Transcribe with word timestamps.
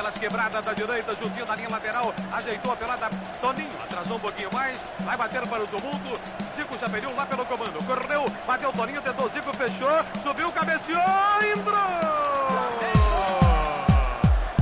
pelas 0.00 0.14
quebradas 0.18 0.64
da 0.64 0.72
direita, 0.72 1.14
juntinho 1.14 1.44
da 1.44 1.54
linha 1.54 1.68
lateral, 1.70 2.14
ajeitou 2.32 2.72
a 2.72 2.76
pelada, 2.76 3.10
Toninho, 3.38 3.68
atrasou 3.82 4.16
um 4.16 4.20
pouquinho 4.20 4.48
mais, 4.50 4.80
vai 5.04 5.14
bater 5.14 5.46
para 5.46 5.62
o 5.62 5.66
tumulto, 5.66 6.18
Zico 6.56 6.78
já 6.78 6.88
pediu 6.88 7.14
lá 7.14 7.26
pelo 7.26 7.44
comando, 7.44 7.84
correu, 7.84 8.24
bateu 8.46 8.72
Toninho, 8.72 9.02
tentou 9.02 9.28
Zico, 9.28 9.54
fechou, 9.54 10.22
subiu, 10.22 10.50
cabeceou, 10.52 11.02
entrou! 11.54 12.30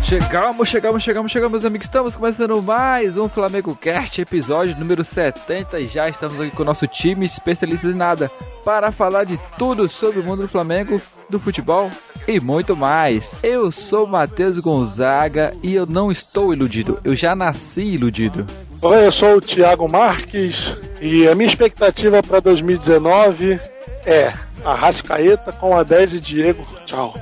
Chegamos, 0.02 0.68
chegamos, 0.68 1.02
chegamos, 1.02 1.30
chegamos, 1.30 1.52
meus 1.52 1.64
amigos. 1.66 1.84
Estamos 1.84 2.16
começando 2.16 2.62
mais 2.62 3.18
um 3.18 3.28
Flamengo 3.28 3.76
Cast, 3.76 4.18
episódio 4.18 4.74
número 4.78 5.04
70. 5.04 5.78
E 5.80 5.86
já 5.86 6.08
estamos 6.08 6.40
aqui 6.40 6.50
com 6.50 6.62
o 6.62 6.64
nosso 6.64 6.86
time 6.86 7.26
especialista 7.26 7.88
em 7.88 7.94
nada 7.94 8.30
para 8.64 8.90
falar 8.90 9.24
de 9.24 9.38
tudo 9.58 9.86
sobre 9.86 10.20
o 10.20 10.24
mundo 10.24 10.42
do 10.42 10.48
Flamengo, 10.48 10.98
do 11.28 11.38
futebol 11.38 11.90
e 12.28 12.38
muito 12.38 12.76
mais. 12.76 13.30
Eu 13.42 13.72
sou 13.72 14.06
Matheus 14.06 14.58
Gonzaga 14.58 15.54
e 15.62 15.74
eu 15.74 15.86
não 15.86 16.12
estou 16.12 16.52
iludido, 16.52 17.00
eu 17.02 17.16
já 17.16 17.34
nasci 17.34 17.82
iludido. 17.82 18.46
Oi, 18.82 19.06
eu 19.06 19.10
sou 19.10 19.36
o 19.36 19.40
Thiago 19.40 19.90
Marques 19.90 20.76
e 21.00 21.26
a 21.26 21.34
minha 21.34 21.48
expectativa 21.48 22.22
para 22.22 22.40
2019 22.40 23.58
é 24.04 24.32
Arrascaeta 24.62 25.52
com 25.52 25.76
a 25.76 25.82
10 25.82 26.14
e 26.14 26.20
Diego. 26.20 26.64
Tchau. 26.84 27.14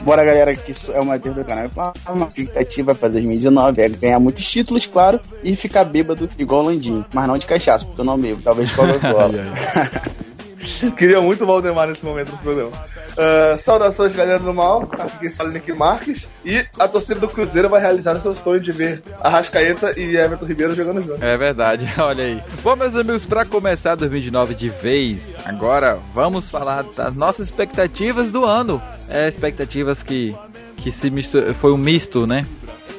Bora, 0.00 0.24
galera, 0.24 0.54
que 0.56 0.72
é 0.92 1.00
o 1.00 1.04
Matheus 1.04 1.36
do 1.36 1.44
canal. 1.44 1.70
Uma 2.08 2.26
expectativa 2.26 2.94
para 2.94 3.10
2019 3.10 3.82
é 3.82 3.88
ganhar 3.88 4.18
muitos 4.18 4.50
títulos, 4.50 4.86
claro, 4.86 5.20
e 5.44 5.54
ficar 5.54 5.84
bêbado 5.84 6.28
igual 6.38 6.62
o 6.62 6.66
Landim. 6.66 7.04
Mas 7.12 7.28
não 7.28 7.36
de 7.36 7.46
cachaça, 7.46 7.84
porque 7.84 8.00
eu 8.00 8.04
não 8.04 8.18
bebo. 8.18 8.40
Talvez 8.42 8.72
Coca-Cola. 8.72 9.30
Queria 10.96 11.20
muito 11.20 11.44
o 11.44 11.46
Valdemar 11.46 11.88
nesse 11.88 12.04
momento 12.04 12.30
do 12.30 12.38
programa. 12.38 12.70
Uh, 12.70 13.56
saudações, 13.58 14.14
galera 14.14 14.38
do 14.38 14.52
mal. 14.52 14.88
Aqui 14.92 15.18
quem 15.20 15.30
fala 15.30 15.50
é 15.50 15.52
Nick 15.54 15.72
Marques. 15.72 16.28
E 16.44 16.64
a 16.78 16.86
torcida 16.86 17.20
do 17.20 17.28
Cruzeiro 17.28 17.68
vai 17.68 17.80
realizar 17.80 18.16
o 18.16 18.22
seu 18.22 18.34
sonho 18.34 18.60
de 18.60 18.72
ver 18.72 19.02
Arrascaeta 19.20 19.98
e 19.98 20.16
Everton 20.16 20.46
Ribeiro 20.46 20.74
jogando 20.74 21.02
juntos. 21.02 21.22
É 21.22 21.36
verdade, 21.36 21.88
olha 21.98 22.24
aí. 22.24 22.42
Bom, 22.62 22.76
meus 22.76 22.94
amigos, 22.94 23.26
para 23.26 23.44
começar 23.44 23.94
2019 23.94 24.54
de 24.54 24.68
vez, 24.68 25.28
agora 25.44 25.98
vamos 26.14 26.50
falar 26.50 26.82
das 26.82 27.14
nossas 27.14 27.48
expectativas 27.48 28.30
do 28.30 28.44
ano. 28.44 28.80
É, 29.08 29.28
expectativas 29.28 30.02
que, 30.02 30.34
que 30.76 30.92
se 30.92 31.10
mistura, 31.10 31.52
foi 31.54 31.72
um 31.72 31.76
misto, 31.76 32.26
né? 32.26 32.46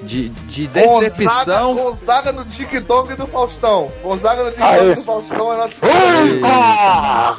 De, 0.03 0.29
de 0.29 0.67
decepção. 0.67 1.75
Gonzaga, 1.75 1.89
Gonzaga 1.89 2.31
no 2.31 2.45
TikTok 2.45 3.15
do 3.15 3.27
Faustão. 3.27 3.91
Gonzaga 4.03 4.43
no 4.43 4.51
TikTok 4.51 4.95
do 4.95 5.01
Faustão 5.03 5.53
é 5.53 5.57
nosso. 5.57 5.81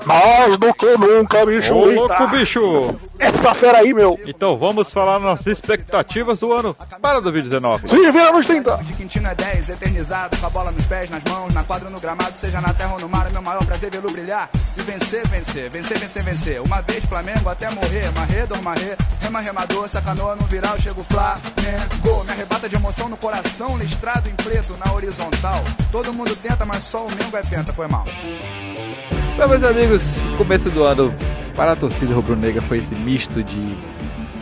Mais 0.07 0.59
do 0.59 0.75
que 0.75 0.97
nunca, 0.97 1.45
bicho. 1.47 1.75
Ô, 1.75 1.85
louco, 1.87 2.29
bicho. 2.29 2.95
Essa 3.19 3.55
fera 3.55 3.79
aí, 3.79 3.95
meu. 3.95 4.19
Então 4.27 4.57
vamos 4.57 4.93
falar 4.93 5.21
nossas 5.21 5.47
expectativas 5.47 6.41
do 6.41 6.53
ano 6.53 6.77
para 7.01 7.21
2019. 7.21 7.89
Sim, 7.89 8.11
vira 8.11 8.33
nos 8.33 8.47
30. 8.47 8.77
De 8.79 8.93
Quintino 8.95 9.29
é 9.29 9.35
10, 9.35 9.71
eternizado, 9.71 10.37
com 10.37 10.47
a 10.47 10.51
bola 10.51 10.73
nos 10.73 10.85
pés, 10.87 11.09
nas 11.09 11.23
mãos, 11.25 11.55
na 11.55 11.63
quadra, 11.63 11.89
no 11.89 12.01
gramado, 12.01 12.37
seja 12.37 12.61
na 12.61 12.73
terra 12.75 12.95
ou 12.95 13.01
no 13.01 13.09
mar, 13.09 13.27
é 13.27 13.31
meu 13.31 13.43
maior 13.43 13.65
prazer 13.65 13.91
vê-lo 13.91 14.11
brilhar. 14.11 14.51
E 14.77 14.83
vencer, 14.83 15.27
vencer, 15.29 15.71
vencer, 15.71 15.99
vencer, 15.99 16.23
vencer. 16.23 16.63
Uma 16.63 16.81
vez 16.83 17.05
Flamengo 17.05 17.49
até 17.49 17.71
morrer, 17.71 18.11
marrê, 18.13 18.47
dormarrê, 18.47 18.97
rema, 19.21 19.41
remador, 19.41 19.89
sacanoa 19.89 20.35
no 20.35 20.45
viral, 20.47 20.79
chego 20.81 21.05
Flamengo. 21.05 22.25
Me 22.25 22.33
arrebata 22.33 22.52
de 22.69 22.77
emoção 22.77 23.09
no 23.09 23.17
coração, 23.17 23.77
listrado 23.77 24.29
em 24.29 24.35
preto 24.35 24.77
na 24.77 24.93
horizontal. 24.93 25.63
Todo 25.91 26.13
mundo 26.15 26.35
tenta, 26.37 26.65
mas 26.65 26.85
só 26.85 27.07
o 27.07 27.11
Mengo 27.11 27.37
é 27.37 27.43
penta, 27.43 27.73
foi 27.73 27.89
mal. 27.89 28.05
Bom, 29.37 29.49
meus 29.49 29.63
amigos, 29.65 30.25
começo 30.37 30.71
do 30.71 30.85
ano 30.85 31.13
para 31.57 31.73
a 31.73 31.77
torcida 31.77 32.15
rubro-negra 32.15 32.63
foi 32.63 32.79
esse 32.79 32.95
misto 32.95 33.43
de, 33.43 33.75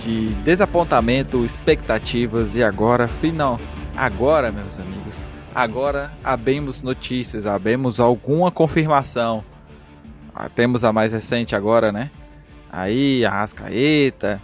de 0.01 0.29
desapontamento, 0.43 1.45
expectativas 1.45 2.55
e 2.55 2.63
agora, 2.63 3.09
final, 3.09 3.59
agora, 3.97 4.53
meus 4.53 4.79
amigos, 4.79 5.17
agora 5.55 6.13
abemos 6.23 6.83
notícias, 6.83 7.47
abemos 7.47 7.99
alguma 7.99 8.51
confirmação. 8.51 9.45
Ah, 10.35 10.49
temos 10.49 10.85
a 10.85 10.93
mais 10.93 11.13
recente 11.13 11.57
agora, 11.57 11.91
né? 11.91 12.11
Aí, 12.71 13.25
a 13.25 13.31
Rascaeta, 13.31 14.41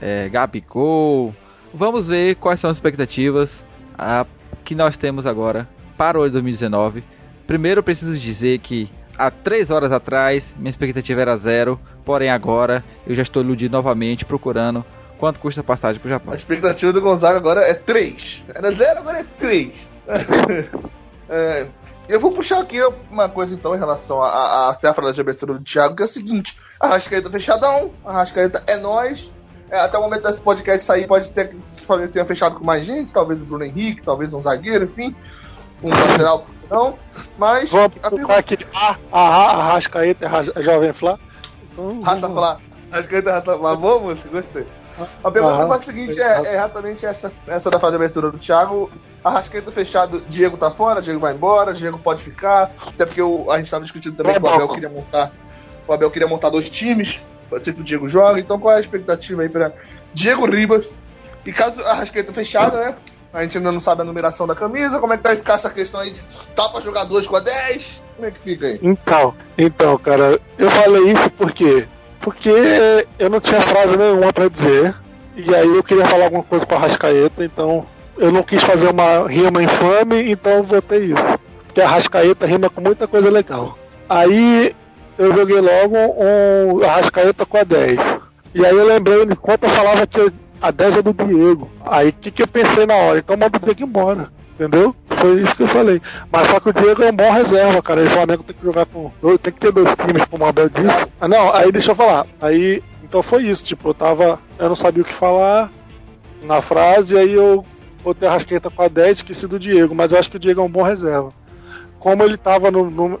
é, 0.00 0.28
Gabigol. 0.28 1.34
Vamos 1.74 2.08
ver 2.08 2.36
quais 2.36 2.60
são 2.60 2.70
as 2.70 2.76
expectativas 2.76 3.62
a, 3.96 4.26
que 4.64 4.74
nós 4.74 4.96
temos 4.96 5.26
agora 5.26 5.68
para 5.96 6.18
o 6.18 6.22
ano 6.22 6.32
2019. 6.32 7.02
Primeiro, 7.46 7.80
eu 7.80 7.82
preciso 7.82 8.18
dizer 8.18 8.58
que 8.58 8.90
há 9.16 9.30
três 9.30 9.70
horas 9.70 9.92
atrás 9.92 10.54
minha 10.56 10.70
expectativa 10.70 11.20
era 11.20 11.36
zero, 11.36 11.80
porém 12.04 12.30
agora 12.30 12.84
eu 13.06 13.14
já 13.14 13.22
estou 13.22 13.42
iludido 13.42 13.72
novamente 13.72 14.24
procurando 14.24 14.84
quanto 15.18 15.38
custa 15.38 15.60
a 15.60 15.64
passagem 15.64 16.00
para 16.00 16.08
o 16.08 16.10
Japão. 16.10 16.32
A 16.32 16.36
expectativa 16.36 16.92
do 16.92 17.00
Gonzaga 17.00 17.38
agora 17.38 17.60
é 17.62 17.74
três. 17.74 18.44
Era 18.48 18.72
zero, 18.72 19.00
agora 19.00 19.20
é 19.20 19.24
três. 19.38 19.88
é, 21.30 21.68
eu 22.08 22.18
vou 22.18 22.32
puxar 22.32 22.60
aqui 22.60 22.82
uma 23.10 23.28
coisa 23.28 23.54
então 23.54 23.74
em 23.74 23.78
relação 23.78 24.22
à 24.22 24.70
à 24.70 25.12
de 25.12 25.20
abertura 25.20 25.54
do 25.54 25.62
Thiago, 25.62 25.94
que 25.94 26.02
é 26.02 26.06
o 26.06 26.08
seguinte: 26.08 26.58
a 26.80 26.88
Rascaeta 26.88 27.30
fechadão, 27.30 27.92
a 28.04 28.12
Rascaeta 28.12 28.62
é 28.66 28.76
nós. 28.76 29.30
É, 29.72 29.80
até 29.80 29.98
o 29.98 30.02
momento 30.02 30.22
desse 30.22 30.40
podcast 30.40 30.84
sair, 30.84 31.08
pode 31.08 31.32
ter 31.32 31.48
que 31.48 32.08
tenha 32.12 32.24
fechado 32.24 32.54
com 32.54 32.64
mais 32.64 32.86
gente, 32.86 33.12
talvez 33.12 33.42
o 33.42 33.44
Bruno 33.44 33.64
Henrique, 33.64 34.02
talvez 34.02 34.32
um 34.32 34.42
zagueiro, 34.42 34.84
enfim 34.84 35.16
um 35.82 35.90
lateral 35.90 36.46
não, 36.70 36.96
mas. 37.36 37.70
Vamos 37.70 37.98
colocar 37.98 38.38
aqui 38.38 38.56
a, 38.74 38.96
a, 39.12 39.20
a 39.20 39.72
Rascaeta 39.74 40.26
é 40.56 40.62
Jovem 40.62 40.92
Flá. 40.94 41.18
Raça 42.02 42.28
Flá. 42.28 42.58
Rascaeta 42.90 43.28
é 43.28 43.32
Raça 43.32 43.58
Flá. 43.58 43.76
Boa 43.76 44.00
música, 44.00 44.30
gostei. 44.30 44.66
A 45.22 45.30
pergunta 45.30 45.64
ah, 45.64 45.68
é 45.68 45.70
a 45.70 45.78
seguinte: 45.78 46.18
é, 46.18 46.24
é, 46.24 46.54
exatamente 46.54 47.04
essa, 47.04 47.30
essa 47.46 47.70
da 47.70 47.78
frase 47.78 47.92
de 47.92 48.02
abertura 48.02 48.30
do 48.30 48.38
Thiago. 48.38 48.90
A 49.22 49.30
Rascaeta 49.30 49.70
fechado, 49.70 50.22
Diego 50.28 50.56
tá 50.56 50.70
fora, 50.70 51.02
Diego 51.02 51.20
vai 51.20 51.34
embora, 51.34 51.74
Diego 51.74 51.98
pode 51.98 52.22
ficar. 52.22 52.70
Até 52.86 53.04
porque 53.04 53.20
o, 53.20 53.50
a 53.50 53.58
gente 53.58 53.66
estava 53.66 53.84
discutindo 53.84 54.16
também 54.16 54.34
que 54.34 54.42
o 54.42 54.48
Abel 54.48 54.68
queria 54.68 54.88
montar. 54.88 55.30
O 55.86 55.92
Abel 55.92 56.10
queria 56.10 56.28
montar 56.28 56.48
dois 56.48 56.70
times. 56.70 57.22
Pode 57.52 57.66
ser 57.66 57.74
que 57.74 57.82
o 57.82 57.84
Diego 57.84 58.08
jogue. 58.08 58.40
Então 58.40 58.58
qual 58.58 58.72
é 58.72 58.78
a 58.78 58.80
expectativa 58.80 59.42
aí 59.42 59.48
para 59.50 59.74
Diego 60.14 60.46
Ribas? 60.46 60.90
E 61.44 61.52
caso 61.52 61.82
a 61.82 61.92
Rascaeta 61.92 62.32
fechada, 62.32 62.80
né? 62.80 62.94
A 63.30 63.42
gente 63.42 63.58
ainda 63.58 63.70
não 63.70 63.80
sabe 63.80 64.00
a 64.00 64.04
numeração 64.04 64.46
da 64.46 64.54
camisa. 64.54 64.98
Como 64.98 65.12
é 65.12 65.18
que 65.18 65.22
vai 65.22 65.36
ficar 65.36 65.54
essa 65.54 65.68
questão 65.68 66.00
aí 66.00 66.12
de 66.12 66.22
pra 66.54 66.80
jogar 66.80 67.04
2 67.04 67.26
com 67.26 67.36
a 67.36 67.40
10? 67.40 68.02
Como 68.16 68.26
é 68.26 68.30
que 68.30 68.40
fica 68.40 68.68
aí? 68.68 68.80
Então, 68.82 69.34
então, 69.58 69.98
cara, 69.98 70.40
eu 70.56 70.70
falei 70.70 71.12
isso 71.12 71.30
porque 71.36 71.86
porque 72.22 72.50
eu 73.18 73.28
não 73.28 73.38
tinha 73.38 73.60
frase 73.60 73.98
nenhuma 73.98 74.32
para 74.32 74.48
dizer. 74.48 74.94
E 75.36 75.54
aí 75.54 75.76
eu 75.76 75.82
queria 75.82 76.06
falar 76.06 76.24
alguma 76.24 76.42
coisa 76.42 76.64
pra 76.64 76.78
Rascaeta, 76.78 77.44
então 77.44 77.86
eu 78.16 78.32
não 78.32 78.42
quis 78.42 78.62
fazer 78.62 78.88
uma 78.88 79.28
rima 79.28 79.62
infame, 79.62 80.30
então 80.30 80.52
eu 80.52 80.62
votei 80.62 81.04
isso. 81.04 81.38
Porque 81.66 81.82
a 81.82 81.88
Rascaeta 81.88 82.46
rima 82.46 82.70
com 82.70 82.80
muita 82.80 83.06
coisa 83.06 83.28
legal. 83.30 83.76
Aí 84.08 84.74
eu 85.22 85.34
joguei 85.34 85.60
logo 85.60 85.96
um 85.96 86.84
Arrascaeta 86.84 87.46
com 87.46 87.58
a 87.58 87.64
10. 87.64 87.98
E 88.54 88.66
aí 88.66 88.76
eu 88.76 88.86
lembrei, 88.86 89.22
enquanto 89.22 89.64
eu 89.64 89.70
falava 89.70 90.06
que 90.06 90.32
a 90.60 90.70
10 90.70 90.98
é 90.98 91.02
do 91.02 91.12
Diego. 91.12 91.70
Aí 91.84 92.10
o 92.10 92.12
que, 92.12 92.30
que 92.30 92.42
eu 92.42 92.48
pensei 92.48 92.86
na 92.86 92.94
hora? 92.94 93.18
Então 93.18 93.36
manda 93.36 93.58
o 93.58 93.60
Diego 93.60 93.82
embora. 93.82 94.28
Entendeu? 94.54 94.94
Foi 95.08 95.40
isso 95.40 95.56
que 95.56 95.62
eu 95.62 95.68
falei. 95.68 96.00
Mas 96.30 96.48
só 96.48 96.60
que 96.60 96.68
o 96.68 96.72
Diego 96.72 97.02
é 97.02 97.10
um 97.10 97.16
bom 97.16 97.32
reserva, 97.32 97.80
cara. 97.82 98.02
E 98.02 98.06
o 98.06 98.10
Flamengo 98.10 98.42
tem 98.42 98.54
que 98.54 98.64
jogar 98.64 98.86
com. 98.86 99.10
Tem 99.42 99.52
que 99.52 99.60
ter 99.60 99.72
dois 99.72 99.88
times, 99.94 100.24
como 100.30 100.44
o 100.44 100.46
Abel. 100.46 100.70
Ah, 101.20 101.26
não, 101.26 101.52
aí 101.52 101.72
deixa 101.72 101.92
eu 101.92 101.96
falar. 101.96 102.26
Aí. 102.40 102.82
Então 103.02 103.22
foi 103.22 103.44
isso, 103.44 103.64
tipo, 103.64 103.88
eu 103.88 103.94
tava. 103.94 104.38
Eu 104.58 104.68
não 104.68 104.76
sabia 104.76 105.02
o 105.02 105.06
que 105.06 105.14
falar 105.14 105.70
na 106.42 106.60
frase, 106.60 107.16
aí 107.16 107.32
eu 107.32 107.64
botei 108.02 108.28
a 108.28 108.32
rasqueta 108.32 108.68
com 108.68 108.82
a 108.82 108.88
10 108.88 109.18
esqueci 109.18 109.46
do 109.46 109.58
Diego, 109.58 109.94
mas 109.94 110.12
eu 110.12 110.18
acho 110.18 110.30
que 110.30 110.36
o 110.36 110.40
Diego 110.40 110.60
é 110.60 110.64
um 110.64 110.70
bom 110.70 110.82
reserva. 110.82 111.30
Como 111.98 112.22
ele 112.24 112.36
tava 112.36 112.70
no, 112.70 112.90
no 112.90 113.20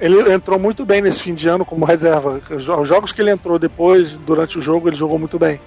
ele 0.00 0.32
entrou 0.32 0.58
muito 0.58 0.84
bem 0.84 1.00
nesse 1.02 1.22
fim 1.22 1.34
de 1.34 1.48
ano 1.48 1.64
como 1.64 1.84
reserva. 1.84 2.40
Os 2.50 2.88
jogos 2.88 3.12
que 3.12 3.20
ele 3.20 3.30
entrou 3.30 3.58
depois, 3.58 4.12
durante 4.12 4.58
o 4.58 4.60
jogo, 4.60 4.88
ele 4.88 4.96
jogou 4.96 5.18
muito 5.18 5.38
bem. 5.38 5.60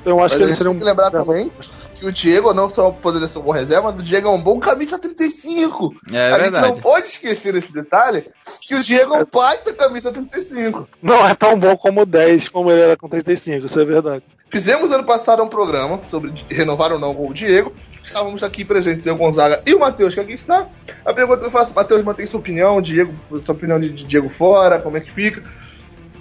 Então 0.00 0.16
eu 0.16 0.24
acho 0.24 0.34
Mas 0.34 0.38
que 0.38 0.42
ele 0.42 0.56
seria 0.56 0.70
um. 0.70 0.74
Tem 0.74 0.80
que 0.80 0.86
lembrar 0.86 1.10
também 1.10 1.52
que 1.94 2.06
o 2.06 2.12
Diego 2.12 2.54
não 2.54 2.70
só 2.70 2.90
poderia 2.90 3.28
ser 3.28 3.38
um 3.38 3.42
bom 3.42 3.52
reserva, 3.52 3.90
mas 3.90 4.00
o 4.00 4.02
Diego 4.02 4.28
é 4.28 4.30
um 4.30 4.40
bom 4.40 4.58
camisa 4.58 4.98
35. 4.98 5.94
É, 6.10 6.32
a 6.32 6.38
verdade. 6.38 6.66
gente 6.66 6.74
não 6.74 6.80
pode 6.80 7.08
esquecer 7.08 7.52
desse 7.52 7.70
detalhe 7.72 8.30
que 8.62 8.74
o 8.74 8.82
Diego 8.82 9.14
é 9.14 9.22
um 9.22 9.26
baita 9.30 9.74
camisa 9.74 10.10
35. 10.10 10.88
Não 11.02 11.26
é 11.26 11.34
tão 11.34 11.58
bom 11.58 11.76
como 11.76 12.00
o 12.00 12.06
10, 12.06 12.48
como 12.48 12.70
ele 12.70 12.80
era 12.80 12.96
com 12.96 13.08
35, 13.08 13.66
isso 13.66 13.78
é 13.78 13.84
verdade. 13.84 14.24
Fizemos 14.48 14.90
ano 14.90 15.04
passado 15.04 15.42
um 15.42 15.48
programa 15.48 16.00
sobre 16.08 16.32
renovar 16.48 16.92
ou 16.92 16.98
não 16.98 17.14
com 17.14 17.28
o 17.28 17.34
Diego. 17.34 17.72
Estávamos 18.02 18.42
aqui 18.42 18.64
presentes, 18.64 19.06
eu, 19.06 19.16
Gonzaga 19.16 19.62
e 19.66 19.74
o 19.74 19.80
Matheus, 19.80 20.14
que 20.14 20.20
aqui 20.20 20.32
está. 20.32 20.68
A 21.04 21.12
pergunta 21.12 21.40
que 21.40 21.46
eu 21.46 21.50
faço, 21.50 21.74
Matheus, 21.74 22.02
mantém 22.02 22.26
sua 22.26 22.40
opinião, 22.40 22.80
Diego, 22.80 23.14
sua 23.40 23.54
opinião 23.54 23.78
de 23.78 23.90
Diego 23.90 24.28
fora, 24.28 24.80
como 24.80 24.96
é 24.96 25.00
que 25.00 25.12
fica? 25.12 25.42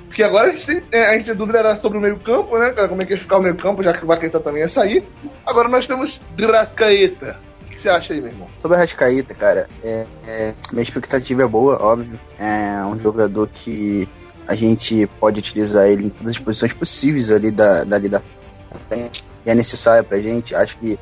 Porque 0.07 0.23
agora 0.23 0.47
a 0.47 0.51
gente 0.51 0.65
tem, 0.65 0.83
é, 0.91 1.05
a 1.05 1.13
gente 1.13 1.25
tem 1.25 1.35
dúvida 1.35 1.59
era 1.59 1.75
sobre 1.75 1.97
o 1.97 2.01
meio-campo, 2.01 2.57
né, 2.57 2.71
cara? 2.71 2.87
Como 2.87 3.01
é 3.01 3.05
que 3.05 3.13
ia 3.13 3.17
ficar 3.17 3.37
o 3.37 3.41
meio-campo, 3.41 3.83
já 3.83 3.93
que 3.93 4.03
o 4.03 4.07
Vaqueta 4.07 4.39
também 4.39 4.61
ia 4.61 4.67
sair. 4.67 5.07
Agora 5.45 5.69
nós 5.69 5.85
temos 5.85 6.19
Rascaeta. 6.37 7.37
O 7.61 7.65
que 7.69 7.79
você 7.79 7.89
acha 7.89 8.13
aí, 8.13 8.19
meu 8.19 8.31
irmão? 8.31 8.47
Sobre 8.57 8.75
a 8.75 8.79
Rascaeta, 8.79 9.35
cara, 9.35 9.69
é, 9.83 10.07
é, 10.27 10.53
minha 10.71 10.81
expectativa 10.81 11.43
é 11.43 11.47
boa, 11.47 11.81
óbvio. 11.81 12.19
É 12.39 12.83
um 12.83 12.99
jogador 12.99 13.47
que 13.49 14.09
a 14.47 14.55
gente 14.55 15.07
pode 15.19 15.39
utilizar 15.39 15.87
ele 15.87 16.07
em 16.07 16.09
todas 16.09 16.35
as 16.35 16.39
posições 16.39 16.73
possíveis 16.73 17.31
ali 17.31 17.51
da, 17.51 17.83
dali 17.83 18.09
da 18.09 18.19
frente. 18.89 19.23
É 19.49 19.55
necessária 19.55 20.03
pra 20.03 20.19
gente. 20.19 20.55
Acho 20.55 20.77
que 20.77 20.99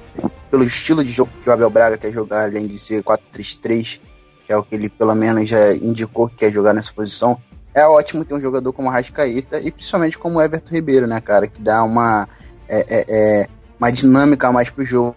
pelo 0.50 0.64
estilo 0.64 1.04
de 1.04 1.12
jogo 1.12 1.32
que 1.42 1.50
o 1.50 1.54
Abel 1.54 1.70
Braga 1.70 1.98
quer 1.98 2.12
jogar, 2.12 2.46
além 2.46 2.68
de 2.68 2.78
ser 2.78 3.04
4-3-3, 3.04 4.02
que 4.46 4.54
é 4.54 4.58
o 4.58 4.64
que 4.64 4.76
ele 4.76 4.90
pelo 4.90 5.14
menos 5.16 5.48
já 5.48 5.74
indicou 5.74 6.30
que 6.30 6.36
quer 6.36 6.52
jogar 6.52 6.74
nessa 6.74 6.94
posição, 6.94 7.38
é 7.74 7.86
ótimo 7.86 8.26
ter 8.26 8.34
um 8.34 8.42
jogador 8.42 8.72
como 8.74 8.88
o 8.88 8.92
Rascaíta 8.92 9.60
e 9.60 9.72
principalmente 9.72 10.18
como 10.18 10.40
o 10.40 10.42
Everton 10.42 10.74
Ribeiro, 10.74 11.06
né, 11.06 11.20
cara, 11.22 11.48
que 11.48 11.62
dá 11.62 11.84
uma, 11.84 12.28
é, 12.68 12.80
é, 12.80 13.06
é 13.10 13.48
uma 13.80 13.92
dinâmica 13.92 14.52
mais 14.52 14.70
pro 14.70 14.84
jogo 14.84 15.16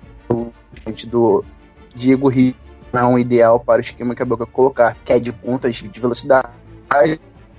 gente 0.87 1.06
do 1.06 1.44
Diego 1.94 2.29
Rio 2.29 2.55
é 2.93 3.05
um 3.05 3.19
ideal 3.19 3.61
para 3.61 3.79
o 3.79 3.81
esquema 3.81 4.15
que 4.15 4.23
a 4.23 4.26
Boca 4.26 4.44
colocar, 4.47 4.97
que 5.05 5.12
é 5.12 5.19
de 5.19 5.33
pontas 5.33 5.76
de 5.76 6.00
velocidade 6.00 6.49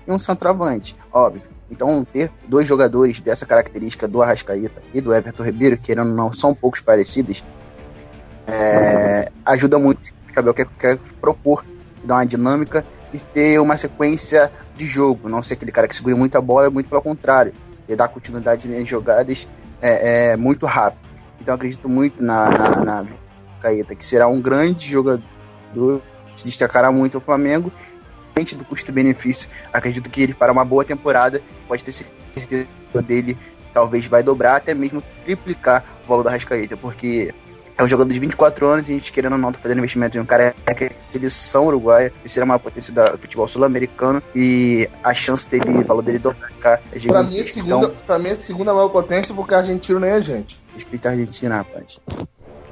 e 0.06 0.12
um 0.12 0.20
centroavante, 0.20 0.96
óbvio. 1.12 1.44
Então, 1.72 2.04
ter 2.04 2.30
dois 2.48 2.68
jogadores 2.68 3.22
dessa 3.22 3.46
característica 3.46 4.08
do 4.08 4.22
Arrascaeta 4.22 4.84
e 4.94 5.00
do 5.00 5.14
Everton 5.14 5.44
Ribeiro, 5.44 5.78
querendo 5.78 6.10
ou 6.10 6.16
não, 6.16 6.34
são 6.34 6.54
poucos 6.54 6.82
parecidos, 6.82 7.44
é, 8.46 9.32
ajuda 9.46 9.80
muito 9.80 10.14
o 10.40 10.44
Boca 10.44 10.66
quer, 10.66 10.98
quer 10.98 10.98
propor, 11.20 11.66
dar 12.04 12.16
uma 12.16 12.26
dinâmica 12.26 12.86
e 13.14 13.20
ter 13.20 13.60
uma 13.60 13.76
sequência 13.76 14.52
de 14.76 14.86
jogo, 14.86 15.28
não 15.28 15.44
ser 15.44 15.56
aquele 15.56 15.72
cara 15.72 15.88
que 15.88 15.96
segura 15.96 16.16
muito 16.16 16.38
a 16.38 16.42
bola, 16.42 16.70
muito 16.70 16.90
pelo 16.90 17.02
contrário, 17.02 17.54
e 17.88 17.96
dar 17.96 18.08
continuidade 18.08 18.68
nas 18.70 18.88
jogadas 18.88 19.48
é, 19.82 20.32
é 20.32 20.38
muito 20.38 20.66
rápido. 20.66 21.02
Então 21.40 21.56
acredito 21.56 21.90
muito 21.90 22.24
na, 22.24 22.50
na, 22.50 22.84
na 22.84 23.08
Caeta, 23.62 23.96
que 23.96 24.06
será 24.06 24.28
um 24.28 24.40
grande 24.40 24.88
jogador, 24.88 26.02
se 26.36 26.46
destacará 26.46 26.92
muito 26.92 27.18
o 27.18 27.22
Flamengo. 27.22 27.72
Do 28.44 28.66
custo-benefício, 28.66 29.50
acredito 29.72 30.10
que 30.10 30.22
ele 30.22 30.34
fará 30.34 30.52
uma 30.52 30.66
boa 30.66 30.84
temporada. 30.84 31.42
Pode 31.68 31.84
ter 31.84 31.92
certeza 31.92 32.68
dele, 33.06 33.38
talvez 33.74 34.06
vai 34.06 34.24
dobrar, 34.24 34.56
até 34.56 34.74
mesmo 34.74 35.02
triplicar 35.24 35.84
o 36.04 36.08
valor 36.08 36.24
da 36.24 36.32
Rascaeta, 36.32 36.76
porque 36.76 37.34
é 37.78 37.84
um 37.84 37.88
jogador 37.88 38.12
de 38.12 38.20
24 38.20 38.68
anos 38.68 38.90
e 38.90 38.92
a 38.92 38.96
gente 38.96 39.12
querendo 39.12 39.34
ou 39.34 39.38
não 39.38 39.52
tá 39.52 39.60
fazendo 39.60 39.78
investimento 39.80 40.18
em 40.18 40.22
um 40.22 40.26
cara 40.26 40.54
que 40.78 40.84
é 40.84 40.92
seleção 41.10 41.68
uruguaia, 41.68 42.12
que 42.22 42.30
será 42.30 42.46
uma 42.46 42.60
potência 42.60 42.94
do 42.94 43.18
futebol 43.18 43.48
sul-americano 43.48 44.22
e 44.36 44.90
a 45.04 45.14
chance 45.14 45.48
dele, 45.48 45.70
o 45.70 45.86
valor 45.86 46.02
dele 46.02 46.20
dobrar 46.20 46.82
é 46.92 47.00
gigante. 47.00 47.08
Pra 47.08 47.24
mim, 47.24 47.40
é 47.40 47.44
segunda, 47.44 47.88
então, 47.88 47.96
pra 48.06 48.20
mim 48.20 48.30
é 48.30 48.36
segunda 48.36 48.74
maior 48.74 48.90
potência 48.90 49.34
porque 49.34 49.56
argentino 49.56 50.00
nem 50.00 50.12
é 50.12 50.22
gente. 50.22 50.62
Respeita 50.74 51.10
a 51.10 51.12
Argentina, 51.14 51.56
rapaz. 51.58 52.00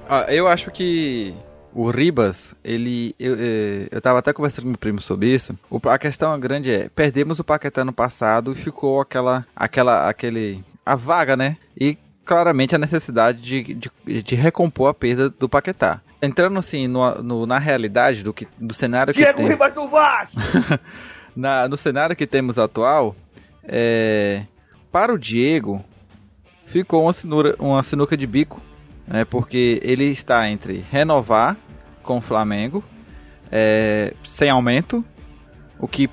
Ah, 0.08 0.26
eu 0.30 0.48
acho 0.48 0.70
que 0.72 1.36
o 1.74 1.90
Ribas, 1.90 2.56
ele. 2.64 3.16
Eu, 3.20 3.36
é, 3.36 3.88
eu 3.92 4.02
tava 4.02 4.20
até 4.20 4.34
conversando 4.34 4.64
com 4.64 4.70
meu 4.70 4.78
primo 4.78 5.02
sobre 5.02 5.34
isso. 5.34 5.58
O, 5.70 5.80
a 5.90 5.98
questão 5.98 6.38
grande 6.40 6.72
é: 6.72 6.90
perdemos 6.90 7.40
o 7.40 7.44
Paquetá 7.44 7.86
no 7.86 7.94
passado 7.94 8.52
e 8.52 8.56
ficou 8.56 9.02
aquela. 9.02 9.46
aquela. 9.56 10.10
aquele. 10.10 10.64
a 10.86 10.96
vaga, 10.96 11.36
né? 11.38 11.58
E 11.80 11.98
claramente 12.26 12.76
a 12.76 12.80
necessidade 12.80 13.42
de, 13.42 13.74
de, 13.74 14.24
de 14.24 14.36
recompor 14.36 14.90
a 14.90 14.94
perda 14.94 15.30
do 15.30 15.50
Paquetá. 15.50 16.02
Entrando 16.22 16.60
assim 16.60 16.88
no, 16.88 17.16
no, 17.24 17.46
na 17.46 17.58
realidade 17.58 18.24
do, 18.24 18.34
que, 18.34 18.48
do 18.58 18.74
cenário 18.74 19.14
Diego 19.14 19.32
que. 19.32 19.38
Diego 19.38 19.52
Ribas 19.52 19.74
do 19.74 19.88
Vasco! 19.88 20.40
na, 21.36 21.68
no 21.68 21.78
cenário 21.78 22.16
que 22.16 22.28
temos 22.28 22.60
atual, 22.60 23.16
é, 23.64 24.44
para 24.92 25.14
o 25.14 25.18
Diego, 25.18 25.84
ficou 26.68 27.04
uma, 27.04 27.14
sinura, 27.14 27.56
uma 27.58 27.82
sinuca 27.84 28.18
de 28.18 28.28
bico, 28.28 28.62
né, 29.10 29.26
porque 29.26 29.80
ele 29.84 30.06
está 30.06 30.48
entre 30.50 30.86
renovar 30.90 31.58
com 32.04 32.20
o 32.20 32.22
Flamengo, 32.22 32.84
é, 33.52 34.14
sem 34.24 34.50
aumento, 34.50 35.04
o 35.80 35.88
que 35.88 36.10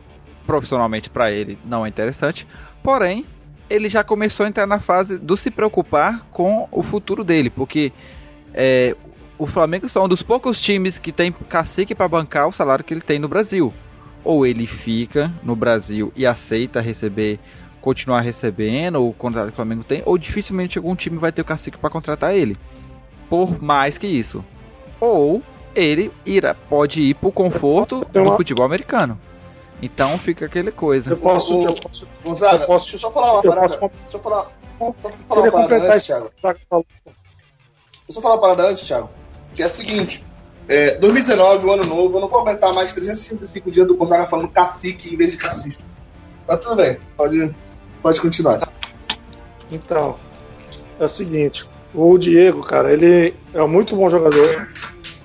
profissionalmente 0.47 1.11
para 1.11 1.31
ele 1.31 1.59
não 1.65 1.85
é 1.85 1.89
interessante, 1.89 2.47
porém 2.83 3.25
ele 3.69 3.89
já 3.89 4.03
começou 4.03 4.47
a 4.47 4.49
entrar 4.49 4.67
na 4.67 4.81
fase 4.81 5.19
do 5.19 5.37
se 5.37 5.51
preocupar 5.51 6.27
com 6.31 6.69
o 6.71 6.83
futuro 6.83 7.23
dele, 7.23 7.51
porque 7.51 7.93
é, 8.55 8.97
o 9.39 9.47
Flamengo 9.47 9.89
são 9.89 10.05
um 10.05 10.09
dos 10.09 10.23
poucos 10.23 10.61
times 10.61 10.99
que 10.99 11.13
tem 11.13 11.33
cacique 11.33 11.95
para 11.95 12.09
bancar 12.09 12.49
o 12.49 12.53
salário 12.53 12.85
que 12.85 12.95
ele 12.95 13.03
tem 13.03 13.19
no 13.19 13.29
Brasil. 13.29 13.75
Ou 14.25 14.47
ele 14.47 14.67
fica 14.67 15.33
no 15.43 15.55
Brasil 15.55 16.13
e 16.17 16.27
aceita 16.27 16.81
receber 16.81 17.39
continuar 17.81 18.21
recebendo 18.21 19.07
o 19.07 19.13
contrato 19.13 19.47
que 19.47 19.53
o 19.53 19.57
Flamengo 19.57 19.85
tem, 19.85 20.03
ou 20.05 20.17
dificilmente 20.17 20.79
algum 20.79 20.97
time 20.97 21.19
vai 21.19 21.31
ter 21.31 21.43
o 21.43 21.45
cacique 21.45 21.79
para 21.79 21.91
contratar 21.91 22.35
ele. 22.35 22.57
Por 23.29 23.63
mais 23.63 23.99
que 23.99 24.07
isso. 24.07 24.45
Ou 25.01 25.43
ele 25.75 26.11
irá, 26.25 26.55
pode 26.55 27.03
ir 27.03 27.15
pro 27.15 27.31
conforto 27.31 28.05
do 28.13 28.33
futebol 28.33 28.65
americano. 28.65 29.21
Então 29.83 30.19
fica 30.19 30.47
aquela 30.47 30.73
coisa. 30.73 31.11
Eu 31.11 31.17
posso. 31.19 31.63
eu 31.63 31.75
posso, 31.75 32.09
Gonzaga, 32.25 32.63
eu 32.63 32.67
posso, 32.67 32.85
deixa 32.85 32.97
eu 32.97 33.01
só 33.01 33.11
falar 33.11 33.35
uma 33.35 33.43
parada. 33.43 33.79
Posso, 33.79 33.95
deixa 34.01 34.17
eu 34.17 34.21
falar. 34.21 34.47
Posso 34.79 34.95
falar 35.29 35.43
uma 35.43 35.69
parada 35.69 35.93
antes, 35.93 36.07
Thiago? 36.07 36.31
Deixa 36.43 36.59
eu 36.71 38.15
só 38.15 38.21
falar 38.21 38.35
uma 38.37 38.41
parada 38.41 38.69
antes, 38.69 38.87
Thiago. 38.87 39.11
Que 39.55 39.63
é 39.63 39.67
a 39.67 39.71
seguinte. 39.71 40.25
É, 40.69 40.97
2019, 40.97 41.67
o 41.67 41.73
ano 41.73 41.85
novo, 41.85 42.17
eu 42.17 42.21
não 42.21 42.29
vou 42.29 42.41
aguentar 42.41 42.73
mais 42.73 42.93
365 42.93 43.71
dias 43.71 43.87
do 43.87 43.97
Gonzaga 43.97 44.27
falando 44.27 44.49
cacique 44.49 45.13
em 45.13 45.17
vez 45.17 45.33
de 45.33 45.37
cacife. 45.37 45.85
Mas 46.49 46.59
tudo 46.61 46.77
bem, 46.77 46.99
pode, 47.17 47.55
Pode 48.07 48.21
continuar. 48.21 48.61
Então, 49.69 50.17
é 51.01 51.05
o 51.05 51.09
seguinte, 51.09 51.69
o 51.97 52.19
Diego, 52.19 52.63
cara, 52.63 52.93
ele 52.93 53.35
é 53.55 53.67
muito 53.67 53.97
bom 53.97 54.11
jogador. 54.11 54.69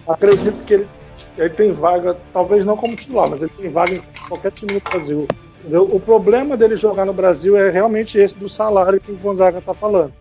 Acredito 0.07 0.63
que 0.65 0.75
ele, 0.75 0.87
ele 1.37 1.49
tem 1.49 1.71
vaga, 1.71 2.17
talvez 2.31 2.63
não 2.63 2.77
como 2.77 2.95
titular, 2.95 3.29
mas 3.29 3.41
ele 3.41 3.51
tem 3.51 3.69
vaga 3.69 3.93
em 3.93 4.01
qualquer 4.27 4.51
time 4.53 4.79
do 4.79 4.89
Brasil. 4.89 5.27
Entendeu? 5.59 5.83
O 5.83 5.99
problema 5.99 6.55
dele 6.55 6.77
jogar 6.77 7.05
no 7.05 7.13
Brasil 7.13 7.57
é 7.57 7.69
realmente 7.69 8.17
esse 8.17 8.35
do 8.35 8.47
salário 8.47 9.01
que 9.01 9.11
o 9.11 9.17
Gonzaga 9.17 9.59
está 9.59 9.73
falando. 9.73 10.13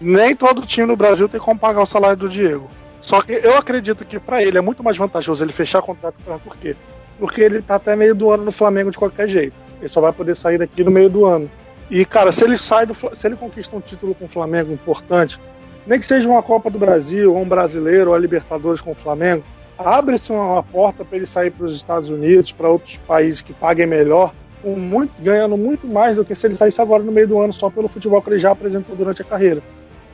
Nem 0.00 0.34
todo 0.34 0.66
time 0.66 0.86
no 0.86 0.96
Brasil 0.96 1.28
tem 1.28 1.38
como 1.38 1.60
pagar 1.60 1.82
o 1.82 1.86
salário 1.86 2.16
do 2.16 2.28
Diego. 2.28 2.68
Só 3.00 3.20
que 3.20 3.32
eu 3.32 3.54
acredito 3.54 4.04
que 4.04 4.18
para 4.18 4.42
ele 4.42 4.56
é 4.56 4.62
muito 4.62 4.82
mais 4.82 4.96
vantajoso 4.96 5.44
ele 5.44 5.52
fechar 5.52 5.82
contrato 5.82 6.16
com 6.24 6.34
o 6.34 6.40
Por 6.40 6.56
quê? 6.56 6.74
Porque 7.18 7.42
ele 7.42 7.60
tá 7.60 7.74
até 7.74 7.94
meio 7.94 8.14
do 8.14 8.30
ano 8.30 8.44
no 8.44 8.52
Flamengo 8.52 8.90
de 8.90 8.96
qualquer 8.96 9.28
jeito. 9.28 9.54
Ele 9.78 9.88
só 9.88 10.00
vai 10.00 10.12
poder 10.12 10.34
sair 10.34 10.58
daqui 10.58 10.82
no 10.82 10.90
meio 10.90 11.10
do 11.10 11.26
ano. 11.26 11.48
E, 11.90 12.04
cara, 12.04 12.32
se 12.32 12.42
ele 12.42 12.56
sai 12.56 12.86
do. 12.86 12.96
Se 13.14 13.26
ele 13.26 13.36
conquista 13.36 13.76
um 13.76 13.80
título 13.80 14.14
com 14.14 14.24
o 14.24 14.28
Flamengo 14.28 14.72
importante, 14.72 15.38
nem 15.86 16.00
que 16.00 16.06
seja 16.06 16.28
uma 16.28 16.42
Copa 16.42 16.70
do 16.70 16.78
Brasil, 16.78 17.34
ou 17.34 17.40
um 17.40 17.48
brasileiro, 17.48 18.10
ou 18.10 18.16
a 18.16 18.18
Libertadores 18.18 18.80
com 18.80 18.92
o 18.92 18.94
Flamengo, 18.94 19.44
abre-se 19.78 20.32
uma, 20.32 20.62
porta 20.62 21.04
para 21.04 21.16
ele 21.16 21.26
sair 21.26 21.50
para 21.50 21.66
os 21.66 21.76
Estados 21.76 22.08
Unidos, 22.08 22.52
para 22.52 22.68
outros 22.68 22.96
países 23.06 23.40
que 23.40 23.52
paguem 23.52 23.86
melhor, 23.86 24.32
com 24.62 24.76
muito, 24.76 25.12
ganhando 25.20 25.56
muito 25.56 25.86
mais 25.86 26.16
do 26.16 26.24
que 26.24 26.34
se 26.34 26.46
ele 26.46 26.54
saísse 26.54 26.80
agora 26.80 27.02
no 27.02 27.12
meio 27.12 27.28
do 27.28 27.38
ano 27.38 27.52
só 27.52 27.68
pelo 27.68 27.88
futebol 27.88 28.22
que 28.22 28.30
ele 28.30 28.38
já 28.38 28.50
apresentou 28.50 28.96
durante 28.96 29.20
a 29.22 29.24
carreira. 29.24 29.62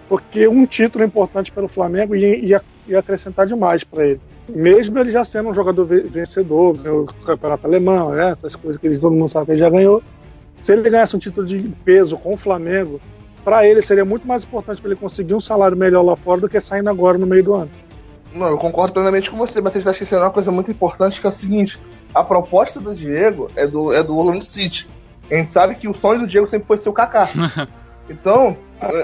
Porque 0.08 0.48
um 0.48 0.66
título 0.66 1.04
importante 1.04 1.52
pelo 1.52 1.68
Flamengo 1.68 2.16
ia, 2.16 2.60
ia, 2.88 2.98
acrescentar 2.98 3.46
demais 3.46 3.84
para 3.84 4.08
ele. 4.08 4.20
Mesmo 4.48 4.98
ele 4.98 5.12
já 5.12 5.24
sendo 5.24 5.50
um 5.50 5.54
jogador 5.54 5.84
vencedor, 5.84 6.74
o 6.84 7.06
campeonato 7.24 7.64
alemão, 7.64 8.10
né, 8.10 8.32
essas 8.32 8.56
coisas 8.56 8.80
que 8.80 8.98
todo 8.98 9.12
mundo 9.12 9.28
sabe 9.28 9.46
que 9.46 9.52
ele 9.52 9.60
já 9.60 9.70
ganhou, 9.70 10.02
se 10.64 10.72
ele 10.72 10.90
ganhasse 10.90 11.14
um 11.14 11.20
título 11.20 11.46
de 11.46 11.72
peso 11.84 12.16
com 12.16 12.34
o 12.34 12.36
Flamengo, 12.36 13.00
para 13.44 13.66
ele 13.66 13.82
seria 13.82 14.04
muito 14.04 14.26
mais 14.26 14.44
importante 14.44 14.80
para 14.80 14.90
ele 14.90 15.00
conseguir 15.00 15.34
um 15.34 15.40
salário 15.40 15.76
melhor 15.76 16.02
lá 16.02 16.16
fora 16.16 16.40
do 16.40 16.48
que 16.48 16.60
saindo 16.60 16.90
agora 16.90 17.18
no 17.18 17.26
meio 17.26 17.42
do 17.42 17.54
ano. 17.54 17.70
Não, 18.32 18.46
eu 18.46 18.58
concordo 18.58 18.92
plenamente 18.92 19.30
com 19.30 19.36
você, 19.36 19.60
mas 19.60 19.72
você 19.72 19.78
está 19.78 19.90
esquecendo 19.90 20.22
uma 20.22 20.30
coisa 20.30 20.52
muito 20.52 20.70
importante 20.70 21.20
que 21.20 21.26
é 21.26 21.30
o 21.30 21.32
seguinte: 21.32 21.80
a 22.14 22.22
proposta 22.22 22.78
do 22.78 22.94
Diego 22.94 23.48
é 23.56 23.66
do, 23.66 23.92
é 23.92 24.02
do 24.02 24.16
Orlando 24.16 24.44
City. 24.44 24.88
A 25.30 25.34
gente 25.34 25.52
sabe 25.52 25.74
que 25.76 25.88
o 25.88 25.94
sonho 25.94 26.20
do 26.20 26.26
Diego 26.26 26.48
sempre 26.48 26.66
foi 26.66 26.78
ser 26.78 26.88
o 26.88 26.92
Kaká. 26.92 27.28
Então, 28.10 28.56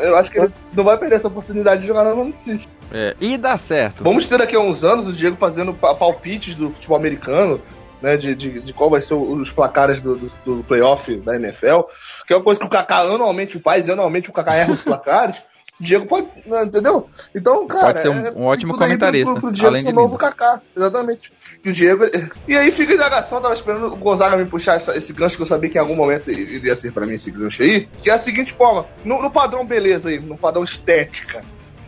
eu 0.02 0.16
acho 0.16 0.33
que 0.33 0.38
ele 0.40 0.52
não 0.75 0.83
vai 0.83 0.99
perder 0.99 1.14
essa 1.14 1.28
oportunidade 1.28 1.83
de 1.83 1.87
jogar 1.87 2.02
no 2.02 2.11
Orlando 2.11 2.37
City. 2.37 2.66
É, 2.90 3.14
e 3.21 3.38
dá 3.38 3.57
certo. 3.57 4.02
Vamos 4.02 4.26
ter 4.26 4.37
daqui 4.37 4.57
a 4.57 4.59
uns 4.59 4.85
anos 4.85 5.07
o 5.07 5.12
Diego 5.12 5.37
fazendo 5.37 5.73
palpites 5.73 6.57
do 6.57 6.71
futebol 6.71 6.97
americano, 6.97 7.61
né, 8.02 8.16
de, 8.16 8.35
de, 8.35 8.61
de 8.61 8.73
qual 8.73 8.90
vai 8.90 9.00
ser 9.00 9.14
os 9.14 9.50
placares 9.50 10.02
do, 10.02 10.16
do, 10.16 10.57
do, 10.57 10.64
playoff 10.64 11.14
da 11.16 11.37
NFL, 11.37 11.83
que 12.26 12.33
é 12.33 12.37
uma 12.37 12.42
coisa 12.42 12.61
que 12.61 12.66
o 12.66 12.71
Kaká 12.71 13.00
anualmente 13.00 13.59
faz, 13.61 13.88
anualmente 13.88 14.30
o 14.30 14.33
Kaká 14.33 14.54
erra 14.54 14.73
os 14.73 14.83
placares. 14.83 15.42
O 15.78 15.85
Diego 15.85 16.06
pode, 16.06 16.26
né, 16.47 16.64
entendeu? 16.64 17.06
Então, 17.35 17.66
cara. 17.66 17.87
Pode 17.88 18.00
ser 18.00 18.09
um, 18.09 18.26
é, 18.26 18.33
um 18.33 18.45
ótimo 18.45 18.78
comentarista. 18.78 19.30
Pro, 19.30 19.40
pro 19.42 19.52
Diego 19.52 19.68
além 19.68 19.83
ser 19.83 19.88
de 19.88 19.95
novo 19.95 20.16
Kaká, 20.16 20.62
exatamente. 20.75 21.30
Que 21.62 21.68
o 21.68 21.73
Diego. 21.73 22.04
E 22.49 22.56
aí 22.56 22.73
fica 22.73 22.92
a 22.92 22.97
indagação, 22.97 23.42
tava 23.42 23.52
esperando 23.52 23.88
o 23.88 23.97
Gonzaga 23.97 24.38
me 24.38 24.47
puxar 24.47 24.76
essa, 24.76 24.97
esse 24.97 25.12
gancho 25.12 25.37
que 25.37 25.42
eu 25.42 25.47
sabia 25.47 25.68
que 25.68 25.76
em 25.76 25.80
algum 25.80 25.95
momento 25.95 26.30
iria 26.30 26.75
ser 26.75 26.92
pra 26.92 27.04
mim 27.04 27.14
esse 27.14 27.30
gancho 27.30 27.62
aí. 27.62 27.87
Que 28.00 28.09
é 28.09 28.14
a 28.14 28.18
seguinte 28.18 28.54
forma: 28.54 28.87
no, 29.04 29.21
no 29.21 29.30
padrão 29.30 29.66
beleza 29.66 30.09
aí, 30.09 30.18
no 30.18 30.38
padrão 30.38 30.64
estética, 30.64 31.45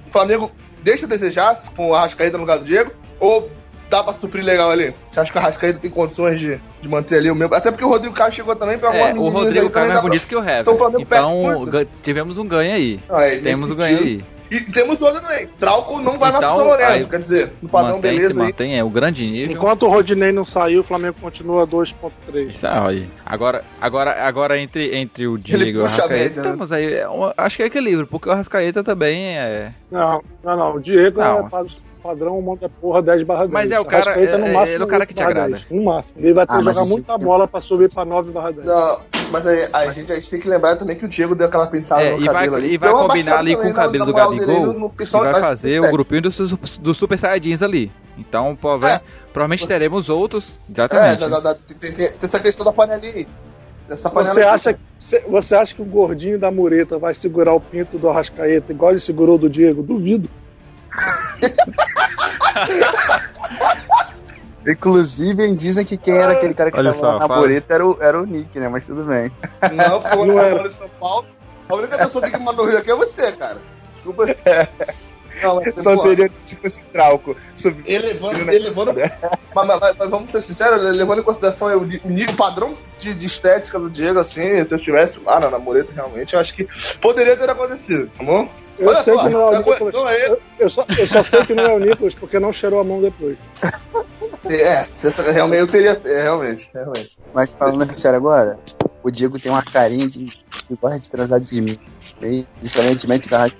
o 0.06 0.10
Flamengo 0.10 0.52
deixa 0.82 1.06
a 1.06 1.08
desejar 1.08 1.58
com 1.74 1.94
a 1.94 2.00
Arrascaeta 2.00 2.36
no 2.36 2.42
lugar 2.42 2.58
do 2.58 2.64
Diego, 2.64 2.92
ou 3.18 3.50
dá 3.88 4.02
pra 4.02 4.12
suprir 4.12 4.44
legal 4.44 4.70
ali? 4.70 4.94
Você 5.10 5.20
acha 5.20 5.30
que 5.32 5.38
o 5.38 5.40
Arrascaeta 5.40 5.78
tem 5.78 5.90
condições 5.90 6.38
de, 6.38 6.60
de 6.80 6.88
manter 6.88 7.16
ali 7.18 7.30
o 7.30 7.34
mesmo? 7.34 7.54
Até 7.54 7.70
porque 7.70 7.84
o 7.84 7.88
Rodrigo 7.88 8.14
Caio 8.14 8.32
chegou 8.32 8.54
também 8.56 8.78
pra 8.78 8.94
é, 8.94 9.14
O 9.14 9.28
Rodrigo 9.28 9.70
Caio 9.70 9.86
é 9.86 9.88
mais 9.88 10.00
bonito 10.00 10.20
pra... 10.20 10.28
que 10.28 10.36
o 10.36 10.40
Hever. 10.40 11.00
Então, 11.00 11.64
então 11.66 11.86
tivemos 12.02 12.38
um 12.38 12.46
ganho 12.46 12.72
aí. 12.74 13.00
Ah, 13.08 13.24
é, 13.24 13.36
Temos 13.38 13.70
um 13.70 13.74
ganho 13.74 13.98
aí. 13.98 14.24
E 14.50 14.60
temos 14.60 15.02
outra 15.02 15.20
também. 15.20 15.46
Trauco 15.58 16.00
não 16.00 16.16
vai 16.16 16.30
Então, 16.30 16.40
mais 16.40 16.52
pro 16.54 16.56
São 16.56 16.66
Lourenço, 16.68 16.90
aí, 16.92 17.04
quer 17.04 17.18
dizer, 17.18 17.52
no 17.60 17.68
padrão 17.68 17.96
mantém, 17.96 18.16
beleza 18.16 18.40
aí. 18.40 18.46
mantém, 18.46 18.78
é 18.78 18.82
o 18.82 18.88
grande 18.88 19.26
nível. 19.26 19.54
Enquanto 19.54 19.82
o 19.82 19.90
Rodinei 19.90 20.32
não 20.32 20.42
saiu, 20.42 20.80
o 20.80 20.82
Flamengo 20.84 21.16
continua 21.20 21.66
2.3. 21.66 22.50
Isso 22.52 22.66
aí. 22.66 23.10
Agora, 23.26 23.62
agora, 23.78 24.22
agora 24.26 24.58
entre, 24.58 24.96
entre 24.96 25.26
o 25.26 25.36
Diego 25.36 25.64
e 25.64 25.76
o 25.76 25.84
Arrascaeta, 25.84 26.42
né? 26.42 26.50
temos 26.50 26.72
aí, 26.72 26.94
é 26.94 27.06
um- 27.06 27.30
acho 27.36 27.58
que 27.58 27.62
é 27.62 27.66
equilíbrio, 27.66 28.06
porque 28.06 28.26
o 28.26 28.32
Arrascaeta 28.32 28.82
também 28.82 29.36
é... 29.36 29.74
Não, 29.90 30.22
não, 30.42 30.56
não. 30.56 30.76
O 30.76 30.80
Diego 30.80 31.20
Não, 31.20 31.40
é 31.46 31.50
pa- 31.50 31.64
padrão 32.08 32.40
monta 32.40 32.68
porra 32.80 33.02
10 33.02 33.22
barra 33.22 33.40
10. 33.40 33.50
Mas 33.52 33.70
é 33.70 33.78
o 33.78 33.84
cara- 33.84 34.12
é- 34.12 34.36
no 34.38 34.46
é- 34.46 34.52
máximo, 34.52 34.74
ele 34.76 34.82
é 34.82 34.86
o 34.86 34.88
cara 34.88 35.04
que 35.06 35.14
te 35.14 35.22
8 35.22 35.34
barra 35.34 35.44
agrada. 35.46 35.64
10, 35.68 35.78
No 35.78 35.84
máximo. 35.84 36.14
Ele 36.18 36.32
vai 36.32 36.46
ter 36.46 36.52
Ah, 36.52 36.56
que 36.56 36.62
jogar 36.64 36.80
gente- 36.80 36.88
muita 36.88 37.18
bola 37.18 37.46
pra 37.48 37.60
subir 37.60 37.92
pra 37.92 38.04
9 38.04 38.30
barra 38.32 38.50
10. 38.52 38.66
Não, 38.66 39.00
mas 39.30 39.46
aí, 39.46 39.68
a, 39.72 39.90
gente, 39.92 40.10
a 40.12 40.14
gente 40.14 40.30
tem 40.30 40.40
que 40.40 40.48
lembrar 40.48 40.76
também 40.76 40.96
que 40.96 41.04
o 41.04 41.08
Diego 41.08 41.34
deu 41.34 41.46
aquela 41.46 41.66
pensada 41.66 42.02
É, 42.02 42.12
no 42.12 42.20
e 42.20 42.24
vai, 42.24 42.34
cabelo 42.34 42.56
ali. 42.56 42.72
e 42.72 42.76
vai 42.78 42.90
combinar 42.92 43.38
ali 43.38 43.56
com 43.56 43.68
o 43.68 43.74
cabelo 43.74 44.06
do 44.06 44.14
Gabigol 44.14 44.72
e 45.00 45.04
vai 45.04 45.34
fazer 45.40 45.80
o 45.80 45.90
grupinho 45.90 46.22
dos, 46.22 46.78
dos 46.78 46.96
Super 46.96 47.18
Saiyajins 47.18 47.62
ali. 47.62 47.92
Então, 48.16 48.58
É. 48.84 49.00
provavelmente 49.32 49.66
teremos 49.68 50.08
outros. 50.08 50.58
É, 50.68 50.72
Exatamente. 50.72 51.20
da- 51.20 51.28
da- 51.28 51.40
da- 51.40 51.54
tem, 51.54 51.76
tem- 51.92 51.92
tem 52.08 52.12
essa 52.22 52.40
questão 52.40 52.64
da 52.64 52.72
panelinha 52.72 53.12
aí. 53.14 53.26
Dessa 53.88 54.10
panela 54.10 54.34
Você 54.34 54.40
aí. 54.42 54.46
acha, 54.48 54.78
você- 55.00 55.20
você 55.28 55.54
acha 55.54 55.74
que 55.74 55.80
o 55.80 55.84
gordinho 55.84 56.38
da 56.38 56.50
mureta 56.50 56.98
vai 56.98 57.14
segurar 57.14 57.54
o 57.54 57.60
pinto 57.60 57.96
do 57.96 58.08
Arrascaeta 58.08 58.70
igual 58.72 58.90
ele 58.90 59.00
segurou 59.00 59.36
o 59.36 59.38
do 59.38 59.48
Diego? 59.48 59.82
Duvido. 59.82 60.28
Inclusive, 64.66 65.54
dizem 65.54 65.84
que 65.84 65.96
quem 65.96 66.16
era 66.18 66.32
aquele 66.32 66.52
cara 66.52 66.70
que 66.70 66.78
Olha 66.78 66.90
estava 66.90 67.12
só, 67.14 67.18
na 67.20 67.28
fala. 67.28 67.40
boleta 67.40 67.74
era 67.74 67.86
o, 67.86 67.96
era 68.02 68.20
o 68.20 68.26
Nick, 68.26 68.58
né? 68.58 68.68
Mas 68.68 68.84
tudo 68.86 69.04
bem. 69.04 69.32
Não, 69.72 70.02
pô, 70.02 70.26
Não 70.26 70.34
não 70.34 70.40
era. 70.40 70.66
em 70.66 70.70
São 70.70 70.88
Paulo. 71.00 71.26
A 71.68 71.74
única 71.74 71.96
pessoa 71.98 72.28
que 72.28 72.36
mandou 72.38 72.66
rir 72.66 72.76
aqui 72.76 72.90
é 72.90 72.94
você, 72.94 73.32
cara. 73.32 73.58
Desculpa. 73.94 74.24
Não, 75.40 75.54
mas, 75.54 75.84
Só 75.84 75.94
pô, 75.94 76.02
seria 76.02 76.28
se 76.42 76.56
fosse 76.56 76.80
trauco. 76.92 77.36
Sub- 77.54 77.80
Elevando, 77.86 78.50
elevando 78.52 78.92
mas, 78.92 79.12
mas- 79.68 79.80
mas- 79.80 79.96
mas 79.96 80.10
vamos 80.10 80.30
ser 80.32 80.40
sinceros, 80.42 80.82
levando 80.82 81.20
em 81.20 81.22
consideração 81.22 81.68
o 81.78 81.84
nível 81.84 82.34
padrão 82.36 82.76
de, 82.98 83.14
de 83.14 83.26
estética 83.26 83.78
do 83.78 83.88
Diego, 83.88 84.18
assim, 84.18 84.64
se 84.64 84.74
eu 84.74 84.78
estivesse 84.78 85.22
lá 85.22 85.38
na, 85.38 85.48
na 85.48 85.60
mureta, 85.60 85.92
realmente, 85.94 86.34
eu 86.34 86.40
acho 86.40 86.52
que 86.54 86.66
poderia 87.00 87.36
ter 87.36 87.48
acontecido, 87.48 88.10
tá 88.18 88.24
bom? 88.24 88.48
Eu 88.78 88.88
Olha 88.88 89.02
sei 89.02 89.14
só, 89.14 89.24
que 89.24 89.30
não 89.30 89.40
é 89.40 89.44
o 89.44 89.58
Nicolas. 89.58 89.94
Eu, 89.94 90.40
eu 90.58 90.70
só, 90.70 90.86
eu 90.96 91.06
só 91.06 91.22
sei 91.22 91.44
que 91.44 91.54
não 91.54 91.64
é 91.64 91.74
o 91.74 91.78
Nicolas 91.78 92.14
porque 92.14 92.38
não 92.38 92.52
cheirou 92.52 92.80
a 92.80 92.84
mão 92.84 93.00
depois. 93.00 93.36
É, 94.48 94.86
realmente 95.32 95.60
eu 95.60 95.66
teria. 95.66 96.00
É, 96.04 96.22
realmente, 96.22 96.70
realmente. 96.72 97.18
Mas 97.34 97.52
falando 97.52 97.92
sério 97.92 98.16
agora, 98.16 98.58
o 99.02 99.10
Diego 99.10 99.38
tem 99.38 99.52
uma 99.52 99.62
carinha 99.62 100.06
de 100.06 100.24
que 100.24 100.76
gosta 100.80 100.98
de 100.98 101.10
transar 101.10 101.40
de 101.40 101.60
mim. 101.60 101.78
bem 102.20 102.46
Diferentemente 102.62 103.28
da. 103.28 103.50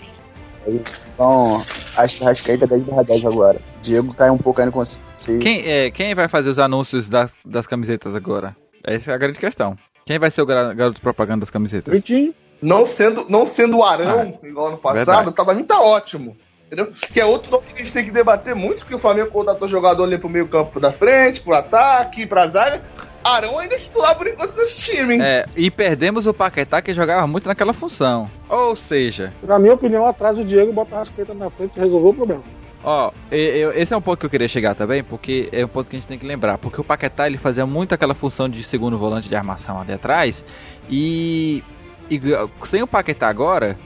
Então, 0.67 1.63
acho 1.97 2.17
que 2.17 2.25
a 2.25 2.29
Rascaeta 2.29 2.65
é 2.65 2.69
10 2.69 2.83
barra 2.83 3.03
10 3.03 3.25
agora. 3.25 3.61
Diego 3.83 4.15
cai 4.15 4.31
um 4.31 4.39
pouco 4.39 4.61
aí 4.61 4.67
no 4.67 4.73
conceito. 4.73 5.03
Quem, 5.41 5.69
é, 5.69 5.91
quem 5.91 6.15
vai 6.15 6.29
fazer 6.29 6.49
os 6.49 6.59
anúncios 6.59 7.09
das, 7.09 7.35
das 7.45 7.67
camisetas 7.67 8.15
agora? 8.15 8.57
Essa 8.85 9.13
é 9.13 9.15
a 9.15 9.19
grande 9.19 9.39
questão. 9.39 9.77
Quem 10.07 10.19
vai 10.19 10.31
ser 10.31 10.43
o 10.43 10.47
garoto 10.47 11.01
propaganda 11.01 11.41
das 11.41 11.51
camisetas? 11.51 11.93
Vitinho, 11.95 12.35
Não 12.61 12.85
sendo, 12.85 13.27
não 13.29 13.47
sendo 13.47 13.79
o 13.79 13.85
Arão, 13.85 14.39
igual 14.43 14.69
ano 14.69 14.79
passado, 14.79 15.31
tá, 15.33 15.45
pra 15.45 15.55
mim 15.55 15.65
tá 15.65 15.81
ótimo. 15.81 16.37
Entendeu? 16.67 16.93
Que 17.13 17.19
é 17.21 17.25
outro 17.25 17.51
nome 17.51 17.65
que 17.69 17.75
a 17.75 17.79
gente 17.79 17.93
tem 17.95 18.05
que 18.05 18.11
debater 18.11 18.55
muito, 18.55 18.81
porque 18.81 18.95
o 18.95 18.99
Flamengo 18.99 19.31
contratou 19.31 19.67
jogador 19.69 20.05
ali 20.05 20.19
pro 20.19 20.29
meio 20.29 20.47
campo 20.49 20.79
da 20.79 20.93
frente, 20.93 21.41
pro 21.41 21.55
ataque, 21.55 22.27
pra 22.27 22.47
zaga. 22.47 22.83
Arão 23.25 23.59
ainda 23.59 23.75
é 23.75 23.79
titular 23.79 24.15
por 24.17 24.27
enquanto 24.27 24.55
nesse 24.57 24.93
time, 24.93 25.15
hein? 25.15 25.23
É, 25.23 25.47
e 25.57 25.71
perdemos 25.71 26.27
o 26.27 26.35
Paquetá 26.35 26.83
que 26.83 26.93
jogava 26.93 27.27
muito 27.27 27.49
naquela 27.49 27.73
função. 27.73 28.27
Ou 28.49 28.77
seja, 28.77 29.33
na 29.43 29.59
minha 29.59 29.73
opinião, 29.75 30.05
atrás 30.07 30.37
o 30.39 30.45
Diego 30.45 30.73
bota 30.73 30.95
a 30.95 30.99
Arrascaeta 30.99 31.33
na 31.33 31.49
frente 31.51 31.73
e 31.77 31.81
resolveu 31.81 32.11
o 32.11 32.15
problema. 32.15 32.43
Ó, 32.85 33.11
eu- 33.31 33.73
esse 33.73 33.93
é 33.93 33.97
um 33.97 34.01
ponto 34.01 34.19
que 34.21 34.27
eu 34.27 34.31
queria 34.31 34.47
chegar 34.47 34.75
também, 34.75 35.03
porque 35.03 35.49
é 35.53 35.65
um 35.65 35.69
ponto 35.69 35.89
que 35.91 35.97
a 35.97 35.99
gente 35.99 36.09
tem 36.09 36.19
que 36.19 36.27
lembrar, 36.27 36.59
porque 36.59 36.81
o 36.81 36.85
Paquetá 36.85 37.27
ele 37.27 37.37
fazia 37.39 37.67
muito 37.67 37.93
aquela 37.95 38.15
função 38.15 38.49
de 38.49 38.63
segundo 38.63 38.97
volante 38.99 39.29
de 39.29 39.35
armação 39.35 39.81
ali 39.81 39.93
atrás, 39.93 40.45
e, 40.89 41.63
e 42.11 42.21
sem 42.67 42.83
o 42.83 42.87
Paquetá 42.87 43.29
agora, 43.29 43.79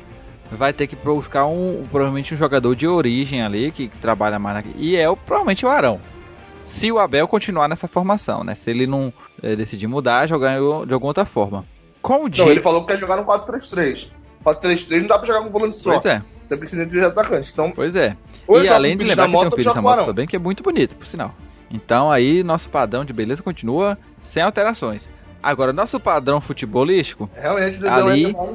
vai 0.50 0.72
ter 0.72 0.86
que 0.86 0.96
buscar 0.96 1.46
um 1.46 1.84
provavelmente 1.90 2.34
um 2.34 2.36
jogador 2.36 2.74
de 2.74 2.86
origem 2.86 3.42
ali 3.42 3.70
que 3.70 3.88
trabalha 3.88 4.38
mais 4.38 4.64
na, 4.64 4.72
e 4.76 4.96
é 4.96 5.08
o, 5.08 5.16
provavelmente 5.16 5.64
o 5.64 5.68
Arão. 5.68 6.00
Se 6.64 6.92
o 6.92 6.98
Abel 6.98 7.26
continuar 7.26 7.68
nessa 7.68 7.88
formação, 7.88 8.44
né? 8.44 8.54
Se 8.54 8.70
ele 8.70 8.86
não 8.86 9.12
eh, 9.42 9.56
decidir 9.56 9.88
mudar, 9.88 10.26
jogar 10.26 10.58
de 10.58 10.94
alguma 10.94 11.10
outra 11.10 11.24
forma. 11.24 11.66
Com 12.00 12.24
o 12.24 12.28
Não, 12.28 12.50
ele 12.50 12.60
falou 12.60 12.82
que 12.82 12.92
quer 12.92 12.98
jogar 12.98 13.16
no 13.16 13.24
4-3-3. 13.24 14.08
4-3-3 14.44 15.00
não 15.00 15.08
dá 15.08 15.18
pra 15.18 15.26
jogar 15.26 15.42
com 15.42 15.50
volante 15.50 15.76
só. 15.76 15.92
pois 15.92 16.04
é, 16.04 16.22
Você 16.48 16.56
precisa 16.56 16.84
de 16.84 16.90
três 16.90 17.04
atacantes. 17.04 17.50
Então, 17.52 17.72
pois 17.72 17.96
é. 17.96 18.16
ou 18.46 18.62
E 18.62 18.68
além 18.68 18.96
de 18.96 19.04
o 19.04 19.08
lembrar 19.08 19.26
que 19.26 19.32
tem 19.32 19.46
o 19.46 19.50
Pires 19.50 19.54
Pires 19.54 19.66
da 19.66 19.74
da 19.74 19.82
Mota, 19.82 19.94
ou 19.94 19.94
Mota 19.94 19.96
joga 19.96 19.96
com 19.96 20.02
o 20.02 20.06
também, 20.06 20.26
que 20.26 20.36
é 20.36 20.38
muito 20.38 20.62
bonito, 20.62 20.96
por 20.96 21.06
sinal. 21.06 21.34
Então 21.70 22.10
aí 22.10 22.42
nosso 22.42 22.68
padrão 22.68 23.04
de 23.04 23.12
beleza 23.12 23.42
continua 23.42 23.98
sem 24.22 24.42
alterações. 24.42 25.08
Agora, 25.42 25.72
nosso 25.72 25.98
padrão 25.98 26.40
futebolístico. 26.40 27.28
Realmente, 27.34 27.86
Ali, 27.86 28.32
tá 28.34 28.46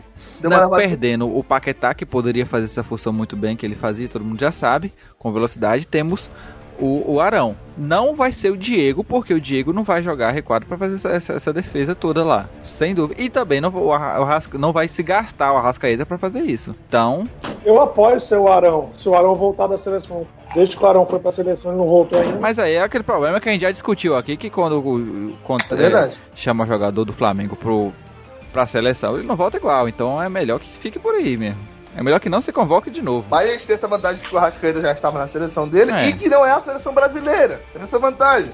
levada- 0.48 0.76
perdendo 0.78 1.36
o 1.38 1.44
Paquetá, 1.44 1.94
que 1.94 2.06
poderia 2.06 2.46
fazer 2.46 2.66
essa 2.66 2.84
função 2.84 3.12
muito 3.12 3.36
bem, 3.36 3.56
que 3.58 3.66
ele 3.66 3.76
fazia, 3.76 4.08
todo 4.08 4.24
mundo 4.24 4.40
já 4.40 4.52
sabe, 4.52 4.94
com 5.20 5.32
velocidade, 5.34 5.86
temos 5.86 6.30
o, 6.80 7.14
o 7.16 7.20
Arão. 7.20 7.56
Não 7.78 8.16
vai 8.16 8.32
ser 8.32 8.52
o 8.52 8.58
Diego, 8.58 9.04
porque 9.04 9.34
o 9.34 9.42
Diego 9.42 9.74
não 9.74 9.84
vai 9.84 10.02
jogar 10.04 10.32
recuado 10.32 10.66
para 10.66 10.78
fazer 10.78 10.96
essa, 10.96 11.10
essa- 11.10 11.34
essa 11.34 11.54
defesa 11.54 11.94
toda 11.96 12.24
lá, 12.24 12.48
sem 12.64 12.94
dúvida. 12.96 13.22
E 13.22 13.30
também 13.30 13.60
não, 13.60 13.70
o 13.76 13.92
Arra- 13.92 14.20
o 14.20 14.24
Arrasca- 14.24 14.58
não 14.58 14.72
vai 14.72 14.88
se 14.88 15.02
gastar 15.04 15.52
o 15.54 15.58
Arrascaeta 15.58 16.06
para 16.06 16.18
fazer 16.18 16.42
isso. 16.42 16.76
Então, 16.88 17.24
Eu 17.66 17.82
apoio 17.82 18.20
o 18.40 18.48
Arão, 18.48 18.92
se 18.96 19.10
o 19.10 19.16
Arão 19.16 19.36
voltar 19.36 19.68
da 19.68 19.78
seleção. 19.78 20.26
Desde 20.56 20.76
que 20.78 20.84
o 20.84 20.88
Arão 20.88 21.06
foi 21.06 21.20
pra 21.20 21.32
seleção 21.32 21.74
e 21.74 21.76
não 21.76 21.86
voltou 21.86 22.20
ainda. 22.20 22.40
Mas 22.40 22.58
aí 22.58 22.74
é 22.76 22.82
aquele 22.82 23.04
problema 23.04 23.40
que 23.40 23.48
a 23.50 23.52
gente 23.52 23.62
já 23.62 23.72
discutiu 23.72 24.16
aqui, 24.16 24.36
que 24.38 24.50
quando, 24.50 24.80
o- 24.80 25.36
quando 25.44 25.64
É 25.72 25.76
verdade. 25.76 26.22
chama 26.36 26.64
o 26.64 26.68
jogador 26.68 27.04
do 27.06 27.14
Flamengo 27.14 27.56
pro, 27.56 27.92
pra 28.54 28.66
seleção, 28.66 29.18
ele 29.18 29.28
não 29.28 29.36
volta 29.36 29.58
igual. 29.58 29.88
Então 29.88 30.22
é 30.22 30.30
melhor 30.30 30.60
que 30.60 30.70
fique 30.80 30.98
por 30.98 31.14
aí 31.16 31.38
mesmo. 31.38 31.60
É 31.96 32.02
melhor 32.04 32.20
que 32.20 32.30
não 32.30 32.42
se 32.42 32.52
convoque 32.52 32.90
de 32.92 33.02
novo. 33.02 33.26
Mas 33.30 33.50
a 33.50 33.52
gente 33.54 33.66
tem 33.68 33.76
essa 33.76 33.88
vantagem 33.88 34.22
de 34.22 34.28
que 34.28 34.34
o 34.36 34.38
Arrascaeta 34.38 34.82
já 34.82 34.92
estava 34.92 35.18
na 35.20 35.28
seleção 35.28 35.68
dele 35.68 35.92
É. 35.94 36.08
e 36.10 36.14
que 36.14 36.30
não 36.30 36.46
é 36.46 36.52
a 36.52 36.62
seleção 36.62 36.94
brasileira. 36.94 37.62
Tem 37.74 37.82
essa 37.82 37.98
vantagem. 38.00 38.52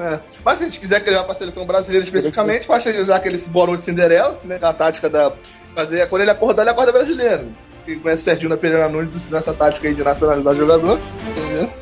É. 0.00 0.20
Mas 0.44 0.58
se 0.58 0.64
a 0.64 0.66
gente 0.68 0.78
quiser 0.78 1.00
que 1.02 1.10
ele 1.10 1.16
vá 1.18 1.24
pra 1.24 1.34
seleção 1.34 1.66
brasileira 1.66 2.04
especificamente, 2.04 2.68
basta 2.68 2.88
ele 2.88 3.00
usar 3.00 3.16
aquele 3.16 3.36
borão 3.48 3.76
de 3.76 3.82
Cinderela, 3.82 4.38
né? 4.44 4.58
A 4.62 4.72
tática 4.72 5.10
da. 5.10 5.32
Fazer 5.74 6.08
quando 6.08 6.22
ele 6.22 6.30
acordar, 6.30 6.62
ele 6.62 6.70
acorda 6.70 6.90
brasileiro. 6.92 7.48
Quem 7.88 7.98
conhece 8.00 8.20
o 8.20 8.24
Serginho 8.26 8.50
da 8.50 8.56
Pereira 8.58 8.86
Nunes 8.86 9.16
ensinou 9.16 9.38
essa 9.38 9.54
tática 9.54 9.88
aí 9.88 9.94
de 9.94 10.04
nacionalizar 10.04 10.54
jogador. 10.54 11.00
Entendeu? 11.30 11.72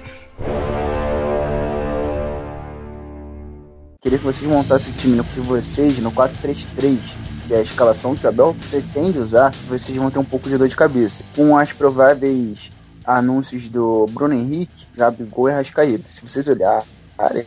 Queria 4.00 4.16
que 4.16 4.24
vocês 4.24 4.48
montassem 4.48 4.92
o 4.92 4.96
time 4.96 5.20
de 5.20 5.40
vocês 5.40 5.98
no 5.98 6.12
4-3-3, 6.12 7.16
que 7.48 7.54
é 7.54 7.56
a 7.56 7.60
escalação 7.60 8.14
que 8.14 8.24
o 8.24 8.28
Abel 8.28 8.54
pretende 8.70 9.18
usar, 9.18 9.50
vocês 9.66 9.98
vão 9.98 10.08
ter 10.08 10.20
um 10.20 10.24
pouco 10.24 10.48
de 10.48 10.56
dor 10.56 10.68
de 10.68 10.76
cabeça. 10.76 11.24
Com 11.34 11.58
as 11.58 11.72
prováveis 11.72 12.70
anúncios 13.04 13.68
do 13.68 14.06
Bruno 14.10 14.34
Henrique, 14.34 14.86
Gabigol 14.96 15.48
e 15.48 15.54
Rascaeta. 15.54 16.04
Se 16.06 16.24
vocês 16.24 16.46
olharem, 16.46 16.86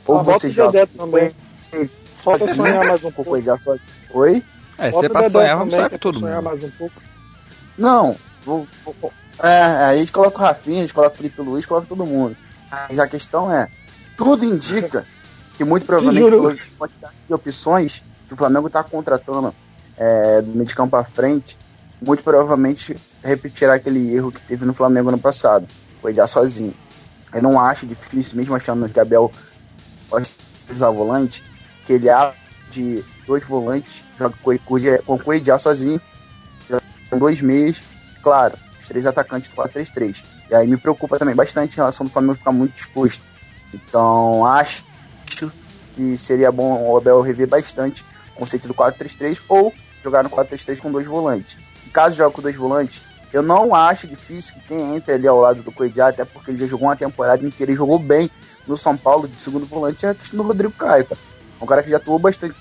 ou 0.05 0.17
Ah, 0.17 0.23
bota 0.23 0.37
você 0.37 0.47
o 0.47 0.51
joga 0.51 0.85
Dedé 0.85 0.85
também. 0.97 1.31
Falta 2.21 2.53
sonhar 2.53 2.85
mais 2.85 3.05
um 3.05 3.11
com 3.11 3.21
o 3.21 3.25
pouco. 3.25 3.41
Oi? 4.15 4.43
É, 4.77 4.91
se 4.91 5.05
é 5.05 5.07
o 5.07 5.09
pra 5.09 5.29
sonhar, 5.29 5.57
vamos 5.57 5.73
sonhar 5.73 5.89
que 5.89 5.91
com 5.91 5.95
é 5.95 5.97
pra 5.97 6.11
todo 6.11 6.19
sonhar 6.19 6.41
mais 6.41 6.61
um 6.61 6.69
pouco. 6.71 7.01
Não, 7.77 8.17
vou, 8.43 8.67
vou- 8.83 8.95
vou- 9.01 9.13
é, 9.41 9.61
aí 9.61 9.95
a 9.95 9.97
gente 9.97 10.11
coloca 10.11 10.37
o 10.37 10.41
Rafinha, 10.41 10.79
a 10.79 10.81
gente 10.81 10.93
coloca 10.93 11.13
o 11.13 11.17
Felipe 11.17 11.41
Luiz, 11.41 11.65
coloca 11.65 11.87
todo 11.87 12.05
mundo. 12.05 12.35
Mas 12.71 12.99
a 12.99 13.07
questão 13.07 13.51
é, 13.51 13.67
tudo 14.17 14.43
indica 14.45 15.05
que 15.55 15.63
muito 15.63 15.85
provavelmente 15.85 16.29
pela 16.29 16.55
quantidade 16.77 17.15
de 17.27 17.33
opções 17.33 18.03
que 18.27 18.33
o 18.33 18.37
Flamengo 18.37 18.67
está 18.67 18.83
contratando 18.83 19.53
é, 19.97 20.41
do 20.41 20.51
meio 20.51 20.65
de 20.65 20.75
campo 20.75 20.95
à 20.95 21.03
frente, 21.03 21.57
muito 22.01 22.23
provavelmente 22.23 22.97
repetirá 23.23 23.73
aquele 23.75 24.15
erro 24.15 24.31
que 24.31 24.41
teve 24.43 24.65
no 24.65 24.73
Flamengo 24.73 25.11
no 25.11 25.19
passado, 25.19 25.67
foi 26.01 26.13
já 26.13 26.25
sozinho. 26.27 26.73
Eu 27.33 27.41
não 27.41 27.59
acho 27.59 27.85
difícil, 27.85 28.37
mesmo 28.37 28.55
achando 28.55 28.87
que 28.89 28.99
Abel 28.99 29.31
gosta 30.09 30.37
de 30.67 30.73
usar 30.73 30.89
volante, 30.89 31.43
que 31.83 31.93
ele 31.93 32.09
abre 32.09 32.37
de 32.69 33.03
dois 33.27 33.43
volantes, 33.45 34.03
joga 34.17 34.35
com 34.41 34.51
o 35.15 35.43
já 35.43 35.57
sozinho, 35.57 36.01
com 37.09 37.17
dois 37.19 37.41
meias, 37.41 37.81
claro, 38.21 38.57
os 38.79 38.87
três 38.87 39.05
atacantes 39.05 39.49
do 39.49 39.55
4-3-3. 39.55 40.23
E 40.49 40.55
aí 40.55 40.67
me 40.67 40.77
preocupa 40.77 41.17
também 41.17 41.35
bastante 41.35 41.73
em 41.73 41.77
relação 41.77 42.05
do 42.05 42.11
Flamengo 42.11 42.35
ficar 42.35 42.51
muito 42.51 42.77
exposto. 42.77 43.23
Então 43.73 44.45
acho 44.45 44.85
que 45.95 46.17
seria 46.17 46.51
bom 46.51 46.89
o 46.89 46.97
Abel 46.97 47.21
rever 47.21 47.47
bastante 47.47 48.05
o 48.35 48.39
conceito 48.39 48.67
do 48.67 48.73
4-3-3 48.73 49.39
ou 49.49 49.73
jogar 50.03 50.23
no 50.23 50.29
4-3-3 50.29 50.79
com 50.79 50.91
dois 50.91 51.07
volantes. 51.07 51.57
Caso 51.91 52.15
jogue 52.15 52.35
com 52.35 52.41
dois 52.41 52.55
volantes, 52.55 53.01
eu 53.33 53.43
não 53.43 53.75
acho 53.75 54.07
difícil 54.07 54.55
que 54.55 54.69
quem 54.69 54.95
entre 54.95 55.13
ali 55.13 55.27
ao 55.27 55.39
lado 55.39 55.61
do 55.61 55.71
Coedjá, 55.71 56.07
até 56.07 56.23
porque 56.23 56.51
ele 56.51 56.57
já 56.57 56.67
jogou 56.67 56.87
uma 56.87 56.95
temporada 56.95 57.45
inteira 57.45 57.71
e 57.71 57.75
jogou 57.75 57.99
bem 57.99 58.29
no 58.67 58.77
São 58.77 58.95
Paulo 58.95 59.27
de 59.27 59.39
segundo 59.39 59.65
volante, 59.65 60.05
é 60.05 60.09
a 60.09 60.15
questão 60.15 60.37
do 60.37 60.43
Rodrigo 60.43 60.73
Caio. 60.73 61.07
um 61.61 61.65
cara 61.65 61.83
que 61.83 61.89
já 61.89 61.97
atuou 61.97 62.17
bastante 62.17 62.55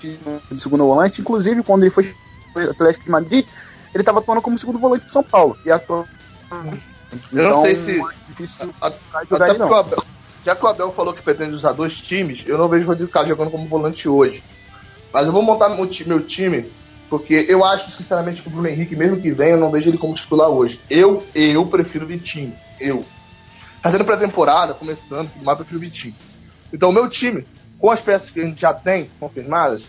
de 0.00 0.60
segundo 0.60 0.84
volante, 0.84 1.20
inclusive 1.20 1.62
quando 1.62 1.82
ele 1.82 1.90
foi 1.90 2.14
Atlético 2.70 3.04
de 3.04 3.10
Madrid, 3.10 3.46
ele 3.96 4.02
estava 4.02 4.18
atuando 4.18 4.42
como 4.42 4.58
segundo 4.58 4.78
volante 4.78 5.04
do 5.04 5.10
São 5.10 5.22
Paulo 5.22 5.56
e 5.64 5.70
atuando 5.70 6.06
Eu 7.32 7.50
não 7.50 7.62
sei 7.62 7.76
se. 7.76 8.00
Difícil 8.28 8.74
a, 8.80 8.88
a, 9.14 9.24
jogar 9.24 9.50
até 9.50 9.58
não. 9.58 9.74
Abel, 9.74 10.04
já 10.44 10.54
que 10.54 10.64
o 10.64 10.68
Abel 10.68 10.92
falou 10.92 11.14
que 11.14 11.22
pretende 11.22 11.54
usar 11.54 11.72
dois 11.72 12.00
times, 12.00 12.44
eu 12.46 12.58
não 12.58 12.68
vejo 12.68 12.84
o 12.84 12.88
Rodrigo 12.88 13.10
Caio 13.10 13.28
jogando 13.28 13.50
como 13.50 13.66
volante 13.66 14.08
hoje. 14.08 14.44
Mas 15.12 15.26
eu 15.26 15.32
vou 15.32 15.40
montar 15.42 15.70
meu, 15.70 15.88
meu 16.06 16.22
time, 16.22 16.70
porque 17.08 17.46
eu 17.48 17.64
acho, 17.64 17.90
sinceramente, 17.90 18.42
que 18.42 18.48
o 18.48 18.50
Bruno 18.50 18.68
Henrique, 18.68 18.94
mesmo 18.94 19.18
que 19.18 19.30
venha, 19.30 19.52
eu 19.52 19.60
não 19.60 19.70
vejo 19.70 19.88
ele 19.88 19.96
como 19.96 20.14
titular 20.14 20.48
hoje. 20.48 20.78
Eu, 20.90 21.24
eu 21.34 21.64
prefiro 21.66 22.04
o 22.04 22.08
Vitinho. 22.08 22.52
Eu. 22.78 23.02
Fazendo 23.82 24.04
pré-temporada, 24.04 24.74
começando, 24.74 25.30
mas 25.38 25.48
eu 25.48 25.56
prefiro 25.56 25.78
o 25.78 25.80
Vitinho. 25.80 26.14
Então, 26.70 26.90
o 26.90 26.92
meu 26.92 27.08
time, 27.08 27.46
com 27.78 27.90
as 27.90 28.02
peças 28.02 28.28
que 28.28 28.40
a 28.40 28.44
gente 28.44 28.60
já 28.60 28.74
tem 28.74 29.08
confirmadas, 29.18 29.88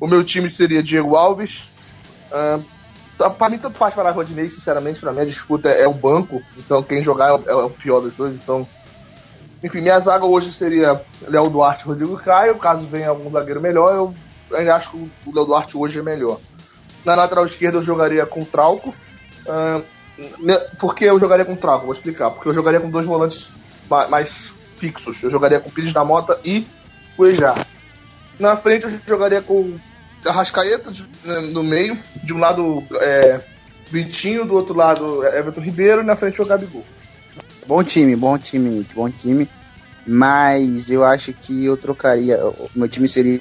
o 0.00 0.06
meu 0.06 0.24
time 0.24 0.48
seria 0.48 0.82
Diego 0.82 1.16
Alves. 1.16 1.68
Uh, 2.30 2.64
para 3.16 3.48
mim, 3.48 3.58
tanto 3.58 3.78
faz 3.78 3.94
para 3.94 4.08
a 4.08 4.12
Rodinei, 4.12 4.48
sinceramente, 4.48 5.00
para 5.00 5.12
mim 5.12 5.20
a 5.20 5.24
disputa 5.24 5.68
é, 5.68 5.86
o 5.86 5.94
banco. 5.94 6.42
Então, 6.56 6.82
quem 6.82 7.02
jogar 7.02 7.28
é 7.28 7.32
o, 7.32 7.42
é 7.46 7.64
o, 7.64 7.70
pior 7.70 8.00
dos 8.00 8.14
dois. 8.14 8.34
Então, 8.34 8.66
enfim, 9.62 9.80
minha 9.80 9.98
zaga 9.98 10.24
hoje 10.24 10.52
seria 10.52 11.00
Léo 11.28 11.48
Duarte 11.48 11.84
e 11.84 11.86
Rodrigo 11.86 12.16
Caio. 12.16 12.56
Caso 12.56 12.86
venha 12.86 13.08
algum 13.08 13.30
zagueiro 13.30 13.60
melhor, 13.60 13.94
eu 13.94 14.14
ainda 14.56 14.74
acho 14.74 14.90
que 14.90 14.96
o 14.96 15.34
Léo 15.34 15.46
Duarte 15.46 15.76
hoje 15.76 15.98
é 15.98 16.02
melhor. 16.02 16.38
Na 17.04 17.14
lateral 17.14 17.44
esquerda, 17.44 17.78
eu 17.78 17.82
jogaria 17.82 18.26
com 18.26 18.44
Trauco. 18.44 18.94
Uh, 19.46 19.84
por 20.78 20.94
que 20.94 21.04
eu 21.04 21.18
jogaria 21.18 21.44
com 21.44 21.54
Trauco? 21.54 21.84
Vou 21.84 21.92
explicar. 21.92 22.30
Porque 22.30 22.48
eu 22.48 22.54
jogaria 22.54 22.80
com 22.80 22.90
dois 22.90 23.06
volantes 23.06 23.48
mais 24.08 24.52
fixos. 24.76 25.22
Eu 25.22 25.30
jogaria 25.30 25.60
com 25.60 25.70
Pires 25.70 25.92
da 25.92 26.04
Mota 26.04 26.40
e 26.44 26.66
Cuejá. 27.16 27.54
Na 28.38 28.56
frente 28.56 28.84
eu 28.84 28.90
jogaria 29.06 29.42
com 29.42 29.76
Arrascaeta 30.26 30.90
né, 30.90 31.40
no 31.52 31.62
meio, 31.62 31.98
de 32.22 32.32
um 32.32 32.38
lado 32.38 32.82
é, 33.00 33.40
Vitinho, 33.90 34.44
do 34.44 34.54
outro 34.54 34.74
lado 34.74 35.24
Everton 35.24 35.60
Ribeiro 35.60 36.02
e 36.02 36.04
na 36.04 36.16
frente 36.16 36.40
o 36.40 36.46
Gabigol. 36.46 36.84
Bom 37.66 37.82
time, 37.82 38.14
bom 38.16 38.36
time, 38.38 38.68
Nick, 38.70 38.94
bom 38.94 39.10
time. 39.10 39.48
Mas 40.06 40.90
eu 40.90 41.04
acho 41.04 41.32
que 41.32 41.64
eu 41.64 41.76
trocaria. 41.76 42.38
O 42.44 42.70
meu 42.74 42.88
time 42.88 43.08
seria 43.08 43.40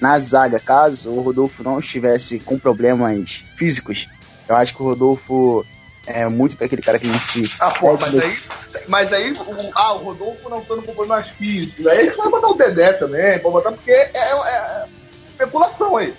na 0.00 0.18
zaga, 0.18 0.60
caso 0.60 1.10
o 1.10 1.20
Rodolfo 1.20 1.62
não 1.62 1.78
estivesse 1.78 2.38
com 2.38 2.58
problemas 2.58 3.44
físicos. 3.54 4.06
Eu 4.48 4.56
acho 4.56 4.74
que 4.74 4.82
o 4.82 4.86
Rodolfo 4.86 5.64
é 6.06 6.26
muito 6.28 6.56
daquele 6.56 6.82
cara 6.82 6.98
que 6.98 7.08
a 7.08 7.12
gente. 7.12 7.56
Ah, 7.58 7.70
pô, 7.70 7.96
mas 7.96 8.14
aí, 8.14 8.38
mas 8.88 9.12
aí 9.12 9.32
o, 9.32 9.70
ah, 9.74 9.94
o 9.94 9.98
Rodolfo 9.98 10.48
não 10.48 10.60
estando 10.60 10.82
com 10.82 10.94
problemas 10.94 11.30
físicos. 11.30 11.86
Aí 11.86 12.06
ele 12.06 12.10
vai 12.10 12.28
botar 12.28 12.48
o 12.48 12.54
Dedé 12.54 12.92
também, 12.92 13.38
pode 13.38 13.54
botar, 13.54 13.72
porque 13.72 13.90
é, 13.90 14.10
é, 14.14 14.32
é, 14.32 14.84
especulação 15.34 15.96
aí. 15.96 16.14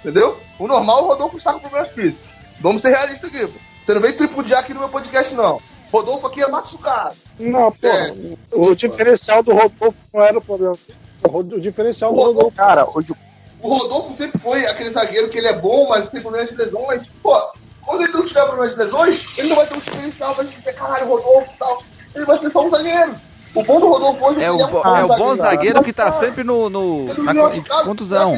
Entendeu? 0.00 0.38
O 0.58 0.66
normal 0.66 1.04
o 1.04 1.06
Rodolfo 1.08 1.38
estar 1.38 1.54
com 1.54 1.60
problemas 1.60 1.90
físicos. 1.90 2.28
Vamos 2.60 2.82
ser 2.82 2.90
realistas 2.90 3.28
aqui. 3.28 3.52
Você 3.84 3.94
não 3.94 4.00
vem 4.00 4.12
tripudiar 4.12 4.60
aqui 4.60 4.74
no 4.74 4.80
meu 4.80 4.88
podcast, 4.88 5.34
não. 5.34 5.60
Rodolfo 5.90 6.26
aqui 6.26 6.42
é 6.42 6.48
machucado. 6.48 7.16
Não, 7.38 7.72
pô. 7.72 7.86
É. 7.86 8.14
O 8.52 8.74
diferencial 8.74 9.42
do 9.42 9.52
Rodolfo 9.54 9.96
não 10.12 10.22
era 10.22 10.38
o 10.38 10.42
problema. 10.42 10.76
O, 11.24 11.42
diferencial 11.42 12.12
do 12.12 12.20
Rodolfo. 12.20 12.56
Cara, 12.56 12.84
o, 12.84 13.02
o 13.60 13.74
Rodolfo 13.76 14.16
sempre 14.16 14.38
foi 14.38 14.66
aquele 14.66 14.92
zagueiro 14.92 15.28
que 15.28 15.38
ele 15.38 15.48
é 15.48 15.58
bom, 15.58 15.88
mas 15.88 16.08
tem 16.10 16.20
problemas 16.20 16.50
de 16.50 16.56
lesão, 16.56 16.84
mas, 16.86 17.02
pô, 17.22 17.34
quando 17.84 18.02
ele 18.02 18.12
não 18.12 18.26
tiver 18.26 18.44
problema 18.44 18.72
de 18.72 18.78
lesões, 18.78 19.38
ele 19.38 19.48
não 19.48 19.56
vai 19.56 19.66
ter 19.66 19.74
um 19.74 19.80
diferencial 19.80 20.34
pra 20.34 20.44
gente 20.44 20.56
dizer, 20.56 20.74
caralho, 20.74 21.08
Rodolfo 21.08 21.50
e 21.52 21.58
tal. 21.58 21.82
Ele 22.14 22.24
vai 22.24 22.38
ser 22.38 22.50
só 22.50 22.66
um 22.66 22.70
zagueiro. 22.70 23.14
O 23.54 23.62
bom 23.62 23.80
do 23.80 23.88
Rodolfo 23.88 24.24
hoje 24.26 24.42
é, 24.42 24.50
o, 24.50 24.60
é, 24.60 24.66
um 24.66 24.96
é 24.96 25.04
o 25.04 25.16
bom 25.16 25.36
zagueiro 25.36 25.82
que 25.82 25.92
tá 25.92 26.12
sempre 26.12 26.44
no, 26.44 26.68
no 26.68 27.06
na 27.22 27.34
contusão. 27.84 28.34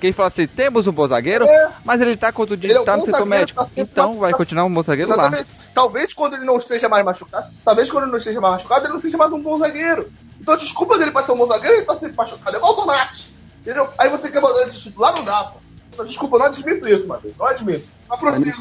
Quem 0.00 0.12
fala 0.12 0.28
assim, 0.28 0.46
temos 0.46 0.86
um 0.86 0.92
bom 0.92 1.06
zagueiro, 1.06 1.44
é. 1.44 1.72
mas 1.84 2.00
ele 2.00 2.16
tá 2.16 2.32
ele 2.50 2.72
é 2.72 2.84
tá 2.84 2.96
no 2.96 3.04
setor 3.04 3.26
médico. 3.26 3.64
Tá 3.64 3.70
então 3.76 4.14
vai 4.14 4.32
continuar 4.32 4.64
um 4.64 4.72
bom 4.72 4.82
zagueiro 4.82 5.12
Exatamente. 5.12 5.50
lá. 5.50 5.64
Talvez 5.74 6.14
quando 6.14 6.34
ele 6.34 6.44
não 6.44 6.56
esteja 6.56 6.88
mais 6.88 7.04
machucado, 7.04 7.46
talvez 7.64 7.90
quando 7.90 8.04
ele 8.04 8.12
não 8.12 8.18
esteja 8.18 8.40
mais 8.40 8.54
machucado, 8.54 8.86
ele 8.86 8.92
não 8.92 9.00
seja 9.00 9.18
mais 9.18 9.32
um 9.32 9.42
bom 9.42 9.56
zagueiro. 9.56 10.10
Então 10.40 10.54
a 10.54 10.56
desculpa 10.56 10.98
dele 10.98 11.10
pra 11.10 11.24
ser 11.24 11.32
um 11.32 11.36
bom 11.36 11.46
zagueiro, 11.46 11.76
ele 11.76 11.84
tá 11.86 11.94
sempre 11.94 12.16
machucado. 12.16 12.56
É 12.56 12.58
igual 12.58 12.72
o 12.72 12.76
Donati. 12.76 13.34
Entendeu? 13.60 13.88
Aí 13.98 14.08
você 14.08 14.30
quer 14.30 14.40
botar 14.40 14.60
ele 14.62 14.70
de 14.70 14.80
titular, 14.80 15.14
não 15.14 15.24
dá, 15.24 15.44
pô. 15.44 16.04
Desculpa, 16.04 16.36
eu 16.36 16.40
não 16.40 16.46
admito 16.46 16.88
isso, 16.88 17.08
Matheus. 17.08 17.34
Não 17.38 17.46
admito. 17.46 17.86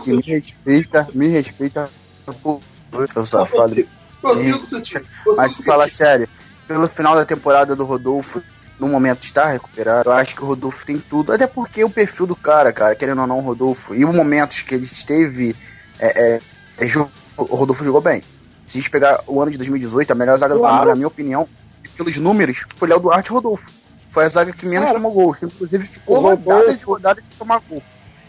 Me 0.07 0.21
respeita, 0.21 1.07
me 1.13 1.27
respeita 1.27 1.89
por 2.41 2.61
seu 3.07 3.25
safado. 3.25 3.85
Mas 5.35 5.57
fala 5.57 5.89
sério, 5.89 6.27
pelo 6.67 6.87
final 6.87 7.15
da 7.15 7.25
temporada 7.25 7.75
do 7.75 7.85
Rodolfo, 7.85 8.41
no 8.79 8.87
momento 8.87 9.23
está 9.23 9.47
recuperado, 9.47 10.09
eu 10.09 10.13
acho 10.13 10.35
que 10.35 10.43
o 10.43 10.47
Rodolfo 10.47 10.85
tem 10.85 10.97
tudo, 10.97 11.31
até 11.31 11.45
porque 11.47 11.83
o 11.83 11.89
perfil 11.89 12.25
do 12.25 12.35
cara, 12.35 12.73
cara, 12.73 12.95
querendo 12.95 13.21
ou 13.21 13.27
não, 13.27 13.39
o 13.39 13.41
Rodolfo, 13.41 13.93
e 13.93 14.03
os 14.03 14.15
momentos 14.15 14.61
que 14.61 14.75
ele 14.75 14.85
esteve, 14.85 15.55
é, 15.99 16.35
é, 16.35 16.39
é, 16.79 16.97
o 17.37 17.55
Rodolfo 17.55 17.83
jogou 17.83 18.01
bem. 18.01 18.21
Se 18.65 18.77
a 18.77 18.81
gente 18.81 18.89
pegar 18.89 19.21
o 19.27 19.41
ano 19.41 19.51
de 19.51 19.57
2018, 19.57 20.11
a 20.11 20.15
melhor 20.15 20.37
zaga 20.37 20.55
do 20.55 20.59
claro. 20.59 20.89
na 20.89 20.95
minha 20.95 21.07
opinião, 21.07 21.47
pelos 21.97 22.17
números, 22.17 22.65
foi 22.75 22.87
Léo 22.87 22.99
Duarte 22.99 23.29
e 23.29 23.33
Rodolfo. 23.33 23.69
Foi 24.11 24.25
a 24.25 24.29
zaga 24.29 24.53
que 24.53 24.65
menos 24.65 24.91
tomou 24.91 25.11
gol, 25.11 25.37
inclusive 25.41 25.87
ficou 25.87 26.19
rodadas 26.19 26.81
e 26.81 26.83
rodadas 26.83 27.25
sem 27.25 27.35
tomar 27.37 27.61
gol. 27.67 27.81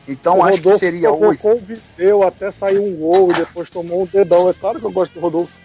Então 0.07 0.45
acho 0.45 0.59
Rodolfo 0.59 0.79
que 0.79 0.85
seria 0.85 1.13
hoje. 1.13 1.41
O 1.45 1.59
Viseu 1.59 2.23
até 2.23 2.51
saiu 2.51 2.85
um 2.85 2.97
gol 2.97 3.31
e 3.31 3.35
depois 3.35 3.71
tomou 3.71 4.03
um 4.03 4.07
dedão. 4.07 4.49
É 4.49 4.53
claro 4.53 4.79
que 4.79 4.87
eu 4.87 4.91
gosto 4.91 5.13
do 5.13 5.21
Rodolfo. 5.21 5.64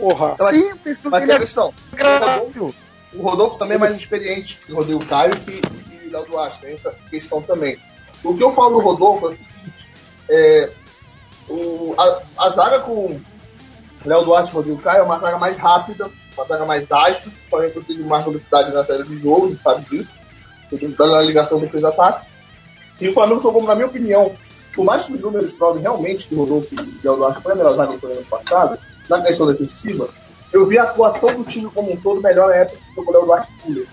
Porra. 0.00 0.36
Sim, 0.50 0.70
mas 1.04 1.24
tem 1.24 1.34
a 1.34 1.38
questão. 1.38 1.74
O 1.92 1.96
Rodolfo, 1.96 2.74
o 3.14 3.22
Rodolfo 3.22 3.58
também 3.58 3.76
é 3.76 3.78
mais 3.78 3.96
experiente 3.96 4.56
que 4.56 4.72
o 4.72 4.76
Rodrigo 4.76 5.04
Caio 5.06 5.32
e 5.48 6.08
o 6.08 6.12
Léo 6.12 6.26
Duarte. 6.26 6.60
Tem 6.60 6.72
essa 6.72 6.90
questão 7.10 7.42
também. 7.42 7.78
O 8.24 8.36
que 8.36 8.42
eu 8.42 8.50
falo 8.50 8.70
do 8.70 8.80
Rodolfo 8.80 9.26
é 9.26 9.30
o 9.30 9.32
seguinte: 9.32 9.88
é, 10.28 10.70
o, 11.48 11.94
a, 11.98 12.22
a 12.38 12.50
zaga 12.50 12.80
com 12.80 13.20
Léo 14.04 14.24
Duarte 14.24 14.50
e 14.50 14.54
Rodrigo 14.54 14.80
Caio 14.80 15.00
é 15.00 15.02
uma 15.02 15.18
zaga 15.18 15.38
mais 15.38 15.56
rápida, 15.56 16.10
uma 16.34 16.44
zaga 16.44 16.64
mais 16.64 16.90
ágil, 16.90 17.32
porém 17.50 17.70
que 17.70 17.80
teve 17.80 18.02
mais 18.02 18.24
velocidade 18.24 18.72
na 18.72 18.84
série 18.84 19.04
de 19.04 19.18
jogo, 19.18 19.46
a 19.46 19.48
gente 19.50 19.62
sabe 19.62 19.84
disso. 19.90 20.14
Dando 20.72 21.12
na 21.12 21.22
ligação 21.22 21.58
do 21.58 21.66
defesa-ataque. 21.66 22.28
E 23.00 23.08
o 23.08 23.12
Flamengo 23.12 23.40
jogou, 23.40 23.64
na 23.64 23.74
minha 23.74 23.88
opinião, 23.88 24.32
por 24.72 24.84
mais 24.84 25.04
que 25.04 25.12
os 25.12 25.20
números 25.20 25.52
provem 25.52 25.82
realmente 25.82 26.28
que 26.28 26.34
o 26.34 26.38
Rodolfo 26.38 26.68
e 26.72 27.08
o 27.08 27.14
Eduardo 27.14 27.40
foi 27.40 27.52
a 27.52 27.54
melhor 27.56 27.74
zaga 27.74 27.96
do 27.96 28.06
ano 28.06 28.24
passado, 28.26 28.78
na 29.18 29.26
questão 29.26 29.46
defensiva, 29.46 30.08
eu 30.52 30.66
vi 30.66 30.78
a 30.78 30.84
atuação 30.84 31.34
do 31.34 31.44
time 31.44 31.70
como 31.70 31.92
um 31.92 31.96
todo 31.96 32.22
melhor 32.22 32.48
na 32.48 32.56
época 32.56 32.78
que 32.78 32.94
jogou 32.94 33.14
o 33.14 33.22
Eduardo 33.22 33.48
Fuller. 33.60 33.86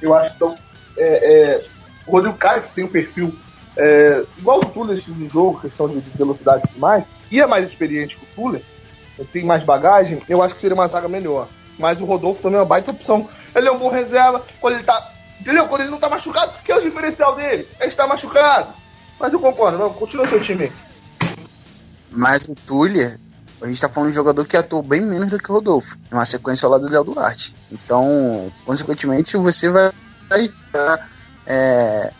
Eu 0.00 0.14
acho 0.14 0.34
então, 0.34 0.56
é, 0.96 1.32
é, 1.32 1.66
o 2.06 2.12
Rodrigo 2.12 2.36
Caio, 2.36 2.62
que 2.62 2.74
tem 2.74 2.84
um 2.84 2.88
perfil 2.88 3.34
é, 3.76 4.24
igual 4.38 4.58
o 4.58 4.64
Tuller 4.64 5.02
no 5.08 5.30
jogo, 5.30 5.60
questão 5.60 5.88
de, 5.88 6.00
velocidade 6.16 6.62
e 6.64 6.68
tudo 6.68 6.80
mais, 6.80 7.04
e 7.30 7.40
é 7.40 7.46
mais 7.46 7.66
experiente 7.66 8.16
que 8.16 8.24
o 8.24 8.28
Tuller, 8.34 8.62
tem 9.32 9.44
mais 9.44 9.62
bagagem, 9.62 10.20
eu 10.28 10.42
acho 10.42 10.54
que 10.54 10.60
seria 10.60 10.74
uma 10.74 10.86
zaga 10.88 11.08
melhor. 11.08 11.48
Mas 11.78 12.00
o 12.00 12.04
Rodolfo 12.04 12.42
também 12.42 12.58
é 12.58 12.60
uma 12.60 12.66
baita 12.66 12.92
opção. 12.92 13.28
Ele 13.54 13.66
é 13.66 13.72
um 13.72 13.78
bom 13.78 13.88
reserva, 13.88 14.42
quando 14.60 14.74
ele 14.74 14.84
tá 14.84 15.12
Entendeu? 15.40 15.66
Quando 15.66 15.82
ele 15.82 15.90
não 15.90 15.98
tá 15.98 16.08
machucado, 16.08 16.54
que 16.64 16.72
é 16.72 16.76
o 16.76 16.80
diferencial 16.80 17.34
dele? 17.34 17.68
Ele 17.78 17.88
está 17.88 18.06
machucado. 18.06 18.72
Mas 19.18 19.32
eu 19.32 19.40
concordo, 19.40 19.76
não, 19.76 19.92
continua 19.92 20.26
seu 20.26 20.40
time. 20.40 20.72
Mas 22.10 22.48
o 22.48 22.54
Tuller, 22.54 23.18
a 23.64 23.66
gente 23.66 23.80
tá 23.80 23.88
falando 23.88 24.10
de 24.10 24.12
um 24.12 24.20
jogador 24.20 24.44
que 24.44 24.58
atuou 24.58 24.82
bem 24.82 25.00
menos 25.00 25.30
do 25.30 25.38
que 25.38 25.50
o 25.50 25.54
Rodolfo. 25.54 25.96
Uma 26.12 26.26
sequência 26.26 26.66
ao 26.66 26.70
lado 26.70 26.86
do 26.86 26.92
Léo 26.92 27.02
Duarte. 27.02 27.54
Então, 27.72 28.52
consequentemente, 28.66 29.38
você 29.38 29.70
vai 29.70 29.90
dar 30.70 31.08
é, 31.46 32.12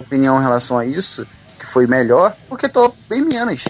opinião 0.00 0.36
em 0.36 0.42
relação 0.42 0.76
a 0.76 0.84
isso, 0.84 1.24
que 1.60 1.64
foi 1.64 1.86
melhor, 1.86 2.36
porque 2.48 2.66
atuou 2.66 2.92
bem 3.08 3.22
menos. 3.22 3.64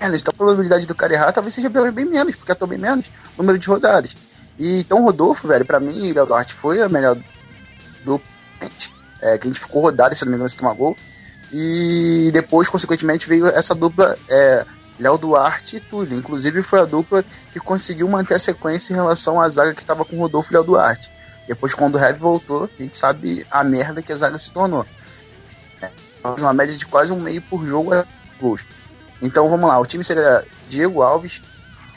Então 0.00 0.32
a 0.32 0.36
probabilidade 0.36 0.86
do 0.86 0.94
cara 0.94 1.14
errar 1.14 1.32
talvez 1.32 1.52
seja 1.52 1.68
bem 1.68 2.04
menos, 2.04 2.36
porque 2.36 2.52
atuou 2.52 2.68
bem 2.68 2.78
menos 2.78 3.10
número 3.36 3.58
de 3.58 3.66
rodadas. 3.66 4.14
E, 4.56 4.80
então 4.80 5.00
o 5.00 5.04
Rodolfo, 5.06 5.48
velho, 5.48 5.64
pra 5.64 5.80
mim, 5.80 6.12
o 6.12 6.14
Léo 6.14 6.26
Duarte 6.26 6.54
foi 6.54 6.80
a 6.80 6.88
melhor 6.88 7.18
do 8.04 8.20
é, 9.20 9.36
que 9.36 9.48
a 9.48 9.50
gente 9.50 9.58
ficou 9.58 9.82
rodado, 9.82 10.14
se 10.14 10.24
não 10.24 10.30
me 10.30 10.36
engano, 10.36 10.48
se 10.48 10.56
tomar 10.56 10.74
gol. 10.74 10.96
E 11.52 12.30
depois, 12.32 12.68
consequentemente, 12.68 13.28
veio 13.28 13.48
essa 13.48 13.74
dupla 13.74 14.16
é, 14.28 14.64
Léo 14.98 15.18
Duarte 15.18 15.76
e 15.76 15.80
Túlio. 15.80 16.16
Inclusive, 16.16 16.62
foi 16.62 16.80
a 16.80 16.84
dupla 16.84 17.24
que 17.52 17.60
conseguiu 17.60 18.08
manter 18.08 18.34
a 18.34 18.38
sequência 18.38 18.92
em 18.92 18.96
relação 18.96 19.40
à 19.40 19.48
zaga 19.48 19.74
que 19.74 19.82
estava 19.82 20.04
com 20.04 20.18
Rodolfo 20.18 20.52
e 20.52 20.54
Léo 20.54 20.64
Duarte. 20.64 21.10
Depois, 21.46 21.74
quando 21.74 21.96
o 21.96 21.98
Heavy 21.98 22.18
voltou, 22.18 22.68
a 22.78 22.82
gente 22.82 22.96
sabe 22.96 23.46
a 23.50 23.62
merda 23.62 24.02
que 24.02 24.12
a 24.12 24.16
zaga 24.16 24.38
se 24.38 24.50
tornou. 24.50 24.86
É, 25.82 25.90
uma 26.38 26.54
média 26.54 26.74
de 26.74 26.86
quase 26.86 27.12
um 27.12 27.20
meio 27.20 27.42
por 27.42 27.64
jogo 27.66 27.92
a 27.92 28.06
gols. 28.40 28.64
Então 29.20 29.48
vamos 29.48 29.68
lá, 29.68 29.78
o 29.78 29.86
time 29.86 30.04
seria 30.04 30.44
Diego 30.68 31.02
Alves, 31.02 31.40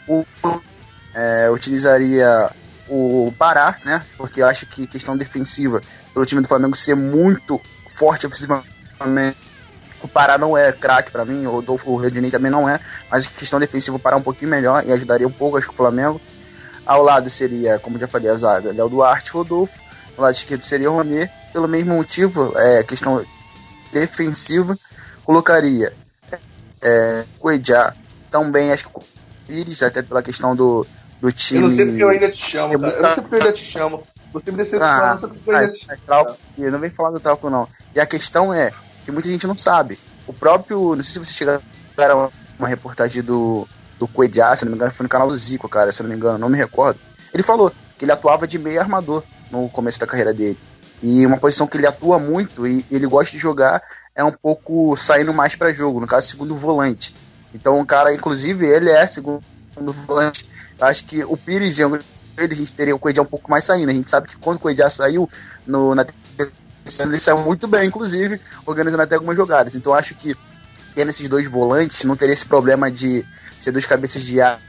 o, 0.07 0.25
é, 1.13 1.49
utilizaria 1.49 2.49
o 2.87 3.33
Pará, 3.37 3.77
né? 3.83 4.05
Porque 4.17 4.41
eu 4.41 4.47
acho 4.47 4.65
que 4.65 4.87
questão 4.87 5.17
defensiva, 5.17 5.81
pelo 6.13 6.25
time 6.25 6.41
do 6.41 6.47
Flamengo 6.47 6.75
ser 6.75 6.95
muito 6.95 7.59
forte 7.89 8.25
ofensivamente, 8.27 8.67
o 10.01 10.07
Pará 10.07 10.37
não 10.37 10.57
é 10.57 10.71
craque 10.71 11.11
para 11.11 11.25
mim, 11.25 11.45
o 11.45 11.51
Rodolfo 11.51 11.95
Redinei 11.95 12.31
também 12.31 12.51
não 12.51 12.69
é, 12.69 12.79
mas 13.09 13.27
questão 13.27 13.59
defensiva 13.59 13.97
o 13.97 13.99
Pará 13.99 14.15
um 14.15 14.21
pouquinho 14.21 14.51
melhor 14.51 14.85
e 14.85 14.91
ajudaria 14.91 15.27
um 15.27 15.31
pouco, 15.31 15.57
acho 15.57 15.67
que 15.67 15.73
o 15.73 15.77
Flamengo. 15.77 16.21
Ao 16.85 17.03
lado 17.03 17.29
seria, 17.29 17.79
como 17.79 17.99
já 17.99 18.07
falei, 18.07 18.29
a 18.29 18.35
zaga, 18.35 18.71
Léo 18.71 18.87
Duarte 18.87 19.31
Rodolfo. 19.31 19.81
Ao 20.17 20.23
lado 20.23 20.35
esquerdo 20.35 20.61
seria 20.61 20.89
o 20.89 20.95
Ronê. 20.95 21.29
Pelo 21.51 21.67
mesmo 21.67 21.93
motivo, 21.93 22.53
é, 22.57 22.81
questão 22.81 23.23
defensiva, 23.91 24.77
colocaria 25.25 25.93
é, 26.81 27.25
Cuejá, 27.39 27.93
também 28.31 28.71
acho 28.71 28.89
que 28.89 28.97
o 28.97 29.03
Pires, 29.45 29.81
até 29.81 30.01
pela 30.01 30.21
questão 30.21 30.55
do, 30.55 30.85
do 31.21 31.31
time. 31.31 31.59
Eu 31.59 31.69
não 31.69 31.75
sei 31.75 31.85
porque 31.85 32.03
eu 32.03 32.09
ainda 32.09 32.29
te 32.29 32.37
chamo, 32.37 32.79
cara. 32.79 32.93
Eu 32.93 33.01
não 33.01 33.13
sei 33.13 33.23
porque 33.23 33.35
eu 33.35 33.39
ainda 33.39 33.53
te 33.53 33.63
chamo. 33.63 34.03
Você 34.33 34.51
me 34.51 34.57
decepciona, 34.57 35.03
ah, 35.03 35.11
não 35.11 35.19
sei 35.19 35.29
porque 35.29 35.49
eu 35.49 35.55
ainda 35.55 35.71
te 35.71 35.85
chamo. 35.85 35.99
Trauco, 36.05 36.37
não 36.57 36.79
vem 36.79 36.89
falar 36.89 37.11
do 37.11 37.19
Trauco, 37.19 37.49
não. 37.49 37.67
E 37.95 37.99
a 37.99 38.05
questão 38.05 38.53
é 38.53 38.71
que 39.07 39.11
muita 39.13 39.29
gente 39.29 39.47
não 39.47 39.55
sabe. 39.55 39.97
O 40.27 40.33
próprio. 40.33 40.93
Não 40.93 41.01
sei 41.01 41.13
se 41.13 41.19
você 41.19 41.33
chegaram 41.33 41.61
a 41.97 42.29
uma 42.59 42.67
reportagem 42.67 43.23
do, 43.23 43.65
do 43.97 44.05
Cuejá, 44.05 44.53
se 44.53 44.65
não 44.65 44.71
me 44.71 44.75
engano, 44.75 44.91
foi 44.91 45.03
no 45.05 45.09
canal 45.09 45.29
do 45.29 45.37
Zico, 45.37 45.69
cara, 45.69 45.93
se 45.93 46.03
não 46.03 46.09
me 46.09 46.15
engano, 46.15 46.37
não 46.37 46.49
me 46.49 46.57
recordo. 46.57 46.99
Ele 47.33 47.41
falou 47.41 47.71
que 47.97 48.03
ele 48.03 48.11
atuava 48.11 48.45
de 48.45 48.59
meio 48.59 48.81
armador 48.81 49.23
no 49.49 49.69
começo 49.69 49.97
da 49.97 50.05
carreira 50.05 50.33
dele. 50.33 50.59
E 51.01 51.25
uma 51.25 51.37
posição 51.37 51.67
que 51.67 51.77
ele 51.77 51.87
atua 51.87 52.19
muito 52.19 52.67
e 52.67 52.85
ele 52.91 53.07
gosta 53.07 53.31
de 53.31 53.37
jogar 53.37 53.81
é 54.13 54.23
um 54.23 54.31
pouco 54.31 54.97
saindo 54.97 55.33
mais 55.33 55.55
para 55.55 55.71
jogo, 55.71 56.01
no 56.01 56.07
caso, 56.07 56.27
segundo 56.27 56.55
volante. 56.57 57.15
Então, 57.53 57.79
o 57.79 57.85
cara, 57.85 58.13
inclusive, 58.13 58.67
ele 58.67 58.89
é 58.89 59.07
segundo 59.07 59.41
volante. 60.05 60.49
Acho 60.81 61.05
que 61.05 61.23
o 61.23 61.37
Pires, 61.37 61.79
ele, 61.79 62.03
a 62.37 62.55
gente 62.55 62.73
teria 62.73 62.95
o 62.95 62.99
Coedjá 62.99 63.21
um 63.21 63.25
pouco 63.25 63.49
mais 63.49 63.63
saindo. 63.63 63.89
A 63.89 63.93
gente 63.93 64.09
sabe 64.09 64.27
que 64.27 64.37
quando 64.37 64.57
o 64.57 64.59
Coedjá 64.59 64.89
saiu 64.89 65.29
no, 65.65 65.95
na 65.95 66.05
ele 66.99 67.19
saiu 67.19 67.39
muito 67.39 67.67
bem, 67.67 67.87
inclusive, 67.87 68.39
organizando 68.65 69.03
até 69.03 69.15
algumas 69.15 69.35
jogadas. 69.35 69.75
Então, 69.75 69.93
acho 69.93 70.15
que 70.15 70.35
tendo 70.95 71.09
esses 71.09 71.27
dois 71.29 71.47
volantes, 71.47 72.03
não 72.03 72.15
teria 72.15 72.33
esse 72.33 72.45
problema 72.45 72.89
de 72.91 73.25
ser 73.61 73.71
dois 73.71 73.85
cabeças 73.85 74.23
de 74.23 74.41
ar 74.41 74.59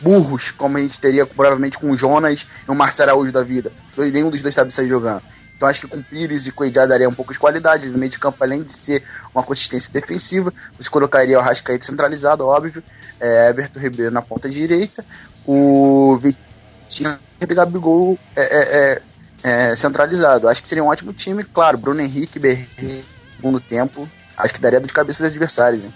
burros, 0.00 0.50
como 0.50 0.76
a 0.76 0.80
gente 0.80 1.00
teria 1.00 1.24
provavelmente 1.24 1.78
com 1.78 1.90
o 1.90 1.96
Jonas 1.96 2.46
e 2.66 2.70
o 2.70 2.74
Marcelo 2.74 3.10
Araújo 3.10 3.32
da 3.32 3.42
vida. 3.42 3.72
Nenhum 3.96 4.30
dos 4.30 4.42
dois 4.42 4.54
sabe 4.54 4.72
sair 4.72 4.88
jogando. 4.88 5.22
Então 5.56 5.68
acho 5.68 5.80
que 5.80 5.86
com 5.86 6.02
Pires 6.02 6.48
e 6.48 6.52
Coedjá 6.52 6.86
daria 6.86 7.08
um 7.08 7.14
pouco 7.14 7.32
de 7.32 7.38
qualidade 7.38 7.88
no 7.88 7.96
meio 7.96 8.10
de 8.10 8.18
campo, 8.18 8.42
além 8.42 8.64
de 8.64 8.72
ser 8.72 9.04
uma 9.32 9.44
consistência 9.44 9.92
defensiva. 9.92 10.52
Você 10.76 10.90
colocaria 10.90 11.38
o 11.38 11.42
Rascaeta 11.42 11.84
centralizado, 11.84 12.44
óbvio, 12.44 12.82
é, 13.20 13.50
Everton 13.50 13.78
Ribeiro 13.78 14.10
na 14.10 14.22
ponta 14.22 14.48
direita, 14.48 15.04
o 15.46 16.16
Vitinho 16.16 17.16
e 17.40 17.46
Gabigol 17.54 18.18
é, 18.34 18.42
é, 18.42 18.60
é, 18.60 19.02
é, 19.42 19.74
centralizado. 19.76 20.48
Acho 20.48 20.62
que 20.62 20.68
seria 20.68 20.84
um 20.84 20.88
ótimo 20.88 21.12
time, 21.12 21.44
claro, 21.44 21.78
Bruno 21.78 22.00
Henrique, 22.00 22.38
Berri, 22.38 23.04
segundo 23.36 23.60
tempo, 23.60 24.08
acho 24.36 24.54
que 24.54 24.60
daria 24.60 24.80
dor 24.80 24.86
de 24.86 24.92
cabeça 24.92 25.18
para 25.18 25.26
os 25.26 25.30
adversários, 25.30 25.84
hein? 25.84 25.94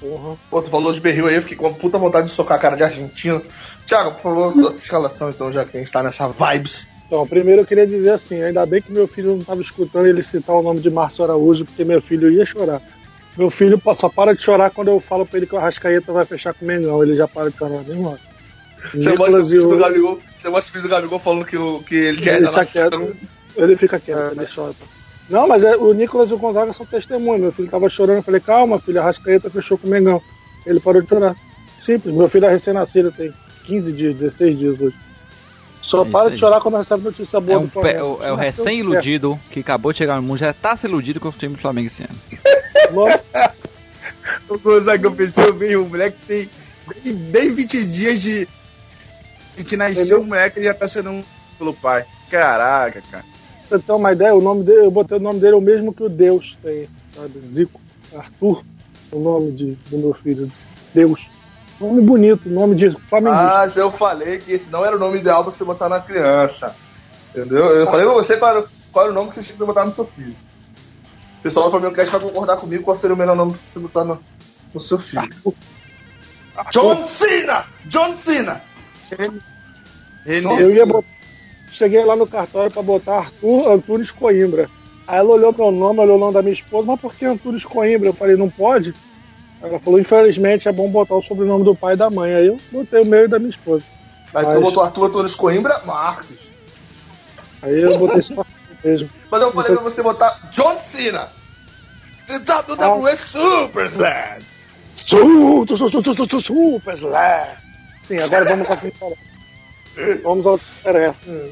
Porra. 0.00 0.36
Pô, 0.50 0.60
tu 0.60 0.70
falou 0.70 0.92
de 0.92 1.00
berril 1.00 1.28
aí, 1.28 1.36
eu 1.36 1.42
fiquei 1.42 1.56
com 1.56 1.68
uma 1.68 1.74
puta 1.74 1.96
vontade 1.98 2.26
de 2.26 2.32
socar 2.32 2.56
a 2.56 2.60
cara 2.60 2.76
de 2.76 2.82
argentino. 2.82 3.42
Thiago, 3.86 4.12
por 4.12 4.22
favor, 4.22 4.52
sua 4.52 4.72
escalação 4.72 5.30
então, 5.30 5.52
já 5.52 5.64
que 5.64 5.76
a 5.76 5.80
gente 5.80 5.92
tá 5.92 6.02
nessa 6.02 6.28
vibes. 6.28 6.90
Então, 7.06 7.26
primeiro 7.26 7.62
eu 7.62 7.66
queria 7.66 7.86
dizer 7.86 8.10
assim, 8.10 8.42
ainda 8.42 8.64
bem 8.64 8.80
que 8.80 8.90
meu 8.90 9.06
filho 9.06 9.32
não 9.32 9.38
estava 9.38 9.60
escutando 9.60 10.06
ele 10.06 10.22
citar 10.22 10.56
o 10.56 10.62
nome 10.62 10.80
de 10.80 10.90
Márcio 10.90 11.22
Araújo, 11.22 11.64
porque 11.64 11.84
meu 11.84 12.00
filho 12.00 12.30
ia 12.30 12.44
chorar. 12.46 12.80
Meu 13.36 13.50
filho 13.50 13.80
só 13.94 14.08
para 14.08 14.34
de 14.34 14.42
chorar 14.42 14.70
quando 14.70 14.88
eu 14.88 15.00
falo 15.00 15.24
pra 15.24 15.38
ele 15.38 15.46
que 15.46 15.54
o 15.54 15.58
Arrascaeta 15.58 16.12
vai 16.12 16.24
fechar 16.24 16.52
com 16.52 16.64
o 16.64 16.68
Mengão, 16.68 17.02
ele 17.02 17.14
já 17.14 17.28
para 17.28 17.50
de 17.50 17.56
chorar, 17.56 17.82
nem 17.86 18.00
mano. 18.00 18.18
Você 18.94 19.14
mostra 19.14 19.40
o 19.40 19.44
vídeo 19.44 19.68
do 19.68 19.78
Gabigol, 19.78 20.20
você 20.36 20.48
mostra 20.48 20.70
o 20.70 20.74
vídeo 20.74 20.88
do 20.88 20.94
Gabigol 20.94 21.18
falando 21.18 21.44
que, 21.44 21.56
o, 21.56 21.82
que 21.82 21.94
ele 21.94 22.22
já 22.22 22.36
ele, 22.36 22.48
quieto, 22.66 23.16
ele 23.56 23.76
fica 23.76 24.00
quieto, 24.00 24.38
é. 24.38 24.42
ele 24.42 24.48
chora. 24.52 24.74
Não, 25.30 25.46
mas 25.46 25.62
é, 25.62 25.76
o 25.76 25.92
Nicolas 25.92 26.30
e 26.30 26.34
o 26.34 26.38
Gonzaga 26.38 26.72
são 26.72 26.84
testemunhas. 26.84 27.40
Meu 27.40 27.52
filho 27.52 27.68
tava 27.68 27.88
chorando, 27.88 28.16
eu 28.16 28.22
falei, 28.22 28.40
calma, 28.40 28.78
filho, 28.80 29.00
a 29.00 29.04
Rascaeta 29.04 29.48
fechou 29.48 29.78
com 29.78 29.86
o 29.86 29.90
Mengão. 29.90 30.20
Ele 30.66 30.80
parou 30.80 31.00
de 31.00 31.08
chorar. 31.08 31.36
Simples, 31.80 32.14
meu 32.14 32.28
filho 32.28 32.46
é 32.46 32.50
recém-nascido, 32.50 33.10
tem 33.10 33.32
15 33.64 33.92
dias, 33.92 34.14
16 34.14 34.58
dias 34.58 34.80
hoje. 34.80 34.96
Só 35.80 36.04
é 36.04 36.08
para 36.08 36.30
de 36.30 36.38
chorar 36.38 36.60
quando 36.60 36.76
recebe 36.76 37.02
notícia 37.02 37.40
boa 37.40 37.58
é 37.58 37.60
um 37.60 37.64
do 37.64 37.70
Flamengo. 37.70 37.98
É 37.98 38.02
o, 38.02 38.22
é 38.22 38.32
o 38.32 38.36
recém-iludido 38.36 39.38
que 39.50 39.60
acabou 39.60 39.92
de 39.92 39.98
chegar 39.98 40.16
no 40.16 40.22
mundo, 40.22 40.38
já 40.38 40.52
tá 40.52 40.76
se 40.76 40.86
iludido 40.86 41.18
com 41.18 41.28
o 41.28 41.32
time 41.32 41.54
do 41.54 41.60
Flamengo 41.60 41.86
esse 41.86 42.02
ano. 42.02 42.18
o 44.48 44.58
Gonzaga, 44.58 45.06
eu 45.06 45.12
pensei 45.12 45.50
bem, 45.52 45.76
o 45.76 45.88
moleque 45.88 46.16
tem 46.26 46.48
nem 47.04 47.48
20 47.48 47.86
dias 47.86 48.20
de, 48.20 48.48
de 49.56 49.64
que 49.64 49.76
nasceu 49.76 50.20
o 50.20 50.26
moleque 50.26 50.60
e 50.60 50.64
já 50.64 50.74
tá 50.74 50.86
sendo 50.88 51.10
um 51.10 51.24
pelo 51.58 51.74
pai. 51.74 52.04
Caraca, 52.30 53.02
cara 53.10 53.32
você 53.72 53.78
ter 53.78 53.92
uma 53.92 54.12
ideia, 54.12 54.34
o 54.34 54.40
nome 54.40 54.64
dele, 54.64 54.86
eu 54.86 54.90
botei 54.90 55.16
o 55.16 55.20
nome 55.20 55.40
dele 55.40 55.54
é 55.54 55.56
o 55.56 55.60
mesmo 55.60 55.94
que 55.94 56.02
o 56.02 56.08
Deus 56.08 56.58
tem, 56.62 56.88
sabe? 57.14 57.46
Zico, 57.46 57.80
Arthur, 58.14 58.62
o 59.10 59.18
nome 59.18 59.52
de, 59.52 59.74
do 59.88 59.98
meu 59.98 60.14
filho. 60.14 60.50
Deus. 60.94 61.26
Nome 61.80 62.02
bonito, 62.02 62.48
nome 62.48 62.74
de 62.74 62.90
flamenguista. 63.08 63.44
Mas 63.44 63.76
eu 63.76 63.90
falei 63.90 64.38
que 64.38 64.52
esse 64.52 64.70
não 64.70 64.84
era 64.84 64.94
o 64.94 64.98
nome 64.98 65.18
ideal 65.18 65.42
pra 65.42 65.52
você 65.52 65.64
botar 65.64 65.88
na 65.88 66.00
criança. 66.00 66.76
Entendeu? 67.30 67.66
Eu 67.70 67.86
falei 67.86 68.04
pra 68.04 68.14
você 68.14 68.36
qual 68.36 68.56
era, 68.56 68.66
qual 68.92 69.04
era 69.06 69.12
o 69.12 69.14
nome 69.14 69.30
que 69.30 69.36
você 69.36 69.42
tinha 69.42 69.56
que 69.56 69.64
botar 69.64 69.84
no 69.84 69.94
seu 69.94 70.04
filho. 70.04 70.36
O 71.38 71.42
pessoal 71.42 71.66
do 71.66 71.70
Flamengo 71.72 71.94
Cast 71.94 72.12
vai 72.12 72.20
concordar 72.20 72.56
comigo 72.58 72.84
qual 72.84 72.96
seria 72.96 73.14
o 73.14 73.18
melhor 73.18 73.34
nome 73.34 73.52
pra 73.52 73.60
você 73.62 73.78
botar 73.80 74.04
no, 74.04 74.20
no 74.72 74.80
seu 74.80 74.98
filho. 74.98 75.28
John 76.70 77.04
Cena! 77.06 77.64
John 77.86 78.16
Cena! 78.16 78.62
Eu 80.26 80.74
ia 80.74 80.86
botar 80.86 81.12
cheguei 81.72 82.04
lá 82.04 82.14
no 82.14 82.26
cartório 82.26 82.70
para 82.70 82.82
botar 82.82 83.18
Arthur 83.18 83.72
Antunes 83.72 84.10
Coimbra. 84.10 84.70
Aí 85.06 85.18
ela 85.18 85.30
olhou 85.30 85.52
meu 85.52 85.70
nome, 85.72 86.00
olhou 86.00 86.16
o 86.16 86.20
nome 86.20 86.34
da 86.34 86.42
minha 86.42 86.52
esposa, 86.52 86.86
mas 86.86 87.00
por 87.00 87.14
que 87.14 87.24
Antunes 87.24 87.64
Coimbra? 87.64 88.08
Eu 88.08 88.14
falei, 88.14 88.36
não 88.36 88.48
pode? 88.48 88.94
Ela 89.60 89.80
falou, 89.80 89.98
infelizmente 89.98 90.68
é 90.68 90.72
bom 90.72 90.88
botar 90.88 91.14
o 91.14 91.22
sobrenome 91.22 91.64
do 91.64 91.74
pai 91.74 91.94
e 91.94 91.96
da 91.96 92.10
mãe. 92.10 92.34
Aí 92.34 92.46
eu 92.46 92.58
botei 92.70 93.00
o 93.00 93.06
meu 93.06 93.24
e 93.24 93.28
da 93.28 93.38
minha 93.38 93.50
esposa. 93.50 93.84
Aí 94.34 94.44
mas... 94.44 94.54
tu 94.54 94.60
botou 94.60 94.82
Arthur 94.82 95.06
Antunes 95.06 95.34
Coimbra, 95.34 95.80
Marcos. 95.84 96.50
Aí 97.62 97.80
eu 97.80 97.98
botei 97.98 98.22
só 98.22 98.44
mesmo. 98.84 99.08
Mas 99.30 99.42
eu 99.42 99.52
falei 99.52 99.74
pra 99.74 99.82
você 99.82 100.02
botar 100.02 100.40
John 100.52 100.78
Cena. 100.78 101.28
WWE 102.28 103.10
ah. 103.10 103.16
Super 103.16 103.86
Slam. 103.86 104.38
Super, 104.96 105.76
super, 105.76 106.14
super, 106.14 106.40
super 106.40 106.94
Slam. 106.94 107.61
Agora 108.18 108.44
vamos 108.44 108.66
continuar. 108.66 109.12
Vamos 110.22 110.46
ao 110.46 110.58
que 110.58 110.64
interessa. 110.80 111.30
Hum. 111.30 111.50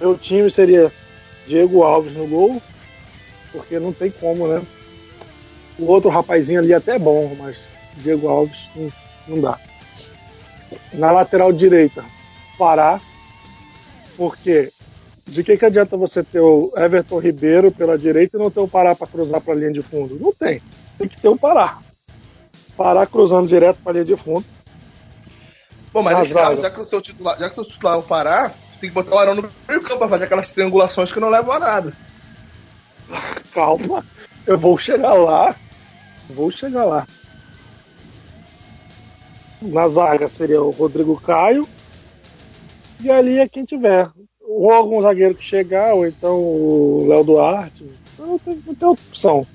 Meu 0.00 0.18
time 0.18 0.50
seria 0.50 0.92
Diego 1.46 1.82
Alves 1.82 2.14
no 2.14 2.26
gol, 2.26 2.60
porque 3.52 3.78
não 3.78 3.92
tem 3.92 4.10
como, 4.10 4.46
né? 4.46 4.62
O 5.78 5.86
outro 5.86 6.10
rapazinho 6.10 6.60
ali 6.60 6.72
até 6.72 6.96
é 6.96 6.98
bom, 6.98 7.34
mas 7.38 7.60
Diego 7.96 8.28
Alves 8.28 8.68
não, 8.74 8.92
não 9.28 9.40
dá. 9.40 9.58
Na 10.92 11.10
lateral 11.10 11.52
direita, 11.52 12.04
Pará, 12.58 13.00
porque 14.16 14.72
de 15.24 15.44
que, 15.44 15.56
que 15.56 15.64
adianta 15.64 15.96
você 15.96 16.22
ter 16.22 16.40
o 16.40 16.72
Everton 16.76 17.18
Ribeiro 17.18 17.70
pela 17.70 17.96
direita 17.96 18.36
e 18.36 18.40
não 18.40 18.50
ter 18.50 18.60
o 18.60 18.68
Pará 18.68 18.94
para 18.94 19.06
cruzar 19.06 19.40
para 19.40 19.54
a 19.54 19.56
linha 19.56 19.72
de 19.72 19.82
fundo? 19.82 20.18
Não 20.18 20.32
tem. 20.32 20.62
Tem 20.98 21.08
que 21.08 21.20
ter 21.20 21.28
o 21.28 21.36
Pará. 21.36 21.78
Pará 22.76 23.06
cruzando 23.06 23.48
direto 23.48 23.78
para 23.82 23.92
a 23.92 23.94
linha 23.94 24.04
de 24.04 24.16
fundo 24.16 24.44
Bom, 25.92 26.02
mas 26.02 26.18
nesse 26.18 26.34
caso, 26.34 26.60
já 26.60 26.70
que 26.70 26.80
o 26.80 26.86
seu 26.86 27.00
titular, 27.00 27.38
já 27.38 27.48
que 27.48 27.54
seu 27.54 27.64
titular 27.64 27.94
é 27.96 27.98
o 27.98 28.02
Pará, 28.02 28.52
tem 28.80 28.88
que 28.88 28.94
botar 28.94 29.14
o 29.14 29.18
Arão 29.18 29.34
no 29.34 29.50
meio 29.68 29.82
campo 29.82 29.98
pra 29.98 30.08
fazer 30.08 30.24
aquelas 30.24 30.48
triangulações 30.48 31.10
que 31.10 31.20
não 31.20 31.28
levam 31.28 31.52
a 31.52 31.58
nada. 31.58 31.92
Calma, 33.52 34.04
eu 34.46 34.56
vou 34.56 34.78
chegar 34.78 35.14
lá. 35.14 35.54
Vou 36.28 36.50
chegar 36.50 36.84
lá. 36.84 37.06
Na 39.60 39.88
zaga 39.88 40.28
seria 40.28 40.62
o 40.62 40.70
Rodrigo 40.70 41.20
Caio. 41.20 41.68
E 43.00 43.10
ali 43.10 43.38
é 43.38 43.48
quem 43.48 43.64
tiver. 43.64 44.08
Ou 44.40 44.70
algum 44.72 45.02
zagueiro 45.02 45.34
que 45.34 45.44
chegar, 45.44 45.94
ou 45.94 46.06
então 46.06 46.36
o 46.36 47.06
Léo 47.08 47.24
Duarte. 47.24 47.90
Não 48.16 48.38
tem, 48.38 48.54
não 48.66 48.74
tem 48.74 48.88
outra 48.88 48.90
opção. 48.90 49.46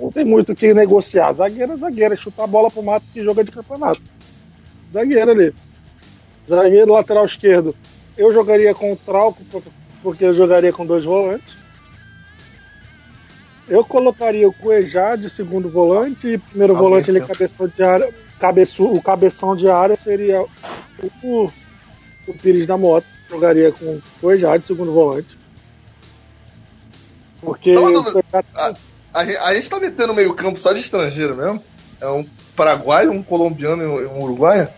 Não 0.00 0.10
tem 0.10 0.24
muito 0.24 0.52
o 0.52 0.56
que 0.56 0.72
negociar. 0.72 1.34
Zagueiro 1.34 1.74
é 1.74 1.76
zagueiro, 1.76 2.14
é 2.14 2.16
chutar 2.16 2.44
a 2.44 2.46
bola 2.46 2.70
pro 2.70 2.82
mato 2.82 3.04
que 3.12 3.22
joga 3.22 3.44
de 3.44 3.50
campeonato 3.50 4.00
zagueiro 4.92 5.30
ali. 5.30 5.54
Zagueiro 6.48 6.92
lateral 6.92 7.24
esquerdo. 7.24 7.74
Eu 8.16 8.32
jogaria 8.32 8.74
com 8.74 8.92
o 8.92 8.96
Trauco, 8.96 9.42
porque 10.02 10.24
eu 10.24 10.34
jogaria 10.34 10.72
com 10.72 10.86
dois 10.86 11.04
volantes. 11.04 11.56
Eu 13.68 13.84
colocaria 13.84 14.48
o 14.48 14.52
Cuejá 14.52 15.14
de 15.14 15.28
segundo 15.28 15.68
volante 15.68 16.26
e 16.26 16.38
primeiro 16.38 16.72
Cabeça. 16.72 16.88
volante 16.88 17.10
ele 17.10 17.20
cabeção 17.20 17.68
de 17.68 17.82
área. 17.82 18.14
Cabeço, 18.40 18.84
o 18.84 19.02
cabeção 19.02 19.54
de 19.54 19.68
área 19.68 19.94
seria 19.94 20.44
o, 21.22 21.50
o 22.26 22.34
Pires 22.34 22.66
da 22.66 22.78
Moto. 22.78 23.06
Jogaria 23.28 23.70
com 23.70 23.84
o 23.84 24.02
Cuejá 24.20 24.56
de 24.56 24.64
segundo 24.64 24.92
volante. 24.92 25.36
Porque. 27.40 27.74
a, 28.54 28.74
a, 29.12 29.20
a, 29.20 29.54
gente 29.54 29.68
tá 29.68 29.78
metendo 29.78 30.14
meio 30.14 30.34
campo 30.34 30.58
só 30.58 30.72
de 30.72 30.80
estrangeiro 30.80 31.36
mesmo? 31.36 31.62
É 32.00 32.08
um 32.08 32.24
paraguaio, 32.56 33.12
um 33.12 33.22
colombiano 33.22 33.82
e 33.82 34.06
um 34.06 34.22
uruguaio? 34.22 34.68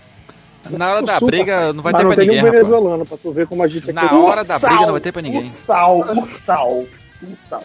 Na 0.69 0.91
hora 0.91 1.03
da 1.03 1.19
briga 1.21 1.73
não 1.73 1.83
vai 1.83 1.93
ter 1.93 2.07
pra 2.07 2.17
ninguém. 2.17 2.37
Não 2.37 2.43
tem 2.43 2.53
venezuelano 2.53 3.07
pra 3.07 3.17
tu 3.17 3.33
ver 3.33 3.47
como 3.47 3.63
a 3.63 3.67
gente 3.67 3.89
é 3.89 3.93
Na 3.93 4.13
hora 4.13 4.45
da 4.45 4.59
briga 4.59 4.81
não 4.81 4.93
vai 4.93 5.01
ter 5.01 5.13
pra 5.13 5.23
ninguém. 5.23 5.49
Sal, 5.49 6.05
sal, 6.45 6.85
sal. 7.49 7.65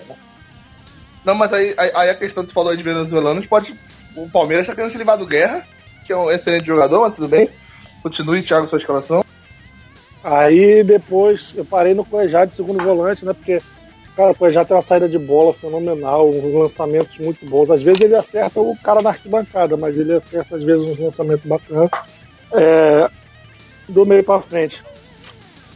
Não, 1.26 1.36
mas 1.36 1.52
aí, 1.52 1.76
aí 1.78 2.10
a 2.10 2.16
questão 2.16 2.44
que 2.44 2.50
tu 2.50 2.54
falou 2.54 2.72
aí 2.72 2.78
de 2.78 2.84
venezuelanos 2.84 3.48
pode. 3.48 3.76
O 4.16 4.30
Palmeiras 4.30 4.68
tá 4.68 4.74
querendo 4.74 4.92
se 4.92 4.98
livrar 4.98 5.18
do 5.18 5.26
Guerra, 5.26 5.66
que 6.06 6.14
é 6.14 6.18
um 6.18 6.32
excelente 6.32 6.66
jogador, 6.66 7.02
mas 7.02 7.14
tudo 7.14 7.28
bem. 7.28 7.50
Continue, 8.02 8.42
Thiago, 8.42 8.68
sua 8.68 8.78
escalação. 8.78 9.26
Aí 10.24 10.84
depois 10.84 11.54
eu 11.56 11.66
parei 11.66 11.94
no 11.94 12.06
Coejá 12.06 12.46
de 12.46 12.56
segundo 12.56 12.82
volante, 12.84 13.26
né? 13.26 13.34
Porque 13.34 13.60
Cara, 14.16 14.34
pô, 14.34 14.50
já 14.50 14.64
tem 14.64 14.76
uma 14.76 14.82
saída 14.82 15.10
de 15.10 15.20
bola 15.20 15.54
fenomenal, 15.54 16.30
uns 16.30 16.54
lançamentos 16.54 17.18
muito 17.18 17.46
bons. 17.46 17.70
Às 17.70 17.84
vezes 17.84 18.00
ele 18.00 18.16
acerta 18.16 18.62
o 18.62 18.76
cara 18.78 19.02
na 19.02 19.10
arquibancada, 19.10 19.76
mas 19.76 19.98
ele 19.98 20.14
acerta 20.14 20.56
às 20.56 20.64
vezes 20.64 20.90
uns 20.90 20.98
lançamentos 20.98 21.46
bacanas. 21.46 21.90
É, 22.58 23.10
do 23.89 24.06
meio 24.06 24.24
pra 24.24 24.41
frente, 24.41 24.84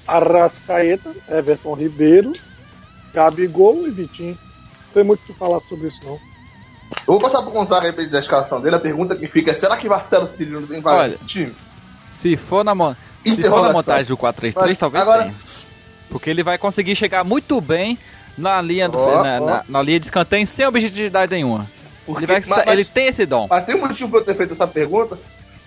Arrascaeta, 0.07 1.11
Everton 1.29 1.73
Ribeiro, 1.75 2.33
Gabigol 3.13 3.87
e 3.87 3.91
Vitinho. 3.91 4.37
Não 4.87 4.93
tem 4.93 5.03
muito 5.03 5.19
o 5.21 5.25
que 5.25 5.33
falar 5.33 5.59
sobre 5.61 5.87
isso, 5.87 5.99
não. 6.03 6.13
Eu 6.13 6.19
vou 7.05 7.19
passar 7.19 7.41
pro 7.43 7.51
Gonzaga 7.51 7.87
aí 7.87 7.93
pra 7.93 8.03
dizer 8.03 8.17
a 8.17 8.21
escalação 8.21 8.59
dele. 8.61 8.75
A 8.75 8.79
pergunta 8.79 9.15
que 9.15 9.27
fica 9.27 9.51
é: 9.51 9.53
será 9.53 9.77
que 9.77 9.87
Marcelo 9.87 10.27
Cirilo 10.31 10.65
tem 10.65 10.81
vaga 10.81 11.09
nesse 11.09 11.25
time? 11.25 11.53
Se 12.09 12.35
for 12.37 12.63
na, 12.63 12.73
mo- 12.73 12.95
se 13.23 13.35
for 13.43 13.61
na 13.61 13.71
montagem 13.71 14.05
do 14.05 14.17
4-3-3, 14.17 14.53
Mas 14.55 14.77
talvez 14.77 15.01
agora- 15.03 15.23
tenha. 15.23 15.35
Porque 16.09 16.29
ele 16.29 16.41
vai 16.41 16.57
conseguir 16.57 16.95
chegar 16.95 17.23
muito 17.23 17.61
bem 17.61 17.95
na 18.35 18.59
linha, 18.61 18.89
do, 18.89 18.97
Ó, 18.97 19.23
na, 19.23 19.39
ó. 19.39 19.45
na- 19.45 19.63
na 19.69 19.81
linha 19.83 19.99
de 19.99 20.07
escanteio 20.07 20.45
sem 20.47 20.65
objetividade 20.65 21.31
nenhuma. 21.31 21.67
Porque- 22.05 22.23
Ele, 22.23 22.39
vai, 22.39 22.43
mas- 22.47 22.67
ele 22.67 22.83
tem 22.85 23.07
esse 23.07 23.25
dom. 23.27 23.45
Mas 23.47 23.63
tem 23.63 23.75
um 23.75 23.81
motivo 23.81 24.09
pra 24.09 24.19
eu 24.21 24.25
ter 24.25 24.33
feito 24.33 24.53
essa 24.53 24.65
pergunta. 24.65 25.19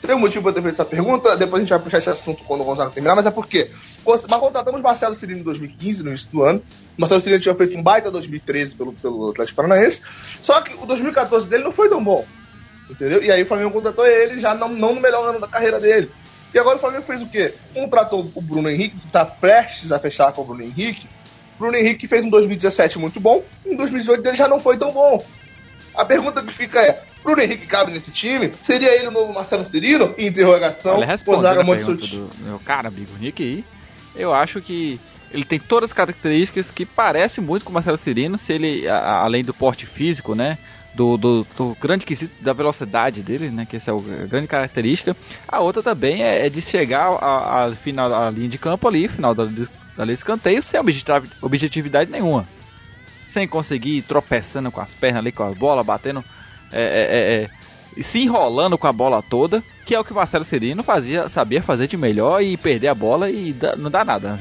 Tem 0.02 0.16
um 0.16 0.18
motivo 0.18 0.48
eu 0.48 0.52
ter 0.52 0.62
feito 0.62 0.74
essa 0.74 0.84
pergunta. 0.84 1.36
Depois 1.36 1.62
a 1.62 1.64
gente 1.64 1.70
vai 1.70 1.78
puxar 1.78 1.98
esse 1.98 2.10
assunto 2.10 2.42
quando 2.42 2.62
o 2.62 2.64
Gonzaga 2.64 2.90
terminar. 2.90 3.14
Mas 3.14 3.24
é 3.24 3.30
porque 3.30 3.70
mas 4.04 4.40
contratamos 4.40 4.80
Marcelo 4.80 5.14
Cirino 5.14 5.40
em 5.40 5.44
2015, 5.44 6.02
no 6.02 6.08
início 6.08 6.30
do 6.30 6.42
ano. 6.42 6.60
Marcelo 6.98 7.20
Cirino 7.20 7.40
tinha 7.40 7.54
feito 7.54 7.76
um 7.76 7.82
baita 7.82 8.10
2013 8.10 8.74
pelo, 8.74 8.92
pelo 8.92 9.30
Atlético 9.30 9.56
Paranaense. 9.56 10.02
Só 10.42 10.60
que 10.60 10.74
o 10.74 10.86
2014 10.86 11.48
dele 11.48 11.62
não 11.62 11.70
foi 11.70 11.88
tão 11.88 12.02
bom. 12.02 12.26
Entendeu? 12.90 13.22
E 13.22 13.30
aí 13.30 13.44
o 13.44 13.46
Flamengo 13.46 13.70
contratou 13.70 14.04
ele 14.04 14.40
já 14.40 14.54
não, 14.54 14.68
não 14.68 14.94
no 14.94 15.00
melhor 15.00 15.30
ano 15.30 15.40
da 15.40 15.46
carreira 15.46 15.78
dele. 15.78 16.10
E 16.52 16.58
agora 16.58 16.76
o 16.76 16.80
Flamengo 16.80 17.04
fez 17.04 17.22
o 17.22 17.26
quê? 17.26 17.54
Contratou 17.72 18.30
o 18.34 18.42
Bruno 18.42 18.68
Henrique, 18.68 18.98
que 18.98 19.06
tá 19.06 19.24
prestes 19.24 19.92
a 19.92 19.98
fechar 19.98 20.32
com 20.32 20.42
o 20.42 20.44
Bruno 20.44 20.62
Henrique. 20.62 21.08
Bruno 21.58 21.76
Henrique 21.76 22.08
fez 22.08 22.24
um 22.24 22.28
2017 22.28 22.98
muito 22.98 23.20
bom. 23.20 23.42
Em 23.64 23.76
2018 23.76 24.20
dele 24.20 24.36
já 24.36 24.48
não 24.48 24.58
foi 24.58 24.76
tão 24.76 24.92
bom. 24.92 25.24
A 25.94 26.04
pergunta 26.04 26.42
que 26.42 26.52
fica 26.52 26.80
é: 26.82 27.02
Bruno 27.22 27.40
Henrique 27.42 27.66
cabe 27.66 27.92
nesse 27.92 28.10
time? 28.10 28.52
Seria 28.62 28.94
ele 28.96 29.06
o 29.08 29.10
novo 29.10 29.32
Marcelo 29.32 29.64
Cirino? 29.64 30.14
Interrogação. 30.18 30.96
Olha, 30.96 31.06
respondendo 31.06 31.42
Gonzaga 31.42 31.60
a 31.60 31.64
muito 31.64 31.86
pergunta 31.86 32.06
do 32.06 32.30
meu 32.44 32.58
cara 32.58 32.88
amigo 32.88 33.12
Nick 33.18 33.42
aí, 33.42 33.64
eu 34.16 34.34
acho 34.34 34.60
que 34.60 34.98
ele 35.30 35.44
tem 35.44 35.58
todas 35.58 35.90
as 35.90 35.94
características 35.94 36.70
que 36.70 36.84
parece 36.84 37.40
muito 37.40 37.64
com 37.64 37.70
o 37.70 37.74
Marcelo 37.74 37.96
Cirino, 37.96 38.36
se 38.36 38.52
ele, 38.52 38.86
a- 38.88 38.96
a- 38.98 39.24
além 39.24 39.42
do 39.44 39.54
porte 39.54 39.86
físico, 39.86 40.34
né, 40.34 40.58
do, 40.94 41.16
do, 41.16 41.46
do 41.56 41.74
grande 41.80 42.04
quesito 42.04 42.34
da 42.42 42.52
velocidade 42.52 43.22
dele, 43.22 43.48
né, 43.50 43.64
que 43.64 43.76
essa 43.76 43.90
é 43.90 43.94
a 43.94 44.26
grande 44.26 44.46
característica, 44.46 45.16
a 45.48 45.60
outra 45.60 45.82
também 45.82 46.22
é, 46.22 46.46
é 46.46 46.50
de 46.50 46.60
chegar 46.60 47.06
à 47.18 47.70
final 47.74 48.12
à 48.14 48.28
linha 48.30 48.48
de 48.48 48.58
campo 48.58 48.86
ali, 48.86 49.08
final 49.08 49.34
da, 49.34 49.44
da 49.44 49.50
linha 50.04 50.06
de 50.06 50.12
escanteio, 50.12 50.62
sem 50.62 50.78
objetivi- 50.78 51.30
objetividade 51.40 52.10
nenhuma. 52.10 52.46
Sem 53.26 53.48
conseguir 53.48 53.96
ir 53.96 54.02
tropeçando 54.02 54.70
com 54.70 54.82
as 54.82 54.92
pernas 54.94 55.20
ali, 55.22 55.32
com 55.32 55.42
a 55.44 55.54
bola, 55.54 55.82
batendo 55.82 56.22
é, 56.72 56.82
é, 56.82 57.42
é, 57.42 57.42
é, 57.98 58.02
se 58.02 58.20
enrolando 58.20 58.78
com 58.78 58.86
a 58.86 58.92
bola 58.92 59.22
toda, 59.22 59.62
que 59.84 59.94
é 59.94 60.00
o 60.00 60.04
que 60.04 60.12
o 60.12 60.16
Marcelo 60.16 60.44
Cirino 60.44 60.82
fazia, 60.82 61.28
sabia 61.28 61.62
fazer 61.62 61.86
de 61.88 61.96
melhor 61.96 62.40
e 62.42 62.56
perder 62.56 62.88
a 62.88 62.94
bola 62.94 63.30
e 63.30 63.52
dá- 63.52 63.76
não 63.76 63.90
dá 63.90 64.04
nada 64.04 64.30
né. 64.32 64.38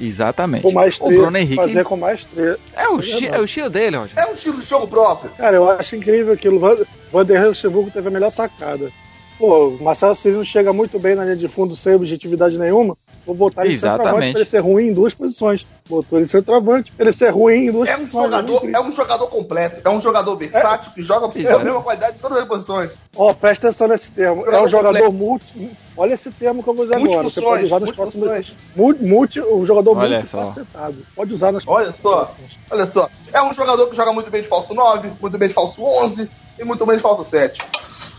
Exatamente. 0.00 0.62
Com 0.62 0.68
o 0.68 0.74
maestria, 0.74 1.18
Bruno 1.18 1.36
Henrique 1.36 1.56
fazer 1.56 1.84
com 1.84 1.96
maestria. 1.96 2.56
é 2.76 2.88
o, 2.88 2.98
é 2.98 3.02
verdade. 3.02 3.26
é 3.26 3.40
o 3.40 3.44
estilo 3.44 3.68
dele, 3.70 3.96
Roger. 3.96 4.18
É 4.18 4.26
um 4.28 4.32
estilo 4.32 4.58
de 4.60 4.66
jogo 4.68 4.86
próprio. 4.86 5.30
Cara, 5.36 5.56
eu 5.56 5.68
acho 5.70 5.96
incrível 5.96 6.32
aquilo. 6.32 6.58
Van- 6.60 6.76
Vanderlei 7.12 7.48
Luxemburgo 7.48 7.90
teve 7.90 8.06
a 8.06 8.10
melhor 8.10 8.30
sacada. 8.30 8.90
Pô, 9.38 9.68
o 9.68 9.82
Marcelo 9.82 10.14
Cirino 10.14 10.44
chega 10.44 10.72
muito 10.72 10.98
bem 11.00 11.14
na 11.16 11.24
linha 11.24 11.36
de 11.36 11.48
fundo 11.48 11.74
sem 11.74 11.94
objetividade 11.94 12.56
nenhuma. 12.58 12.96
Vou 13.28 13.36
botar 13.36 13.66
ele 13.66 13.76
centroavante 13.76 14.00
Exatamente. 14.06 14.32
pra 14.32 14.40
ele 14.40 14.48
ser 14.48 14.58
ruim 14.60 14.86
em 14.86 14.92
duas 14.94 15.12
posições. 15.12 15.66
Botou 15.86 16.18
ele 16.18 16.26
centroavante, 16.26 16.90
pra 16.92 17.04
ele 17.04 17.12
ser 17.12 17.28
ruim 17.28 17.66
em 17.66 17.70
duas 17.70 17.86
É 17.86 17.94
um 17.94 17.98
posições. 18.00 18.24
jogador, 18.24 18.70
é 18.72 18.80
um 18.80 18.90
jogador 18.90 19.26
completo, 19.26 19.80
é 19.84 19.90
um 19.90 20.00
jogador 20.00 20.34
versátil 20.36 20.92
que 20.92 21.02
joga 21.02 21.26
É. 21.38 21.52
a 21.52 21.58
mesma 21.58 21.82
qualidade 21.82 22.16
em 22.16 22.20
todas 22.20 22.38
as 22.38 22.44
posições. 22.46 22.98
Ó, 23.14 23.30
presta 23.34 23.68
atenção 23.68 23.86
nesse 23.88 24.10
termo. 24.12 24.46
É 24.46 24.62
um 24.62 24.66
jogador 24.66 24.98
completo. 24.98 25.12
multi. 25.12 25.70
Olha 25.94 26.14
esse 26.14 26.30
termo 26.30 26.62
que 26.62 26.70
eu 26.70 26.74
vou 26.74 26.84
usar 26.86 26.96
agora. 26.96 27.10
Você 27.24 27.40
pode 27.42 27.62
Multifunções, 27.64 27.64
usar 27.64 27.80
próximos. 27.94 28.14
multifunções. 28.28 28.56
Multi, 28.74 29.04
multi, 29.04 29.40
um 29.42 29.66
jogador 29.66 29.98
Olha 29.98 30.16
multifacetado. 30.20 30.96
Pode 31.14 31.34
usar 31.34 31.52
nas 31.52 31.64
Olha 31.66 31.92
só, 31.92 32.34
olha 32.70 32.86
só. 32.86 33.10
É 33.30 33.42
um 33.42 33.52
jogador 33.52 33.88
que 33.88 33.96
joga 33.96 34.10
muito 34.14 34.30
bem 34.30 34.40
de 34.40 34.48
falso 34.48 34.72
9, 34.72 35.10
muito 35.20 35.36
bem 35.36 35.48
de 35.48 35.54
falso 35.54 35.82
11 35.84 36.30
e 36.58 36.64
muito 36.64 36.86
bem 36.86 36.96
de 36.96 37.02
falso 37.02 37.24
7. 37.24 37.60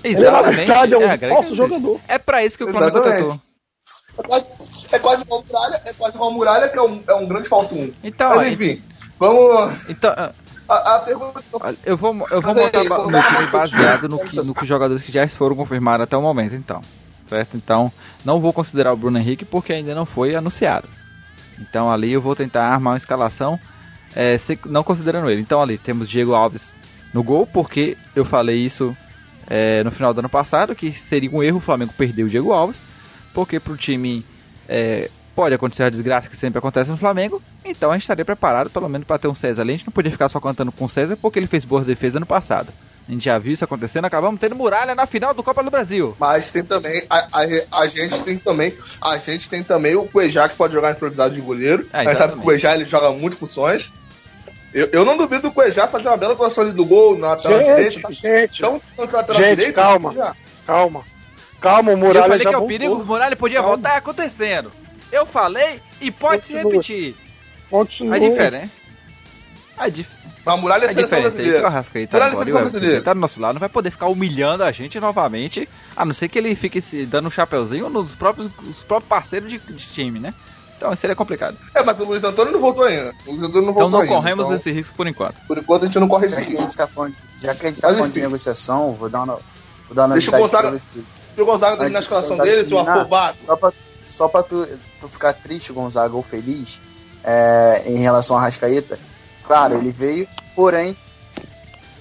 Ele, 0.03 0.19
na 0.21 0.41
verdade, 0.43 0.93
é 0.93 0.97
um 0.97 1.09
a 1.09 1.15
grande 1.15 1.33
falso 1.33 1.55
jogador. 1.55 1.99
É 2.07 2.19
pra 2.19 2.45
isso 2.45 2.57
que 2.57 2.63
o 2.63 2.69
Flamengo 2.69 2.99
Exatamente. 2.99 3.41
É 4.17 4.23
quase, 4.23 4.51
é 4.91 4.99
quase 4.99 5.21
igual 5.23 5.41
a 5.41 5.43
muralha, 5.53 5.81
é 5.85 5.93
quase 5.93 6.15
igual 6.15 6.29
a 6.29 6.33
muralha, 6.33 6.69
que 6.69 6.77
é 6.77 6.81
um, 6.81 7.03
é 7.07 7.13
um 7.13 7.27
grande 7.27 7.47
falso 7.47 7.75
1. 7.75 7.93
Então, 8.03 8.35
Mas 8.35 8.53
enfim, 8.53 8.81
vamos. 9.17 9.89
Então, 9.89 10.13
ah, 10.17 10.31
A, 10.67 10.95
a 10.95 10.99
pergunta 10.99 11.41
eu 11.85 11.95
vou, 11.97 12.27
eu 12.29 12.41
vou 12.41 12.51
aí, 12.51 12.63
montar 12.65 12.83
vamos 12.83 13.11
meu 13.11 13.23
time 13.23 13.37
uma 13.37 13.47
baseado 13.47 14.09
no 14.09 14.19
que, 14.19 14.35
no 14.37 14.53
que 14.53 14.63
os 14.63 14.67
jogadores 14.67 15.03
que 15.03 15.11
já 15.11 15.27
foram 15.29 15.55
confirmados 15.55 16.03
até 16.03 16.17
o 16.17 16.21
momento, 16.21 16.55
então. 16.55 16.81
Certo? 17.27 17.55
Então, 17.55 17.91
não 18.25 18.39
vou 18.39 18.51
considerar 18.51 18.91
o 18.91 18.97
Bruno 18.97 19.17
Henrique 19.19 19.45
porque 19.45 19.71
ainda 19.71 19.93
não 19.95 20.05
foi 20.05 20.35
anunciado. 20.35 20.87
Então 21.59 21.91
ali 21.91 22.11
eu 22.13 22.21
vou 22.21 22.35
tentar 22.35 22.65
armar 22.67 22.93
uma 22.93 22.97
escalação 22.97 23.59
é, 24.15 24.37
se- 24.37 24.59
não 24.65 24.83
considerando 24.83 25.29
ele. 25.29 25.41
Então 25.41 25.61
ali 25.61 25.77
temos 25.77 26.09
Diego 26.09 26.33
Alves 26.33 26.75
no 27.13 27.21
gol, 27.21 27.45
porque 27.45 27.97
eu 28.15 28.25
falei 28.25 28.57
isso 28.57 28.95
é, 29.47 29.83
no 29.83 29.91
final 29.91 30.13
do 30.13 30.19
ano 30.19 30.29
passado, 30.29 30.75
que 30.75 30.91
seria 30.91 31.29
um 31.31 31.43
erro 31.43 31.57
o 31.57 31.61
Flamengo 31.61 31.93
perder 31.97 32.23
o 32.23 32.29
Diego 32.29 32.51
Alves, 32.53 32.81
porque 33.33 33.59
pro 33.59 33.77
time 33.77 34.25
é, 34.67 35.09
pode 35.35 35.55
acontecer 35.55 35.83
a 35.83 35.89
desgraça 35.89 36.29
que 36.29 36.35
sempre 36.37 36.59
acontece 36.59 36.89
no 36.89 36.97
Flamengo, 36.97 37.41
então 37.63 37.91
a 37.91 37.93
gente 37.93 38.03
estaria 38.03 38.25
preparado 38.25 38.69
pelo 38.69 38.89
menos 38.89 39.07
para 39.07 39.17
ter 39.19 39.27
um 39.27 39.35
César 39.35 39.61
ali. 39.61 39.73
A 39.73 39.77
gente 39.77 39.87
não 39.87 39.93
podia 39.93 40.11
ficar 40.11 40.29
só 40.29 40.39
cantando 40.39 40.71
com 40.71 40.85
o 40.85 40.89
César 40.89 41.17
porque 41.17 41.39
ele 41.39 41.47
fez 41.47 41.63
boas 41.65 41.85
defesas 41.85 42.17
ano 42.17 42.25
passado. 42.25 42.71
A 43.07 43.11
gente 43.11 43.25
já 43.25 43.39
viu 43.39 43.53
isso 43.53 43.63
acontecendo, 43.63 44.05
acabamos 44.05 44.39
tendo 44.39 44.55
muralha 44.55 44.93
na 44.93 45.07
final 45.07 45.33
do 45.33 45.41
Copa 45.41 45.63
do 45.63 45.71
Brasil. 45.71 46.15
Mas 46.19 46.51
tem 46.51 46.63
também, 46.63 47.03
a, 47.09 47.27
a, 47.31 47.81
a 47.81 47.87
gente 47.87 48.21
tem 48.23 48.37
também, 48.37 48.71
a 49.01 49.17
gente 49.17 49.49
tem 49.49 49.63
também 49.63 49.95
o 49.95 50.03
Cuejá 50.03 50.47
que 50.47 50.55
pode 50.55 50.73
jogar 50.73 50.91
improvisado 50.91 51.33
de 51.33 51.41
goleiro. 51.41 51.87
É, 51.91 52.01
a 52.01 52.03
gente 52.03 52.17
sabe 52.19 52.33
que 52.33 52.39
o. 52.39 52.43
Cuejá 52.43 52.75
ele 52.75 52.85
joga 52.85 53.09
muitas 53.11 53.39
funções. 53.39 53.91
Eu, 54.71 54.87
eu 54.91 55.03
não 55.03 55.17
duvido 55.17 55.43
do 55.43 55.51
Cuejá 55.51 55.87
fazer 55.87 56.07
uma 56.07 56.17
bela 56.17 56.33
atuação 56.33 56.63
ali 56.63 56.71
do 56.73 56.85
gol 56.85 57.17
na 57.17 57.29
lateral 57.29 57.63
direita. 57.63 57.91
Gente, 57.91 58.01
Tá? 58.03 58.11
gente, 58.13 58.59
Então, 58.59 58.81
contra 58.95 59.17
a 59.17 59.21
lateral 59.21 59.41
Gente, 59.41 59.55
direita, 59.55 59.81
calma. 59.81 60.11
já. 60.11 60.35
calma. 60.67 61.03
Calma, 61.59 61.89
o 61.91 61.93
eu 61.93 61.97
Muralha 61.97 62.27
falei 62.27 62.39
já 62.43 62.49
que 62.49 62.55
é 62.55 62.57
o 62.57 62.67
perigo, 62.67 62.95
o 62.95 63.05
Muralha 63.05 63.35
podia 63.35 63.59
Calma. 63.59 63.75
voltar 63.75 63.97
acontecendo. 63.97 64.71
Eu 65.11 65.25
falei 65.25 65.81
e 65.99 66.09
pode 66.11 66.45
se 66.47 66.53
Continua. 66.53 66.71
repetir. 66.71 67.15
Continua. 67.69 68.15
A 68.15 68.19
diferença. 68.19 68.71
A, 69.77 69.89
dif 69.89 70.09
A 70.45 70.57
muralha 70.57 70.85
é 70.85 70.87
a 70.87 70.91
a 70.91 70.93
seleção 70.93 71.19
diferença 71.21 71.41
é 71.41 71.43
que 71.57 71.63
o. 71.63 71.67
Arrascaeta 71.67 72.17
Muralha 72.17 72.29
é 72.31 72.41
agora, 72.41 72.61
brasileira. 72.69 73.01
tá 73.01 73.13
do 73.13 73.19
nosso 73.19 73.39
lado, 73.41 73.53
não 73.55 73.59
vai 73.59 73.69
poder 73.69 73.91
ficar 73.91 74.07
humilhando 74.07 74.63
a 74.63 74.71
gente 74.71 74.99
novamente, 74.99 75.67
a 75.95 76.03
não 76.05 76.13
ser 76.13 76.27
que 76.27 76.37
ele 76.37 76.53
fique 76.55 76.81
se 76.81 77.05
dando 77.05 77.27
um 77.27 77.31
chapeuzinho 77.31 77.89
nos 77.89 78.15
próprios, 78.15 78.49
os 78.63 78.83
próprios 78.83 79.07
parceiros 79.09 79.49
de, 79.49 79.57
de 79.57 79.85
time, 79.87 80.19
né? 80.19 80.33
Então 80.77 80.95
seria 80.95 81.15
complicado. 81.15 81.57
É, 81.75 81.83
mas 81.83 81.99
o 81.99 82.05
Luiz 82.05 82.23
Antônio 82.23 82.53
não 82.53 82.59
voltou 82.59 82.83
ainda. 82.85 83.13
O 83.25 83.31
Luiz 83.31 83.43
Antônio 83.43 83.61
não 83.67 83.71
Então 83.71 83.73
voltou 83.73 83.89
não 83.91 83.99
ainda. 84.01 84.13
corremos 84.15 84.45
então, 84.45 84.55
esse 84.57 84.71
risco 84.71 84.95
por 84.95 85.07
enquanto. 85.07 85.35
Por 85.47 85.57
enquanto 85.57 85.83
a 85.83 85.85
gente 85.87 85.99
não 85.99 86.07
corre 86.07 86.25
esse 86.25 86.35
Já 86.35 86.41
que 86.41 86.47
a 86.47 86.49
risco. 86.51 86.61
gente 86.67 86.77
tá 86.77 86.87
falando, 86.87 87.15
já 87.41 87.55
que 87.55 87.65
a 87.65 87.69
gente 87.69 87.81
tá 87.81 87.87
falando 87.89 88.03
de 88.05 88.09
enfim. 88.11 88.19
negociação, 88.21 88.93
vou 88.93 89.09
dar 89.09 89.23
uma, 89.23 89.33
vou 89.87 89.95
dar 89.95 90.05
uma 90.05 90.13
Deixa 90.13 90.31
eu 90.35 90.39
contar- 90.39 90.61
pra. 90.63 90.77
Se 91.35 91.41
o 91.41 91.45
Gonzaga 91.45 91.77
terminar 91.77 91.85
a 91.85 91.99
Antes- 91.99 92.01
escalação 92.01 92.37
dele, 92.37 92.65
seu 92.67 92.79
afobado. 92.79 93.37
Só 93.45 93.55
pra, 93.55 93.73
só 94.05 94.27
pra 94.27 94.43
tu, 94.43 94.67
tu 94.99 95.07
ficar 95.07 95.33
triste, 95.33 95.71
Gonzaga, 95.71 96.15
ou 96.15 96.21
feliz, 96.21 96.81
é, 97.23 97.83
em 97.85 97.97
relação 97.97 98.37
a 98.37 98.41
Rascaeta, 98.41 98.99
claro, 99.45 99.75
ele 99.75 99.91
veio, 99.91 100.27
porém, 100.55 100.95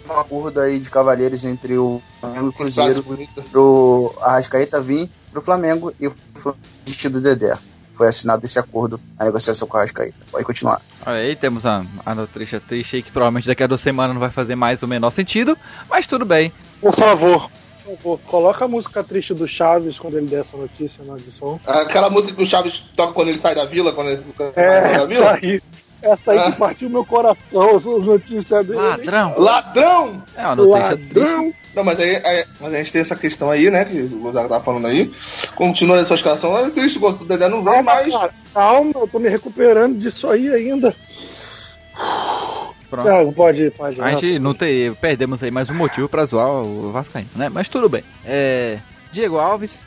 uma 0.05 0.21
acordo 0.23 0.61
aí 0.61 0.79
de 0.79 0.91
cavalheiros 0.91 1.45
entre 1.45 1.77
o 1.77 2.01
Flamengo 2.21 2.47
e 2.47 2.49
o 2.49 2.53
Cruzeiro 2.53 3.05
pro 3.53 4.15
Arrascaeta 4.23 4.81
vir 4.81 5.11
pro 5.31 5.43
Flamengo 5.43 5.93
e 6.01 6.07
o 6.07 6.15
Flamengo 6.35 6.59
do 7.11 7.21
Dedé. 7.21 7.57
Foi 7.93 8.07
assinado 8.09 8.47
esse 8.47 8.59
acordo, 8.59 8.99
a 9.19 9.25
negociação 9.25 9.67
com 9.69 9.77
o 9.77 9.81
Arrascaeta. 9.81 10.15
Pode 10.31 10.45
continuar. 10.45 10.81
Olha 11.05 11.17
aí, 11.19 11.35
temos 11.37 11.67
a, 11.67 11.85
a 12.07 12.15
notícia 12.15 12.61
triste 12.61 12.97
aí 12.97 13.03
que 13.03 13.11
provavelmente 13.11 13.47
daqui 13.49 13.63
a 13.63 13.67
duas 13.67 13.81
semanas 13.81 14.15
não 14.15 14.21
vai 14.21 14.31
fazer 14.31 14.55
mais 14.55 14.83
o 14.83 14.87
menor 14.89 15.11
sentido, 15.11 15.59
mas 15.91 16.07
tudo 16.07 16.25
bem. 16.25 16.53
Por 16.81 16.95
favor, 16.95 17.51
por 17.97 18.19
favor, 18.19 18.21
coloca 18.27 18.65
a 18.65 18.69
música 18.69 19.03
triste 19.03 19.33
do 19.35 19.47
Chaves 19.49 19.99
quando 19.99 20.17
ele 20.19 20.27
der 20.27 20.41
essa 20.41 20.57
notícia 20.57 21.03
na 21.05 21.15
edição. 21.15 21.61
Aquela 21.67 22.11
música 22.11 22.35
que 22.35 22.43
o 22.43 22.47
Chaves 22.47 22.83
toca 22.97 23.13
quando 23.13 23.29
ele 23.29 23.39
sai 23.39 23.55
da 23.55 23.65
vila, 23.65 23.93
quando 23.93 24.11
ele 24.11 24.23
É, 24.57 24.81
sai 24.83 24.83
da 24.83 24.89
essa 24.97 25.07
vila. 25.07 25.39
aí. 25.43 25.63
Essa 26.01 26.31
aí 26.31 26.39
Ah. 26.39 26.53
que 26.53 26.59
partiu 26.59 26.89
meu 26.89 27.05
coração, 27.05 27.75
as 27.77 27.85
notícias 27.85 28.67
dele. 28.67 28.79
Ladrão! 28.79 29.35
Ladrão! 29.37 30.23
É 30.37 30.43
uma 30.43 30.55
notícia 30.55 30.97
triste. 30.97 31.15
Ladrão! 31.19 31.55
Não, 31.75 31.85
mas 31.85 31.99
aí, 31.99 32.17
aí- 32.25 32.45
mas 32.61 32.73
a 32.73 32.77
gente 32.79 32.93
tem 32.93 33.01
essa 33.01 33.17
questão 33.17 33.51
aí, 33.51 33.69
né? 33.69 33.85
Que 33.85 34.03
o 34.03 34.09
Gonzaga 34.21 34.49
tava 34.49 34.63
falando 34.65 34.87
aí. 34.87 35.11
Continua 35.57 35.99
a 36.01 36.05
sua 36.07 36.15
escalação. 36.15 36.57
É 36.57 36.71
triste, 36.71 37.01
gosto 37.01 37.19
do 37.21 37.25
Dedé 37.25 37.49
não 37.49 37.63
mas. 37.63 38.13
cara, 38.13 38.31
calma, 38.55 38.93
eu 38.95 39.09
tô 39.09 39.19
me 39.19 39.29
recuperando 39.29 39.99
disso 39.99 40.29
aí 40.31 40.49
ainda. 40.53 40.95
Pronto. 42.91 43.09
Ah, 43.09 43.33
pode 43.33 43.71
pode. 43.71 44.01
A 44.01 44.15
gente 44.15 44.39
não 44.39 44.55
tem, 44.55 44.93
perdemos 44.95 45.43
aí 45.43 45.51
mais 45.51 45.69
um 45.69 45.75
motivo 45.75 46.09
pra 46.09 46.25
zoar 46.25 46.49
o 46.49 46.91
Vascaíno, 46.91 47.29
né? 47.37 47.49
Mas 47.49 47.69
tudo 47.69 47.89
bem. 47.89 48.03
É, 48.25 48.79
Diego 49.13 49.37
Alves, 49.37 49.87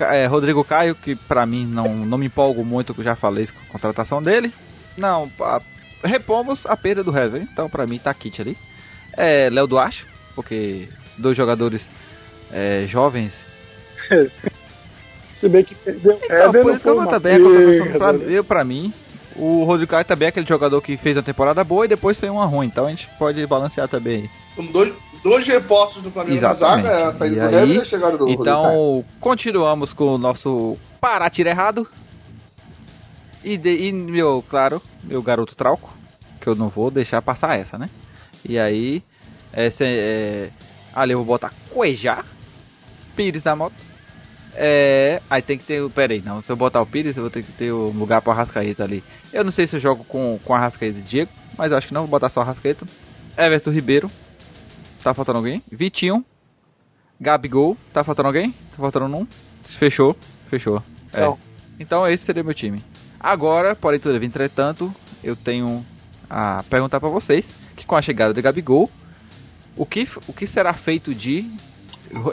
é, 0.00 0.22
é, 0.22 0.26
Rodrigo 0.26 0.64
Caio, 0.64 0.94
que 0.94 1.16
pra 1.16 1.44
mim 1.44 1.66
não, 1.66 1.88
não 2.06 2.18
me 2.18 2.26
empolgo 2.26 2.64
muito, 2.64 2.94
que 2.94 3.00
eu 3.00 3.04
já 3.04 3.16
falei 3.16 3.46
com 3.46 3.60
a 3.68 3.72
contratação 3.72 4.22
dele. 4.22 4.52
Não, 4.96 5.30
a 5.40 5.60
repomos 6.04 6.66
a 6.66 6.76
perda 6.76 7.02
do 7.04 7.16
Hever. 7.16 7.42
Então, 7.42 7.68
pra 7.68 7.86
mim, 7.86 7.98
tá 7.98 8.12
kit 8.12 8.40
ali. 8.40 8.56
É, 9.12 9.48
Léo 9.50 9.66
Duarte, 9.66 10.06
porque 10.34 10.88
dois 11.18 11.36
jogadores 11.36 11.88
é, 12.52 12.84
jovens. 12.86 13.44
Se 15.38 15.48
bem 15.48 15.64
que 15.64 15.74
perdeu 15.74 16.18
Então, 16.22 16.36
Hever, 16.36 16.62
por 16.62 16.68
não 16.68 16.74
isso 16.74 16.82
que 16.82 16.88
eu 16.88 17.06
também 17.06 17.34
a 17.34 17.38
contratação 17.38 17.98
pra, 17.98 18.12
né? 18.12 18.24
eu, 18.28 18.44
pra 18.44 18.64
mim. 18.64 18.92
O 19.40 19.64
Rodrigo 19.64 19.90
Caio 19.90 20.04
também 20.04 20.26
é 20.26 20.28
aquele 20.28 20.46
jogador 20.46 20.82
que 20.82 20.98
fez 20.98 21.16
a 21.16 21.22
temporada 21.22 21.64
boa 21.64 21.86
e 21.86 21.88
depois 21.88 22.20
foi 22.20 22.28
uma 22.28 22.44
ruim. 22.44 22.66
Então 22.66 22.84
a 22.84 22.90
gente 22.90 23.08
pode 23.18 23.44
balancear 23.46 23.88
também 23.88 24.16
aí. 24.16 24.30
São 24.54 24.66
dois, 24.66 24.92
dois 25.24 25.46
reforços 25.46 26.02
do 26.02 26.10
Flamengo 26.10 26.42
na 26.42 26.50
Exatamente. 26.50 26.86
zaga, 26.86 26.98
é 26.98 27.04
a 27.04 27.12
saída 27.12 27.36
E 27.36 27.38
do 27.48 27.56
Hever 27.56 27.76
e 27.76 27.80
a 27.80 27.84
chegada 27.84 28.18
do. 28.18 28.28
Então, 28.28 29.02
continuamos 29.18 29.94
com 29.94 30.14
o 30.14 30.18
nosso 30.18 30.76
Pará 31.00 31.30
Tira 31.30 31.48
Errado. 31.48 31.88
E, 33.42 33.56
de, 33.56 33.88
e 33.88 33.92
meu, 33.92 34.44
claro, 34.46 34.82
meu 35.02 35.22
garoto 35.22 35.56
Trauco, 35.56 35.96
que 36.38 36.46
eu 36.46 36.54
não 36.54 36.68
vou 36.68 36.90
deixar 36.90 37.22
passar 37.22 37.58
essa, 37.58 37.78
né? 37.78 37.88
E 38.46 38.58
aí, 38.58 39.02
essa 39.50 39.84
é, 39.86 40.50
ali 40.94 41.12
eu 41.12 41.18
vou 41.18 41.26
botar 41.26 41.50
Cuejá, 41.70 42.22
Pires 43.16 43.42
na 43.42 43.56
moto. 43.56 43.89
É, 44.54 45.22
aí 45.30 45.42
tem 45.42 45.56
que 45.56 45.64
ter 45.64 45.80
o. 45.80 45.90
Pera 45.90 46.12
aí, 46.12 46.22
não. 46.24 46.42
Se 46.42 46.50
eu 46.50 46.56
botar 46.56 46.80
o 46.80 46.86
Pires, 46.86 47.16
eu 47.16 47.22
vou 47.22 47.30
ter 47.30 47.42
que 47.42 47.52
ter 47.52 47.72
o 47.72 47.90
lugar 47.90 48.20
pro 48.20 48.32
Arrascaeta 48.32 48.84
ali. 48.84 49.02
Eu 49.32 49.44
não 49.44 49.52
sei 49.52 49.66
se 49.66 49.76
eu 49.76 49.80
jogo 49.80 50.04
com, 50.04 50.38
com 50.44 50.54
Arrascaeta 50.54 50.98
e 50.98 51.02
Diego, 51.02 51.30
mas 51.56 51.70
eu 51.70 51.78
acho 51.78 51.86
que 51.86 51.94
não, 51.94 52.02
vou 52.02 52.10
botar 52.10 52.28
só 52.28 52.40
Arrascaeta. 52.40 52.86
Everton 53.36 53.70
Ribeiro. 53.70 54.10
Tá 55.02 55.14
faltando 55.14 55.38
alguém? 55.38 55.62
Vitinho. 55.70 56.24
Gabigol. 57.20 57.76
Tá 57.92 58.02
faltando 58.04 58.28
alguém? 58.28 58.50
Tá 58.50 58.76
faltando 58.76 59.16
um? 59.16 59.26
Fechou. 59.64 60.16
Fechou. 60.48 60.82
É. 61.12 61.20
Não. 61.20 61.38
Então 61.78 62.06
esse 62.06 62.24
seria 62.24 62.42
meu 62.42 62.54
time. 62.54 62.84
Agora, 63.18 63.74
porém, 63.74 64.00
todavia, 64.00 64.26
entretanto, 64.26 64.94
eu 65.22 65.36
tenho 65.36 65.84
a 66.28 66.62
perguntar 66.68 67.00
pra 67.00 67.08
vocês 67.08 67.50
que 67.76 67.86
com 67.86 67.96
a 67.96 68.02
chegada 68.02 68.34
de 68.34 68.40
Gabigol, 68.40 68.90
o 69.76 69.86
que, 69.86 70.06
o 70.26 70.32
que 70.32 70.46
será 70.46 70.72
feito 70.72 71.14
de 71.14 71.46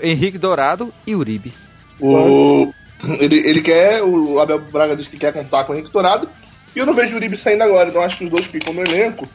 Henrique 0.02 0.38
Dourado 0.38 0.94
e 1.06 1.16
Uribe? 1.16 1.54
O, 2.00 2.74
ele, 3.20 3.38
ele 3.48 3.62
quer, 3.62 4.04
o 4.04 4.40
Abel 4.40 4.60
Braga 4.60 4.96
diz 4.96 5.08
que 5.08 5.18
quer 5.18 5.34
contar 5.34 5.64
com 5.64 5.74
o 5.74 5.76
Henrique 5.76 5.92
Dourado, 5.92 6.30
e 6.76 6.80
eu 6.80 6.86
não 6.86 6.94
vejo 6.94 7.14
o 7.14 7.18
Uribe 7.18 7.38
saindo 7.38 7.64
agora, 7.64 7.90
então 7.90 8.02
acho 8.02 8.18
que 8.18 8.24
os 8.24 8.30
dois 8.30 8.46
ficam 8.46 8.74
no 8.74 8.82
elenco. 8.82 9.28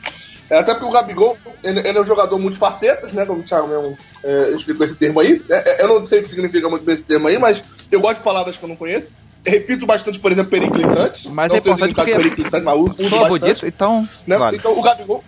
É, 0.50 0.58
até 0.58 0.74
porque 0.74 0.86
o 0.86 0.90
Gabigol, 0.90 1.38
ele, 1.64 1.80
ele 1.80 1.96
é 1.96 2.00
um 2.00 2.04
jogador 2.04 2.38
muito 2.38 2.58
facetas, 2.58 3.12
né, 3.12 3.24
como 3.24 3.40
o 3.40 3.42
Thiago 3.42 3.68
mesmo 3.68 3.96
é, 4.22 4.50
explicou 4.50 4.84
esse 4.84 4.94
termo 4.94 5.18
aí. 5.20 5.42
É, 5.48 5.80
é, 5.80 5.82
eu 5.82 5.88
não 5.88 6.06
sei 6.06 6.20
o 6.20 6.22
que 6.24 6.28
significa 6.28 6.68
muito 6.68 6.84
bem 6.84 6.94
esse 6.94 7.04
termo 7.04 7.28
aí, 7.28 7.38
mas 7.38 7.62
eu 7.90 8.00
gosto 8.00 8.18
de 8.18 8.24
palavras 8.24 8.56
que 8.56 8.62
eu 8.62 8.68
não 8.68 8.76
conheço. 8.76 9.10
Eu 9.44 9.52
repito 9.52 9.86
bastante, 9.86 10.20
por 10.20 10.30
exemplo, 10.30 10.50
periclitante. 10.50 11.28
Mas 11.28 11.48
não 11.48 11.56
é 11.56 11.58
importante 11.58 11.88
de 11.88 11.94
porque 11.94 12.14
periclitante, 12.14 12.64
mas 12.64 12.76
uso, 12.76 12.96
uso 12.98 13.10
bastante. 13.10 13.44
disso, 13.44 13.66
então. 13.66 14.06
né? 14.26 14.36
vale. 14.36 14.56
Então 14.58 14.78
o 14.78 14.82
Gabigol. 14.82 15.24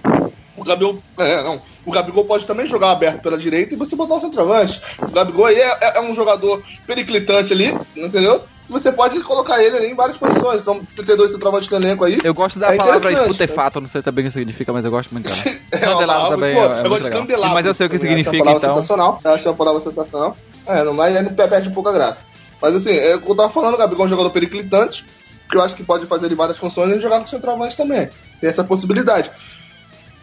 O 0.56 0.62
Gabigol, 0.64 1.02
é, 1.18 1.42
não, 1.42 1.60
o 1.84 1.90
Gabigol 1.90 2.24
pode 2.24 2.46
também 2.46 2.64
jogar 2.66 2.92
aberto 2.92 3.20
pela 3.22 3.36
direita 3.36 3.74
e 3.74 3.76
você 3.76 3.96
botar 3.96 4.14
o 4.14 4.20
centroavante. 4.20 4.80
O 5.02 5.10
Gabigol 5.10 5.46
aí 5.46 5.56
é, 5.56 5.78
é- 5.82 5.98
é 5.98 6.00
um 6.00 6.14
jogador 6.14 6.62
periclitante 6.86 7.52
ali, 7.52 7.76
entendeu? 7.96 8.44
E 8.68 8.72
Você 8.72 8.90
pode 8.90 9.20
colocar 9.22 9.62
ele 9.62 9.76
ali 9.76 9.86
em 9.88 9.94
várias 9.94 10.16
posições. 10.16 10.62
Então, 10.62 10.80
você 10.88 11.02
ter 11.02 11.16
dois 11.16 11.32
centroavantes 11.32 11.68
no 11.68 11.76
elenco 11.76 12.04
aí. 12.04 12.18
Eu 12.24 12.32
gosto 12.32 12.58
da 12.58 12.72
É 12.72 12.76
palavra 12.76 13.12
esputefato, 13.12 13.78
não 13.80 13.88
sei 13.88 14.00
também 14.00 14.24
o 14.24 14.28
que 14.28 14.32
significa, 14.32 14.72
mas 14.72 14.84
eu 14.86 14.90
gosto 14.90 15.10
muito 15.12 15.28
dela. 15.28 15.56
É 15.70 15.78
Candelabro 15.78 16.28
também 16.30 16.54
muito 16.54 16.64
é, 16.64 16.66
é 16.66 16.70
Eu 16.70 16.74
muito 16.76 16.88
gosto 16.90 17.04
de 17.04 17.10
candelabro. 17.10 17.54
Mas 17.54 17.66
eu 17.66 17.74
sei 17.74 17.86
o 17.86 17.90
que 17.90 17.98
significa, 17.98 18.30
uma 18.30 18.38
palavra 18.44 18.58
então. 18.58 18.74
sensacional. 18.76 19.20
Eu 19.22 19.30
acho 19.32 19.48
uma 19.48 19.54
palavra 19.54 19.82
sensacional. 19.82 20.36
É, 20.66 20.82
não, 20.82 20.94
mas 20.94 21.14
aí 21.16 21.22
não 21.22 21.34
perde 21.34 21.68
um 21.68 21.72
pouco 21.72 21.88
a 21.90 21.92
graça. 21.92 22.20
Mas 22.62 22.74
assim, 22.76 22.94
é, 22.96 23.16
o 23.16 23.20
que 23.20 23.30
eu 23.30 23.34
tava 23.36 23.50
falando, 23.50 23.74
o 23.74 23.76
Gabigol 23.76 24.04
é 24.04 24.06
um 24.06 24.08
jogador 24.08 24.30
periclitante, 24.30 25.04
que 25.50 25.56
eu 25.56 25.60
acho 25.62 25.76
que 25.76 25.84
pode 25.84 26.06
fazer 26.06 26.26
ele 26.26 26.34
várias 26.34 26.56
funções 26.56 26.94
e 26.94 27.00
jogar 27.00 27.20
com 27.20 27.26
centroavante 27.26 27.76
também. 27.76 28.08
Tem 28.40 28.48
essa 28.48 28.64
possibilidade. 28.64 29.30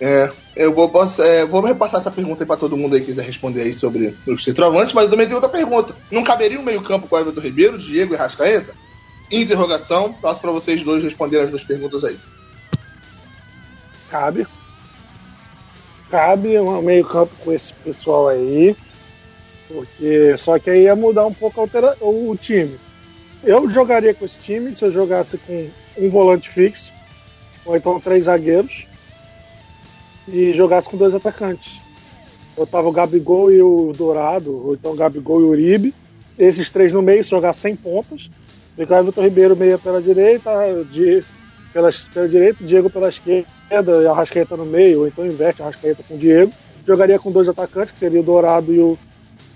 É, 0.04 0.32
eu 0.56 0.74
vou, 0.74 0.90
posso- 0.90 1.22
é, 1.22 1.46
vou 1.46 1.62
repassar 1.64 2.00
essa 2.02 2.10
pergunta 2.10 2.44
aí 2.44 2.48
pra 2.48 2.58
todo 2.58 2.76
mundo 2.76 2.96
aí 2.96 3.02
que 3.02 3.06
quiser 3.06 3.24
responder 3.24 3.62
aí 3.62 3.74
sobre 3.74 4.18
os 4.26 4.44
centroavantes, 4.44 4.96
mas 4.96 5.04
eu 5.06 5.12
também 5.12 5.28
tenho 5.28 5.36
outra 5.38 5.52
pergunta. 5.52 5.96
Não 6.10 6.24
caberia 6.24 6.60
um 6.60 6.64
meio-campo 6.64 7.08
com 7.08 7.16
o 7.16 7.20
Everton 7.20 7.40
Ribeiro, 7.40 7.78
Diego 7.78 8.16
e 8.16 8.18
Rascaeta? 8.18 8.74
Interrogação. 9.32 10.12
Passo 10.12 10.42
pra 10.42 10.50
vocês 10.52 10.82
dois 10.82 11.04
responderem 11.04 11.46
as 11.46 11.52
duas 11.52 11.64
perguntas 11.64 12.04
aí. 12.04 12.18
Cabe. 14.10 14.48
Cabe 16.10 16.60
um 16.60 16.82
meio 16.82 17.06
campo 17.06 17.32
com 17.44 17.54
esse 17.54 17.72
pessoal 17.72 18.28
aí. 18.28 18.76
Porque 19.68 20.36
só 20.38 20.58
que 20.60 20.70
aí 20.70 20.84
ia 20.84 20.96
mudar 20.96 21.26
um 21.28 21.34
pouco 21.34 21.62
altera- 21.62 21.96
o 22.02 22.36
time. 22.36 22.78
Eu 23.44 23.70
jogaria 23.70 24.14
com 24.14 24.26
esse 24.26 24.38
time 24.40 24.76
se 24.76 24.84
eu 24.84 24.92
jogasse 24.92 25.38
com 25.38 25.70
um 25.98 26.10
volante 26.10 26.50
fixo, 26.50 26.92
ou 27.64 27.78
então 27.78 28.00
três 28.00 28.26
zagueiros, 28.26 28.86
e 30.28 30.54
jogasse 30.54 30.90
com 30.90 30.98
dois 30.98 31.14
atacantes. 31.14 31.80
Botava 32.56 32.88
o 32.88 32.92
Gabigol 32.92 33.52
e 33.52 33.62
o 33.62 33.94
Dourado, 33.96 34.68
ou 34.68 34.74
então 34.74 34.92
o 34.92 34.96
Gabigol 34.96 35.42
e 35.42 35.44
o 35.44 35.50
Uribe, 35.50 35.94
esses 36.38 36.70
três 36.70 36.92
no 36.92 37.02
meio, 37.02 37.24
jogar 37.24 37.54
sem 37.54 37.76
pontas, 37.76 38.30
ficar 38.76 38.98
o 38.98 39.00
Everton 39.00 39.22
Ribeiro 39.24 39.56
meia 39.56 39.78
pela 39.78 40.02
direita, 40.02 40.52
de, 40.92 41.24
pela, 41.72 41.90
pela 42.14 42.28
direita, 42.28 42.64
Diego 42.64 42.90
pela 42.90 43.10
esquerda, 43.10 43.48
e 44.04 44.08
a 44.08 44.14
Rascaeta 44.14 44.58
no 44.58 44.66
meio, 44.66 45.02
ou 45.02 45.08
então 45.08 45.26
inverte 45.26 45.62
a 45.62 45.66
Rascaeta 45.66 46.04
com 46.08 46.16
o 46.16 46.18
Diego. 46.18 46.52
Jogaria 46.86 47.20
com 47.20 47.32
dois 47.32 47.48
atacantes, 47.48 47.92
que 47.92 48.00
seria 48.00 48.20
o 48.20 48.24
Dourado 48.24 48.74
e 48.74 48.80
o, 48.80 48.98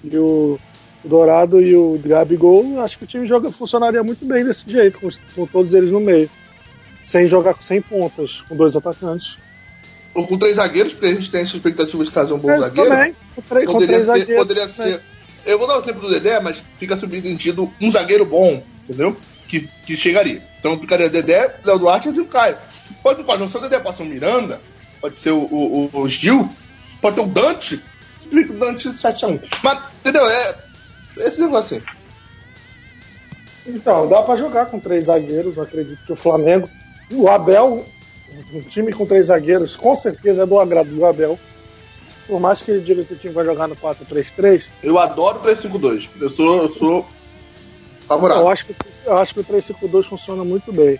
e 0.04 0.18
o 0.18 0.60
Dourado 1.04 1.62
e 1.62 1.76
o 1.76 2.00
Gabigol. 2.04 2.80
Acho 2.82 2.98
que 2.98 3.04
o 3.04 3.08
time 3.08 3.28
joga, 3.28 3.52
funcionaria 3.52 4.04
muito 4.04 4.26
bem 4.26 4.44
desse 4.46 4.70
jeito, 4.70 5.00
com, 5.00 5.10
com 5.36 5.46
todos 5.48 5.74
eles 5.74 5.92
no 5.92 6.00
meio. 6.00 6.30
Sem 7.04 7.28
jogar 7.28 7.56
sem 7.62 7.82
pontas, 7.82 8.42
com 8.48 8.56
dois 8.56 8.76
atacantes. 8.76 9.38
Ou 10.16 10.26
com 10.26 10.38
três 10.40 10.56
zagueiros, 10.56 10.94
porque 10.94 11.08
a 11.08 11.14
gente 11.14 11.30
tem 11.30 11.42
essa 11.42 11.56
expectativa 11.56 12.04
de 12.04 12.10
trazer 12.10 12.34
um 12.34 12.40
bom 12.40 12.50
É, 12.52 12.58
zagueiro. 12.58 12.90
também, 12.90 13.16
três- 13.48 13.66
Poderia 13.66 14.00
ser, 14.00 14.06
zagueiros. 14.06 14.36
poderia 14.36 14.68
ser. 14.68 15.02
Eu 15.46 15.60
vou 15.60 15.68
dar 15.68 15.76
o 15.76 15.80
exemplo 15.82 16.02
do 16.02 16.10
Dedé, 16.10 16.40
mas 16.40 16.64
fica 16.80 16.96
subentendido 16.98 17.72
um 17.82 17.92
zagueiro 17.92 18.26
bom, 18.26 18.64
entendeu? 18.84 19.16
Que, 19.48 19.70
que 19.86 19.96
chegaria. 19.96 20.42
Então 20.60 20.80
ficaria 20.80 21.10
Dedé, 21.10 21.56
Léo 21.64 21.78
Duarte 21.78 22.10
e 22.10 22.20
o 22.20 22.26
Caio. 22.26 22.58
Pode, 23.04 23.24
pode 23.24 23.40
não 23.42 23.48
ser 23.48 23.58
o 23.58 23.62
Dedé, 23.62 23.78
pode 23.80 23.98
ser 23.98 24.04
o 24.04 24.08
Miranda, 24.08 24.60
pode 25.02 25.20
ser 25.20 25.32
o, 25.32 25.38
o, 25.44 25.90
o, 25.94 26.08
Gil, 26.08 26.50
pode 27.02 27.16
ser 27.16 27.22
o 27.22 27.28
Dante. 27.28 27.80
O 28.32 28.54
Dante 28.54 28.90
7x1. 28.90 29.40
Mas, 29.62 29.80
entendeu? 30.00 30.26
É. 30.28 30.56
Esse 31.18 31.40
negócio 31.40 31.78
assim. 31.78 31.86
Então, 33.68 34.08
dá 34.08 34.22
pra 34.22 34.36
jogar 34.36 34.68
com 34.68 34.80
três 34.80 35.06
zagueiros. 35.06 35.58
Eu 35.58 35.64
acredito 35.64 36.00
que 36.06 36.14
o 36.14 36.16
Flamengo. 36.16 36.70
O 37.12 37.28
Abel, 37.30 37.86
um 38.54 38.62
time 38.62 38.94
com 38.94 39.06
três 39.06 39.28
zagueiros, 39.28 39.76
com 39.76 39.96
certeza 39.96 40.44
é 40.44 40.46
do 40.46 40.60
agrado 40.60 40.90
do 40.90 41.06
Abel. 41.06 41.38
Por 42.28 42.40
mais 42.40 42.62
que 42.62 42.72
ele 42.72 42.82
diga 42.82 43.04
que 43.04 43.14
o 43.14 43.18
time 43.18 43.34
vai 43.34 43.46
jogar 43.46 43.68
no 43.68 43.76
4-3-3, 43.76 44.64
Eu 44.82 44.98
adoro 44.98 45.38
o 45.38 45.42
352. 45.42 46.10
Eu 46.20 46.30
sou, 46.30 46.58
eu 46.58 46.70
sou 46.70 47.06
favorável. 48.08 48.44
eu 48.44 48.50
acho, 48.50 48.66
que, 48.66 48.76
eu 49.06 49.18
acho 49.18 49.34
que 49.34 49.40
o 49.42 49.44
3-5-2 49.44 50.06
funciona 50.06 50.44
muito 50.44 50.72
bem. 50.72 51.00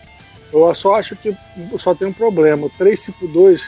Eu 0.54 0.74
só 0.76 0.96
acho 0.96 1.16
que 1.16 1.36
só 1.80 1.96
tem 1.96 2.08
um 2.08 2.14
problema. 2.14 2.68
O 2.68 2.70
3-5-2, 2.70 3.62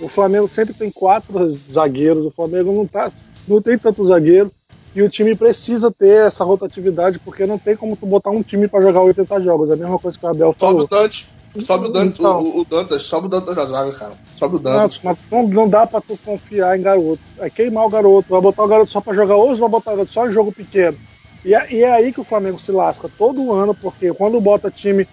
o 0.00 0.08
Flamengo 0.08 0.48
sempre 0.48 0.74
tem 0.74 0.90
quatro 0.90 1.54
zagueiros. 1.72 2.26
O 2.26 2.30
Flamengo 2.30 2.72
não, 2.72 2.86
tá, 2.86 3.12
não 3.46 3.62
tem 3.62 3.78
tanto 3.78 4.06
zagueiro. 4.06 4.50
E 4.94 5.02
o 5.02 5.08
time 5.08 5.34
precisa 5.34 5.90
ter 5.90 6.26
essa 6.26 6.44
rotatividade, 6.44 7.18
porque 7.18 7.46
não 7.46 7.58
tem 7.58 7.76
como 7.76 7.96
tu 7.96 8.06
botar 8.06 8.30
um 8.30 8.42
time 8.42 8.68
pra 8.68 8.80
jogar 8.80 9.00
80 9.00 9.40
jogos. 9.40 9.70
É 9.70 9.72
a 9.74 9.76
mesma 9.76 9.98
coisa 9.98 10.18
que 10.18 10.24
o 10.24 10.28
Abel 10.28 10.48
Sobe 10.58 10.58
falou. 10.58 10.84
o 10.84 10.86
Dante. 10.86 11.28
Sobe 11.60 11.86
o 11.86 11.88
Dante, 11.88 12.20
Então. 12.20 12.42
o, 12.42 12.60
o 12.60 12.64
Dantas, 12.64 13.02
sobe 13.04 13.26
o 13.26 13.30
Dantas 13.30 13.54
da 13.54 13.64
zaga, 13.64 13.92
cara. 13.92 14.12
Sobe 14.36 14.56
o 14.56 14.60
Não, 14.60 14.72
Dantas. 14.72 15.00
mas 15.04 15.16
não, 15.30 15.46
não 15.46 15.68
dá 15.68 15.86
pra 15.86 16.00
tu 16.00 16.18
confiar 16.24 16.76
em 16.78 16.82
garoto. 16.82 17.20
É 17.38 17.48
queimar 17.48 17.86
o 17.86 17.88
garoto. 17.90 18.28
Vai 18.28 18.40
botar 18.40 18.64
o 18.64 18.68
garoto 18.68 18.90
só 18.90 19.00
pra 19.00 19.14
jogar 19.14 19.36
hoje, 19.36 19.60
vai 19.60 19.68
botar 19.68 19.92
o 19.92 19.96
garoto 19.96 20.12
só 20.12 20.28
em 20.28 20.32
jogo 20.32 20.50
pequeno. 20.52 20.98
E 21.44 21.54
é, 21.54 21.72
e 21.72 21.82
é 21.82 21.92
aí 21.92 22.12
que 22.12 22.20
o 22.20 22.24
Flamengo 22.24 22.58
se 22.58 22.72
lasca 22.72 23.08
todo 23.18 23.52
ano, 23.52 23.74
porque 23.74 24.12
quando 24.14 24.40
bota 24.40 24.70
time, 24.70 25.06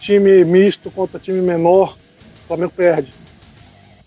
time 0.00 0.44
misto 0.44 0.90
contra 0.90 1.18
time 1.18 1.40
menor, 1.42 1.96
o 2.44 2.46
Flamengo 2.48 2.72
perde. 2.74 3.12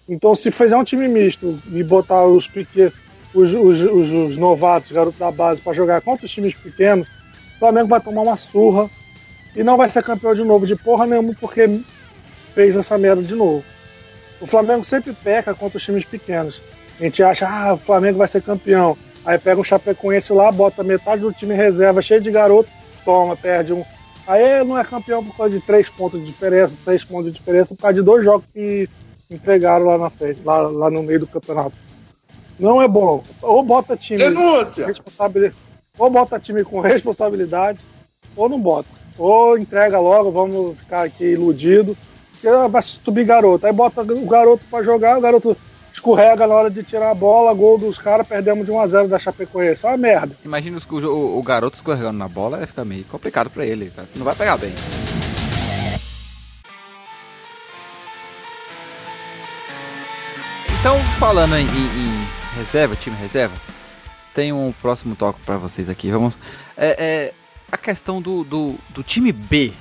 Então, 0.10 0.34
se 0.34 0.50
fizer 0.52 0.78
um 0.78 0.84
time 0.86 1.08
misto 1.08 1.60
e 1.72 1.84
botar 1.84 2.26
os 2.26 2.48
pequenos, 2.48 2.94
os, 3.36 3.52
os, 3.54 3.82
os, 3.82 4.12
os 4.12 4.38
novatos, 4.38 4.92
garotos 4.92 5.20
da 5.20 5.30
base, 5.30 5.60
pra 5.62 5.74
jogar 5.74 6.02
contra 6.02 6.26
os 6.26 6.32
times 6.32 6.56
pequenos, 6.56 7.06
o 7.56 7.60
Flamengo 7.60 7.88
vai 7.90 8.00
tomar 8.00 8.22
uma 8.22 8.38
surra 8.38 8.90
e 9.58 9.64
não 9.64 9.76
vai 9.76 9.90
ser 9.90 10.04
campeão 10.04 10.36
de 10.36 10.44
novo 10.44 10.68
de 10.68 10.76
porra 10.76 11.08
nenhuma, 11.08 11.34
porque 11.42 11.82
fez 12.54 12.76
essa 12.76 12.96
merda 12.96 13.24
de 13.24 13.34
novo. 13.34 13.64
O 14.40 14.46
Flamengo 14.46 14.86
sempre 14.86 15.12
peca 15.14 15.56
contra 15.56 15.78
os 15.78 15.84
times 15.84 16.06
pequenos. 16.06 16.62
A 17.00 17.04
gente 17.04 17.24
acha, 17.24 17.48
ah, 17.50 17.74
o 17.74 17.78
Flamengo 17.78 18.20
vai 18.20 18.28
ser 18.28 18.44
campeão. 18.44 18.96
Aí 19.26 19.40
pega 19.40 19.60
um 19.60 19.64
Chapecoense 19.64 20.32
lá, 20.32 20.52
bota 20.52 20.84
metade 20.84 21.24
do 21.24 21.34
time 21.34 21.56
em 21.56 21.58
reserva, 21.58 22.04
cheio 22.04 22.22
de 22.22 22.30
garoto, 22.30 22.70
toma, 23.04 23.36
perde 23.36 23.74
um. 23.74 23.84
Aí 24.28 24.64
não 24.64 24.78
é 24.78 24.84
campeão 24.84 25.26
por 25.26 25.36
causa 25.36 25.58
de 25.58 25.66
três 25.66 25.90
pontos 25.90 26.20
de 26.20 26.28
diferença, 26.28 26.76
seis 26.76 27.04
pontos 27.04 27.32
de 27.32 27.40
diferença, 27.40 27.74
por 27.74 27.82
causa 27.82 27.96
de 27.96 28.04
dois 28.04 28.24
jogos 28.24 28.46
que 28.54 28.88
entregaram 29.30 29.86
lá 29.86 29.98
na 29.98 30.10
frente, 30.12 30.42
lá, 30.44 30.60
lá 30.62 30.92
no 30.92 31.02
meio 31.02 31.22
do 31.22 31.28
campeonato. 31.28 31.76
Não 32.60 32.80
é 32.80 32.88
bom. 32.88 33.24
Ou 33.42 33.64
bota 33.64 33.98
time 33.98 34.20
Denúncia! 34.20 34.86
responsabilidade, 34.86 35.56
ou 35.98 36.10
bota 36.12 36.40
time 36.40 36.64
com 36.64 36.80
responsabilidade, 36.80 37.80
ou 38.36 38.48
não 38.48 38.60
bota. 38.60 39.07
Ou 39.18 39.58
entrega 39.58 40.00
logo, 40.00 40.32
vamos 40.32 40.78
ficar 40.78 41.04
aqui 41.04 41.26
iludido 41.26 41.98
vai 42.70 42.82
subir 42.82 43.26
garoto. 43.26 43.66
Aí 43.66 43.74
bota 43.74 44.02
o 44.02 44.28
garoto 44.28 44.64
pra 44.70 44.84
jogar, 44.84 45.18
o 45.18 45.22
garoto 45.22 45.58
escorrega 45.94 46.46
na 46.46 46.54
hora 46.54 46.70
de 46.70 46.84
tirar 46.84 47.10
a 47.10 47.16
bola, 47.16 47.54
gol 47.54 47.78
dos 47.78 47.98
caras, 47.98 48.28
perdemos 48.28 48.66
de 48.66 48.72
1x0 48.72 49.08
da 49.08 49.20
Chapecoense. 49.20 49.86
É 49.86 49.90
uma 49.90 49.98
merda. 49.98 50.36
Imagina 50.46 50.78
o, 50.78 50.96
o, 50.96 51.40
o 51.40 51.44
garoto 51.44 51.76
escorregando 51.76 52.18
na 52.18 52.28
bola, 52.28 52.58
vai 52.58 52.68
ficar 52.68 52.86
meio 52.86 53.04
complicado 53.06 53.50
pra 53.50 53.66
ele. 53.66 53.90
Tá? 53.90 54.04
Não 54.16 54.24
vai 54.24 54.36
pegar 54.36 54.58
bem. 54.58 54.74
Então, 60.80 61.00
falando 61.20 61.56
em, 61.56 61.66
em, 61.66 62.28
reserva, 62.56 62.96
time 62.96 63.16
reserva, 63.18 63.56
tem 64.34 64.54
um 64.54 64.72
próximo 64.72 65.16
toque 65.16 65.40
para 65.44 65.58
vocês 65.58 65.90
aqui. 65.90 66.12
Vamos. 66.12 66.36
É, 66.78 66.90
é 67.04 67.34
a 67.72 67.78
questão 67.78 68.22
do, 68.22 68.44
do, 68.44 68.76
do 68.90 69.04
time 69.04 69.32
B. 69.32 69.74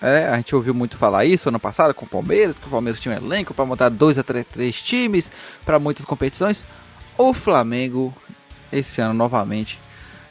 É, 0.00 0.28
a 0.28 0.36
gente 0.36 0.54
ouviu 0.54 0.74
muito 0.74 0.96
falar 0.96 1.24
isso 1.24 1.48
ano 1.48 1.60
passado 1.60 1.94
com 1.94 2.04
o 2.04 2.08
Palmeiras, 2.08 2.58
que 2.58 2.66
o 2.66 2.70
Palmeiras 2.70 3.00
tinha 3.00 3.14
um 3.14 3.24
elenco 3.24 3.54
para 3.54 3.64
montar 3.64 3.88
dois 3.88 4.18
a 4.18 4.22
três, 4.22 4.46
três 4.46 4.82
times 4.82 5.30
para 5.64 5.78
muitas 5.78 6.04
competições. 6.04 6.64
O 7.16 7.32
Flamengo, 7.32 8.14
esse 8.72 9.00
ano 9.00 9.14
novamente, 9.14 9.78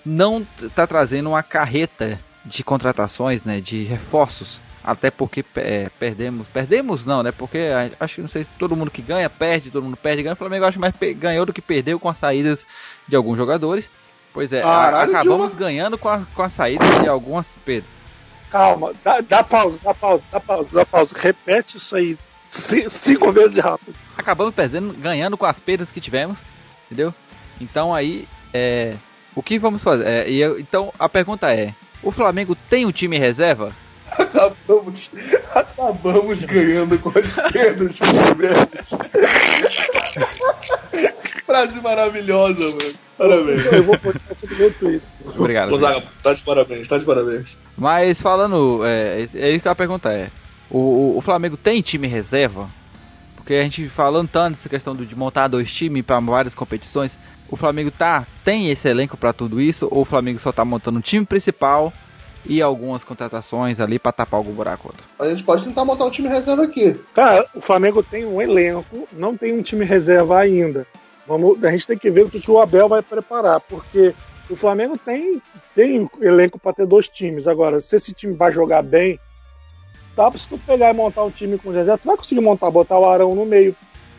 não 0.06 0.46
está 0.62 0.86
trazendo 0.86 1.30
uma 1.30 1.42
carreta 1.42 2.20
de 2.46 2.64
contratações, 2.64 3.44
né, 3.44 3.62
de 3.62 3.84
reforços 3.84 4.60
até 4.84 5.10
porque 5.10 5.46
é, 5.56 5.90
perdemos, 5.98 6.48
perdemos 6.50 7.06
não, 7.06 7.24
né? 7.24 7.32
Porque 7.32 7.70
acho 8.00 8.16
que 8.16 8.22
não 8.22 8.28
sei 8.28 8.44
se 8.44 8.52
todo 8.60 8.76
mundo 8.76 8.92
que 8.92 9.02
ganha 9.02 9.30
perde, 9.30 9.72
todo 9.72 9.84
mundo 9.84 9.96
perde, 9.96 10.22
ganha. 10.22 10.34
O 10.34 10.38
Flamengo 10.38 10.66
acho 10.66 10.80
mais 10.80 10.94
ganhou 11.18 11.46
do 11.46 11.54
que 11.54 11.62
perdeu 11.62 11.98
com 12.00 12.10
as 12.10 12.18
saídas 12.18 12.66
de 13.08 13.16
alguns 13.16 13.38
jogadores. 13.38 13.90
Pois 14.34 14.52
é, 14.52 14.62
Caralho, 14.62 15.12
acabamos 15.12 15.54
ganhando 15.54 15.98
com 15.98 16.10
a, 16.10 16.22
com 16.34 16.42
a 16.42 16.50
saída 16.50 16.84
de 17.02 17.08
algumas. 17.08 17.54
Pedro. 17.64 17.88
Calma, 18.50 18.94
dá, 19.04 19.22
dá 19.22 19.44
pausa, 19.44 19.80
dá 19.84 19.94
pausa, 19.94 20.24
dá 20.32 20.40
pausa, 20.40 20.70
dá 20.72 20.86
pausa. 20.86 21.16
Repete 21.16 21.78
isso 21.78 21.96
aí 21.96 22.18
cinco 22.52 23.32
vezes 23.32 23.58
rápido. 23.58 23.96
Acabamos 24.18 24.54
perdendo, 24.54 24.94
ganhando 24.94 25.38
com 25.38 25.46
as 25.46 25.60
perdas 25.60 25.92
que 25.92 26.02
tivemos, 26.02 26.40
entendeu? 26.86 27.14
Então 27.62 27.94
aí, 27.94 28.28
é, 28.54 28.96
o 29.36 29.44
que 29.44 29.60
vamos 29.60 29.84
fazer? 29.84 30.06
É, 30.06 30.30
e 30.30 30.40
eu, 30.40 30.60
então 30.60 30.92
a 30.98 31.08
pergunta 31.08 31.54
é: 31.54 31.74
o 32.02 32.12
Flamengo 32.12 32.56
tem 32.70 32.86
um 32.86 32.92
time 32.92 33.18
reserva? 33.20 33.72
Acabamos, 34.12 35.12
acabamos 35.56 36.44
ganhando 36.44 37.00
com 37.00 37.10
as 37.10 37.52
perdas 37.52 38.00
que 38.00 38.06
tivemos. 38.06 38.94
Frase 41.46 41.80
maravilhosa, 41.82 42.64
mano. 42.64 42.94
Parabéns. 43.18 43.66
Eu 43.66 43.84
vou 43.84 43.98
postar 43.98 44.32
isso 44.32 44.48
no 44.48 44.56
meu 44.56 44.74
Twitter. 44.74 45.02
Obrigado. 45.26 45.70
Gonzaga, 45.70 46.04
tá 46.22 46.34
de 46.34 46.42
parabéns, 46.42 46.88
tá 46.88 46.98
de 46.98 47.06
parabéns. 47.06 47.58
Mas 47.78 48.22
falando, 48.22 48.82
é, 48.86 49.28
é 49.34 49.52
isso 49.52 49.62
que 49.62 49.70
a 49.70 49.76
pergunta 49.76 50.12
é. 50.12 50.30
O, 50.70 50.78
o, 50.78 51.18
o, 51.18 51.22
Flamengo 51.22 51.56
tem 51.56 51.82
time 51.82 52.08
reserva? 52.08 52.68
Porque 53.36 53.54
a 53.56 53.62
gente 53.62 53.88
falando 53.90 54.30
tanto 54.30 54.58
essa 54.58 54.70
questão 54.70 54.96
de 54.96 55.16
montar 55.16 55.48
dois 55.48 55.72
times 55.72 56.04
para 56.04 56.20
várias 56.20 56.56
competições, 56.56 57.18
o 57.50 57.56
Flamengo 57.56 57.92
tá 57.92 58.26
tem 58.44 58.70
esse 58.70 58.88
elenco 58.88 59.18
para 59.18 59.34
tudo 59.34 59.62
isso 59.62 59.88
ou 59.92 60.02
o 60.02 60.06
Flamengo 60.06 60.40
só 60.40 60.52
tá 60.52 60.64
montando 60.64 60.98
um 60.98 61.02
time 61.02 61.26
principal 61.26 61.94
e 62.46 62.62
algumas 62.62 63.04
contratações 63.04 63.80
ali 63.80 64.00
para 64.00 64.12
tapar 64.12 64.40
algum 64.40 64.54
buraco 64.54 64.88
outro. 64.88 65.04
A 65.20 65.30
gente 65.30 65.44
pode 65.44 65.64
tentar 65.64 65.86
montar 65.86 66.06
um 66.06 66.10
time 66.10 66.28
reserva 66.28 66.64
aqui. 66.64 67.00
Cara, 67.14 67.46
o 67.54 67.62
Flamengo 67.62 68.02
tem 68.02 68.26
um 68.26 68.42
elenco, 68.42 69.08
não 69.12 69.38
tem 69.38 69.54
um 69.54 69.62
time 69.62 69.86
reserva 69.86 70.40
ainda. 70.40 70.88
Vamos, 71.28 71.64
a 71.64 71.72
gente 71.72 71.88
tem 71.88 71.98
que 71.98 72.12
ver 72.12 72.26
o 72.26 72.30
que, 72.30 72.52
o 72.52 72.60
Abel 72.60 72.90
vai 72.90 73.02
preparar, 73.02 73.60
porque 73.62 74.14
o 74.50 74.56
Flamengo 74.56 74.98
tem, 74.98 75.42
tem 75.74 76.10
elenco 76.22 76.60
para 76.60 76.74
ter 76.74 76.86
dois 76.86 77.08
times. 77.08 77.48
Agora, 77.48 77.80
se 77.80 77.96
esse 77.96 78.14
time 78.14 78.34
vai 78.34 78.52
jogar 78.52 78.84
bem, 78.84 79.20
dá 80.16 80.30
pra 80.30 80.40
se 80.40 80.48
tu 80.48 80.58
pegar 80.58 80.94
e 80.94 80.98
montar 80.98 81.24
um 81.24 81.32
time 81.32 81.58
com 81.58 81.72
reserva, 81.72 81.98
tu 81.98 82.08
vai 82.08 82.18
conseguir 82.18 82.42
montar, 82.42 82.70
botar 82.70 83.00
o 83.00 83.06
Arão 83.06 83.34
no 83.34 83.46
meio, 83.46 83.76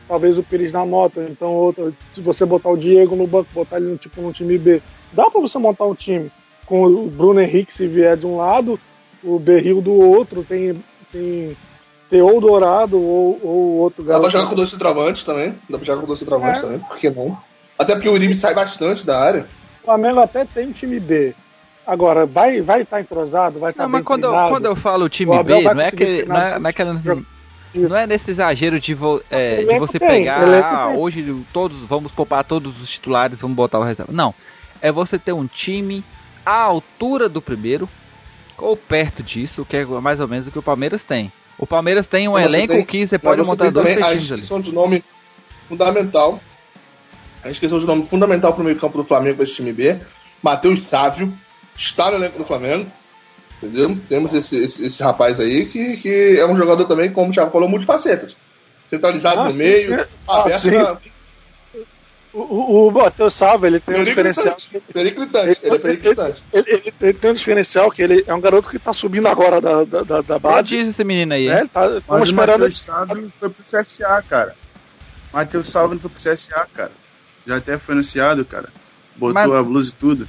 talvez 0.08 0.38
o 0.38 0.42
Pires 0.42 0.72
na 0.72 0.84
moto, 0.84 1.20
então 1.20 1.52
outro, 1.52 1.94
se 2.14 2.20
você 2.20 2.44
botar 2.44 2.70
o 2.70 2.76
Diego 2.76 3.14
no 3.14 3.26
banco, 3.26 3.48
botar 3.52 3.76
ele 3.76 3.90
no, 3.90 3.96
tipo, 3.96 4.20
no 4.20 4.32
time 4.32 4.56
B, 4.58 4.82
dá 5.12 5.30
para 5.30 5.40
você 5.40 5.58
montar 5.58 5.84
um 5.84 5.94
time 5.94 6.30
com 6.66 6.84
o 6.84 7.06
Bruno 7.10 7.40
Henrique 7.40 7.72
se 7.72 7.86
vier 7.86 8.16
de 8.16 8.26
um 8.26 8.38
lado, 8.38 8.78
o 9.22 9.38
Berril 9.38 9.80
do 9.80 9.92
outro, 9.92 10.42
tem, 10.42 10.74
tem, 11.12 11.56
tem 12.08 12.22
ou 12.22 12.40
Dourado 12.40 13.00
ou, 13.00 13.40
ou 13.42 13.76
outro 13.78 14.04
garoto. 14.04 14.22
Dá 14.22 14.30
pra 14.30 14.38
jogar 14.38 14.50
com 14.50 14.56
dois 14.56 14.70
centroavantes 14.70 15.24
também. 15.24 15.54
Dá 15.68 15.78
pra 15.78 15.86
jogar 15.86 16.00
com 16.00 16.06
dois 16.06 16.18
centroavantes 16.18 16.60
é. 16.60 16.64
também, 16.64 16.78
por 16.80 16.98
que 16.98 17.10
não? 17.10 17.38
Até 17.78 17.94
porque 17.94 18.08
o 18.08 18.12
Uribe 18.12 18.34
sai 18.34 18.54
bastante 18.54 19.04
da 19.04 19.20
área. 19.20 19.46
O 19.82 19.84
Flamengo 19.84 20.20
até 20.20 20.44
tem 20.44 20.72
time 20.72 21.00
B. 21.00 21.34
Agora, 21.86 22.24
vai 22.24 22.62
vai 22.62 22.82
estar 22.82 22.96
tá 22.96 23.02
entrosado, 23.02 23.58
vai 23.58 23.70
estar 23.70 23.82
tá 23.82 23.88
Não, 23.88 23.92
mas 23.92 24.04
quando 24.04 24.24
eu, 24.24 24.32
quando 24.48 24.66
eu 24.66 24.76
falo 24.76 25.08
time 25.08 25.42
B, 25.42 25.62
não 25.62 25.80
é, 25.80 25.90
que, 25.90 26.24
não, 26.24 26.36
é, 26.36 26.58
não 26.58 26.70
é 26.70 26.72
que 26.72 26.84
não 27.74 27.96
é 27.96 28.06
nesse 28.06 28.30
exagero 28.30 28.78
de, 28.78 28.94
vo, 28.94 29.20
é, 29.30 29.64
de 29.64 29.78
você 29.78 29.98
tem, 29.98 30.08
pegar, 30.08 30.64
ah, 30.64 30.90
hoje 30.90 31.44
todos 31.52 31.76
vamos 31.80 32.12
poupar 32.12 32.44
todos 32.44 32.80
os 32.80 32.88
titulares, 32.88 33.40
vamos 33.40 33.56
botar 33.56 33.80
o 33.80 33.82
reserva. 33.82 34.12
Não. 34.12 34.32
É 34.80 34.92
você 34.92 35.18
ter 35.18 35.32
um 35.32 35.46
time 35.46 36.04
à 36.46 36.62
altura 36.62 37.28
do 37.28 37.42
primeiro, 37.42 37.88
ou 38.56 38.76
perto 38.76 39.22
disso, 39.22 39.66
que 39.68 39.76
é 39.76 39.84
mais 39.84 40.20
ou 40.20 40.28
menos 40.28 40.46
o 40.46 40.50
que 40.50 40.58
o 40.58 40.62
Palmeiras 40.62 41.02
tem. 41.02 41.32
O 41.58 41.66
Palmeiras 41.66 42.06
tem 42.06 42.28
um 42.28 42.32
você 42.32 42.44
elenco 42.44 42.72
tem, 42.72 42.84
que 42.84 43.06
você 43.06 43.18
pode 43.18 43.40
você 43.40 43.50
montar 43.50 43.70
dois 43.70 43.86
times 43.86 44.04
ali. 44.04 44.12
A 44.12 44.16
inscrição 44.16 44.60
de 44.60 44.72
nome 44.72 45.04
fundamental. 45.68 46.40
A 47.42 47.50
inscrição 47.50 47.78
de 47.78 47.86
nome 47.86 48.06
fundamental 48.06 48.52
para 48.52 48.62
o 48.62 48.64
meio 48.64 48.78
campo 48.78 48.98
do 48.98 49.04
Flamengo 49.04 49.36
para 49.36 49.44
esse 49.44 49.54
time 49.54 49.72
B. 49.72 49.98
Matheus 50.42 50.82
Sávio 50.82 51.32
está 51.76 52.10
no 52.10 52.16
elenco 52.16 52.38
do 52.38 52.44
Flamengo. 52.44 52.90
Entendeu? 53.62 53.96
Temos 54.08 54.34
esse, 54.34 54.56
esse, 54.56 54.84
esse, 54.84 55.02
rapaz 55.02 55.40
aí 55.40 55.66
que, 55.66 55.96
que 55.96 56.36
é 56.38 56.46
um 56.46 56.56
jogador 56.56 56.84
também, 56.86 57.10
como 57.10 57.30
o 57.30 57.32
Thiago 57.32 57.50
falou, 57.50 57.68
multifacetas. 57.68 58.36
Centralizado 58.90 59.40
ah, 59.40 59.48
no 59.48 59.54
meio, 59.54 59.82
sim, 59.82 60.04
aberto 60.26 60.60
sim. 60.60 60.70
Na, 60.70 60.98
o, 62.34 62.88
o 62.88 62.90
Matheus 62.90 63.34
Salva, 63.34 63.66
ele 63.68 63.78
tem 63.78 64.00
um 64.00 64.04
diferencial. 64.04 64.56
Periclitante, 64.92 65.60
ele 65.62 65.76
é 65.76 65.78
periclitante. 65.78 66.44
Ele, 66.52 66.64
ele, 66.68 66.94
ele, 67.00 67.12
tem 67.14 67.30
um 67.30 67.34
diferencial 67.34 67.90
que 67.90 68.02
ele 68.02 68.24
é 68.26 68.34
um 68.34 68.40
garoto 68.40 68.68
que 68.68 68.78
tá 68.78 68.92
subindo 68.92 69.28
agora 69.28 69.60
da, 69.60 69.84
da, 69.84 70.20
da 70.20 70.38
base. 70.38 70.68
diz 70.68 70.88
esse 70.88 71.04
menino 71.04 71.32
aí. 71.32 71.48
É, 71.48 71.64
tá, 71.66 72.02
Mas 72.08 72.28
o 72.28 72.34
Matheus 72.34 72.80
Salva 72.80 73.14
não 73.14 73.32
foi 73.38 73.50
pro 73.50 73.62
CSA, 73.62 74.24
cara. 74.28 74.54
Matheus 75.32 75.68
Salva 75.68 75.94
não 75.94 76.00
foi 76.00 76.10
pro 76.10 76.20
CSA, 76.20 76.66
cara. 76.74 76.92
Já 77.46 77.56
até 77.56 77.78
foi 77.78 77.94
anunciado, 77.94 78.44
cara. 78.44 78.68
Botou 79.14 79.34
Mas... 79.34 79.52
a 79.52 79.62
blusa 79.62 79.92
e 79.92 79.94
tudo. 79.96 80.28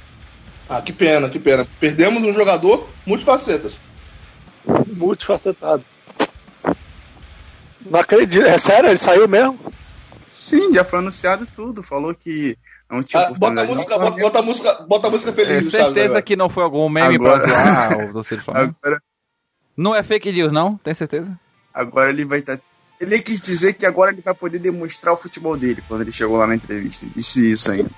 Ah, 0.68 0.80
que 0.80 0.92
pena, 0.92 1.28
que 1.28 1.38
pena. 1.38 1.66
Perdemos 1.80 2.22
um 2.22 2.32
jogador 2.32 2.88
multifacetas. 3.04 3.78
Multifacetado. 4.86 5.84
Não 7.84 8.00
acredito. 8.00 8.46
É 8.46 8.58
sério? 8.58 8.90
Ele 8.90 8.98
saiu 8.98 9.28
mesmo? 9.28 9.58
Já 10.76 10.84
foi 10.84 10.98
anunciado 10.98 11.46
tudo. 11.46 11.82
Falou 11.82 12.14
que 12.14 12.56
não 12.90 13.02
tinha 13.02 13.22
ah, 13.22 13.32
bota, 13.32 13.62
a 13.62 13.64
música, 13.64 13.98
bota, 13.98 14.20
bota, 14.20 14.38
a 14.38 14.42
música, 14.42 14.72
bota 14.86 15.06
a 15.08 15.10
música 15.10 15.32
feliz. 15.32 15.66
É, 15.68 15.70
certeza 15.70 16.20
que 16.22 16.36
não 16.36 16.48
foi 16.48 16.64
algum 16.64 16.88
meme 16.88 17.14
agora... 17.16 17.40
pra 17.40 17.48
zoar 17.48 18.14
o 18.14 18.50
agora... 18.50 19.02
Não 19.76 19.94
é 19.94 20.02
fake 20.02 20.32
news, 20.32 20.52
não? 20.52 20.76
Tem 20.76 20.94
certeza? 20.94 21.38
Agora 21.72 22.10
ele 22.10 22.24
vai 22.24 22.38
estar. 22.40 22.56
Tá... 22.58 22.62
Ele 23.00 23.18
quis 23.20 23.40
dizer 23.40 23.74
que 23.74 23.84
agora 23.84 24.10
ele 24.10 24.22
vai 24.22 24.34
poder 24.34 24.58
demonstrar 24.58 25.12
o 25.12 25.16
futebol 25.16 25.56
dele 25.56 25.82
quando 25.86 26.00
ele 26.02 26.12
chegou 26.12 26.36
lá 26.36 26.46
na 26.46 26.54
entrevista. 26.54 27.06
Disse 27.14 27.52
isso 27.52 27.70
ainda. 27.70 27.90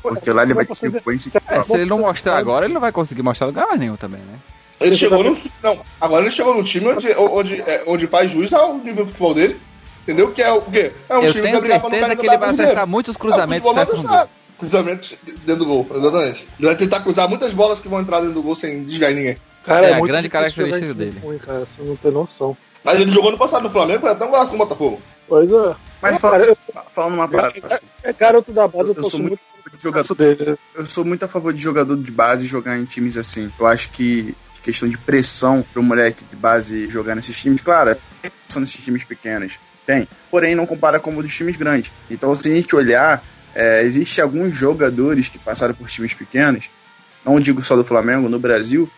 Porque 0.00 0.30
lá 0.30 0.42
ele 0.42 0.54
vai 0.54 0.66
ter 0.66 0.74
sequência. 0.74 1.32
É, 1.48 1.62
se 1.62 1.72
ele 1.72 1.86
não 1.86 2.00
mostrar 2.00 2.36
agora, 2.36 2.66
ele 2.66 2.74
não 2.74 2.80
vai 2.80 2.92
conseguir 2.92 3.22
mostrar 3.22 3.46
lugar 3.46 3.76
nenhum 3.76 3.96
também, 3.96 4.20
né? 4.20 4.38
Ele 4.80 4.96
chegou 4.96 5.24
no. 5.24 5.36
Não, 5.62 5.80
agora 6.00 6.22
ele 6.22 6.30
chegou 6.30 6.54
no 6.54 6.62
time 6.62 6.88
onde, 6.88 7.10
onde, 7.12 7.60
é, 7.62 7.84
onde 7.86 8.06
faz 8.06 8.30
juiz 8.30 8.52
ao 8.52 8.76
nível 8.78 9.04
do 9.04 9.06
futebol 9.06 9.34
dele. 9.34 9.58
Entendeu? 10.04 10.30
Que 10.30 10.42
é 10.42 10.52
o 10.52 10.60
quê? 10.60 10.92
É 11.08 11.16
um 11.16 11.22
Eu 11.22 11.32
time 11.32 11.44
tenho 11.44 11.60
que 11.60 11.66
certeza 11.66 12.16
que 12.16 12.26
ele 12.26 12.36
vai 12.36 12.50
acertar 12.50 12.86
muitos 12.86 13.16
cruzamentos 13.16 13.66
é, 13.66 13.84
certo 13.86 14.30
Cruzamentos 14.58 15.16
dentro 15.44 15.64
do 15.64 15.66
gol, 15.66 15.86
exatamente. 15.96 16.46
Ele 16.58 16.68
vai 16.68 16.76
tentar 16.76 17.00
cruzar 17.00 17.28
muitas 17.28 17.52
bolas 17.52 17.80
que 17.80 17.88
vão 17.88 18.00
entrar 18.00 18.20
dentro 18.20 18.34
do 18.34 18.42
gol 18.42 18.54
sem 18.54 18.84
desviar 18.84 19.12
ninguém. 19.12 19.36
Cara, 19.64 19.86
é, 19.86 19.90
é 19.90 19.94
a 19.94 20.00
grande 20.00 20.28
característica 20.28 20.94
dele. 20.94 21.18
Ruim, 21.20 21.38
cara, 21.38 21.60
você 21.60 21.82
não 21.82 21.96
tem 21.96 22.12
noção. 22.12 22.56
Mas 22.84 23.00
ele 23.00 23.10
jogou 23.10 23.32
no 23.32 23.38
passado 23.38 23.62
no 23.62 23.70
Flamengo, 23.70 24.06
é 24.06 24.12
até 24.12 24.24
um 24.26 24.30
golaço 24.30 24.52
no 24.52 24.58
Botafogo. 24.58 25.00
Pois 25.26 25.50
é. 25.50 25.74
Mas 26.02 26.20
cara, 26.20 26.44
eu, 26.44 26.56
falando 26.92 27.14
uma 27.14 27.26
parada. 27.26 27.54
É, 28.02 28.10
é, 28.10 28.12
garoto 28.12 28.52
da 28.52 28.68
base, 28.68 28.90
eu, 28.90 28.96
eu 28.96 29.04
sou 29.04 29.18
muito, 29.18 29.40
muito 29.64 29.82
jogador 29.82 30.14
dele. 30.14 30.58
Eu 30.74 30.86
sou 30.86 31.04
muito 31.04 31.24
a 31.24 31.28
favor 31.28 31.52
de 31.52 31.62
jogador 31.62 31.96
de 31.96 32.12
base 32.12 32.46
jogar 32.46 32.78
em 32.78 32.84
times 32.84 33.16
assim. 33.16 33.50
Eu 33.58 33.66
acho 33.66 33.90
que 33.90 34.36
questão 34.64 34.88
de 34.88 34.96
pressão 34.96 35.62
pro 35.72 35.82
moleque 35.82 36.24
de 36.24 36.34
base 36.34 36.88
jogar 36.88 37.14
nesses 37.14 37.38
times, 37.38 37.60
claro, 37.60 37.96
são 38.48 38.60
nesses 38.60 38.82
times 38.82 39.04
pequenos. 39.04 39.60
Tem. 39.86 40.08
Porém, 40.30 40.54
não 40.54 40.66
compara 40.66 40.98
como 40.98 41.22
dos 41.22 41.34
times 41.34 41.56
grandes. 41.56 41.92
Então, 42.10 42.34
se 42.34 42.50
a 42.50 42.54
gente 42.54 42.74
olhar, 42.74 43.22
é, 43.54 43.82
existe 43.82 44.20
alguns 44.20 44.54
jogadores 44.54 45.28
que 45.28 45.38
passaram 45.38 45.74
por 45.74 45.88
times 45.88 46.14
pequenos, 46.14 46.70
não 47.24 47.38
digo 47.38 47.62
só 47.62 47.76
do 47.76 47.84
Flamengo, 47.84 48.28
no 48.28 48.38
Brasil, 48.38 48.90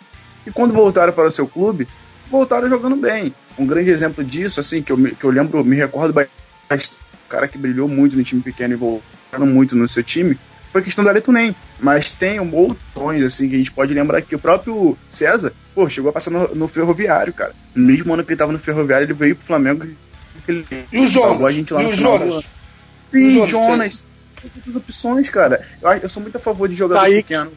que 0.45 0.51
quando 0.51 0.73
voltaram 0.73 1.13
para 1.13 1.27
o 1.27 1.31
seu 1.31 1.47
clube, 1.47 1.89
voltaram 2.31 2.69
jogando 2.69 2.97
bem. 2.97 3.35
Um 3.59 3.67
grande 3.67 3.91
exemplo 3.91 4.25
disso, 4.25 4.61
assim, 4.61 4.83
que 4.83 4.93
eu, 4.93 4.97
que 4.97 5.25
eu 5.25 5.31
lembro, 5.31 5.65
me 5.65 5.77
recordo 5.77 6.13
bastante, 6.13 6.91
o 7.27 7.29
cara 7.29 7.49
que 7.49 7.59
brilhou 7.59 7.89
muito 7.89 8.17
no 8.17 8.23
time 8.23 8.41
pequeno 8.41 8.75
e 8.75 8.77
voltaram 8.77 9.47
muito 9.47 9.75
no 9.75 9.89
seu 9.89 10.03
time, 10.03 10.39
foi 10.73 10.83
questão 10.83 11.03
do 11.03 11.09
Areto 11.09 11.33
Nem. 11.33 11.57
Mas 11.81 12.13
tem 12.13 12.39
outros 12.39 13.23
assim 13.25 13.49
que 13.49 13.55
a 13.55 13.59
gente 13.59 13.73
pode 13.73 13.95
lembrar 13.95 14.21
que 14.23 14.35
o 14.35 14.39
próprio 14.39 14.97
César, 15.09 15.53
pô, 15.75 15.89
chegou 15.89 16.11
a 16.11 16.13
passar 16.13 16.31
no, 16.31 16.55
no 16.55 16.69
Ferroviário, 16.69 17.33
cara. 17.33 17.55
No 17.75 17.87
mesmo 17.87 18.13
ano 18.13 18.23
que 18.23 18.33
ele 18.33 18.39
tava 18.39 18.53
no 18.53 18.59
Ferroviário, 18.59 19.07
ele 19.07 19.15
veio 19.15 19.37
pro 19.37 19.47
Flamengo. 19.47 19.87
Ele 20.49 20.65
E 20.93 20.99
o 21.01 21.07
Jonas? 21.07 21.45
a 21.45 21.51
gente 21.51 21.73
lá 21.75 21.83
E 21.83 21.87
o 21.87 21.95
Jonas? 21.95 22.49
Sim, 23.13 23.35
Jonas, 23.35 23.51
Jonas. 23.51 24.07
Tem 24.41 24.51
muitas 24.55 24.77
opções, 24.77 25.31
cara. 25.31 25.67
Eu, 25.81 25.91
eu 25.91 26.09
sou 26.09 26.23
muito 26.23 26.37
a 26.37 26.41
favor 26.41 26.69
de 26.69 26.75
jogador 26.75 27.01
Kaique. 27.01 27.23
pequeno 27.23 27.53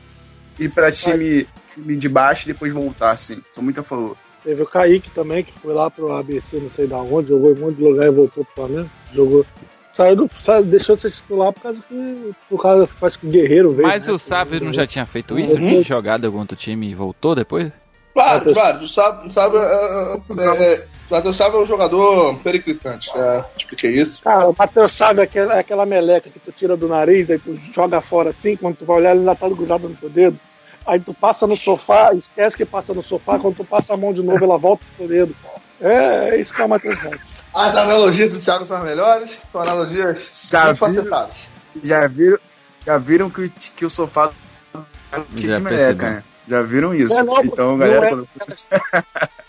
ir 0.59 0.69
pra 0.69 0.91
time, 0.91 1.47
time 1.73 1.95
de 1.95 2.09
baixo 2.09 2.47
e 2.47 2.53
depois 2.53 2.73
voltar, 2.73 3.11
assim. 3.11 3.41
Sou 3.51 3.63
muito 3.63 3.79
a 3.79 3.83
favor. 3.83 4.15
Teve 4.43 4.61
o 4.61 4.65
Kaique 4.65 5.09
também, 5.11 5.43
que 5.43 5.57
foi 5.59 5.73
lá 5.73 5.89
pro 5.89 6.11
ABC, 6.13 6.59
não 6.59 6.69
sei 6.69 6.87
da 6.87 6.97
onde, 6.97 7.29
jogou 7.29 7.51
em 7.51 7.57
um 7.57 7.61
monte 7.61 7.77
de 7.77 7.83
lugar 7.83 8.07
e 8.07 8.11
voltou 8.11 8.45
pro 8.45 8.55
Flamengo. 8.55 8.89
Jogou. 9.13 9.45
Saiu 9.91 10.15
do. 10.15 10.29
Saiu, 10.39 10.63
deixou 10.63 10.95
de 10.95 11.01
ser 11.01 11.11
titular 11.11 11.51
por 11.51 11.61
causa 11.61 11.81
que. 11.87 12.31
Por 12.47 12.61
causa 12.61 12.87
que 12.87 12.93
parece 12.99 13.17
que 13.17 13.27
o 13.27 13.29
Guerreiro 13.29 13.73
veio. 13.73 13.87
Mas 13.87 14.07
né? 14.07 14.13
o 14.13 14.17
Sávio 14.17 14.63
não 14.63 14.71
já 14.71 14.85
tinha 14.85 15.05
feito 15.05 15.37
isso? 15.37 15.55
Uhum. 15.55 15.81
De 15.81 15.83
jogado 15.83 16.25
algum 16.25 16.39
outro 16.39 16.55
time 16.55 16.89
e 16.89 16.95
voltou 16.95 17.35
depois? 17.35 17.71
Claro, 18.13 18.53
claro. 18.53 18.79
O 18.83 18.87
Sábio, 18.87 19.31
Sábio, 19.31 19.59
é, 19.59 20.21
é, 20.39 20.73
é, 20.73 20.85
Matheus 21.09 21.37
Sábio 21.37 21.59
é 21.59 21.63
um 21.63 21.65
jogador 21.65 22.35
periclitante. 22.39 23.09
É, 23.15 23.43
expliquei 23.57 23.91
isso. 23.91 24.21
Cara, 24.21 24.49
o 24.49 24.55
Matheus 24.57 24.91
sabe 24.91 25.21
aquela, 25.21 25.59
aquela 25.59 25.85
meleca 25.85 26.29
que 26.29 26.39
tu 26.39 26.51
tira 26.51 26.75
do 26.75 26.87
nariz, 26.87 27.29
aí 27.29 27.39
tu 27.39 27.55
joga 27.73 28.01
fora 28.01 28.31
assim, 28.31 28.55
quando 28.55 28.77
tu 28.77 28.85
vai 28.85 28.97
olhar 28.97 29.11
ele 29.11 29.19
ainda 29.19 29.35
tá 29.35 29.47
grudado 29.47 29.87
no 29.89 29.95
teu 29.95 30.09
dedo. 30.09 30.39
Aí 30.85 30.99
tu 30.99 31.13
passa 31.13 31.45
no 31.45 31.55
sofá, 31.55 32.13
esquece 32.13 32.57
que 32.57 32.65
passa 32.65 32.93
no 32.93 33.03
sofá, 33.03 33.37
quando 33.37 33.57
tu 33.57 33.63
passa 33.63 33.93
a 33.93 33.97
mão 33.97 34.11
de 34.11 34.23
novo, 34.23 34.43
ela 34.43 34.57
volta 34.57 34.83
pro 34.97 35.07
teu 35.07 35.15
dedo. 35.15 35.35
É, 35.81 36.29
é 36.31 36.39
isso 36.41 36.53
que 36.53 36.61
é 36.61 36.65
o 36.65 36.69
Matheus 36.69 36.99
Sabe. 36.99 37.19
As 37.53 37.75
analogias 37.75 38.33
do 38.33 38.39
Thiago 38.39 38.65
são 38.65 38.77
as 38.77 38.83
melhores. 38.83 39.39
São 39.51 39.61
analogias 39.61 40.29
Já 40.51 40.75
facetadas. 40.75 41.35
Já 41.83 42.07
viram, 42.07 42.37
já 42.85 42.97
viram 42.97 43.29
que, 43.29 43.41
o- 43.45 43.49
que 43.51 43.85
o 43.85 43.89
sofá 43.89 44.31
que 45.37 45.47
Já 45.47 45.55
de 45.55 45.61
meleca, 45.61 45.85
percebi. 45.95 46.03
né? 46.03 46.23
Já 46.49 46.63
viram 46.63 46.93
isso. 46.95 47.13
É, 47.17 47.21
não, 47.23 47.43
então, 47.43 47.77
galera, 47.77 48.07
é. 48.07 48.09
quando- 48.09 48.27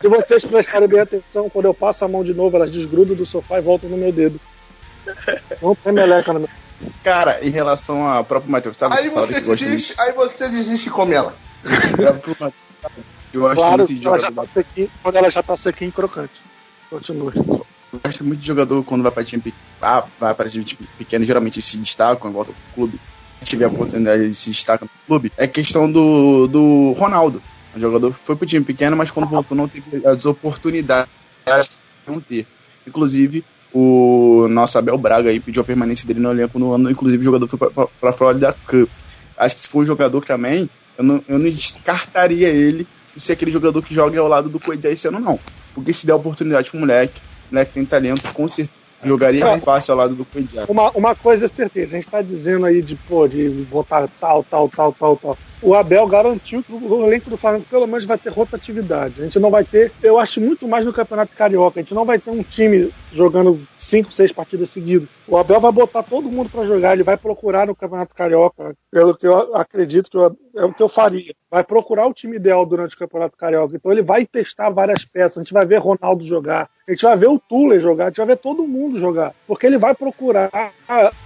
Se 0.01 0.07
vocês 0.09 0.45
prestarem 0.45 0.87
bem 0.89 1.01
atenção, 1.01 1.49
quando 1.49 1.65
eu 1.65 1.73
passo 1.75 2.05
a 2.05 2.09
mão 2.09 2.23
de 2.23 2.35
novo, 2.35 2.57
elas 2.57 2.71
desgrudam 2.71 3.17
do 3.17 3.25
sofá 3.25 3.59
e 3.59 3.63
voltam 3.63 3.89
no 3.89 3.97
meu 3.97 4.13
dedo. 4.13 4.39
Não 5.63 5.75
tem 5.75 5.93
meleca 5.93 6.33
no 6.35 6.41
meu 6.41 6.49
cara, 7.03 7.43
em 7.45 7.51
relação 7.51 8.07
ao 8.07 8.25
próprio 8.25 8.51
Matheus, 8.53 8.77
sabe? 8.77 8.97
Aí 8.99 9.09
você 9.09 9.41
desiste, 9.41 9.95
aí 9.99 10.13
você 10.13 10.49
desiste 10.49 10.89
e 10.89 10.93
come 10.93 11.15
ela. 11.15 11.35
Eu 13.33 13.41
gosto 13.43 13.57
Claro, 13.61 13.77
muito 13.79 13.95
de 13.95 14.01
quando 14.01 14.07
ela, 14.15 14.21
já 14.23 14.29
jogador. 14.29 14.47
tá 14.47 14.53
sequinho, 14.53 14.91
quando 15.03 15.17
ela 15.17 15.31
já 15.31 15.43
tá 15.43 15.57
sequinha 15.57 15.89
e 15.89 15.93
crocante. 15.93 16.33
Continue. 16.91 17.33
Eu 17.37 18.01
gosto 18.05 18.25
muito 18.25 18.41
de 18.41 18.47
jogador 18.47 18.83
quando 18.85 19.03
vai 19.03 19.13
pra 19.13 19.25
time 19.25 19.41
pequeno. 19.43 19.63
Ah, 19.81 20.05
vai 20.19 20.35
para 20.35 20.49
time 20.51 20.65
pequeno, 20.99 21.25
geralmente 21.25 21.57
eles 21.57 21.67
se 21.67 21.77
destacam, 21.77 22.29
igual 22.31 22.45
do 22.45 22.55
clube. 22.75 22.99
Se 23.41 23.47
tiver 23.47 23.65
a 23.65 23.69
oportunidade 23.69 24.29
de 24.29 24.35
se 24.35 24.51
destacar 24.51 24.89
no 24.89 25.07
clube. 25.07 25.33
É 25.37 25.47
questão 25.47 25.91
do, 25.91 26.47
do 26.47 26.93
Ronaldo. 26.93 27.43
O 27.75 27.79
jogador 27.79 28.13
foi 28.13 28.37
pro 28.37 28.47
time 28.47 28.65
pequeno, 28.65 28.97
mas 28.97 29.11
quando 29.11 29.29
voltou 29.29 29.57
não 29.57 29.69
teve 29.69 30.07
as 30.07 30.27
oportunidades 30.27 31.11
que 32.05 32.11
não 32.11 32.21
ter. 32.21 32.47
Inclusive, 32.87 33.45
o 33.73 34.49
nosso 34.49 34.77
Abel 34.79 34.99
Braga 34.99 35.31
aí 35.31 35.39
pediu 35.39 35.63
a 35.63 35.65
permanência 35.65 36.07
dele 36.07 36.21
no 36.21 36.31
elenco 36.31 36.59
no 36.59 36.73
ano, 36.73 36.91
inclusive 36.91 37.21
o 37.21 37.25
jogador 37.25 37.47
foi 37.47 37.59
pra, 37.59 37.87
pra 37.87 38.13
Florida 38.13 38.57
Cup. 38.67 38.91
Acho 39.37 39.55
que 39.55 39.63
se 39.63 39.69
for 39.69 39.83
um 39.83 39.87
jogador 39.87 40.25
também, 40.25 40.69
eu 40.99 41.05
não, 41.05 41.25
eu 41.29 41.39
não 41.39 41.49
descartaria 41.49 42.49
ele 42.49 42.87
de 43.15 43.21
ser 43.21 43.33
aquele 43.33 43.51
jogador 43.51 43.83
que 43.83 43.95
joga 43.95 44.19
ao 44.19 44.29
lado 44.29 44.49
do 44.49 44.61
Coelho 44.61 44.87
esse 44.89 45.09
ano, 45.09 45.21
não. 45.21 45.39
Porque 45.75 45.95
se 45.95 46.07
der 46.07 46.15
oportunidade 46.15 46.71
pro 46.71 46.81
moleque, 46.81 47.21
o 47.51 47.55
moleque 47.55 47.73
tem 47.73 47.85
talento, 47.85 48.29
com 48.33 48.49
certeza 48.49 48.80
jogaria 49.03 49.45
É. 49.45 49.59
fácil 49.59 49.93
ao 49.93 49.99
lado 49.99 50.15
do 50.15 50.25
Coelho. 50.25 50.49
Uma, 50.69 50.91
uma 50.91 51.15
coisa 51.15 51.47
é 51.47 51.49
certeza, 51.49 51.97
a 51.97 52.01
gente 52.01 52.11
tá 52.11 52.23
dizendo 52.23 52.67
aí 52.67 52.83
de, 52.83 52.95
pô, 52.95 53.27
de 53.27 53.49
botar 53.71 54.09
tal, 54.21 54.45
tal, 54.45 54.69
tal, 54.69 54.93
tal, 54.93 55.17
tal. 55.17 55.39
O 55.63 55.75
Abel 55.75 56.07
garantiu 56.07 56.63
que 56.63 56.73
o 56.73 57.07
elenco 57.07 57.29
do 57.29 57.37
Flamengo 57.37 57.67
pelo 57.69 57.87
menos 57.87 58.05
vai 58.07 58.17
ter 58.17 58.33
rotatividade. 58.33 59.21
A 59.21 59.25
gente 59.25 59.39
não 59.39 59.51
vai 59.51 59.63
ter, 59.63 59.93
eu 60.03 60.19
acho 60.19 60.41
muito 60.41 60.67
mais 60.67 60.85
no 60.87 60.93
Campeonato 60.93 61.37
Carioca, 61.37 61.81
a 61.81 61.83
gente 61.83 61.95
não 61.95 62.05
vai 62.05 62.19
ter 62.19 62.31
um 62.31 62.43
time 62.43 62.91
jogando 63.13 63.61
cinco, 63.91 64.13
seis 64.13 64.31
partidas 64.33 64.71
seguidas. 64.71 65.09
O 65.27 65.37
Abel 65.37 65.61
vai 65.61 65.73
botar 65.73 66.03
todo 66.03 66.31
mundo 66.31 66.49
pra 66.49 66.65
jogar, 66.65 66.93
ele 66.93 67.03
vai 67.03 67.17
procurar 67.17 67.67
no 67.67 67.75
Campeonato 67.75 68.15
Carioca, 68.15 68.75
pelo 68.91 69.17
que 69.17 69.27
eu 69.27 69.55
acredito 69.57 70.11
que 70.11 70.17
eu- 70.17 70.37
é 70.57 70.65
o 70.65 70.73
que 70.73 70.83
eu 70.83 70.89
faria. 70.89 71.35
Vai 71.51 71.65
procurar 71.65 72.07
o 72.07 72.15
time 72.15 72.37
ideal 72.37 72.65
durante 72.65 72.95
o 72.95 72.99
Campeonato 72.99 73.37
Carioca. 73.37 73.75
Então 73.77 73.91
ele 73.91 74.03
vai 74.03 74.25
testar 74.25 74.71
várias 74.71 75.05
peças. 75.05 75.39
A 75.39 75.41
gente 75.43 75.53
vai 75.53 75.67
ver 75.67 75.79
Ronaldo 75.79 76.25
jogar, 76.25 76.69
a 76.87 76.93
gente 76.93 77.03
vai 77.03 77.17
ver 77.17 77.29
o 77.29 77.39
Tuller 77.39 77.81
jogar, 77.81 78.05
a 78.05 78.09
gente 78.09 78.19
vai 78.19 78.27
ver 78.27 78.37
todo 78.37 78.67
mundo 78.67 79.01
jogar. 79.01 79.35
Porque 79.47 79.67
ele 79.67 79.79
vai 79.79 79.95
procurar 79.95 80.51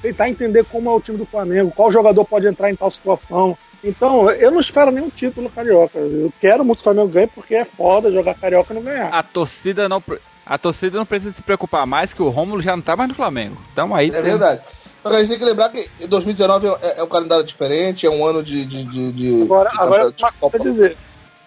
tentar 0.01 0.29
entender 0.31 0.65
como 0.65 0.89
é 0.91 0.93
o 0.95 1.01
time 1.01 1.19
do 1.19 1.27
Flamengo, 1.27 1.73
qual 1.75 1.93
jogador 1.93 2.25
pode 2.25 2.47
entrar 2.47 2.71
em 2.71 2.75
tal 2.77 2.91
situação. 2.91 3.57
Então, 3.87 4.31
eu 4.31 4.51
não 4.51 4.61
espero 4.61 4.91
nenhum 4.91 5.11
título 5.11 5.51
carioca. 5.51 5.99
Eu 5.99 6.33
quero 6.41 6.65
muito 6.65 6.79
que 6.79 6.83
o 6.83 6.85
Flamengo 6.85 7.09
ganhe 7.13 7.27
porque 7.27 7.55
é 7.55 7.67
foda 7.67 8.11
jogar 8.11 8.35
carioca 8.35 8.73
e 8.73 8.77
não 8.77 8.83
ganhar. 8.83 9.09
A 9.13 9.23
torcida 9.23 9.87
não. 9.91 10.03
A 10.47 10.59
torcida 10.59 10.99
não 10.99 11.07
precisa 11.07 11.33
se 11.33 11.43
preocupar 11.43 11.87
mais 11.87 12.13
que 12.13 12.23
o 12.23 12.29
Rômulo 12.29 12.61
já 12.61 12.77
não 12.77 12.83
tá 12.83 12.95
mais 12.97 13.09
no 13.09 13.15
Flamengo. 13.15 13.57
Então 13.73 13.95
aí 13.95 14.09
É 14.09 14.13
tem- 14.13 14.23
verdade. 14.23 14.61
Que 15.03 15.09
a 15.09 15.19
gente 15.19 15.29
tem 15.31 15.39
que 15.39 15.45
lembrar 15.45 15.69
que 15.71 15.89
2019 16.07 16.67
é, 16.83 17.01
é 17.01 17.03
um 17.03 17.07
calendário 17.09 17.45
diferente, 17.45 18.07
é 18.07 18.11
um 18.11 18.27
ano 18.27 18.43
de. 18.43 18.65
de, 18.65 18.85
de, 18.85 19.13
de 19.13 19.43
Agora, 19.43 19.71
de 19.71 19.77
agora 19.77 20.01
campeonato 20.05 20.07
uma 20.07 20.11
de 20.11 20.23
coisa 20.23 20.37
Copa. 20.41 20.57
a 20.57 20.61
dizer. 20.61 20.97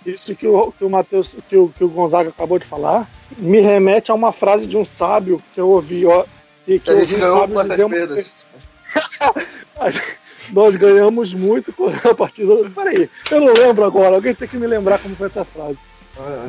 Isso 0.05 0.35
que 0.35 0.47
o, 0.47 0.71
que 0.71 0.85
o 0.85 0.89
Matheus, 0.89 1.35
que 1.49 1.57
o, 1.57 1.69
que 1.69 1.83
o 1.83 1.89
Gonzaga 1.89 2.29
acabou 2.29 2.57
de 2.59 2.65
falar, 2.65 3.09
me 3.37 3.59
remete 3.59 4.09
a 4.09 4.13
uma 4.13 4.31
frase 4.31 4.65
de 4.65 4.77
um 4.77 4.85
sábio 4.85 5.41
que 5.53 5.59
eu 5.59 5.67
ouvi, 5.69 6.05
ó. 6.05 6.23
Que, 6.65 6.79
que 6.79 6.89
A 6.89 6.93
gente 7.03 7.13
ouvi 7.13 7.15
um 7.15 7.19
ganhou 7.19 7.39
sábio 7.39 7.55
quantas 7.55 7.79
uma 7.79 7.89
perdas? 7.89 8.47
Nós 10.53 10.75
ganhamos 10.75 11.33
muito 11.33 11.73
com 11.73 11.87
a 11.89 12.15
partida. 12.15 12.53
Peraí, 12.73 13.09
eu 13.29 13.41
não 13.41 13.53
lembro 13.53 13.83
agora. 13.83 14.15
Alguém 14.15 14.33
tem 14.33 14.47
que 14.47 14.55
me 14.57 14.65
lembrar 14.67 14.99
como 14.99 15.15
foi 15.15 15.27
essa 15.27 15.43
frase. 15.43 15.77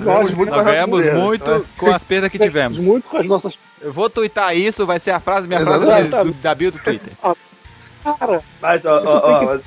Ganhamos 0.03 0.35
muito 0.35 0.51
Nós 0.51 0.65
ganhamos 0.65 1.13
muito 1.13 1.51
né? 1.51 1.65
com 1.77 1.91
as 1.91 2.03
perdas 2.05 2.31
que 2.33 2.39
tivemos. 2.39 2.79
Muito 2.79 3.09
com 3.09 3.17
as 3.19 3.27
nossas. 3.27 3.59
Eu 3.81 3.93
vou 3.93 4.09
twittar 4.11 4.57
isso, 4.57 4.87
vai 4.87 4.99
ser 4.99 5.11
a 5.13 5.21
frase, 5.21 5.47
minha 5.47 5.61
frase 5.61 6.09
do- 6.09 6.33
da 6.35 6.55
bio 6.55 6.73
do 6.73 6.79
Twitter. 6.79 7.13
Cara, 8.03 8.41
Mas, 8.61 8.85
ó, 8.87 9.03
ó, 9.05 9.17
ó, 9.45 9.57
que- 9.59 9.65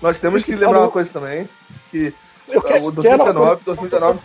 nós 0.00 0.18
temos 0.18 0.44
que 0.44 0.54
lembrar 0.54 0.80
uma 0.80 0.88
coisa 0.90 1.10
também, 1.12 1.48
que 1.90 2.14
eu 2.48 2.60
o 2.60 2.62
quero, 2.62 2.90
2019, 2.92 3.32
quero 3.34 3.60
2019, 3.64 4.18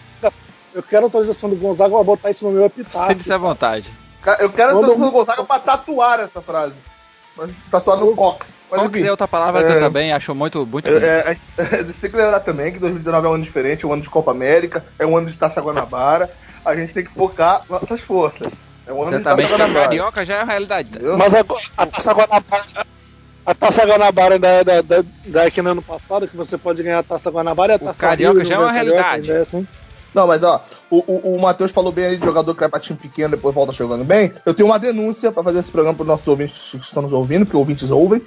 Eu 0.74 0.84
quero 0.84 1.06
autorização 1.06 1.50
do 1.50 1.56
Gonzaga 1.56 1.94
pra 1.96 2.04
botar 2.04 2.30
isso 2.30 2.46
no 2.46 2.52
meu 2.52 2.66
epitáfio. 2.66 3.08
Sinta-se 3.08 3.34
à 3.34 3.38
vontade. 3.38 3.92
Ca- 4.22 4.38
eu 4.40 4.50
quero 4.52 4.74
Quando 4.74 4.88
tanto 4.90 5.02
eu- 5.02 5.08
o 5.08 5.12
Gonzaga 5.12 5.44
pra 5.44 5.60
tatuar 5.60 6.20
essa 6.20 6.42
frase. 6.42 6.76
Mas 7.38 7.52
tatuar 7.72 7.98
no 7.98 8.16
cox. 8.16 8.48
Mas, 8.70 8.82
enfim, 8.84 9.06
é 9.08 9.12
outra 9.12 9.28
palavra 9.28 9.64
que 9.64 9.72
É. 9.72 9.76
eu 9.76 9.80
também 9.80 10.12
acho 10.12 10.36
muito, 10.36 10.66
muito? 10.66 10.90
É, 10.92 10.96
é, 10.98 11.38
a 11.64 11.84
gente 11.84 12.00
tem 12.02 12.10
que 12.12 12.18
lembrar 12.18 12.40
também 12.42 12.74
que 12.74 12.80
2019 12.80 13.26
é 13.26 13.30
um 13.30 13.34
ano 13.36 13.44
diferente, 13.44 13.86
é 13.86 13.88
um 13.88 13.94
ano 13.94 14.02
de 14.02 14.10
Copa 14.10 14.32
América, 14.32 14.84
é 15.00 15.06
um 15.06 15.16
ano 15.18 15.28
de 15.30 15.38
Taça 15.38 15.62
Guanabara. 15.62 16.30
A 16.66 16.76
gente 16.76 16.94
tem 16.94 17.06
que 17.06 17.12
focar 17.14 17.62
nossas 17.70 18.02
forças. 18.02 18.52
É 18.86 18.92
um 18.92 19.02
ano 19.04 19.16
Exatamente, 19.18 19.48
de 19.48 19.52
que 19.54 19.58
Taça 19.58 19.64
a 19.64 19.68
Guanabara. 19.68 19.86
carioca 19.88 20.26
já 20.26 20.36
é 20.36 20.42
a 20.42 20.44
realidade. 20.44 20.90
entendeu? 20.90 21.18
Mas 21.18 21.34
agora, 21.34 21.62
a 21.78 21.86
Taça 21.86 22.14
Guanabara. 22.14 22.64
A 23.46 23.54
Taça 23.56 23.86
Guanabara 23.86 24.38
da, 24.38 24.64
da, 24.64 24.82
da, 24.82 25.04
da 25.26 25.50
que 25.52 25.62
no 25.62 25.70
ano 25.70 25.82
passado, 25.82 26.28
que 26.28 26.36
você 26.36 26.58
pode 26.58 26.84
ganhar 26.84 27.00
a 27.00 27.04
Taça 27.04 27.30
Guanabara 27.32 27.74
e 27.74 27.76
a 27.76 27.80
Taça 27.80 28.00
Carioca 28.02 28.40
Rio, 28.40 28.46
já 28.46 28.56
é 28.56 28.58
no 28.58 28.64
uma 28.66 28.74
Carioca, 28.74 28.96
realidade. 28.98 29.28
ainda 29.32 29.40
é 29.40 29.42
assim. 29.44 29.68
Não, 30.14 30.28
mas 30.28 30.44
ó, 30.44 30.62
o, 30.90 30.98
o, 30.98 31.36
o 31.36 31.42
Matheus 31.42 31.72
falou 31.72 31.92
bem 31.92 32.06
aí 32.06 32.18
de 32.18 32.26
jogador 32.26 32.54
que 32.54 32.60
vai 32.60 32.70
pra 32.70 32.80
time 32.80 32.98
pequeno 32.98 33.32
depois 33.32 33.54
volta 33.54 33.74
jogando 33.74 34.04
bem. 34.04 34.32
Eu 34.46 34.54
tenho 34.54 34.70
uma 34.70 34.80
denúncia 34.80 35.32
pra 35.32 35.44
fazer 35.44 35.60
esse 35.60 35.72
programa 35.72 35.96
pros 35.96 36.08
nossos 36.08 36.28
ouvintes 36.28 36.72
que 36.72 36.78
estão 36.78 37.04
nos 37.04 37.14
ouvindo, 37.14 37.46
porque 37.46 37.58
ouvintes 37.58 37.90
ouvem, 37.90 38.22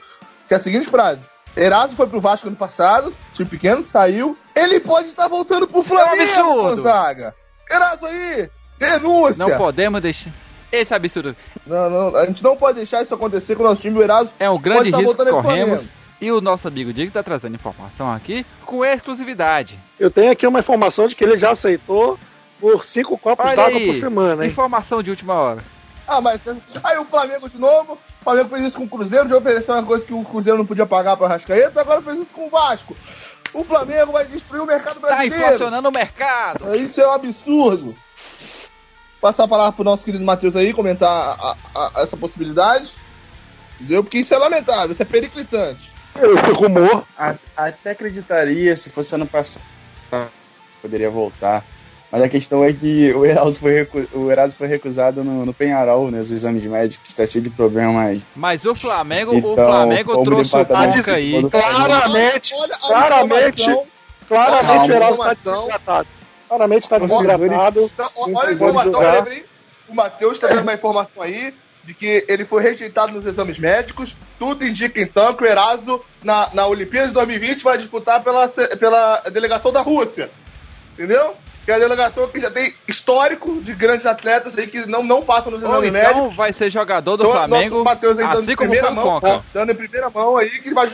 que 0.46 0.54
é 0.54 0.56
a 0.56 0.60
seguinte 0.60 0.86
frase. 0.86 1.22
Eraso 1.56 1.94
foi 1.94 2.06
pro 2.06 2.20
Vasco 2.20 2.48
ano 2.48 2.56
passado, 2.56 3.12
time 3.32 3.48
pequeno, 3.48 3.86
saiu. 3.86 4.36
Ele 4.54 4.78
pode 4.80 5.08
estar 5.08 5.26
voltando 5.28 5.66
pro 5.66 5.82
Flamengo, 5.82 6.22
absurdo. 6.22 6.76
Gonzaga. 6.76 7.34
Eraso 7.70 8.06
aí, 8.06 8.50
denúncia. 8.78 9.46
Não 9.46 9.56
podemos 9.56 10.00
deixar. 10.00 10.32
Esse 10.70 10.94
absurdo. 10.94 11.34
Não, 11.66 11.90
não, 11.90 12.16
a 12.16 12.26
gente 12.26 12.44
não 12.44 12.56
pode 12.56 12.76
deixar 12.76 13.02
isso 13.02 13.12
acontecer 13.12 13.56
com 13.56 13.64
o 13.64 13.66
nosso 13.66 13.80
time. 13.80 13.98
O 13.98 14.02
Eraso 14.02 14.30
É 14.38 14.48
um 14.48 14.52
pode 14.52 14.62
grande 14.62 14.88
estar 14.90 14.98
risco 14.98 15.16
que 15.16 15.30
corremos. 15.30 15.68
Flamengo. 15.68 16.00
E 16.20 16.30
o 16.30 16.40
nosso 16.40 16.68
amigo 16.68 16.92
Diego 16.92 17.10
tá 17.10 17.22
trazendo 17.22 17.54
informação 17.54 18.12
aqui 18.12 18.44
com 18.66 18.84
exclusividade. 18.84 19.78
Eu 19.98 20.10
tenho 20.10 20.30
aqui 20.30 20.46
uma 20.46 20.60
informação 20.60 21.08
de 21.08 21.16
que 21.16 21.24
ele 21.24 21.38
já 21.38 21.52
aceitou 21.52 22.18
por 22.60 22.84
cinco 22.84 23.16
copos 23.18 23.52
d'água 23.54 23.80
por 23.80 23.94
semana, 23.94 24.44
hein? 24.44 24.50
informação 24.50 25.02
de 25.02 25.10
última 25.10 25.34
hora. 25.34 25.62
Ah, 26.06 26.20
mas 26.20 26.40
aí 26.82 26.98
o 26.98 27.04
Flamengo 27.04 27.48
de 27.48 27.58
novo. 27.58 27.92
O 27.94 28.24
Flamengo 28.24 28.48
fez 28.48 28.62
isso 28.62 28.76
com 28.76 28.84
o 28.84 28.88
Cruzeiro, 28.88 29.26
de 29.28 29.34
oferecer 29.34 29.70
uma 29.72 29.82
coisa 29.84 30.04
que 30.04 30.12
o 30.12 30.24
Cruzeiro 30.24 30.58
não 30.58 30.66
podia 30.66 30.84
pagar 30.86 31.16
para 31.16 31.28
Rascaeta, 31.28 31.80
agora 31.80 32.02
fez 32.02 32.16
isso 32.16 32.26
com 32.32 32.46
o 32.46 32.50
Vasco. 32.50 32.96
O 33.54 33.62
Flamengo 33.64 34.12
vai 34.12 34.24
destruir 34.26 34.60
o 34.60 34.66
mercado 34.66 35.00
Tá 35.00 35.06
brasileiro. 35.08 35.36
inflacionando 35.44 35.88
o 35.88 35.92
mercado. 35.92 36.74
Isso 36.76 37.00
é 37.00 37.06
um 37.08 37.12
absurdo. 37.12 37.96
Passar 39.20 39.44
a 39.44 39.48
palavra 39.48 39.72
pro 39.72 39.84
nosso 39.84 40.04
querido 40.04 40.24
Matheus 40.24 40.56
aí, 40.56 40.72
comentar 40.72 41.08
a- 41.10 41.56
a- 41.74 41.90
a- 41.98 42.02
essa 42.02 42.16
possibilidade. 42.16 42.92
Entendeu? 43.78 44.02
Porque 44.02 44.18
isso 44.18 44.34
é 44.34 44.38
lamentável, 44.38 44.92
isso 44.92 45.02
é 45.02 45.04
periclitante. 45.06 45.92
Esse 46.16 46.52
rumor. 46.52 47.04
A- 47.16 47.34
até 47.56 47.90
acreditaria 47.92 48.74
se 48.76 48.90
fosse 48.90 49.14
ano 49.14 49.26
passado 49.26 49.62
poderia 50.82 51.10
voltar. 51.10 51.64
Mas 52.10 52.22
a 52.22 52.28
questão 52.28 52.64
é 52.64 52.72
que 52.72 53.12
o 53.12 53.24
Erasmo 53.24 53.52
foi, 53.52 53.72
recu 53.72 54.08
o 54.12 54.30
Erasmo 54.30 54.58
foi 54.58 54.66
recusado 54.66 55.22
no, 55.22 55.44
no 55.44 55.54
Penharol, 55.54 56.10
nos 56.10 56.32
exames 56.32 56.66
médicos, 56.66 57.14
tá 57.14 57.24
cheio 57.24 57.44
de 57.44 57.50
problemas. 57.50 58.20
Mas 58.34 58.64
o 58.64 58.74
Flamengo, 58.74 59.32
então, 59.32 59.52
o 59.52 59.54
Flamengo 59.54 60.24
trouxe 60.24 60.56
o 60.56 60.66
Conca 60.66 61.14
aí. 61.14 61.50
Claramente, 61.50 62.52
claramente, 62.80 63.64
claramente 64.26 64.90
o 64.90 64.94
Erasmo 64.94 65.32
está 65.32 65.34
desidratado. 65.34 66.08
Claramente 66.48 66.82
está 66.82 66.98
desidratado. 66.98 67.90
Olha 68.16 68.48
a 68.48 68.52
informação, 68.52 69.00
o 69.88 69.94
Matheus 69.94 70.32
está 70.32 70.48
dando 70.48 70.62
uma 70.62 70.74
informação 70.74 71.22
aí 71.22 71.54
de 71.84 71.94
que 71.94 72.24
ele 72.28 72.44
foi 72.44 72.62
rejeitado 72.62 73.12
nos 73.12 73.24
exames 73.24 73.58
médicos. 73.58 74.16
Tudo 74.38 74.66
indica 74.66 75.00
então 75.00 75.34
que 75.34 75.44
o 75.44 75.46
Eraso, 75.46 76.00
na, 76.22 76.50
na 76.52 76.66
Olimpíada 76.66 77.08
de 77.08 77.14
2020, 77.14 77.62
vai 77.62 77.78
disputar 77.78 78.22
pela, 78.22 78.48
pela 78.48 79.20
delegação 79.32 79.72
da 79.72 79.80
Rússia. 79.80 80.30
Entendeu? 80.94 81.34
Que 81.64 81.70
é 81.70 81.74
a 81.74 81.78
delegação 81.78 82.28
que 82.28 82.40
já 82.40 82.50
tem 82.50 82.74
histórico 82.88 83.60
de 83.60 83.74
grandes 83.74 84.06
atletas 84.06 84.56
aí 84.56 84.66
que 84.66 84.86
não, 84.86 85.02
não 85.02 85.22
passam 85.22 85.52
nos 85.52 85.62
exames 85.62 85.90
então 85.90 86.02
médicos. 86.02 86.36
vai 86.36 86.52
ser 86.52 86.70
jogador 86.70 87.16
do 87.16 87.24
então, 87.24 87.32
Flamengo, 87.32 87.84
Mateus 87.84 88.18
aí 88.18 88.24
assim 88.24 88.56
como 88.56 88.74
foi 88.74 88.90
mão, 88.90 89.20
Conca. 89.20 89.44
Dando 89.52 89.72
em 89.72 89.74
primeira 89.74 90.10
mão 90.10 90.36
aí 90.36 90.48
que 90.48 90.72
vai... 90.72 90.90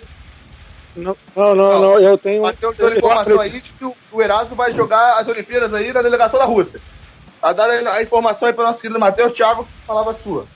Não, 0.97 1.17
não, 1.35 1.55
não, 1.55 1.81
não 1.81 2.01
eu 2.01 2.17
tenho... 2.19 2.43
Matheus 2.43 2.77
dando 2.77 2.97
informação 2.97 3.41
aí 3.41 3.51
de 3.51 3.73
que 3.73 3.85
o, 3.85 3.95
o 4.13 4.23
Erasmo 4.23 4.57
vai 4.57 4.75
jogar 4.75 5.19
as 5.19 5.29
Olimpíadas 5.29 5.73
aí 5.73 5.93
na 5.93 6.03
delegação 6.03 6.39
da 6.39 6.47
Rússia. 6.47 6.81
A 7.41 7.53
dar 7.53 7.69
a 7.69 8.03
informação 8.03 8.49
aí 8.49 8.55
para 8.55 8.65
o 8.65 8.67
nosso 8.67 8.81
querido 8.81 8.99
Matheus, 8.99 9.33
Thiago, 9.33 9.69
falava 9.87 10.15
sua. 10.15 10.47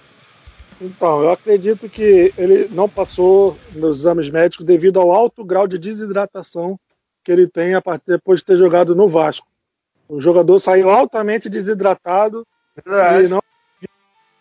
Então, 0.80 1.22
eu 1.22 1.30
acredito 1.30 1.88
que 1.90 2.32
ele 2.38 2.68
não 2.72 2.88
passou 2.88 3.56
nos 3.74 3.98
exames 4.00 4.30
médicos 4.30 4.64
devido 4.64 4.98
ao 4.98 5.12
alto 5.12 5.44
grau 5.44 5.68
de 5.68 5.78
desidratação 5.78 6.80
que 7.22 7.30
ele 7.30 7.46
tem 7.46 7.74
a 7.74 7.82
partir 7.82 8.06
depois 8.06 8.40
de 8.40 8.46
ter 8.46 8.56
jogado 8.56 8.94
no 8.96 9.06
Vasco. 9.06 9.46
O 10.10 10.20
jogador 10.20 10.58
saiu 10.58 10.90
altamente 10.90 11.48
desidratado 11.48 12.44
Verdade. 12.84 13.26
e 13.26 13.28
não 13.28 13.40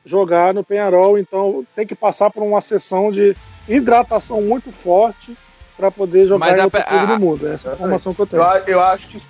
jogar 0.04 0.52
no 0.52 0.64
Penharol, 0.64 1.20
então 1.20 1.64
tem 1.76 1.86
que 1.86 1.94
passar 1.94 2.32
por 2.32 2.42
uma 2.42 2.60
sessão 2.60 3.12
de 3.12 3.38
hidratação 3.68 4.42
muito 4.42 4.72
forte 4.72 5.38
para 5.78 5.92
poder 5.92 6.28
jogar 6.28 6.48
Mas 6.48 6.58
em 6.58 6.64
outro 6.64 6.82
a, 6.84 7.06
do 7.06 7.20
mundo. 7.20 7.48
Essa 7.48 7.68
é 7.68 7.72
a 7.72 7.76
informação 7.76 8.16
que 8.16 8.20
eu 8.20 8.26
tenho. 8.26 8.42
Eu, 8.42 8.64
eu, 8.66 8.82
acho 8.82 9.10
que 9.10 9.22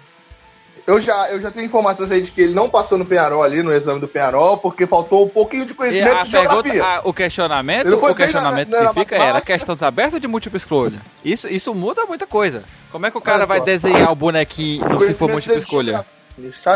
eu 0.87 1.01
já, 1.01 1.29
eu 1.29 1.41
já 1.41 1.51
tenho 1.51 1.65
informações 1.65 2.09
aí 2.09 2.21
de 2.21 2.31
que 2.31 2.39
ele 2.39 2.53
não 2.53 2.69
passou 2.69 2.97
no 2.97 3.05
Penharol 3.05 3.43
ali, 3.43 3.61
no 3.61 3.73
exame 3.73 3.99
do 3.99 4.07
Penharol, 4.07 4.57
porque 4.57 4.87
faltou 4.87 5.25
um 5.25 5.29
pouquinho 5.29 5.65
de 5.65 5.73
conhecimento 5.73 6.23
de 6.23 6.31
geografia. 6.31 6.85
A, 6.85 7.01
o 7.03 7.11
questionamento, 7.11 7.93
o 7.93 8.15
questionamento 8.15 8.69
na, 8.69 8.83
na, 8.83 8.93
que 8.93 8.99
fica 9.01 9.17
era 9.17 9.41
questões 9.41 9.83
abertas 9.83 10.21
de 10.21 10.27
múltipla 10.27 10.55
escolha. 10.55 11.01
Isso, 11.23 11.49
isso 11.49 11.75
muda 11.75 12.05
muita 12.05 12.25
coisa. 12.25 12.63
Como 12.93 13.05
é 13.05 13.11
que 13.11 13.17
o 13.17 13.21
cara 13.21 13.45
vai 13.45 13.59
desenhar 13.59 14.09
o 14.09 14.15
bonequinho 14.15 14.81
se 15.05 15.13
for 15.13 15.29
múltipla 15.29 15.57
escolha? 15.57 15.91
Deixaram 15.91 16.18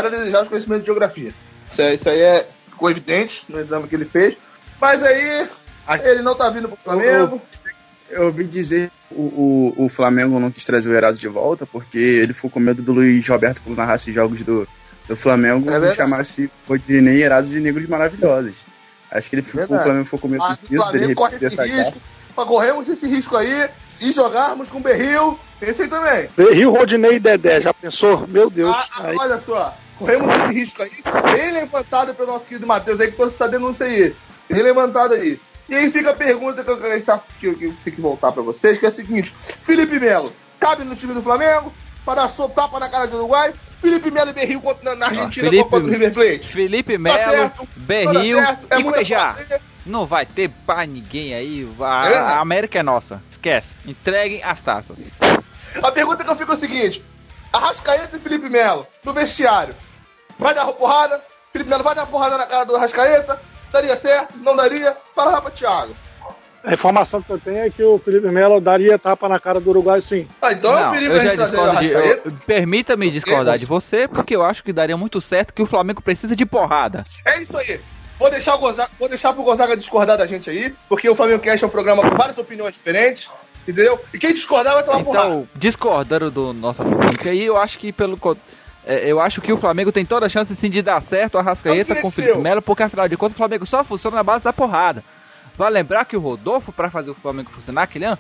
ele 0.08 0.18
desejar 0.18 0.42
os 0.42 0.48
conhecimentos 0.48 0.84
de 0.84 0.88
geografia. 0.88 1.34
Isso 1.72 1.82
aí, 1.82 1.96
isso 1.96 2.10
aí 2.10 2.22
é, 2.22 2.48
ficou 2.68 2.90
evidente 2.90 3.46
no 3.50 3.60
exame 3.60 3.88
que 3.88 3.96
ele 3.96 4.06
fez. 4.06 4.38
Mas 4.80 5.04
aí, 5.04 5.48
ele 6.04 6.22
não 6.22 6.36
tá 6.36 6.50
vindo 6.50 6.68
pro 6.68 6.78
Flamengo. 6.78 7.42
Eu, 8.10 8.22
eu 8.22 8.26
ouvi 8.26 8.46
dizer 8.46 8.92
o, 9.12 9.24
o, 9.78 9.86
o, 9.86 9.90
Flamengo 9.90 10.40
não 10.40 10.52
quis 10.52 10.66
trazer 10.66 10.90
o 10.90 10.96
Eraso 10.96 11.20
de 11.20 11.28
volta 11.28 11.66
porque 11.66 11.98
ele 11.98 12.34
ficou 12.34 12.50
com 12.50 12.60
medo 12.60 12.82
do 12.82 12.94
Luiz 12.94 13.28
Roberto 13.28 13.62
quando 13.64 13.78
narrasse 13.78 14.12
jogos 14.12 14.42
do, 14.42 14.68
do 15.08 15.16
Flamengo 15.16 15.70
é 15.72 15.90
e 15.90 15.96
chamasse 15.96 16.52
nem 16.88 17.20
Eraso 17.20 17.52
de 17.52 17.60
Negros 17.60 17.88
Maravilhosos. 17.88 18.66
Acho 19.12 19.30
que 19.30 19.36
ele 19.36 19.44
ficou, 19.44 19.78
o 19.78 19.80
Flamengo 19.80 20.06
ficou 20.06 20.20
com 20.20 20.28
medo 20.28 20.44
disso, 20.68 20.92
dele 20.92 21.08
repetir 21.08 21.44
essa 21.46 21.66
risco, 21.66 22.02
Corremos 22.36 22.90
esse 22.90 23.08
risco 23.08 23.38
aí 23.38 23.70
se 23.88 24.12
jogarmos 24.12 24.68
com 24.68 24.82
Berril, 24.82 25.40
esse 25.70 25.84
aí 25.84 25.88
também. 25.88 26.28
Berril, 26.36 26.72
Rodinei 26.72 27.16
e 27.16 27.20
Dedé, 27.20 27.62
já 27.62 27.74
pensou? 27.74 28.26
Meu 28.30 28.50
Deus. 28.50 28.74
Ah, 28.76 28.88
ah 28.98 29.14
olha 29.18 29.38
só, 29.38 29.76
corremos 29.98 30.34
esse 30.34 30.54
risco 30.54 30.82
aí, 30.82 30.92
bem 31.36 31.52
levantado 31.52 32.14
pelo 32.14 32.34
nosso 32.34 32.46
querido 32.46 32.68
Matheus 32.68 33.00
aí, 33.00 33.12
que 33.12 33.18
trouxe 33.18 33.36
essa 33.36 33.50
denúncia 33.50 33.86
aí. 33.86 34.16
Bem 34.50 34.62
levantado 34.62 35.14
aí. 35.14 35.40
E 35.70 35.76
aí 35.76 35.90
fica 35.90 36.12
a 36.12 36.14
pergunta 36.14 36.64
que 36.64 36.70
eu, 36.70 36.78
que 36.78 37.48
eu, 37.48 37.56
que 37.58 37.66
eu 37.66 37.76
tenho 37.84 37.96
que 37.96 38.02
voltar 38.02 38.32
para 38.32 38.44
vocês, 38.44 38.78
que 38.78 38.86
é 38.86 38.90
a 38.90 38.92
seguinte: 38.92 39.34
Felipe 39.36 40.00
Melo, 40.00 40.32
cabe 40.60 40.84
no 40.84 40.96
time 40.96 41.14
do 41.14 41.22
Flamengo? 41.22 41.74
Para 42.06 42.28
dar 42.28 42.50
tapa 42.50 42.80
na 42.80 42.90
cara 42.90 43.08
do 43.08 43.16
Uruguai? 43.16 43.54
Felipe 43.80 44.12
Melo 44.12 44.30
e 44.30 44.34
Berril 44.34 44.62
na, 44.82 44.96
na 44.96 45.06
Argentina 45.08 45.50
Felipe, 45.50 45.70
contra 45.70 45.88
o 45.88 45.90
River 45.90 46.14
Plate? 46.14 46.48
Felipe 46.48 46.94
tá 46.94 47.00
Melo, 47.00 47.50
tá 47.50 47.64
Berril 47.78 48.40
é 48.40 48.80
e 48.80 48.84
Cuejá. 48.84 49.38
Não 49.86 50.06
vai 50.06 50.26
ter 50.26 50.50
pra 50.66 50.86
ninguém 50.86 51.34
aí. 51.34 51.70
A, 51.80 52.10
é. 52.10 52.18
a, 52.18 52.40
América 52.40 52.80
é 52.80 52.84
nossa. 52.84 53.22
Esquece. 53.30 53.76
Entreguem 53.86 54.42
as 54.44 54.62
taças. 54.62 54.98
A 55.82 55.92
pergunta 55.92 56.24
que 56.24 56.30
eu 56.30 56.36
fico 56.36 56.52
é 56.52 56.56
o 56.56 56.60
seguinte: 56.60 57.04
Arrascaeta 57.52 58.18
e 58.18 58.20
Felipe 58.20 58.50
Melo 58.50 58.86
no 59.04 59.14
vestiário. 59.14 59.76
Vai 60.38 60.54
dar 60.54 60.66
porrada? 60.74 61.22
Felipe 61.52 61.70
Melo 61.70 61.84
vai 61.84 61.96
dar 61.96 62.06
porrada 62.06 62.38
na 62.38 62.46
cara 62.46 62.66
do 62.66 62.76
Arrascaeta? 62.76 63.40
Daria 63.72 63.96
certo? 63.96 64.38
Não 64.38 64.56
daria? 64.56 64.96
Fala 65.16 65.42
pra 65.42 65.52
Thiago. 65.52 65.94
A 66.64 66.74
informação 66.74 67.22
que 67.22 67.30
eu 67.30 67.38
tenho 67.38 67.60
é 67.60 67.70
que 67.70 67.84
o 67.84 68.00
Felipe 68.00 68.32
Melo 68.32 68.62
daria 68.62 68.98
tapa 68.98 69.28
na 69.28 69.38
cara 69.38 69.60
do 69.60 69.70
Uruguai 69.70 70.02
sim. 70.02 70.26
Ah, 70.42 70.54
então 70.54 70.74
não, 70.74 70.96
eu 70.96 71.22
já 71.22 71.36
discordo 71.36 71.80
de, 71.82 72.32
Permita-me 72.46 73.12
discordar 73.12 73.58
de 73.58 73.66
você, 73.66 74.08
porque 74.08 74.34
eu 74.34 74.44
acho 74.46 74.64
que 74.64 74.72
daria 74.72 74.96
muito 74.96 75.20
certo 75.20 75.54
que 75.54 75.62
o 75.62 75.66
Flamengo 75.66 76.02
precisa 76.02 76.36
de 76.36 76.46
porrada. 76.46 77.04
É 77.26 77.42
isso 77.42 77.58
aí. 77.58 77.82
Vou 78.18 78.32
deixar, 78.32 78.56
o 78.56 78.60
Gonzaga, 78.60 78.90
vou 78.98 79.10
deixar 79.10 79.34
pro 79.34 79.44
Gonzaga 79.44 79.76
discordar 79.76 80.18
da 80.18 80.26
gente 80.26 80.50
aí, 80.50 80.74
porque 80.88 81.10
o 81.10 81.16
Flamengo 81.16 81.42
Cast 81.42 81.62
é 81.62 81.68
um 81.68 81.70
programa 81.70 82.10
com 82.10 82.16
várias 82.16 82.38
opiniões 82.38 82.74
diferentes, 82.74 83.30
entendeu? 83.68 84.00
E 84.14 84.20
quem 84.20 84.34
discordar 84.34 84.74
vai 84.74 84.84
tomar 84.84 85.02
então, 85.02 85.12
porrada. 85.12 85.30
Então, 85.30 85.48
discordando 85.56 86.32
do 86.32 86.54
nosso 86.54 86.82
amigo 86.82 87.30
aí, 87.30 87.44
eu 87.44 87.58
acho 87.58 87.78
que 87.78 87.92
pelo. 87.92 88.18
É, 88.86 89.10
eu 89.10 89.20
acho 89.20 89.42
que 89.42 89.52
o 89.52 89.58
Flamengo 89.58 89.92
tem 89.92 90.06
toda 90.06 90.26
a 90.26 90.30
chance 90.30 90.54
sim, 90.56 90.70
de 90.70 90.82
dar 90.82 91.02
certo 91.02 91.38
a 91.38 91.42
Rascaeta 91.42 91.96
com 91.96 92.08
o 92.08 92.12
Felipe 92.12 92.38
Melo, 92.38 92.62
porque 92.62 92.84
afinal 92.84 93.08
de 93.08 93.16
contas 93.16 93.36
o 93.36 93.38
Flamengo 93.38 93.66
só 93.66 93.84
funciona 93.84 94.18
na 94.18 94.24
base 94.24 94.44
da 94.44 94.52
porrada. 94.52 95.04
Vai 95.56 95.72
lembrar 95.72 96.04
que 96.06 96.18
o 96.18 96.20
Rodolfo, 96.20 96.72
para 96.72 96.90
fazer 96.90 97.12
o 97.12 97.16
Flamengo 97.16 97.50
funcionar 97.50 97.84
aquele 97.84 98.06
ano, 98.06 98.18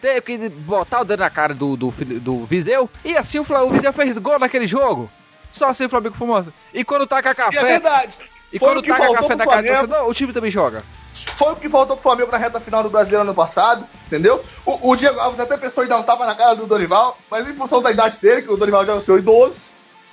teve 0.00 0.20
que 0.22 0.48
botar 0.48 1.02
o 1.02 1.04
dedo 1.04 1.20
na 1.20 1.30
cara 1.30 1.54
do, 1.54 1.76
do, 1.76 1.90
do 2.20 2.44
Viseu, 2.44 2.90
e 3.04 3.16
assim 3.16 3.38
o, 3.38 3.42
o 3.42 3.70
Viseu 3.70 3.92
fez 3.92 4.18
gol 4.18 4.38
naquele 4.38 4.66
jogo. 4.66 5.08
Só 5.52 5.68
assim 5.68 5.84
o 5.84 5.88
Flamengo 5.88 6.14
fumou. 6.14 6.44
E 6.72 6.84
quando 6.84 7.06
taca 7.06 7.34
café. 7.34 7.56
E 7.56 7.58
é 7.58 7.64
verdade. 7.64 8.16
E 8.52 8.58
Foi 8.58 8.68
quando 8.68 8.82
taca 8.82 9.12
café 9.12 9.34
na 9.34 9.44
cara 9.44 9.62
do 9.62 9.68
torcedor, 9.68 10.08
o 10.08 10.14
time 10.14 10.32
também 10.32 10.50
joga. 10.50 10.82
Foi 11.24 11.52
o 11.52 11.56
que 11.56 11.68
faltou 11.68 11.96
pro 11.96 12.02
Flamengo 12.02 12.30
na 12.30 12.38
reta 12.38 12.60
final 12.60 12.82
do 12.82 12.90
Brasileiro 12.90 13.22
ano 13.22 13.34
passado, 13.34 13.86
entendeu? 14.06 14.44
O, 14.64 14.90
o 14.90 14.96
Diego 14.96 15.18
Alves 15.18 15.40
até 15.40 15.56
pensou 15.56 15.84
em 15.84 15.88
dar 15.88 15.98
um 15.98 16.02
tapa 16.02 16.26
na 16.26 16.34
cara 16.34 16.54
do 16.54 16.66
Dorival, 16.66 17.18
mas 17.30 17.48
em 17.48 17.54
função 17.54 17.82
da 17.82 17.90
idade 17.90 18.18
dele, 18.18 18.42
que 18.42 18.50
o 18.50 18.56
Dorival 18.56 18.86
já 18.86 18.92
é 18.92 18.96
o 18.96 19.00
seu 19.00 19.18
idoso. 19.18 19.56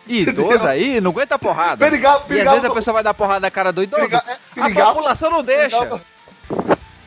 Idoso 0.07 0.65
aí, 0.65 1.01
não 1.01 1.11
aguenta 1.11 1.37
porrada. 1.37 1.85
Perigava, 1.85 2.21
perigava, 2.21 2.33
e 2.33 2.47
às 2.47 2.61
vezes 2.61 2.71
a 2.71 2.73
pessoa 2.73 2.93
vai 2.93 3.03
dar 3.03 3.13
porrada 3.13 3.41
na 3.41 3.51
cara 3.51 3.73
do 3.73 3.83
idoso. 3.83 4.01
Perigava, 4.01 4.39
perigava, 4.53 4.91
a 4.91 4.93
população 4.93 5.31
não 5.31 5.43
deixa. 5.43 6.01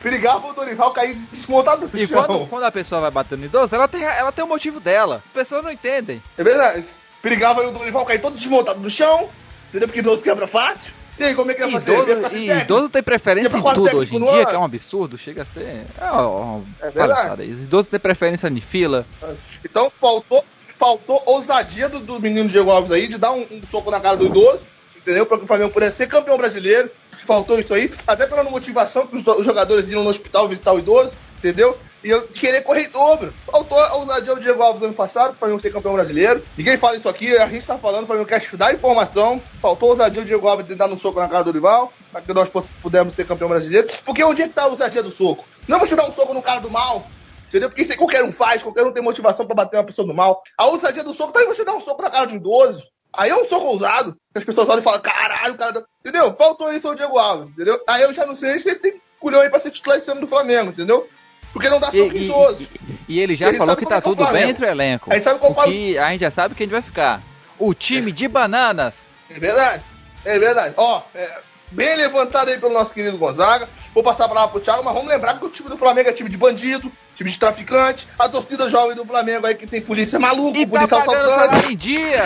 Perigava, 0.01 0.47
o 0.47 0.53
Dorival 0.53 0.91
cair 0.91 1.15
desmontado 1.31 1.87
do 1.87 1.97
e 1.97 2.07
chão. 2.07 2.23
E 2.23 2.27
quando, 2.27 2.47
quando 2.47 2.63
a 2.63 2.71
pessoa 2.71 3.01
vai 3.01 3.11
bater 3.11 3.37
no 3.37 3.45
idoso, 3.45 3.75
ela 3.75 3.87
tem, 3.87 4.03
ela 4.03 4.31
tem 4.31 4.43
o 4.43 4.47
um 4.47 4.49
motivo 4.49 4.79
dela. 4.79 5.23
As 5.27 5.33
pessoas 5.33 5.63
não 5.63 5.71
entendem. 5.71 6.21
É 6.37 6.43
verdade. 6.43 6.85
Perigava 7.21 7.67
o 7.67 7.71
Dorival 7.71 8.05
cair 8.05 8.19
todo 8.19 8.35
desmontado 8.35 8.79
no 8.79 8.89
chão, 8.89 9.29
entendeu? 9.69 9.87
Porque 9.87 9.99
idoso 9.99 10.21
quebra 10.21 10.47
fácil. 10.47 10.93
E 11.19 11.23
aí, 11.23 11.35
como 11.35 11.51
é 11.51 11.53
que 11.53 11.61
ia 11.61 11.71
fazer? 11.71 11.93
Idoso, 11.93 12.37
e 12.37 12.49
idoso 12.49 12.89
tem 12.89 13.03
preferência 13.03 13.57
em 13.57 13.61
tudo 13.61 13.97
hoje 13.97 14.15
em 14.15 14.19
dia, 14.19 14.45
que 14.45 14.55
é 14.55 14.57
um 14.57 14.63
absurdo, 14.63 15.17
chega 15.17 15.43
a 15.43 15.45
ser. 15.45 15.61
É, 15.65 15.85
ó, 16.11 16.59
é 16.81 16.89
verdade. 16.89 17.43
Idoso 17.43 17.89
tem 17.89 17.99
preferência 17.99 18.47
em 18.47 18.61
fila. 18.61 19.05
Então 19.63 19.91
faltou, 19.99 20.43
faltou 20.79 21.21
ousadia 21.25 21.89
do, 21.89 21.99
do 21.99 22.19
menino 22.19 22.49
Diego 22.49 22.71
Alves 22.71 22.91
aí 22.91 23.07
de 23.07 23.17
dar 23.17 23.31
um, 23.31 23.45
um 23.51 23.61
soco 23.69 23.91
na 23.91 23.99
cara 23.99 24.17
do 24.17 24.25
idoso, 24.25 24.67
entendeu? 24.97 25.25
Para 25.25 25.37
que 25.37 25.43
o 25.43 25.47
Flamengo 25.47 25.71
pudesse 25.71 25.97
ser 25.97 26.07
campeão 26.07 26.37
brasileiro. 26.37 26.89
Faltou 27.25 27.59
isso 27.59 27.73
aí, 27.73 27.93
até 28.07 28.25
pela 28.25 28.43
motivação 28.43 29.05
que 29.05 29.15
os, 29.15 29.27
os 29.27 29.45
jogadores 29.45 29.87
iam 29.89 30.03
no 30.03 30.09
hospital 30.09 30.47
visitar 30.47 30.73
o 30.73 30.79
idoso, 30.79 31.13
entendeu? 31.37 31.77
E 32.03 32.09
eu 32.09 32.27
querer 32.27 32.61
correr 32.61 32.85
em 32.85 32.89
dobro. 32.89 33.33
Faltou 33.45 33.79
a 33.79 33.95
ousadia 33.95 34.35
do 34.35 34.41
Diego 34.41 34.61
Alves 34.61 34.83
ano 34.83 34.93
passado, 34.93 35.35
para 35.37 35.49
não 35.49 35.59
ser 35.59 35.71
campeão 35.71 35.93
brasileiro. 35.93 36.43
Ninguém 36.57 36.77
fala 36.77 36.97
isso 36.97 37.09
aqui, 37.09 37.35
a 37.37 37.47
gente 37.47 37.65
tá 37.65 37.77
falando 37.77 38.07
para 38.07 38.17
não 38.17 38.25
quer 38.25 38.41
estudar 38.41 38.73
informação. 38.73 39.41
Faltou 39.61 39.89
a 39.89 39.91
ousadia 39.91 40.21
do 40.21 40.27
Diego 40.27 40.47
Alves 40.47 40.67
de 40.67 40.75
dar 40.75 40.87
um 40.87 40.97
soco 40.97 41.19
na 41.19 41.27
cara 41.27 41.43
do 41.43 41.51
rival, 41.51 41.91
para 42.11 42.21
que 42.21 42.33
nós 42.33 42.49
pudermos 42.81 43.13
ser 43.13 43.25
campeão 43.25 43.49
brasileiro. 43.49 43.87
Porque 44.05 44.23
onde 44.23 44.41
é 44.41 44.47
que 44.47 44.53
tá 44.53 44.63
a 44.63 44.67
ousadia 44.67 45.03
do 45.03 45.11
soco? 45.11 45.45
Não 45.67 45.79
você 45.79 45.95
dar 45.95 46.07
um 46.07 46.11
soco 46.11 46.33
no 46.33 46.41
cara 46.41 46.59
do 46.59 46.69
mal, 46.69 47.05
Entendeu? 47.51 47.67
Porque 47.67 47.81
isso 47.81 47.91
aí 47.91 47.97
qualquer 47.97 48.23
um 48.23 48.31
faz, 48.31 48.63
qualquer 48.63 48.85
um 48.85 48.93
tem 48.93 49.03
motivação 49.03 49.45
para 49.45 49.53
bater 49.53 49.75
uma 49.75 49.83
pessoa 49.83 50.07
do 50.07 50.13
mal. 50.13 50.41
A 50.57 50.67
ousadia 50.67 51.03
do 51.03 51.13
soco 51.13 51.33
tá 51.33 51.41
aí 51.41 51.45
você 51.45 51.65
dar 51.65 51.73
um 51.73 51.81
soco 51.81 52.01
na 52.01 52.09
cara 52.09 52.25
de 52.25 52.37
idoso. 52.37 52.81
Aí 53.13 53.29
é 53.29 53.35
um 53.35 53.43
soco 53.43 53.65
ousado. 53.65 54.15
As 54.33 54.45
pessoas 54.45 54.69
olham 54.69 54.79
e 54.79 54.83
falam, 54.83 55.01
caralho, 55.01 55.57
cara. 55.57 55.85
Entendeu? 55.99 56.33
Faltou 56.35 56.73
isso 56.73 56.87
ao 56.87 56.95
Diego 56.95 57.17
Alves, 57.17 57.49
entendeu? 57.49 57.77
Aí 57.89 58.03
eu 58.03 58.13
já 58.13 58.25
não 58.25 58.37
sei 58.37 58.57
se 58.61 58.69
ele 58.69 58.79
tem 58.79 59.01
culhão 59.19 59.41
aí 59.41 59.49
pra 59.49 59.59
ser 59.59 59.71
titular 59.71 59.97
esse 59.97 60.09
ano 60.09 60.21
do 60.21 60.27
Flamengo, 60.27 60.71
entendeu? 60.71 61.09
Porque 61.53 61.69
não 61.69 61.79
dá 61.79 61.87
soco 61.87 62.15
e, 62.15 62.25
idoso. 62.25 62.67
E, 63.07 63.15
e, 63.15 63.19
ele 63.19 63.35
já 63.35 63.53
falou 63.53 63.75
que 63.75 63.85
tá 63.85 63.97
é 63.97 64.01
tudo 64.01 64.25
bem 64.27 64.49
entre 64.49 64.65
o 64.65 64.69
elenco. 64.69 65.11
A 65.11 65.15
gente 65.15 65.23
sabe 65.23 65.39
qual 65.39 65.51
o 65.51 65.63
que 65.63 65.97
a 65.97 66.09
gente 66.11 66.21
já 66.21 66.31
sabe 66.31 66.55
quem 66.55 66.67
vai 66.67 66.81
ficar. 66.81 67.21
O 67.59 67.73
time 67.73 68.11
é. 68.11 68.13
de 68.13 68.27
bananas. 68.27 68.95
É 69.29 69.39
verdade. 69.39 69.83
É 70.23 70.39
verdade. 70.39 70.73
Ó, 70.77 71.01
é, 71.13 71.39
bem 71.71 71.95
levantado 71.95 72.49
aí 72.49 72.59
pelo 72.59 72.73
nosso 72.73 72.93
querido 72.93 73.17
Gonzaga. 73.17 73.67
Vou 73.93 74.03
passar 74.03 74.25
a 74.25 74.29
palavra 74.29 74.51
pro 74.51 74.61
Thiago, 74.61 74.83
mas 74.83 74.93
vamos 74.93 75.09
lembrar 75.09 75.37
que 75.39 75.45
o 75.45 75.49
time 75.49 75.69
do 75.69 75.77
Flamengo 75.77 76.09
é 76.09 76.13
time 76.13 76.29
de 76.29 76.37
bandido, 76.37 76.91
time 77.15 77.29
de 77.29 77.39
traficante, 77.39 78.07
a 78.17 78.29
torcida 78.29 78.69
jovem 78.69 78.95
do 78.95 79.05
Flamengo 79.05 79.45
aí 79.47 79.55
que 79.55 79.67
tem 79.67 79.81
polícia 79.81 80.19
maluca, 80.19 80.57
E 80.57 80.65
tá 80.65 80.71
policial 80.71 81.03
pagando 81.03 81.31
assaltante. 81.31 81.49
salário 81.49 81.71
em 81.71 81.75
dia. 81.75 82.23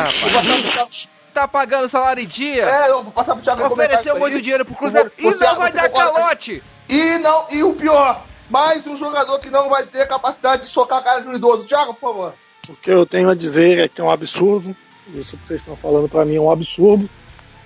Tá 1.34 1.48
pagando 1.48 1.90
salário 1.90 2.24
em 2.24 2.28
dia. 2.28 2.64
É, 2.64 2.90
eu 2.90 3.04
vou 3.04 3.12
passar 3.12 3.34
pro 3.36 3.44
Thiago 3.44 3.66
Ofereceu 3.66 4.18
muito 4.18 4.42
dinheiro 4.42 4.64
pro 4.64 4.76
Cruzeiro 4.76 5.12
e 5.18 5.24
Você- 5.24 5.44
não 5.44 5.56
vai 5.58 5.72
dar 5.72 5.90
calote. 5.90 6.64
E 6.88 7.18
não, 7.18 7.48
e 7.50 7.64
o 7.64 7.74
pior, 7.74 8.24
mais 8.50 8.86
um 8.88 8.96
jogador 8.96 9.40
que 9.40 9.50
não 9.50 9.70
vai 9.70 9.86
ter 9.86 10.08
capacidade 10.08 10.64
de 10.64 10.68
socar 10.68 11.00
a 11.00 11.04
cara 11.04 11.22
de 11.22 11.28
um 11.28 11.36
idoso. 11.36 11.66
Thiago, 11.66 11.94
por 11.94 12.14
favor. 12.14 12.34
O 12.70 12.74
que 12.76 12.92
eu 12.92 13.06
tenho 13.06 13.30
a 13.30 13.36
dizer 13.36 13.80
é 13.80 13.88
que 13.88 14.02
é 14.02 14.04
um 14.04 14.10
absurdo. 14.10 14.76
Isso 15.14 15.38
que 15.38 15.48
vocês 15.48 15.62
estão 15.62 15.76
falando 15.76 16.10
para 16.10 16.26
mim 16.26 16.36
é 16.36 16.42
um 16.42 16.52
absurdo. 16.52 17.10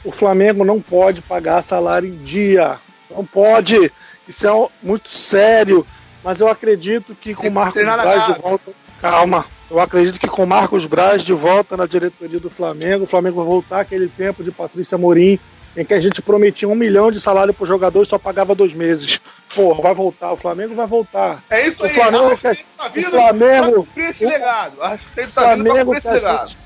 O 0.04 0.12
Flamengo 0.12 0.64
não 0.64 0.82
pode 0.82 1.22
pagar 1.22 1.64
salário 1.64 2.08
em 2.08 2.18
dia. 2.18 2.78
Não 3.10 3.26
pode. 3.26 3.92
Isso 4.28 4.48
é 4.48 4.70
muito 4.82 5.10
sério. 5.10 5.86
Mas 6.24 6.40
eu 6.40 6.48
acredito 6.48 7.16
que 7.16 7.34
com 7.34 7.48
o 7.48 7.52
Marcos 7.52 7.82
Braz 7.82 8.26
de 8.26 8.42
volta. 8.42 8.72
Calma. 9.00 9.46
Eu 9.72 9.80
acredito 9.80 10.20
que 10.20 10.28
com 10.28 10.44
o 10.44 10.48
Marcos 10.48 10.86
Braz 10.86 11.24
de 11.24 11.34
volta 11.34 11.78
na 11.78 11.86
diretoria 11.86 12.40
do 12.40 12.50
Flamengo, 12.50 13.04
o 13.04 13.08
Flamengo 13.08 13.38
vai 13.38 13.46
voltar 13.46 13.80
aquele 13.82 14.08
tempo 14.08 14.44
de 14.44 14.52
Patrícia 14.52 14.98
Morim, 14.98 15.40
em 15.82 15.86
que 15.86 15.94
a 15.94 16.00
gente 16.00 16.22
prometia 16.22 16.68
um 16.68 16.76
milhão 16.76 17.10
de 17.12 17.22
salário 17.22 17.54
pro 17.54 17.66
jogador 17.66 18.04
e 18.04 18.06
só 18.06 18.18
pagava 18.18 18.54
dois 18.54 18.74
meses. 18.74 19.20
Porra, 19.56 19.82
vai 19.82 19.94
voltar. 19.94 20.34
O 20.34 20.38
Flamengo 20.38 20.76
vai 20.76 20.86
voltar. 20.86 21.42
É 21.50 21.68
isso 21.68 21.82
O 21.82 21.86
aí, 21.86 21.94
Flamengo 21.94 22.38
quer- 22.38 22.58
tá 22.78 22.88
o 22.88 23.10
Flamengo- 23.10 23.88
esse 23.98 24.26
o- 24.26 24.30
legado. 24.30 24.82
A 24.84 24.90
tá 24.90 24.98
Flamengo 24.98 25.96
esse 25.96 26.10
legado. 26.12 26.48
gente, 26.50 26.58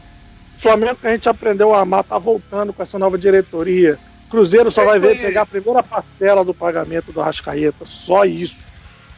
Flamengo 0.57 0.95
que 0.95 1.07
a 1.07 1.11
gente 1.11 1.29
aprendeu 1.29 1.73
a 1.73 1.81
amar 1.81 2.03
tá 2.03 2.17
voltando 2.17 2.73
com 2.73 2.81
essa 2.81 2.97
nova 2.97 3.17
diretoria. 3.17 3.99
Cruzeiro 4.29 4.71
só 4.71 4.81
É 4.81 4.85
vai 4.85 4.99
ver 4.99 5.19
pegar 5.21 5.41
a 5.43 5.45
primeira 5.45 5.83
parcela 5.83 6.43
do 6.43 6.53
pagamento 6.53 7.11
do 7.11 7.21
Arrascaeta, 7.21 7.85
só 7.85 8.25
isso. 8.25 8.57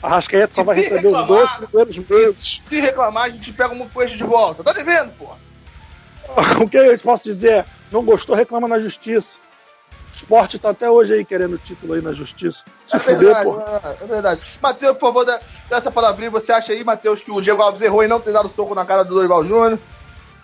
A 0.03 0.07
Arrascaeta 0.07 0.53
só 0.53 0.63
vai 0.63 0.75
receber 0.75 1.07
os 1.07 1.13
reclamar, 1.17 1.27
dois 1.27 1.69
primeiros 1.69 1.97
meses. 1.99 2.61
Se 2.65 2.79
reclamar, 2.81 3.23
a 3.23 3.29
gente 3.29 3.53
pega 3.53 3.73
um 3.73 3.87
peixe 3.87 4.17
de 4.17 4.23
volta. 4.25 4.61
Tá 4.63 4.73
devendo, 4.73 5.11
pô. 5.17 5.27
O 6.61 6.67
que 6.67 6.75
eu 6.77 6.99
posso 6.99 7.23
dizer 7.23 7.51
é, 7.51 7.65
não 7.91 8.03
gostou, 8.03 8.35
reclama 8.35 8.67
na 8.67 8.79
justiça. 8.79 9.37
Esporte 10.15 10.57
tá 10.57 10.69
até 10.69 10.89
hoje 10.89 11.13
aí 11.13 11.25
querendo 11.25 11.57
título 11.57 11.93
aí 11.93 12.01
na 12.01 12.13
justiça. 12.13 12.63
Se 12.87 12.95
É 12.95 12.99
fuder, 12.99 13.17
verdade, 13.19 13.43
pô. 13.49 13.59
é 13.61 14.07
verdade. 14.07 14.41
Matheus, 14.61 14.93
por 14.97 15.07
favor, 15.07 15.25
dá 15.25 15.39
dá 15.69 15.77
essa 15.77 15.91
palavrinha. 15.91 16.31
Você 16.31 16.51
acha 16.53 16.71
aí, 16.71 16.83
Matheus, 16.83 17.21
que 17.21 17.31
o 17.31 17.41
Diego 17.41 17.61
Alves 17.61 17.81
errou 17.81 18.03
em 18.03 18.07
não 18.07 18.19
ter 18.19 18.31
dado 18.31 18.47
soco 18.49 18.73
na 18.73 18.85
cara 18.85 19.03
do 19.03 19.13
Dorival 19.13 19.43
Júnior? 19.43 19.77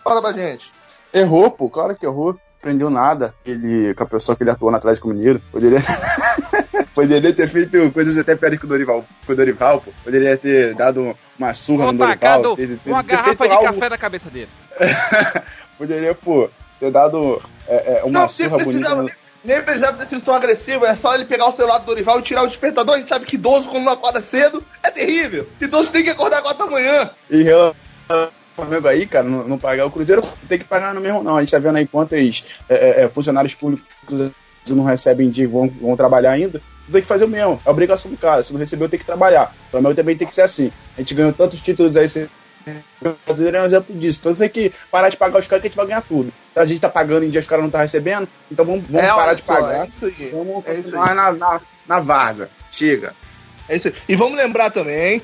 Fala 0.04 0.22
pra 0.22 0.34
gente. 0.34 0.70
Errou, 1.14 1.50
pô, 1.52 1.70
claro 1.70 1.96
que 1.96 2.06
errou. 2.06 2.38
Aprendeu 2.60 2.90
nada. 2.92 3.34
Ele, 3.46 3.94
com 3.96 4.04
a 4.04 4.08
pessoa 4.08 4.36
que 4.36 4.44
ele 4.44 4.52
atuou 4.52 4.70
na 4.72 4.78
Atlético 4.78 5.08
Mineiro. 5.08 5.42
Poderia. 5.52 5.80
Poderia 6.94 7.34
ter 7.34 7.48
feito 7.48 7.90
coisas 7.92 8.18
até 8.18 8.36
piores 8.36 8.60
que 8.60 8.66
o 8.66 8.68
Dorival. 8.68 9.06
Com 9.26 9.34
o 9.34 9.36
Dorival, 9.36 9.82
pô. 9.82 9.92
Poderia 10.04 10.38
ter 10.38 10.76
dado 10.76 11.18
uma 11.40 11.54
surra 11.54 11.86
Ou 11.88 11.92
no 11.94 11.98
Dorival. 11.98 12.18
tacado 12.20 12.56
ter- 12.56 12.78
ter- 12.78 12.92
uma 12.92 13.04
ter 13.04 13.12
garrafa 13.16 13.48
de 13.48 13.54
algo- 13.54 13.66
café 13.66 13.90
na 13.90 13.98
cabeça 13.98 14.30
dele. 14.30 14.50
Poderia, 15.78 16.14
pô, 16.14 16.50
ter 16.80 16.92
dado 16.92 17.42
é, 17.68 18.00
é, 18.00 18.04
uma 18.04 18.22
Não, 18.22 18.28
surra 18.28 18.50
bonita. 18.50 18.66
precisava, 18.66 19.02
no- 19.04 19.10
nem 19.44 19.62
precisava 19.62 19.98
ter 19.98 20.08
sido 20.08 20.22
tão 20.22 20.34
agressivo. 20.34 20.86
É 20.86 20.96
só 20.96 21.14
ele 21.16 21.26
pegar 21.26 21.48
o 21.48 21.52
celular 21.52 21.80
do 21.80 21.86
Dorival 21.86 22.20
e 22.20 22.24
tirar 22.24 22.44
o 22.44 22.48
despertador. 22.48 22.96
A 22.96 22.98
gente 23.00 23.10
sabe 23.10 23.26
que 23.26 23.36
idoso, 23.36 23.70
quando 23.70 23.86
não 23.86 23.94
acorda 23.94 24.22
cedo, 24.22 24.64
é 24.84 24.92
terrível. 24.92 25.48
Idoso 25.60 25.92
tem 25.92 26.04
que 26.04 26.10
acordar 26.10 26.42
4 26.42 26.66
da 26.66 26.72
manhã. 26.72 27.10
E 27.30 27.50
ao 27.50 27.76
Flamengo 28.56 28.88
aí, 28.88 29.06
cara, 29.06 29.28
não, 29.28 29.48
não 29.48 29.58
pagar 29.58 29.86
o 29.86 29.92
Cruzeiro, 29.92 30.28
tem 30.48 30.60
que 30.60 30.66
pagar 30.66 30.94
no 30.94 31.02
mesmo, 31.02 31.24
não. 31.24 31.38
A 31.38 31.40
gente 31.42 31.52
tá 31.52 31.60
vendo 31.60 31.78
aí 31.78 31.88
quantos 31.88 32.44
é, 32.70 32.76
é, 32.76 33.04
é, 33.04 33.08
funcionários 33.08 33.56
públicos 33.56 34.32
não 34.70 34.84
recebem 34.84 35.30
dia 35.30 35.48
vão, 35.48 35.68
vão 35.68 35.96
trabalhar 35.96 36.32
ainda. 36.32 36.62
Tem 36.92 37.02
que 37.02 37.08
fazer 37.08 37.26
o 37.26 37.30
mesmo. 37.30 37.60
É 37.66 37.70
obrigação 37.70 38.12
do 38.12 38.18
cara. 38.18 38.44
Se 38.44 38.52
não 38.52 38.60
recebeu, 38.60 38.90
tem 38.90 39.00
que 39.00 39.06
trabalhar. 39.06 39.56
O 39.68 39.72
Flamengo 39.72 39.96
também 39.96 40.16
tem 40.16 40.28
que 40.28 40.34
ser 40.34 40.42
assim. 40.42 40.72
A 40.96 41.02
gente 41.02 41.14
ganhou 41.14 41.32
tantos 41.32 41.62
títulos 41.62 41.96
aí. 41.96 42.08
O 43.02 43.16
brasileiro 43.26 43.58
é 43.58 43.62
um 43.62 43.66
exemplo 43.66 43.96
disso. 43.98 44.20
Então 44.22 44.36
tem 44.36 44.50
que 44.50 44.72
parar 44.90 45.10
de 45.10 45.18
pagar 45.18 45.40
os 45.40 45.48
caras 45.48 45.62
que 45.62 45.68
a 45.68 45.70
gente 45.70 45.78
vai 45.78 45.88
ganhar 45.88 46.02
tudo. 46.02 46.32
A 46.56 46.66
gente 46.66 46.80
tá 46.80 46.90
pagando 46.90 47.26
em 47.26 47.30
dia 47.30 47.42
os 47.42 47.48
caras 47.48 47.64
não 47.64 47.68
estão 47.70 47.82
recebendo. 47.82 48.28
Então 48.52 48.64
vamos, 48.66 48.84
vamos 48.88 49.08
É, 49.08 49.10
parar 49.10 49.34
de 49.34 49.44
só, 49.44 49.56
pagar. 49.56 49.86
É 49.86 49.90
isso 49.90 50.06
aí. 50.06 50.30
Vamos 50.32 50.66
É 50.66 50.74
isso 50.76 50.96
aí. 51.00 51.16
na, 51.16 51.32
na, 51.32 51.62
na 51.88 52.00
Varza. 52.00 52.50
Chega. 52.70 53.14
É 53.68 53.76
isso 53.76 53.88
aí. 53.88 53.94
E 54.08 54.16
vamos 54.16 54.38
lembrar 54.38 54.70
também, 54.70 55.22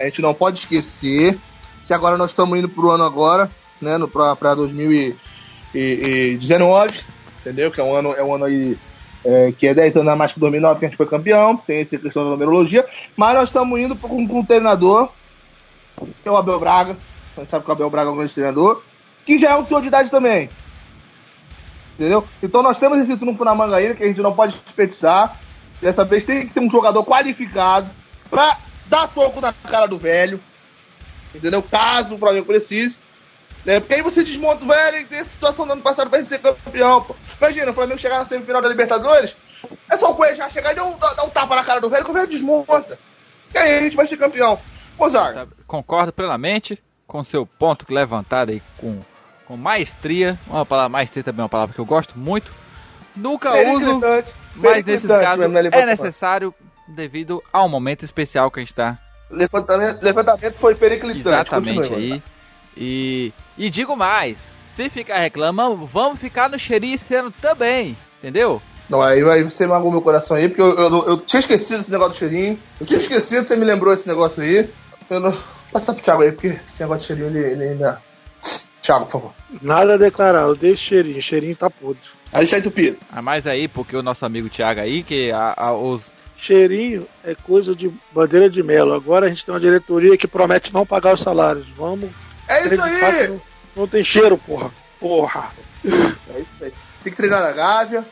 a 0.00 0.04
gente 0.04 0.22
não 0.22 0.32
pode 0.34 0.60
esquecer 0.60 1.38
que 1.86 1.92
agora 1.92 2.16
nós 2.16 2.30
estamos 2.30 2.58
indo 2.58 2.68
pro 2.68 2.90
ano 2.90 3.04
agora, 3.04 3.50
né, 3.80 3.98
no, 3.98 4.08
pra, 4.08 4.34
pra 4.36 4.54
2019, 4.54 7.00
entendeu? 7.40 7.70
Que 7.70 7.80
é 7.80 7.84
um 7.84 7.94
ano, 7.94 8.12
é 8.14 8.22
um 8.22 8.34
ano 8.34 8.44
aí 8.46 8.76
é, 9.24 9.52
que 9.52 9.66
é 9.66 9.74
10 9.74 9.96
anos 9.96 10.12
a 10.12 10.16
mais 10.16 10.32
que 10.32 10.40
2009 10.40 10.78
que 10.78 10.86
a 10.86 10.88
gente 10.88 10.96
foi 10.96 11.06
campeão, 11.06 11.56
tem 11.56 11.80
essa 11.80 11.98
questão 11.98 12.24
da 12.24 12.30
numerologia, 12.30 12.86
mas 13.16 13.34
nós 13.34 13.48
estamos 13.48 13.78
indo 13.78 13.96
com, 13.96 14.26
com 14.26 14.40
um 14.40 14.44
treinador, 14.44 15.08
é 16.24 16.30
o 16.30 16.36
Abel 16.36 16.58
Braga, 16.58 16.96
a 17.36 17.40
gente 17.40 17.50
sabe 17.50 17.64
que 17.64 17.70
o 17.70 17.72
Abel 17.72 17.90
Braga 17.90 18.10
é 18.10 18.12
um 18.12 18.16
grande 18.16 18.34
treinador, 18.34 18.82
que 19.24 19.38
já 19.38 19.50
é 19.50 19.56
um 19.56 19.66
senhor 19.66 19.80
de 19.80 19.88
idade 19.88 20.10
também. 20.10 20.48
Entendeu? 21.98 22.26
Então 22.42 22.62
nós 22.62 22.78
temos 22.78 23.00
esse 23.00 23.16
trunfo 23.16 23.44
na 23.44 23.54
manga 23.54 23.76
ainda 23.76 23.94
que 23.94 24.02
a 24.02 24.06
gente 24.06 24.20
não 24.20 24.34
pode 24.34 24.58
desperdiçar. 24.58 25.38
Dessa 25.80 26.04
vez 26.04 26.24
tem 26.24 26.46
que 26.46 26.52
ser 26.52 26.60
um 26.60 26.70
jogador 26.70 27.04
qualificado 27.04 27.88
pra 28.28 28.58
dar 28.86 29.08
soco 29.08 29.40
na 29.40 29.52
cara 29.52 29.86
do 29.86 29.98
velho. 29.98 30.40
Entendeu? 31.34 31.62
Caso 31.62 32.14
o 32.14 32.18
Flamengo 32.18 32.46
precise. 32.46 32.98
Né? 33.64 33.80
Porque 33.80 33.94
aí 33.94 34.02
você 34.02 34.22
desmonta 34.22 34.64
o 34.64 34.68
velho 34.68 34.98
e 34.98 35.04
tem 35.04 35.20
a 35.20 35.24
situação 35.24 35.66
do 35.66 35.72
ano 35.72 35.82
passado 35.82 36.10
pra 36.10 36.18
gente 36.18 36.28
ser 36.28 36.38
campeão. 36.38 37.00
Pô. 37.02 37.16
Imagina, 37.40 37.70
o 37.70 37.74
Flamengo 37.74 37.98
chegar 37.98 38.18
na 38.18 38.26
semifinal 38.26 38.60
da 38.60 38.68
Libertadores, 38.68 39.36
é 39.90 39.96
só 39.96 40.10
o 40.10 40.14
Cuejá 40.14 40.48
chegar 40.50 40.72
e 40.72 40.74
dar 40.74 40.84
um, 40.84 40.98
dar 40.98 41.24
um 41.24 41.30
tapa 41.30 41.56
na 41.56 41.64
cara 41.64 41.80
do 41.80 41.88
velho 41.88 42.04
que 42.04 42.10
o 42.10 42.14
velho 42.14 42.26
desmonta. 42.26 42.98
E 43.54 43.58
aí 43.58 43.78
a 43.78 43.80
gente 43.82 43.96
vai 43.96 44.06
ser 44.06 44.16
campeão. 44.16 44.58
Mozart, 44.98 45.34
Tá, 45.34 45.46
Concordo 45.66 46.12
plenamente 46.12 46.82
com 47.06 47.22
seu 47.22 47.46
ponto 47.46 47.92
levantado 47.92 48.50
aí 48.50 48.62
com, 48.78 48.98
com 49.46 49.56
maestria. 49.56 50.38
Uma 50.46 50.64
palavra 50.64 50.88
maestria 50.88 51.22
também 51.22 51.40
é 51.40 51.44
uma 51.44 51.48
palavra 51.48 51.74
que 51.74 51.80
eu 51.80 51.84
gosto 51.84 52.18
muito. 52.18 52.52
Nunca 53.14 53.54
uso, 53.70 54.00
mas 54.56 54.84
nesses 54.84 55.08
casos 55.08 55.54
é 55.54 55.86
necessário 55.86 56.52
devido 56.88 57.42
ao 57.52 57.68
momento 57.68 58.04
especial 58.04 58.50
que 58.50 58.58
a 58.58 58.62
gente 58.62 58.72
está 58.72 58.98
Levantamento, 59.30 60.02
levantamento 60.02 60.54
foi 60.54 60.74
periclitante. 60.74 61.20
Exatamente 61.28 61.94
aí. 61.94 62.22
E, 62.76 63.32
e 63.56 63.70
digo 63.70 63.96
mais, 63.96 64.38
se 64.68 64.88
ficar 64.90 65.18
reclamando, 65.18 65.86
vamos 65.86 66.18
ficar 66.18 66.48
no 66.48 66.56
ano 67.16 67.32
também, 67.40 67.96
entendeu? 68.18 68.60
Não, 68.88 69.00
aí, 69.00 69.22
aí 69.22 69.42
você 69.42 69.66
magoou 69.66 69.90
meu 69.90 70.02
coração 70.02 70.36
aí, 70.36 70.48
porque 70.48 70.60
eu, 70.60 70.78
eu, 70.78 71.06
eu 71.06 71.16
tinha 71.18 71.40
esquecido 71.40 71.80
esse 71.80 71.90
negócio 71.90 72.12
do 72.12 72.18
cheirinho. 72.18 72.58
Eu 72.78 72.86
tinha 72.86 73.00
esquecido, 73.00 73.46
você 73.46 73.56
me 73.56 73.64
lembrou 73.64 73.94
esse 73.94 74.06
negócio 74.06 74.42
aí. 74.42 74.68
Eu 75.10 75.20
não. 75.20 75.36
Passa 75.72 75.92
pro 75.92 76.02
Thiago 76.02 76.22
aí, 76.22 76.32
porque 76.32 76.58
esse 76.66 76.80
negócio 76.80 77.00
de 77.00 77.06
cheirinho 77.22 77.28
ele, 77.44 77.52
ele 77.52 77.64
ainda. 77.70 78.00
Thiago, 78.82 79.06
por 79.06 79.12
favor. 79.12 79.32
Nada 79.62 79.94
a 79.94 79.96
declarar, 79.98 80.42
eu 80.42 80.54
dei 80.54 80.76
cheirinho, 80.76 81.20
cheirinho 81.22 81.56
tá 81.56 81.70
podre. 81.70 82.00
Aí 82.32 82.44
está 82.44 82.58
entupido. 82.58 82.98
A 83.10 83.22
mais 83.22 83.46
aí, 83.46 83.66
porque 83.68 83.96
o 83.96 84.02
nosso 84.02 84.26
amigo 84.26 84.48
Thiago 84.48 84.80
aí, 84.80 85.02
que 85.02 85.30
a, 85.32 85.54
a- 85.56 85.72
os. 85.76 86.12
Cheirinho 86.36 87.06
é 87.24 87.34
coisa 87.34 87.74
de 87.74 87.90
bandeira 88.12 88.50
de 88.50 88.62
melo. 88.62 88.92
Agora 88.92 89.26
a 89.26 89.28
gente 89.28 89.46
tem 89.46 89.54
uma 89.54 89.60
diretoria 89.60 90.16
que 90.18 90.26
promete 90.26 90.74
não 90.74 90.84
pagar 90.84 91.14
os 91.14 91.20
salários. 91.20 91.66
Vamos 91.76 92.10
É 92.48 92.66
isso 92.66 92.82
aí! 92.82 93.28
não, 93.28 93.40
não 93.76 93.88
tem 93.88 94.02
cheiro, 94.02 94.36
porra. 94.36 94.70
Porra. 95.00 95.50
É 95.84 96.40
isso 96.40 96.64
aí. 96.64 96.72
Tem 97.02 97.12
que 97.12 97.16
treinar 97.16 97.40
na 97.40 97.52
gávea, 97.52 98.04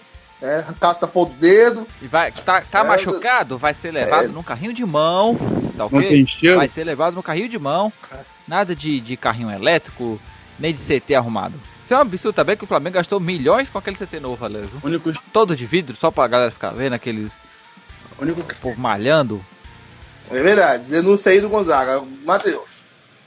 é, 0.42 0.64
cata 0.80 1.06
pôr 1.06 1.26
do 1.26 1.34
dedo. 1.34 1.86
E 2.02 2.08
vai, 2.08 2.32
tá, 2.32 2.60
tá 2.60 2.80
É, 2.80 2.84
machucado? 2.84 3.56
Vai 3.56 3.74
ser 3.74 3.92
levado 3.92 4.24
é. 4.24 4.28
num 4.28 4.42
carrinho 4.42 4.72
de 4.72 4.84
mão, 4.84 5.36
tá 5.76 5.86
ok? 5.86 6.26
Vai 6.56 6.68
ser 6.68 6.82
levado 6.84 7.14
no 7.14 7.22
carrinho 7.22 7.48
de 7.48 7.58
mão. 7.58 7.92
Nada 8.46 8.74
de, 8.74 9.00
de 9.00 9.16
carrinho 9.16 9.50
elétrico, 9.50 10.20
nem 10.58 10.74
de 10.74 10.80
CT 10.80 11.14
arrumado. 11.14 11.54
Isso 11.84 11.94
é 11.94 11.96
um 11.96 12.00
absurdo 12.00 12.34
também 12.34 12.56
que 12.56 12.64
o 12.64 12.66
Flamengo 12.66 12.94
gastou 12.94 13.20
milhões 13.20 13.68
com 13.68 13.78
aquele 13.78 13.96
CT 13.96 14.18
novo, 14.18 14.44
ali, 14.44 14.58
viu? 14.60 14.80
O 14.82 14.86
único, 14.86 15.12
Todo 15.32 15.54
de 15.54 15.64
vidro, 15.64 15.96
só 15.96 16.10
pra 16.10 16.26
galera 16.26 16.50
ficar 16.50 16.70
vendo 16.70 16.94
aqueles 16.94 17.32
o 18.18 18.22
único, 18.22 18.42
povo 18.56 18.80
malhando. 18.80 19.40
É 20.30 20.42
verdade, 20.42 20.90
denúncia 20.90 21.30
aí 21.30 21.40
do 21.40 21.48
Gonzaga. 21.48 22.02
Matheus. 22.24 22.82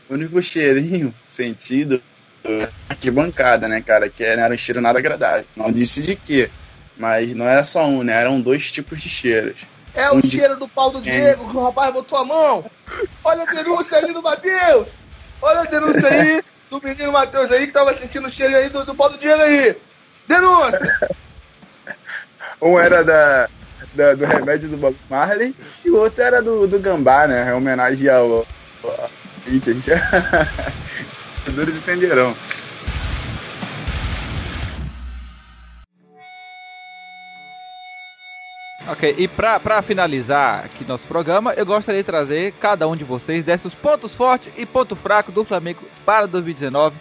o 0.09 0.13
único 0.13 0.41
cheirinho 0.41 1.13
sentido 1.28 2.01
é 2.43 2.70
arquibancada, 2.89 3.68
né, 3.68 3.82
cara? 3.82 4.09
Que 4.09 4.24
não 4.36 4.43
era 4.43 4.53
um 4.53 4.57
cheiro 4.57 4.82
nada 4.82 4.99
agradável. 4.99 5.45
Não 5.55 5.72
disse 5.72 6.01
de 6.01 6.16
quê. 6.16 6.49
Mas 6.97 7.33
não 7.33 7.45
era 7.47 7.63
só 7.63 7.85
um, 7.85 8.03
né? 8.03 8.13
Eram 8.13 8.39
dois 8.41 8.71
tipos 8.71 9.01
de 9.01 9.09
cheiros. 9.09 9.61
É 9.93 10.09
o 10.11 10.15
Onde- 10.17 10.29
cheiro 10.29 10.55
do 10.57 10.67
pau 10.67 10.89
do 10.91 11.01
Diego 11.01 11.49
que 11.49 11.55
o 11.57 11.63
rapaz 11.63 11.91
botou 11.93 12.17
a 12.19 12.25
mão. 12.25 12.65
Olha 13.23 13.43
a 13.43 13.45
denúncia 13.45 13.97
aí 13.97 14.13
do 14.13 14.21
Matheus. 14.21 14.89
Olha 15.41 15.61
a 15.61 15.65
denúncia 15.65 16.07
aí 16.09 16.43
do 16.69 16.81
menino 16.81 17.11
Matheus 17.11 17.51
aí 17.51 17.67
que 17.67 17.73
tava 17.73 17.95
sentindo 17.95 18.27
o 18.27 18.29
cheiro 18.29 18.55
aí 18.55 18.69
do, 18.69 18.83
do 18.85 18.95
pau 18.95 19.09
do 19.09 19.17
Diego 19.17 19.41
aí. 19.41 19.75
Denúncia. 20.27 21.09
Um 22.61 22.79
era 22.79 23.03
da, 23.03 23.49
da- 23.93 24.13
do 24.15 24.25
remédio 24.25 24.69
do 24.69 24.77
Bob 24.77 24.95
Marley 25.09 25.53
e 25.83 25.89
o 25.89 25.97
outro 25.97 26.23
era 26.23 26.41
do, 26.41 26.65
do 26.67 26.79
Gambá, 26.79 27.27
né? 27.27 27.49
Em 27.49 27.53
homenagem 27.53 28.09
ao. 28.09 28.45
ao 28.83 29.09
Corinthians. 29.43 29.85
Os 31.47 31.53
Todos 31.53 31.75
entenderão. 31.75 32.35
Ok, 38.88 39.15
e 39.17 39.28
pra, 39.28 39.59
pra 39.59 39.82
finalizar 39.82 40.65
aqui 40.65 40.86
nosso 40.86 41.07
programa, 41.07 41.53
eu 41.53 41.65
gostaria 41.65 42.01
de 42.01 42.05
trazer 42.05 42.51
cada 42.53 42.88
um 42.88 42.95
de 42.95 43.03
vocês 43.03 43.43
desses 43.43 43.73
pontos 43.73 44.13
fortes 44.13 44.53
e 44.55 44.65
ponto 44.65 44.95
fraco 44.95 45.32
do 45.32 45.43
Flamengo 45.43 45.84
para 46.05 46.28
2019, 46.28 46.95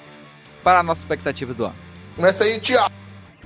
para 0.63 0.81
a 0.81 0.83
nossa 0.83 1.03
expectativa 1.03 1.53
do 1.53 1.67
ano. 1.67 1.75
Começa 2.17 2.45
aí, 2.45 2.59
Tiago. 2.59 2.95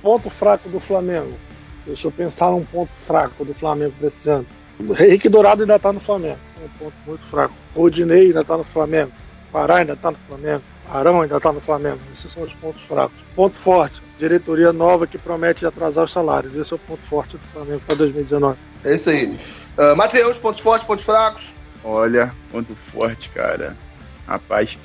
Ponto 0.01 0.29
fraco 0.29 0.69
do 0.69 0.79
Flamengo. 0.79 1.37
Deixa 1.85 2.07
eu 2.07 2.11
pensar 2.11 2.51
num 2.51 2.63
ponto 2.63 2.91
fraco 3.05 3.43
do 3.43 3.53
Flamengo 3.53 3.93
desse 3.99 4.29
ano. 4.29 4.45
O 4.79 4.93
Henrique 4.93 5.27
Dourado 5.27 5.63
ainda 5.63 5.77
tá 5.77 5.91
no 5.91 5.99
Flamengo. 5.99 6.39
É 6.61 6.65
um 6.65 6.69
ponto 6.69 6.95
muito 7.05 7.25
fraco. 7.25 7.53
Rodinei 7.75 8.27
ainda 8.27 8.45
tá 8.45 8.55
no 8.55 8.63
Flamengo. 8.63 9.11
Pará 9.51 9.77
ainda 9.77 9.95
tá 9.97 10.11
no 10.11 10.17
Flamengo. 10.27 10.63
Arão 10.91 11.21
ainda 11.21 11.39
tá 11.39 11.51
no 11.51 11.61
Flamengo. 11.61 11.99
Esses 12.13 12.31
são 12.31 12.43
os 12.43 12.53
pontos 12.53 12.81
fracos. 12.83 13.15
Ponto 13.35 13.55
forte. 13.57 14.01
Diretoria 14.17 14.73
nova 14.73 15.07
que 15.07 15.17
promete 15.17 15.65
atrasar 15.65 16.05
os 16.05 16.11
salários. 16.11 16.55
Esse 16.55 16.73
é 16.73 16.75
o 16.75 16.79
ponto 16.79 17.01
forte 17.09 17.37
do 17.37 17.43
Flamengo 17.53 17.81
para 17.85 17.95
2019. 17.95 18.57
É 18.83 18.95
isso 18.95 19.09
aí. 19.09 19.39
Uh, 19.77 19.95
Matheus, 19.95 20.37
pontos 20.37 20.59
fortes, 20.59 20.85
pontos 20.85 21.05
fracos. 21.05 21.45
Olha, 21.83 22.33
ponto 22.51 22.75
forte, 22.75 23.29
cara. 23.29 23.77
Rapaz, 24.27 24.77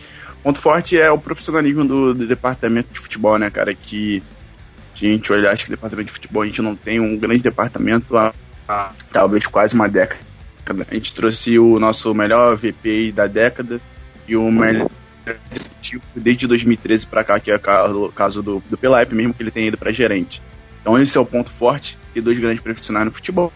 ponto 0.42 0.59
forte 0.59 0.98
é 0.98 1.11
o 1.11 1.18
profissionalismo 1.18 1.84
do, 1.84 2.14
do 2.14 2.26
departamento 2.26 2.92
de 2.92 3.00
futebol, 3.00 3.38
né, 3.38 3.50
cara? 3.50 3.74
Que, 3.74 4.22
que 4.94 5.07
a 5.07 5.11
gente 5.11 5.32
olha, 5.32 5.50
acho 5.50 5.64
que 5.64 5.72
o 5.72 5.76
departamento 5.76 6.07
de 6.07 6.12
futebol 6.12 6.42
a 6.42 6.46
gente 6.46 6.62
não 6.62 6.76
tem 6.76 7.00
um 7.00 7.16
grande 7.16 7.42
departamento 7.42 8.16
há, 8.16 8.32
há 8.68 8.92
talvez 9.12 9.46
quase 9.46 9.74
uma 9.74 9.88
década. 9.88 10.22
A 10.88 10.94
gente 10.94 11.14
trouxe 11.14 11.59
o 11.59 11.78
nosso 11.78 12.14
melhor 12.14 12.57
VP 12.57 13.12
da 13.12 13.26
década 13.26 13.80
e 14.26 14.36
o 14.36 14.50
melhor 14.50 14.88
desde 16.14 16.47
2013 16.47 17.07
para 17.07 17.24
cá, 17.24 17.41
que 17.41 17.51
é 17.51 17.57
o 17.57 18.12
caso 18.12 18.43
do, 18.43 18.62
do 18.68 18.78
mesmo 19.14 19.35
que 19.35 19.43
ele 19.43 19.51
tenha 19.51 19.68
ido 19.68 19.78
para 19.78 19.93
gerente. 19.93 20.43
Então 20.80 20.99
esse 20.99 21.16
é 21.16 21.20
o 21.20 21.26
ponto 21.26 21.51
forte, 21.51 21.99
ter 22.12 22.20
dois 22.20 22.39
grandes 22.39 22.62
profissionais 22.62 23.07
no 23.07 23.12
futebol. 23.12 23.53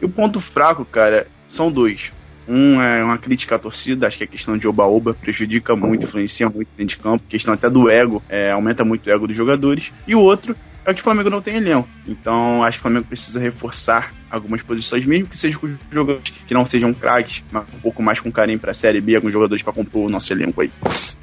E 0.00 0.04
o 0.04 0.08
ponto 0.08 0.40
fraco, 0.40 0.84
cara, 0.84 1.26
são 1.48 1.70
dois. 1.70 2.12
Um 2.48 2.82
é 2.82 3.04
uma 3.04 3.18
crítica 3.18 3.54
à 3.54 3.58
torcida, 3.58 4.06
acho 4.06 4.18
que 4.18 4.24
a 4.24 4.26
questão 4.26 4.58
de 4.58 4.66
oba-oba 4.66 5.14
prejudica 5.14 5.76
muito, 5.76 6.04
influencia 6.04 6.48
muito 6.48 6.68
dentro 6.76 6.96
de 6.96 7.02
campo, 7.02 7.24
questão 7.28 7.54
até 7.54 7.70
do 7.70 7.88
ego, 7.88 8.22
é, 8.28 8.50
aumenta 8.50 8.84
muito 8.84 9.06
o 9.06 9.10
ego 9.10 9.28
dos 9.28 9.36
jogadores. 9.36 9.92
E 10.06 10.14
o 10.14 10.20
outro 10.20 10.56
é 10.84 10.94
que 10.94 11.00
o 11.00 11.04
Flamengo 11.04 11.30
não 11.30 11.40
tem 11.40 11.56
elenco. 11.56 11.88
Então 12.06 12.62
acho 12.64 12.78
que 12.78 12.80
o 12.80 12.82
Flamengo 12.82 13.06
precisa 13.06 13.38
reforçar 13.38 14.12
algumas 14.30 14.62
posições, 14.62 15.04
mesmo 15.04 15.28
que 15.28 15.38
sejam 15.38 15.60
com 15.60 15.68
jogadores 15.90 16.30
que 16.30 16.54
não 16.54 16.64
sejam 16.64 16.92
craques, 16.92 17.44
mas 17.50 17.64
um 17.74 17.80
pouco 17.80 18.02
mais 18.02 18.20
com 18.20 18.32
carinho 18.32 18.58
para 18.58 18.72
a 18.72 18.74
Série 18.74 19.00
B, 19.00 19.16
alguns 19.16 19.32
jogadores 19.32 19.62
para 19.62 19.72
compor 19.72 20.06
o 20.06 20.10
nosso 20.10 20.32
elenco 20.32 20.60
aí. 20.60 20.72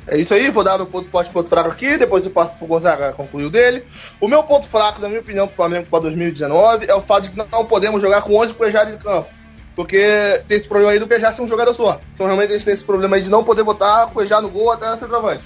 É 0.08 0.18
isso 0.18 0.34
aí, 0.34 0.50
vou 0.50 0.64
dar 0.64 0.78
meu 0.78 0.88
ponto 0.88 1.10
forte 1.10 1.30
e 1.30 1.34
ponto 1.34 1.50
fraco 1.50 1.70
aqui, 1.70 1.98
depois 1.98 2.24
eu 2.26 2.32
passo 2.32 2.56
pro 2.56 2.68
Gonzaga 2.68 3.14
concluir 3.14 3.46
o 3.46 3.50
dele. 3.50 3.84
O 4.20 4.28
meu 4.28 4.44
ponto 4.44 4.68
fraco, 4.68 5.02
na 5.02 5.08
minha 5.08 5.22
opinião, 5.22 5.48
pro 5.48 5.56
Flamengo 5.56 5.88
para 5.90 6.02
2019 6.02 6.86
é 6.88 6.96
o 6.96 7.02
fato 7.02 7.24
de 7.24 7.30
que 7.32 7.38
não 7.38 7.66
podemos 7.66 8.02
jogar 8.02 8.22
com 8.22 8.36
11 8.36 8.54
Cuejados 8.54 8.94
em 8.94 8.98
campo. 8.98 9.28
Porque 9.76 10.44
tem 10.48 10.58
esse 10.58 10.68
problema 10.68 10.92
aí 10.92 11.00
do 11.00 11.08
Cuejá 11.08 11.34
ser 11.34 11.42
um 11.42 11.48
jogador 11.48 11.74
só. 11.74 12.00
Então 12.14 12.26
realmente 12.26 12.50
a 12.50 12.54
gente 12.54 12.66
tem 12.66 12.74
esse 12.74 12.84
problema 12.84 13.16
aí 13.16 13.22
de 13.22 13.30
não 13.30 13.44
poder 13.44 13.64
botar 13.64 14.08
Cuejá 14.08 14.42
no 14.42 14.50
gol 14.50 14.72
até 14.72 14.94
centroavante. 14.98 15.46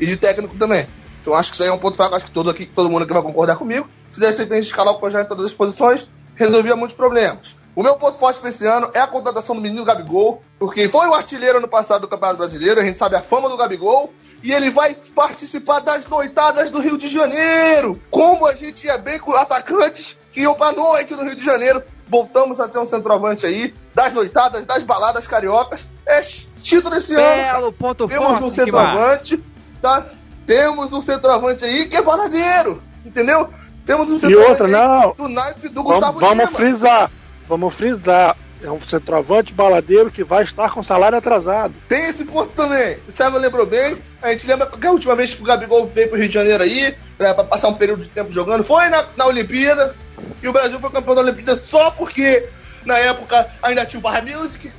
E 0.00 0.06
de 0.06 0.16
técnico 0.16 0.56
também. 0.56 0.86
Então 1.28 1.38
acho 1.38 1.50
que 1.50 1.56
isso 1.56 1.62
aí 1.62 1.68
é 1.68 1.72
um 1.72 1.78
ponto 1.78 1.94
fraco, 1.94 2.14
acho 2.14 2.24
que 2.24 2.30
todo, 2.30 2.48
aqui, 2.48 2.64
todo 2.64 2.88
mundo 2.88 3.02
aqui 3.02 3.12
vai 3.12 3.22
concordar 3.22 3.56
comigo. 3.56 3.86
Se 4.10 4.18
desse 4.18 4.38
repente 4.38 4.64
escalar 4.64 4.94
o 4.94 4.98
projeto 4.98 5.26
em 5.26 5.28
todas 5.28 5.44
as 5.44 5.52
posições, 5.52 6.08
resolvia 6.34 6.74
muitos 6.74 6.96
problemas. 6.96 7.54
O 7.76 7.82
meu 7.82 7.96
ponto 7.96 8.18
forte 8.18 8.40
para 8.40 8.48
esse 8.48 8.66
ano 8.66 8.90
é 8.94 8.98
a 8.98 9.06
contratação 9.06 9.54
do 9.54 9.60
menino 9.60 9.84
Gabigol, 9.84 10.42
porque 10.58 10.88
foi 10.88 11.06
o 11.06 11.14
artilheiro 11.14 11.60
no 11.60 11.68
passado 11.68 12.00
do 12.00 12.08
Campeonato 12.08 12.38
Brasileiro, 12.38 12.80
a 12.80 12.82
gente 12.82 12.96
sabe 12.96 13.14
a 13.14 13.22
fama 13.22 13.48
do 13.50 13.58
Gabigol, 13.58 14.10
e 14.42 14.52
ele 14.52 14.70
vai 14.70 14.96
participar 15.14 15.80
das 15.80 16.06
noitadas 16.06 16.70
do 16.70 16.80
Rio 16.80 16.96
de 16.96 17.08
Janeiro. 17.08 18.00
Como 18.10 18.46
a 18.46 18.54
gente 18.54 18.86
ia 18.86 18.96
bem 18.96 19.18
com 19.18 19.36
atacantes 19.36 20.18
que 20.32 20.40
iam 20.40 20.54
pra 20.54 20.72
noite 20.72 21.14
no 21.14 21.24
Rio 21.24 21.36
de 21.36 21.44
Janeiro. 21.44 21.82
Voltamos 22.08 22.58
a 22.58 22.68
ter 22.68 22.78
um 22.78 22.86
centroavante 22.86 23.44
aí, 23.44 23.74
das 23.94 24.14
noitadas, 24.14 24.64
das 24.64 24.82
baladas 24.82 25.26
cariocas. 25.26 25.86
É 26.06 26.22
título 26.62 26.96
esse 26.96 27.14
Belo 27.14 27.66
ano. 27.66 27.72
ponto 27.72 28.08
Temos 28.08 28.26
forte, 28.28 28.44
um 28.44 28.50
centroavante, 28.50 29.44
tá? 29.82 30.06
Temos 30.48 30.94
um 30.94 31.00
centroavante 31.02 31.62
aí 31.62 31.84
que 31.86 31.94
é 31.94 32.00
baladeiro, 32.02 32.82
entendeu? 33.04 33.50
Temos 33.84 34.10
um 34.10 34.16
E 34.16 34.18
centroavante 34.18 34.62
outra, 34.62 34.68
não. 34.68 35.12
do 35.14 35.28
naipe 35.28 35.68
do 35.68 35.82
Vamos, 35.82 35.92
Gustavo 35.92 36.20
vamos 36.20 36.46
Lima. 36.46 36.56
frisar. 36.56 37.10
Vamos 37.46 37.74
frisar. 37.74 38.34
É 38.64 38.70
um 38.70 38.80
centroavante 38.80 39.52
baladeiro 39.52 40.10
que 40.10 40.24
vai 40.24 40.42
estar 40.42 40.70
com 40.72 40.82
salário 40.82 41.18
atrasado. 41.18 41.74
Tem 41.86 42.08
esse 42.08 42.24
ponto 42.24 42.48
também. 42.54 42.96
O 43.06 43.12
Thiago 43.12 43.36
lembrou 43.36 43.66
bem. 43.66 43.98
A 44.22 44.30
gente 44.30 44.46
lembra 44.46 44.66
que 44.66 44.86
a 44.86 44.90
última 44.90 45.14
vez 45.14 45.34
que 45.34 45.42
o 45.42 45.44
Gabigol 45.44 45.86
veio 45.86 46.08
pro 46.08 46.18
Rio 46.18 46.28
de 46.28 46.34
Janeiro 46.34 46.62
aí, 46.64 46.94
pra, 47.18 47.34
pra 47.34 47.44
passar 47.44 47.68
um 47.68 47.74
período 47.74 48.02
de 48.04 48.08
tempo 48.08 48.32
jogando, 48.32 48.64
foi 48.64 48.88
na, 48.88 49.04
na 49.18 49.26
Olimpíada. 49.26 49.94
E 50.42 50.48
o 50.48 50.52
Brasil 50.52 50.80
foi 50.80 50.90
campeão 50.90 51.14
da 51.14 51.20
Olimpíada 51.20 51.56
só 51.56 51.90
porque 51.90 52.48
na 52.86 52.96
época 52.98 53.48
ainda 53.62 53.84
tinha 53.84 54.00
o 54.00 54.02
Barra 54.02 54.22
Music. 54.22 54.72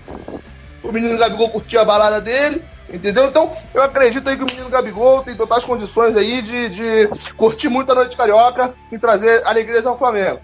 O 0.84 0.92
menino 0.92 1.18
Gabigol 1.20 1.50
curtia 1.50 1.82
a 1.82 1.86
balada 1.86 2.20
dele. 2.20 2.64
Entendeu? 2.92 3.28
Então, 3.28 3.52
eu 3.74 3.84
acredito 3.84 4.28
aí 4.28 4.36
que 4.36 4.44
o 4.44 4.48
menino 4.48 4.70
Gabigol 4.70 5.22
tem 5.24 5.36
totais 5.36 5.64
condições 5.64 6.18
aí 6.18 6.42
de, 6.42 6.70
de 6.70 7.10
curtir 7.38 7.70
muito 7.70 7.92
a 7.92 7.96
noite 7.96 8.18
carioca 8.18 8.74
e 8.92 8.98
trazer 8.98 9.46
alegrias 9.46 9.86
ao 9.86 9.98
Flamengo. 9.98 10.40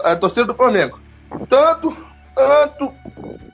A 0.00 0.16
torcida 0.16 0.46
do 0.46 0.54
Flamengo. 0.54 0.98
Tanto, 1.48 1.94
tanto 2.34 2.92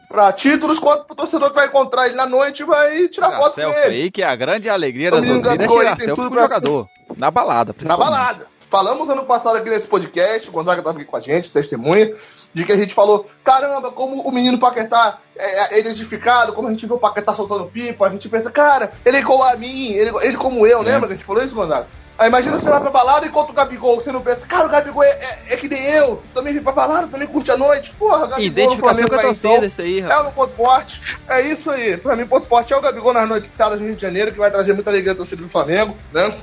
pra 0.08 0.32
títulos 0.32 0.78
quanto 0.78 1.04
pro 1.04 1.16
torcedor 1.16 1.50
que 1.50 1.56
vai 1.56 1.66
encontrar 1.66 2.06
ele 2.06 2.16
na 2.16 2.26
noite 2.26 2.62
e 2.62 2.66
vai 2.66 3.08
tirar 3.08 3.32
foto 3.32 3.54
com 3.54 3.60
selfie 3.60 3.80
ele. 3.86 4.02
aí, 4.02 4.10
que 4.10 4.22
a 4.22 4.34
grande 4.34 4.68
alegria 4.68 5.08
O 5.08 5.20
da 5.20 5.26
torcida 5.26 5.54
é 5.64 5.68
tirar 5.68 5.96
selfie 5.96 6.14
tudo 6.14 6.30
com 6.30 6.36
o 6.36 6.42
jogador. 6.42 6.88
Na 7.16 7.30
balada, 7.30 7.74
Na 7.82 7.96
balada. 7.96 8.46
Falamos 8.70 9.08
ano 9.08 9.24
passado 9.24 9.56
aqui 9.56 9.70
nesse 9.70 9.88
podcast, 9.88 10.48
o 10.48 10.52
Gonzaga 10.52 10.80
estava 10.80 10.98
aqui 10.98 11.06
com 11.06 11.16
a 11.16 11.20
gente, 11.20 11.50
testemunha, 11.50 12.12
de 12.52 12.64
que 12.64 12.72
a 12.72 12.76
gente 12.76 12.92
falou: 12.92 13.26
caramba, 13.42 13.90
como 13.90 14.20
o 14.20 14.30
menino 14.30 14.58
Paquetá 14.58 15.18
é, 15.36 15.76
é 15.76 15.80
identificado, 15.80 16.52
como 16.52 16.68
a 16.68 16.70
gente 16.70 16.86
vê 16.86 16.92
o 16.92 16.98
Paquetá 16.98 17.32
soltando 17.32 17.64
pipa, 17.64 18.06
a 18.06 18.10
gente 18.10 18.28
pensa, 18.28 18.50
cara, 18.50 18.92
ele 19.06 19.16
é 19.16 19.20
igual 19.20 19.42
a 19.42 19.56
mim, 19.56 19.92
ele, 19.92 20.12
ele 20.20 20.36
como 20.36 20.66
eu, 20.66 20.82
lembra 20.82 21.08
que 21.08 21.14
a 21.14 21.16
gente 21.16 21.24
falou 21.24 21.42
isso, 21.42 21.54
Gonzaga? 21.54 21.86
Aí 22.18 22.28
imagina 22.28 22.58
você 22.58 22.68
vai 22.68 22.80
pra 22.80 22.90
balada 22.90 23.24
e 23.24 23.28
encontra 23.28 23.52
o 23.52 23.54
Gabigol, 23.54 23.94
você 23.94 24.10
não 24.10 24.20
pensa, 24.20 24.44
cara, 24.44 24.66
o 24.66 24.68
Gabigol 24.68 25.04
é, 25.04 25.08
é, 25.08 25.54
é 25.54 25.56
que 25.56 25.68
nem 25.68 25.80
eu, 25.84 26.20
também 26.34 26.52
vem 26.52 26.60
pra 26.60 26.72
balada, 26.72 27.06
também 27.06 27.28
curte 27.28 27.52
a 27.52 27.56
noite, 27.56 27.92
porra, 27.96 28.26
Gabigol 28.26 28.44
Identificação 28.44 28.78
Flamengo 28.80 29.08
com 29.08 29.14
a 29.14 29.22
torcida, 29.22 29.54
então, 29.54 29.68
isso 29.68 29.80
aí, 29.80 29.98
é 30.00 30.02
rapaz. 30.02 30.20
o 30.20 30.22
meu 30.24 30.32
ponto 30.32 30.52
forte. 30.52 31.00
É 31.28 31.40
isso 31.42 31.70
aí. 31.70 31.96
Pra 31.96 32.16
mim, 32.16 32.26
ponto 32.26 32.44
forte 32.44 32.72
é 32.72 32.76
o 32.76 32.80
Gabigol 32.80 33.14
nas 33.14 33.28
noitadas 33.28 33.80
no 33.80 33.86
Rio 33.86 33.94
de 33.94 34.02
Janeiro, 34.02 34.32
que 34.32 34.38
vai 34.38 34.50
trazer 34.50 34.72
muita 34.72 34.90
alegria 34.90 35.12
à 35.12 35.14
torcida 35.14 35.40
do 35.40 35.48
Flamengo, 35.48 35.96
né? 36.12 36.36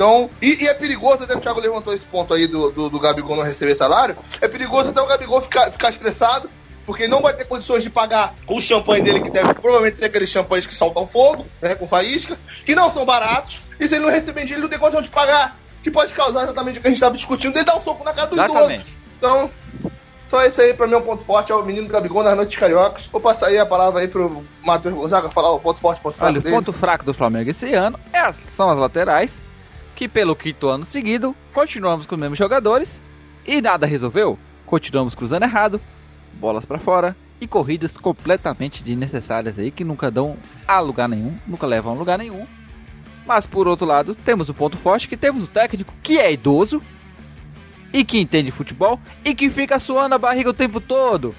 Então, 0.00 0.30
e, 0.40 0.64
e 0.64 0.66
é 0.66 0.72
perigoso, 0.72 1.24
até 1.24 1.36
o 1.36 1.40
Thiago 1.40 1.60
levantou 1.60 1.92
esse 1.92 2.06
ponto 2.06 2.32
aí 2.32 2.46
do, 2.46 2.70
do, 2.70 2.88
do 2.88 2.98
Gabigol 2.98 3.36
não 3.36 3.42
receber 3.42 3.76
salário. 3.76 4.16
É 4.40 4.48
perigoso 4.48 4.88
até 4.88 5.02
o 5.02 5.06
Gabigol 5.06 5.42
ficar, 5.42 5.70
ficar 5.70 5.90
estressado, 5.90 6.48
porque 6.86 7.02
ele 7.02 7.10
não 7.10 7.20
vai 7.20 7.34
ter 7.34 7.44
condições 7.44 7.82
de 7.82 7.90
pagar 7.90 8.34
com 8.46 8.56
o 8.56 8.62
champanhe 8.62 9.04
dele, 9.04 9.20
que 9.20 9.28
deve 9.28 9.52
provavelmente 9.52 9.98
ser 9.98 10.06
aqueles 10.06 10.30
champanhes 10.30 10.64
que 10.64 10.74
saltam 10.74 11.06
fogo, 11.06 11.44
né? 11.60 11.74
Com 11.74 11.86
faísca, 11.86 12.38
que 12.64 12.74
não 12.74 12.90
são 12.90 13.04
baratos. 13.04 13.60
E 13.78 13.86
se 13.86 13.94
ele 13.94 14.04
não 14.06 14.10
receber 14.10 14.40
dinheiro, 14.44 14.54
ele 14.54 14.62
não 14.62 14.68
tem 14.70 14.78
condição 14.78 15.02
de 15.02 15.10
pagar. 15.10 15.58
Que 15.82 15.90
pode 15.90 16.14
causar 16.14 16.44
exatamente 16.44 16.78
o 16.78 16.80
que 16.80 16.88
a 16.88 16.90
gente 16.90 16.96
estava 16.96 17.14
discutindo, 17.14 17.54
ele 17.58 17.66
dar 17.66 17.76
um 17.76 17.82
soco 17.82 18.02
na 18.02 18.14
cara 18.14 18.28
do 18.28 18.36
idoso. 18.36 18.52
Exatamente. 18.52 18.96
Então, 19.18 19.50
só 20.30 20.46
isso 20.46 20.62
aí 20.62 20.72
pra 20.72 20.86
mim 20.86 20.94
é 20.94 20.96
um 20.96 21.02
ponto 21.02 21.22
forte, 21.22 21.52
é 21.52 21.54
o 21.54 21.62
menino 21.62 21.86
Gabigol 21.88 22.22
nas 22.22 22.36
noites 22.36 22.56
cariocas. 22.56 23.04
Vou 23.04 23.20
passar 23.20 23.48
aí 23.48 23.58
a 23.58 23.66
palavra 23.66 24.00
aí 24.00 24.08
pro 24.08 24.46
Matheus 24.64 24.94
Gonzaga 24.94 25.28
falar 25.28 25.50
o 25.50 25.60
ponto 25.60 25.78
forte, 25.78 26.00
ponto 26.00 26.16
fraco 26.16 26.32
Olha, 26.32 26.40
o 26.40 26.42
dele. 26.42 26.56
ponto 26.56 26.72
fraco 26.72 27.04
do 27.04 27.12
Flamengo 27.12 27.50
esse 27.50 27.70
ano 27.74 28.00
é 28.14 28.32
são 28.48 28.70
as 28.70 28.78
laterais, 28.78 29.38
que 30.00 30.08
pelo 30.08 30.34
quinto 30.34 30.66
ano 30.66 30.86
seguido, 30.86 31.36
continuamos 31.52 32.06
com 32.06 32.14
os 32.14 32.20
mesmos 32.22 32.38
jogadores 32.38 32.98
e 33.46 33.60
nada 33.60 33.86
resolveu. 33.86 34.38
Continuamos 34.64 35.14
cruzando 35.14 35.42
errado, 35.42 35.78
bolas 36.32 36.64
pra 36.64 36.78
fora 36.78 37.14
e 37.38 37.46
corridas 37.46 37.98
completamente 37.98 38.82
desnecessárias 38.82 39.58
aí 39.58 39.70
que 39.70 39.84
nunca 39.84 40.10
dão 40.10 40.38
a 40.66 40.80
lugar 40.80 41.06
nenhum, 41.06 41.36
nunca 41.46 41.66
levam 41.66 41.92
a 41.92 41.98
lugar 41.98 42.16
nenhum. 42.16 42.46
Mas 43.26 43.44
por 43.44 43.68
outro 43.68 43.86
lado, 43.86 44.14
temos 44.14 44.48
o 44.48 44.54
ponto 44.54 44.78
forte 44.78 45.06
que 45.06 45.18
temos 45.18 45.44
o 45.44 45.48
técnico 45.48 45.92
que 46.02 46.18
é 46.18 46.32
idoso 46.32 46.80
e 47.92 48.02
que 48.02 48.18
entende 48.18 48.50
futebol 48.50 48.98
e 49.22 49.34
que 49.34 49.50
fica 49.50 49.78
suando 49.78 50.14
a 50.14 50.18
barriga 50.18 50.48
o 50.48 50.54
tempo 50.54 50.80
todo. 50.80 51.34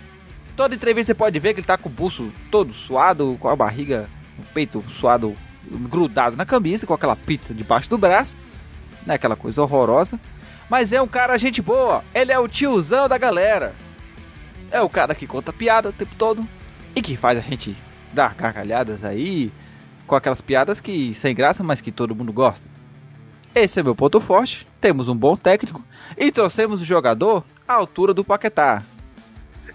Toda 0.55 0.75
entrevista 0.75 1.13
você 1.13 1.15
pode 1.15 1.39
ver 1.39 1.55
que 1.55 1.61
ele 1.61 1.67
tá 1.67 1.79
com 1.79 1.89
o 1.89 1.91
pulso 1.91 2.31
todo 2.51 2.75
suado, 2.75 3.37
com 3.39 3.49
a 3.49 3.55
barriga, 3.55 4.07
o 4.37 4.43
peito 4.53 4.83
suado, 4.99 5.33
grudado 5.65 6.37
na 6.37 6.45
camisa, 6.45 6.85
com 6.85 6.93
aquela 6.93 7.15
pizza 7.15 7.55
debaixo 7.55 7.89
do 7.89 7.97
braço, 7.97 8.37
né? 9.05 9.15
Aquela 9.15 9.35
coisa 9.35 9.61
horrorosa. 9.61 10.19
Mas 10.69 10.93
é 10.93 11.01
um 11.01 11.07
cara 11.07 11.37
gente 11.37 11.61
boa, 11.61 12.03
ele 12.13 12.31
é 12.31 12.39
o 12.39 12.47
tiozão 12.47 13.07
da 13.07 13.17
galera. 13.17 13.73
É 14.71 14.81
o 14.81 14.89
cara 14.89 15.13
que 15.13 15.27
conta 15.27 15.51
piada 15.51 15.89
o 15.89 15.93
tempo 15.93 16.15
todo 16.17 16.47
e 16.95 17.01
que 17.01 17.17
faz 17.17 17.37
a 17.37 17.41
gente 17.41 17.75
dar 18.13 18.33
gargalhadas 18.35 19.03
aí, 19.03 19.51
com 20.07 20.15
aquelas 20.15 20.41
piadas 20.41 20.79
que 20.79 21.13
sem 21.15 21.35
graça, 21.35 21.63
mas 21.63 21.81
que 21.81 21.91
todo 21.91 22.15
mundo 22.15 22.31
gosta. 22.31 22.65
Esse 23.53 23.79
é 23.79 23.83
meu 23.83 23.95
ponto 23.95 24.21
forte. 24.21 24.65
Temos 24.79 25.09
um 25.09 25.15
bom 25.15 25.35
técnico 25.35 25.83
e 26.17 26.31
trouxemos 26.31 26.81
o 26.81 26.85
jogador 26.85 27.43
à 27.67 27.73
altura 27.73 28.13
do 28.13 28.23
Paquetá. 28.23 28.83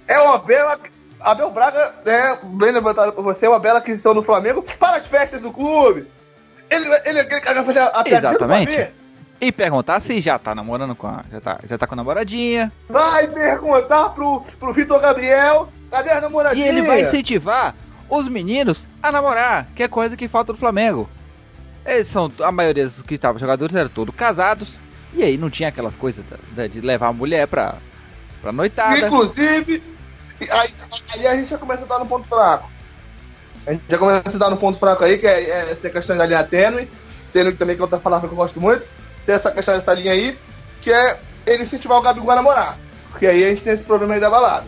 É 0.08 0.18
uma 0.18 0.38
bela. 0.38 0.78
Abel 1.18 1.50
Braga, 1.50 1.94
é, 2.04 2.38
bem 2.44 2.70
levantado 2.70 3.12
por 3.12 3.24
você, 3.24 3.46
é 3.46 3.48
uma 3.48 3.58
bela 3.58 3.78
aquisição 3.78 4.14
do 4.14 4.22
Flamengo 4.22 4.62
para 4.78 4.98
as 4.98 5.06
festas 5.06 5.40
do 5.40 5.50
clube. 5.50 6.06
Ele, 6.70 6.86
ele 7.04 7.18
é 7.18 7.22
aquele 7.22 7.40
cara 7.40 7.60
que 7.60 7.64
vai 7.64 7.74
fazer 7.74 7.80
a 7.80 8.02
do 8.02 8.08
Exatamente. 8.08 8.88
E 9.40 9.52
perguntar 9.52 10.00
se 10.00 10.20
já 10.20 10.38
tá 10.38 10.54
namorando 10.54 10.94
com 10.94 11.06
a. 11.06 11.22
Já 11.30 11.40
tá, 11.40 11.60
já 11.68 11.76
tá 11.76 11.86
com 11.86 11.94
a 11.94 11.96
namoradinha. 11.96 12.72
Vai 12.88 13.26
perguntar 13.26 14.10
pro, 14.10 14.42
pro 14.58 14.72
Vitor 14.72 14.98
Gabriel, 14.98 15.68
cadê 15.90 16.10
a 16.10 16.20
namoradinha? 16.22 16.66
E 16.66 16.68
ele 16.68 16.82
vai 16.82 17.02
incentivar 17.02 17.74
os 18.08 18.28
meninos 18.28 18.88
a 19.02 19.12
namorar, 19.12 19.66
que 19.74 19.82
é 19.82 19.88
coisa 19.88 20.16
que 20.16 20.26
falta 20.26 20.52
no 20.52 20.58
Flamengo. 20.58 21.08
Eles 21.84 22.08
são. 22.08 22.32
A 22.42 22.50
maioria 22.50 22.84
dos 22.84 23.02
que 23.02 23.14
estavam 23.14 23.38
jogadores 23.38 23.74
eram 23.74 23.90
todos 23.90 24.14
casados. 24.14 24.78
E 25.12 25.22
aí 25.22 25.36
não 25.36 25.50
tinha 25.50 25.68
aquelas 25.68 25.96
coisas 25.96 26.24
de, 26.52 26.68
de 26.68 26.80
levar 26.80 27.08
a 27.08 27.12
mulher 27.12 27.46
pra, 27.46 27.76
pra 28.40 28.52
noitada. 28.52 29.06
Inclusive, 29.06 29.82
aí, 30.50 30.70
aí, 31.10 31.26
a 31.26 31.36
gente 31.36 31.50
já 31.50 31.58
começa 31.58 31.84
a 31.84 31.86
dar 31.86 31.98
no 31.98 32.06
ponto 32.06 32.26
fraco. 32.26 32.70
A 33.66 33.72
gente 33.72 33.84
já 33.88 33.98
começa 33.98 34.36
a 34.36 34.38
dar 34.38 34.50
no 34.50 34.56
ponto 34.56 34.78
fraco 34.78 35.04
aí, 35.04 35.18
que 35.18 35.26
é, 35.26 35.42
é 35.42 35.72
essa 35.72 35.90
questão 35.90 36.16
da 36.16 36.24
linha 36.24 36.42
tênue. 36.42 36.88
Tênue 37.32 37.54
também, 37.54 37.76
que 37.76 37.82
é 37.82 37.84
outra 37.84 37.98
palavra 37.98 38.28
que 38.28 38.34
eu 38.34 38.36
gosto 38.36 38.60
muito 38.60 38.95
tem 39.26 39.34
essa 39.34 39.50
questão 39.50 39.74
dessa 39.74 39.92
linha 39.92 40.12
aí, 40.12 40.38
que 40.80 40.92
é 40.92 41.18
ele 41.46 41.64
incentivar 41.64 41.98
o 41.98 42.02
Gabigol 42.02 42.30
a 42.30 42.36
namorar. 42.36 42.78
Porque 43.10 43.26
aí 43.26 43.44
a 43.44 43.48
gente 43.48 43.62
tem 43.62 43.72
esse 43.72 43.84
problema 43.84 44.14
aí 44.14 44.20
da 44.20 44.30
balada. 44.30 44.66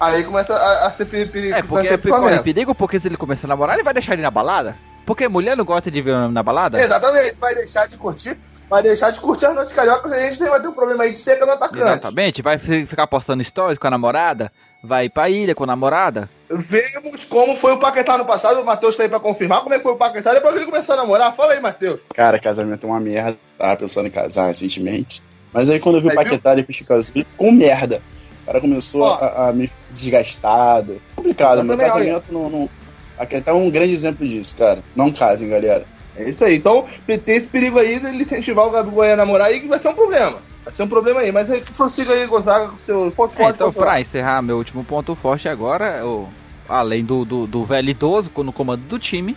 Aí 0.00 0.22
começa 0.24 0.54
a, 0.54 0.86
a 0.86 0.92
ser 0.92 1.06
perigo. 1.06 1.54
É, 1.54 1.62
porque 1.62 1.88
é 1.88 1.98
corre 1.98 2.40
perigo, 2.40 2.74
porque 2.74 2.98
se 2.98 3.08
ele 3.08 3.16
começar 3.16 3.46
a 3.46 3.48
namorar, 3.48 3.76
ele 3.76 3.84
vai 3.84 3.92
deixar 3.92 4.14
ele 4.14 4.22
na 4.22 4.30
balada? 4.30 4.76
Porque 5.04 5.26
mulher 5.26 5.56
não 5.56 5.64
gosta 5.64 5.90
de 5.90 6.00
ver 6.00 6.28
na 6.28 6.42
balada? 6.42 6.80
Exatamente, 6.80 7.34
vai 7.38 7.54
deixar 7.54 7.88
de 7.88 7.96
curtir, 7.96 8.38
vai 8.70 8.82
deixar 8.82 9.10
de 9.10 9.20
curtir 9.20 9.46
as 9.46 9.54
noites 9.54 9.74
cariocas 9.74 10.12
e 10.12 10.14
a 10.14 10.30
gente 10.30 10.38
vai 10.38 10.60
ter 10.60 10.68
um 10.68 10.72
problema 10.72 11.04
aí 11.04 11.12
de 11.12 11.18
seca 11.18 11.44
no 11.44 11.52
atacante. 11.52 11.82
Exatamente, 11.82 12.42
vai 12.42 12.58
ficar 12.58 13.06
postando 13.08 13.42
stories 13.42 13.78
com 13.78 13.86
a 13.88 13.90
namorada, 13.90 14.52
vai 14.82 15.08
pra 15.08 15.30
ilha 15.30 15.54
com 15.54 15.64
a 15.64 15.66
namorada. 15.66 16.28
Vemos 16.50 17.24
como 17.24 17.56
foi 17.56 17.72
o 17.72 17.78
Paquetá 17.78 18.18
no 18.18 18.24
passado, 18.24 18.60
o 18.60 18.64
Matheus 18.64 18.96
tá 18.96 19.04
aí 19.04 19.08
pra 19.08 19.20
confirmar 19.20 19.62
como 19.62 19.74
é 19.74 19.78
que 19.78 19.82
foi 19.82 19.92
o 19.92 19.96
Paquetá 19.96 20.34
depois 20.34 20.54
que 20.54 20.60
ele 20.60 20.70
começou 20.70 20.94
a 20.94 20.98
namorar. 20.98 21.34
Fala 21.34 21.52
aí, 21.52 21.60
Matheus. 21.60 22.00
Cara, 22.14 22.38
casamento 22.38 22.86
é 22.86 22.90
uma 22.90 23.00
merda, 23.00 23.38
tava 23.56 23.76
pensando 23.76 24.08
em 24.08 24.10
casar 24.10 24.48
recentemente. 24.48 25.22
Mas 25.52 25.70
aí 25.70 25.78
quando 25.78 25.96
eu 25.96 26.02
vi 26.02 26.08
aí, 26.08 26.14
o 26.14 26.16
Paquetá 26.16 26.54
e 26.56 26.62
o 26.62 26.86
Caso, 26.86 27.12
ficou 27.12 27.52
merda. 27.52 28.02
O 28.42 28.46
cara 28.46 28.60
começou 28.60 29.06
a, 29.06 29.48
a 29.48 29.52
me 29.52 29.70
desgastado. 29.90 31.00
Complicado, 31.14 31.62
meu 31.62 31.78
casamento 31.78 32.32
não, 32.32 32.50
não 32.50 32.70
Aqui 33.18 33.40
é 33.44 33.52
um 33.52 33.70
grande 33.70 33.94
exemplo 33.94 34.26
disso, 34.26 34.56
cara. 34.56 34.82
Não 34.96 35.12
casem, 35.12 35.48
galera. 35.48 35.84
É 36.16 36.28
isso 36.28 36.44
aí. 36.44 36.56
Então, 36.56 36.86
tem 37.06 37.36
esse 37.36 37.46
perigo 37.46 37.78
aí 37.78 38.00
de 38.00 38.08
incentivar 38.08 38.66
o 38.66 38.70
Gabigol 38.70 39.04
a 39.04 39.16
namorar 39.16 39.48
aí 39.48 39.60
que 39.60 39.68
vai 39.68 39.78
ser 39.78 39.88
um 39.88 39.94
problema. 39.94 40.38
Vai 40.64 40.72
ser 40.74 40.82
um 40.82 40.88
problema 40.88 41.20
aí. 41.20 41.32
Mas 41.32 41.48
prossiga 41.76 42.12
aí, 42.12 42.26
Gonzaga, 42.26 42.68
com 42.68 42.78
seu 42.78 43.12
ponto 43.14 43.34
forte. 43.34 43.52
É, 43.52 43.54
então, 43.54 43.72
pra 43.72 44.00
encerrar, 44.00 44.42
meu 44.42 44.56
último 44.56 44.84
ponto 44.84 45.14
forte 45.14 45.48
agora, 45.48 46.06
o, 46.06 46.28
além 46.68 47.04
do, 47.04 47.24
do, 47.24 47.46
do 47.46 47.64
velho 47.64 47.90
idoso 47.90 48.30
no 48.38 48.52
comando 48.52 48.82
do 48.82 48.98
time, 48.98 49.36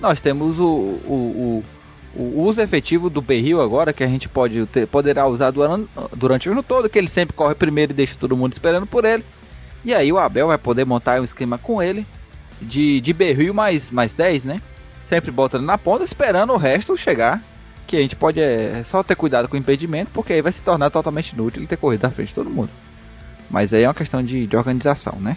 nós 0.00 0.20
temos 0.20 0.58
o, 0.58 0.64
o, 0.64 1.62
o, 2.14 2.22
o 2.22 2.42
uso 2.42 2.60
efetivo 2.60 3.10
do 3.10 3.20
Berril 3.20 3.60
agora, 3.60 3.92
que 3.92 4.04
a 4.04 4.08
gente 4.08 4.28
pode 4.28 4.64
ter, 4.66 4.86
poderá 4.86 5.26
usar 5.26 5.50
durante, 5.50 5.88
durante 6.16 6.48
o 6.48 6.52
ano 6.52 6.62
todo, 6.62 6.88
que 6.88 6.98
ele 6.98 7.08
sempre 7.08 7.36
corre 7.36 7.54
primeiro 7.54 7.92
e 7.92 7.94
deixa 7.94 8.14
todo 8.18 8.36
mundo 8.36 8.52
esperando 8.52 8.86
por 8.86 9.04
ele. 9.04 9.24
E 9.84 9.94
aí 9.94 10.12
o 10.12 10.18
Abel 10.18 10.48
vai 10.48 10.58
poder 10.58 10.84
montar 10.84 11.20
um 11.20 11.24
esquema 11.24 11.58
com 11.58 11.82
ele 11.82 12.06
de, 12.60 13.00
de 13.00 13.12
berril 13.12 13.54
mais, 13.54 13.90
mais 13.90 14.14
10, 14.14 14.44
né? 14.44 14.60
Sempre 15.06 15.30
botando 15.30 15.64
na 15.64 15.78
ponta, 15.78 16.04
esperando 16.04 16.52
o 16.52 16.58
resto 16.58 16.96
chegar. 16.96 17.42
Que 17.86 17.96
a 17.96 18.00
gente 18.00 18.16
pode 18.16 18.40
é, 18.40 18.82
só 18.84 19.02
ter 19.02 19.16
cuidado 19.16 19.48
com 19.48 19.56
o 19.56 19.58
impedimento, 19.58 20.10
porque 20.12 20.32
aí 20.32 20.42
vai 20.42 20.52
se 20.52 20.62
tornar 20.62 20.90
totalmente 20.90 21.30
inútil 21.30 21.60
ele 21.60 21.66
ter 21.66 21.76
corrido 21.76 22.04
à 22.04 22.10
frente 22.10 22.28
de 22.28 22.34
todo 22.34 22.48
mundo. 22.48 22.70
Mas 23.50 23.74
aí 23.74 23.82
é 23.82 23.88
uma 23.88 23.94
questão 23.94 24.22
de, 24.22 24.46
de 24.46 24.56
organização, 24.56 25.18
né? 25.20 25.36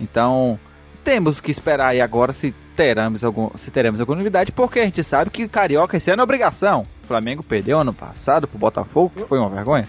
Então, 0.00 0.58
temos 1.02 1.40
que 1.40 1.50
esperar 1.50 1.88
aí 1.88 2.00
agora 2.00 2.32
se 2.32 2.54
teremos, 2.76 3.24
algum, 3.24 3.50
se 3.56 3.70
teremos 3.70 3.98
alguma 3.98 4.18
novidade, 4.18 4.52
porque 4.52 4.78
a 4.78 4.84
gente 4.84 5.02
sabe 5.02 5.30
que 5.30 5.48
Carioca 5.48 5.96
esse 5.96 6.10
ano 6.10 6.20
é 6.20 6.24
obrigação. 6.24 6.84
O 7.02 7.06
Flamengo 7.08 7.42
perdeu 7.42 7.80
ano 7.80 7.92
passado 7.92 8.46
pro 8.46 8.58
Botafogo, 8.58 9.10
que 9.16 9.24
foi 9.24 9.38
uma 9.38 9.50
vergonha. 9.50 9.88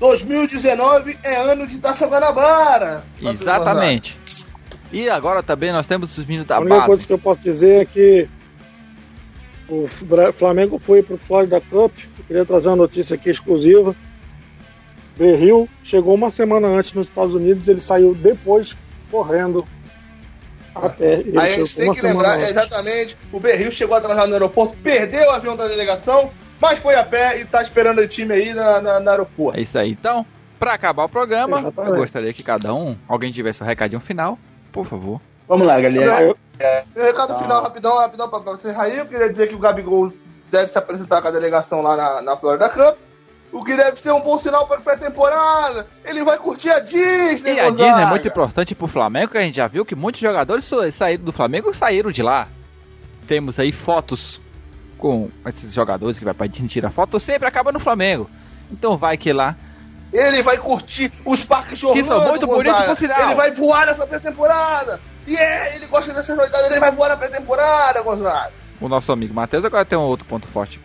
2019 0.00 1.18
é 1.22 1.36
ano 1.36 1.66
de 1.66 1.78
Taça 1.78 2.06
Guanabara. 2.06 3.04
Exatamente. 3.20 4.18
E 4.92 5.08
agora 5.10 5.42
também 5.42 5.72
nós 5.72 5.86
temos 5.86 6.16
os 6.16 6.24
meninos 6.24 6.46
da 6.46 6.60
base. 6.60 6.70
A 6.70 6.74
única 6.74 6.86
coisa 6.86 7.06
que 7.06 7.12
eu 7.12 7.18
posso 7.18 7.42
dizer 7.42 7.82
é 7.82 7.84
que 7.84 8.28
o 9.68 9.88
Flamengo 10.32 10.78
foi 10.78 11.02
para 11.02 11.14
o 11.14 11.18
Florida 11.18 11.60
Cup. 11.60 11.92
Eu 12.18 12.24
queria 12.26 12.44
trazer 12.44 12.68
uma 12.68 12.76
notícia 12.76 13.14
aqui 13.14 13.30
exclusiva. 13.30 13.94
Berril 15.16 15.68
chegou 15.82 16.14
uma 16.14 16.30
semana 16.30 16.68
antes 16.68 16.92
nos 16.92 17.08
Estados 17.08 17.34
Unidos, 17.34 17.66
ele 17.68 17.80
saiu 17.80 18.14
depois 18.14 18.76
correndo 19.10 19.64
a 20.74 20.88
pé. 20.90 21.24
Aí 21.38 21.54
a 21.54 21.56
gente 21.56 21.74
tem 21.74 21.92
que 21.92 22.02
lembrar 22.02 22.34
antes. 22.34 22.50
exatamente: 22.50 23.16
o 23.32 23.40
Berril 23.40 23.70
chegou 23.70 23.96
atrasado 23.96 24.28
no 24.28 24.34
aeroporto, 24.34 24.76
perdeu 24.82 25.28
o 25.28 25.30
avião 25.30 25.56
da 25.56 25.66
delegação, 25.66 26.30
mas 26.60 26.78
foi 26.78 26.94
a 26.94 27.04
pé 27.04 27.38
e 27.38 27.42
está 27.42 27.62
esperando 27.62 28.00
o 28.00 28.06
time 28.06 28.34
aí 28.34 28.54
na, 28.54 28.80
na, 28.80 29.00
no 29.00 29.10
aeroporto. 29.10 29.58
É 29.58 29.62
isso 29.62 29.78
aí. 29.78 29.90
Então, 29.90 30.26
para 30.58 30.74
acabar 30.74 31.04
o 31.04 31.08
programa, 31.08 31.60
exatamente. 31.60 31.92
eu 31.92 31.96
gostaria 31.98 32.32
que 32.32 32.42
cada 32.42 32.74
um, 32.74 32.96
alguém 33.08 33.32
tivesse 33.32 33.62
o 33.62 33.64
um 33.64 33.66
recadinho 33.66 34.00
final, 34.00 34.38
por 34.70 34.84
favor. 34.86 35.20
Vamos 35.48 35.66
lá, 35.66 35.80
galera. 35.80 36.34
Meu 36.94 37.04
recado 37.04 37.32
ah. 37.32 37.38
final, 37.38 37.62
rapidão, 37.62 37.98
rapidão, 37.98 38.28
pra, 38.28 38.38
você 38.38 38.68
encerrar 38.68 38.84
aí. 38.84 38.98
Eu 38.98 39.06
queria 39.06 39.30
dizer 39.30 39.48
que 39.48 39.54
o 39.54 39.58
Gabigol 39.58 40.12
deve 40.50 40.68
se 40.68 40.78
apresentar 40.78 41.22
com 41.22 41.28
a 41.28 41.30
delegação 41.30 41.82
lá 41.82 41.96
na, 41.96 42.22
na 42.22 42.36
Florida 42.36 42.68
Cup. 42.68 42.96
O 43.52 43.64
que 43.64 43.76
deve 43.76 44.00
ser 44.00 44.10
um 44.10 44.20
bom 44.20 44.36
sinal 44.36 44.66
para 44.66 44.80
pré-temporada. 44.80 45.86
Ele 46.04 46.24
vai 46.24 46.36
curtir 46.36 46.70
a 46.70 46.80
Disney, 46.80 47.54
E 47.54 47.60
a 47.60 47.70
Disney 47.70 48.02
é 48.02 48.06
muito 48.06 48.26
importante 48.26 48.74
pro 48.74 48.88
Flamengo, 48.88 49.32
que 49.32 49.38
a 49.38 49.42
gente 49.42 49.56
já 49.56 49.66
viu 49.66 49.84
que 49.84 49.94
muitos 49.94 50.20
jogadores 50.20 50.68
saíram 50.92 51.24
do 51.24 51.32
Flamengo 51.32 51.72
saíram 51.72 52.10
de 52.10 52.22
lá. 52.22 52.48
Temos 53.26 53.58
aí 53.58 53.72
fotos 53.72 54.40
com 54.98 55.30
esses 55.46 55.72
jogadores 55.72 56.18
que 56.18 56.24
vai 56.24 56.34
pra 56.34 56.46
Disney 56.46 56.68
tirar 56.68 56.90
foto, 56.90 57.20
sempre 57.20 57.46
acaba 57.46 57.70
no 57.70 57.80
Flamengo. 57.80 58.28
Então 58.70 58.96
vai 58.96 59.16
que 59.16 59.32
lá 59.32 59.56
ele 60.12 60.42
vai 60.42 60.56
curtir 60.56 61.12
os 61.24 61.44
parques 61.44 61.78
de 61.78 61.86
Orlando. 61.86 62.02
Que 62.02 62.08
são 62.08 62.28
muito 62.28 62.46
bonitos 62.46 62.82
por 62.82 62.96
sinal. 62.96 63.26
Ele 63.26 63.34
vai 63.34 63.50
voar 63.50 63.86
nessa 63.86 64.06
pré-temporada. 64.06 65.00
E 65.26 65.32
yeah, 65.32 65.66
é, 65.66 65.76
ele 65.76 65.86
gosta 65.86 66.12
dessas 66.12 66.36
noitadas, 66.36 66.70
ele 66.70 66.80
vai 66.80 66.90
voar 66.90 67.08
na 67.08 67.16
pré-temporada, 67.16 68.02
Gonzaga. 68.02 68.52
O 68.80 68.88
nosso 68.88 69.10
amigo 69.10 69.34
Matheus 69.34 69.64
agora 69.64 69.84
tem 69.84 69.98
um 69.98 70.02
outro 70.02 70.26
ponto 70.26 70.46
forte, 70.46 70.80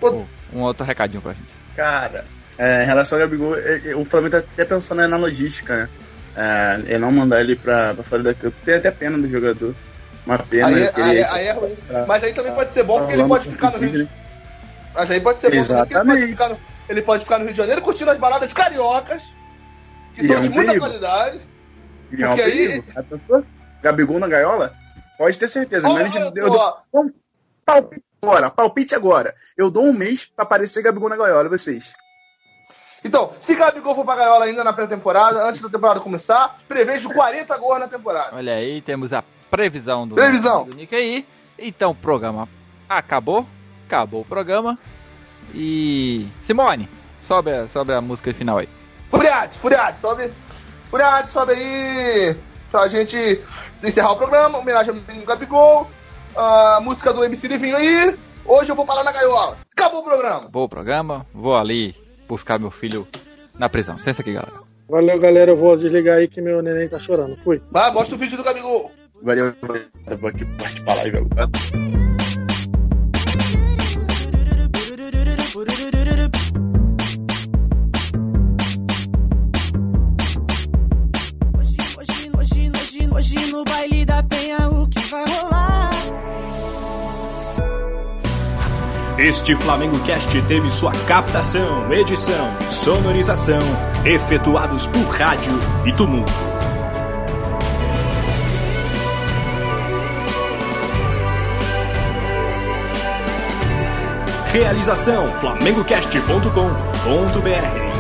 um 0.54 0.62
outro 0.62 0.86
recadinho 0.86 1.22
pra 1.22 1.34
gente. 1.34 1.50
Cara, 1.76 2.26
é, 2.58 2.84
em 2.84 2.86
relação 2.86 3.18
ao 3.18 3.22
Gabigol, 3.22 3.58
é, 3.58 3.90
é, 3.90 3.96
o 3.96 4.06
Flamengo 4.06 4.32
tá 4.32 4.38
até 4.40 4.66
pensando 4.66 5.08
na 5.08 5.18
logística, 5.18 5.76
né? 5.76 5.90
É, 6.36 6.94
é 6.94 6.98
não 6.98 7.12
mandar 7.12 7.42
ele 7.42 7.56
pra, 7.56 7.94
pra 7.94 8.04
fora 8.04 8.24
da 8.24 8.34
Cup. 8.34 8.54
Tem 8.64 8.76
até 8.76 8.90
pena 8.92 9.18
do 9.18 9.30
jogador. 9.30 9.76
Uma 10.26 10.40
pena. 10.40 10.68
Aí, 10.68 10.84
é, 10.84 10.92
aí, 10.96 11.24
aí 11.24 11.48
é 11.48 11.52
ruim. 11.52 11.78
Mas 12.08 12.24
aí 12.24 12.34
também 12.34 12.54
pode 12.54 12.74
ser 12.74 12.84
bom 12.84 13.00
porque 13.00 13.14
ele 13.14 13.28
pode 13.28 13.50
ficar 13.50 13.72
no 13.72 13.78
Rio. 13.78 14.10
Mas 14.94 15.12
aí 15.12 15.20
pode 15.20 15.40
ser 15.40 15.52
bom 15.52 15.64
porque 15.64 15.94
ele 15.94 16.06
pode 16.06 16.28
ficar 16.28 16.50
no 16.50 16.60
ele 16.92 17.02
pode 17.02 17.24
ficar 17.24 17.40
no 17.40 17.46
Rio 17.46 17.54
de 17.54 17.58
Janeiro 17.58 17.82
curtindo 17.82 18.12
as 18.12 18.18
baladas 18.18 18.52
cariocas, 18.52 19.34
que 20.14 20.26
e 20.26 20.28
são 20.28 20.36
é 20.36 20.40
um 20.40 20.42
de 20.42 20.50
muita 20.50 20.72
perigo. 20.74 20.86
qualidade. 20.86 21.40
E 22.12 22.22
é 22.22 22.28
um 22.28 22.34
aí. 22.34 22.84
Gabigol 23.82 24.20
na 24.20 24.28
gaiola? 24.28 24.74
Pode 25.18 25.38
ter 25.38 25.48
certeza. 25.48 25.88
Oh, 25.90 25.94
menos 25.94 26.12
de, 26.12 26.20
eu, 26.20 26.32
eu 26.36 26.50
dou, 26.50 27.12
palpite 27.66 28.04
agora, 28.22 28.50
palpite 28.50 28.96
agora. 28.96 29.36
Eu 29.58 29.70
dou 29.70 29.86
um 29.86 29.94
mês 29.94 30.26
pra 30.26 30.44
aparecer 30.44 30.82
Gabigol 30.82 31.10
na 31.10 31.18
gaiola, 31.18 31.48
vocês. 31.50 31.94
Então, 33.04 33.34
se 33.40 33.56
Gabigol 33.56 33.96
for 33.96 34.06
pra 34.06 34.16
gaiola 34.16 34.46
ainda 34.46 34.64
na 34.64 34.74
pré-temporada, 34.74 35.44
antes 35.44 35.62
da 35.62 35.70
temporada 35.70 36.00
começar, 36.00 36.58
prevejo 36.68 37.10
40 37.10 37.58
gols 37.58 37.80
na 37.80 37.88
temporada. 37.88 38.36
Olha 38.36 38.56
aí, 38.56 38.82
temos 38.82 39.12
a 39.12 39.24
previsão 39.50 40.08
do, 40.08 40.16
previsão. 40.16 40.66
do 40.66 40.76
Nick 40.76 40.96
aí. 40.96 41.26
Então, 41.58 41.92
o 41.92 41.96
programa 41.96 42.48
acabou. 42.88 43.46
Acabou 43.88 44.22
o 44.22 44.26
programa. 44.26 44.78
E. 45.54 46.28
Simone, 46.44 46.88
sobe, 47.24 47.52
a, 47.52 47.68
sobe 47.68 47.94
a 47.94 48.02
música 48.02 48.34
final 48.34 48.60
aí. 48.60 48.70
Furiate, 49.10 49.58
Furiate, 49.58 50.02
sobe. 50.02 50.32
Furiate, 50.90 51.32
sobe 51.32 51.54
aí. 51.54 52.36
Pra 52.72 52.88
gente 52.88 53.42
encerrar 53.88 54.12
o 54.12 54.18
programa. 54.18 54.58
Homenagem 54.58 54.94
ao 54.94 55.02
menino 55.02 55.26
Gabigol. 55.26 55.90
A 56.36 56.80
música 56.82 57.14
do 57.14 57.24
MC 57.24 57.48
Livinho 57.48 57.78
aí. 57.78 58.18
Hoje 58.46 58.72
eu 58.72 58.76
vou 58.76 58.86
parar 58.86 59.04
na 59.04 59.12
gaiola. 59.12 59.58
Acabou 59.72 60.02
o 60.02 60.04
programa. 60.04 60.38
Acabou 60.38 60.64
o 60.64 60.70
programa. 60.70 61.26
Vou 61.34 61.56
ali 61.56 61.96
buscar 62.28 62.60
meu 62.60 62.72
filho 62.72 63.08
na 63.58 63.70
prisão. 63.70 63.96
Licença 63.96 64.22
aqui, 64.22 64.34
galera. 64.34 64.54
Valeu, 64.90 65.20
galera. 65.20 65.52
Eu 65.52 65.58
vou 65.58 65.76
desligar 65.78 66.18
aí 66.18 66.28
que 66.28 66.42
meu 66.42 66.62
neném 66.62 66.88
tá 66.88 67.00
chorando. 67.00 67.38
Fui. 67.44 67.62
Vai, 67.72 67.92
mostra 67.92 68.16
o 68.16 68.18
vídeo 68.18 68.38
do 68.38 68.44
Gabigol. 68.44 68.92
Valeu, 69.22 69.48
aqui 69.48 70.46
participar 70.46 70.96
lá, 70.96 71.04
velho. 71.04 71.30
Hoje 83.14 83.36
no 83.52 83.66
baile 83.66 84.06
da 84.06 84.24
penha 84.24 84.70
o 84.70 84.88
que 84.88 85.00
vai 85.00 85.26
rolar? 85.26 85.90
Este 89.18 89.54
Flamengo 89.58 90.00
Cast 90.00 90.42
teve 90.44 90.72
sua 90.72 90.94
captação, 91.08 91.92
edição 91.94 92.58
e 92.68 92.74
sonorização 92.74 93.60
efetuados 94.06 94.88
por 94.88 95.04
rádio 95.10 95.52
e 95.86 95.92
tumulto. 95.92 96.32
Realização 104.52 105.28
flamengocast.com.br 105.40 107.91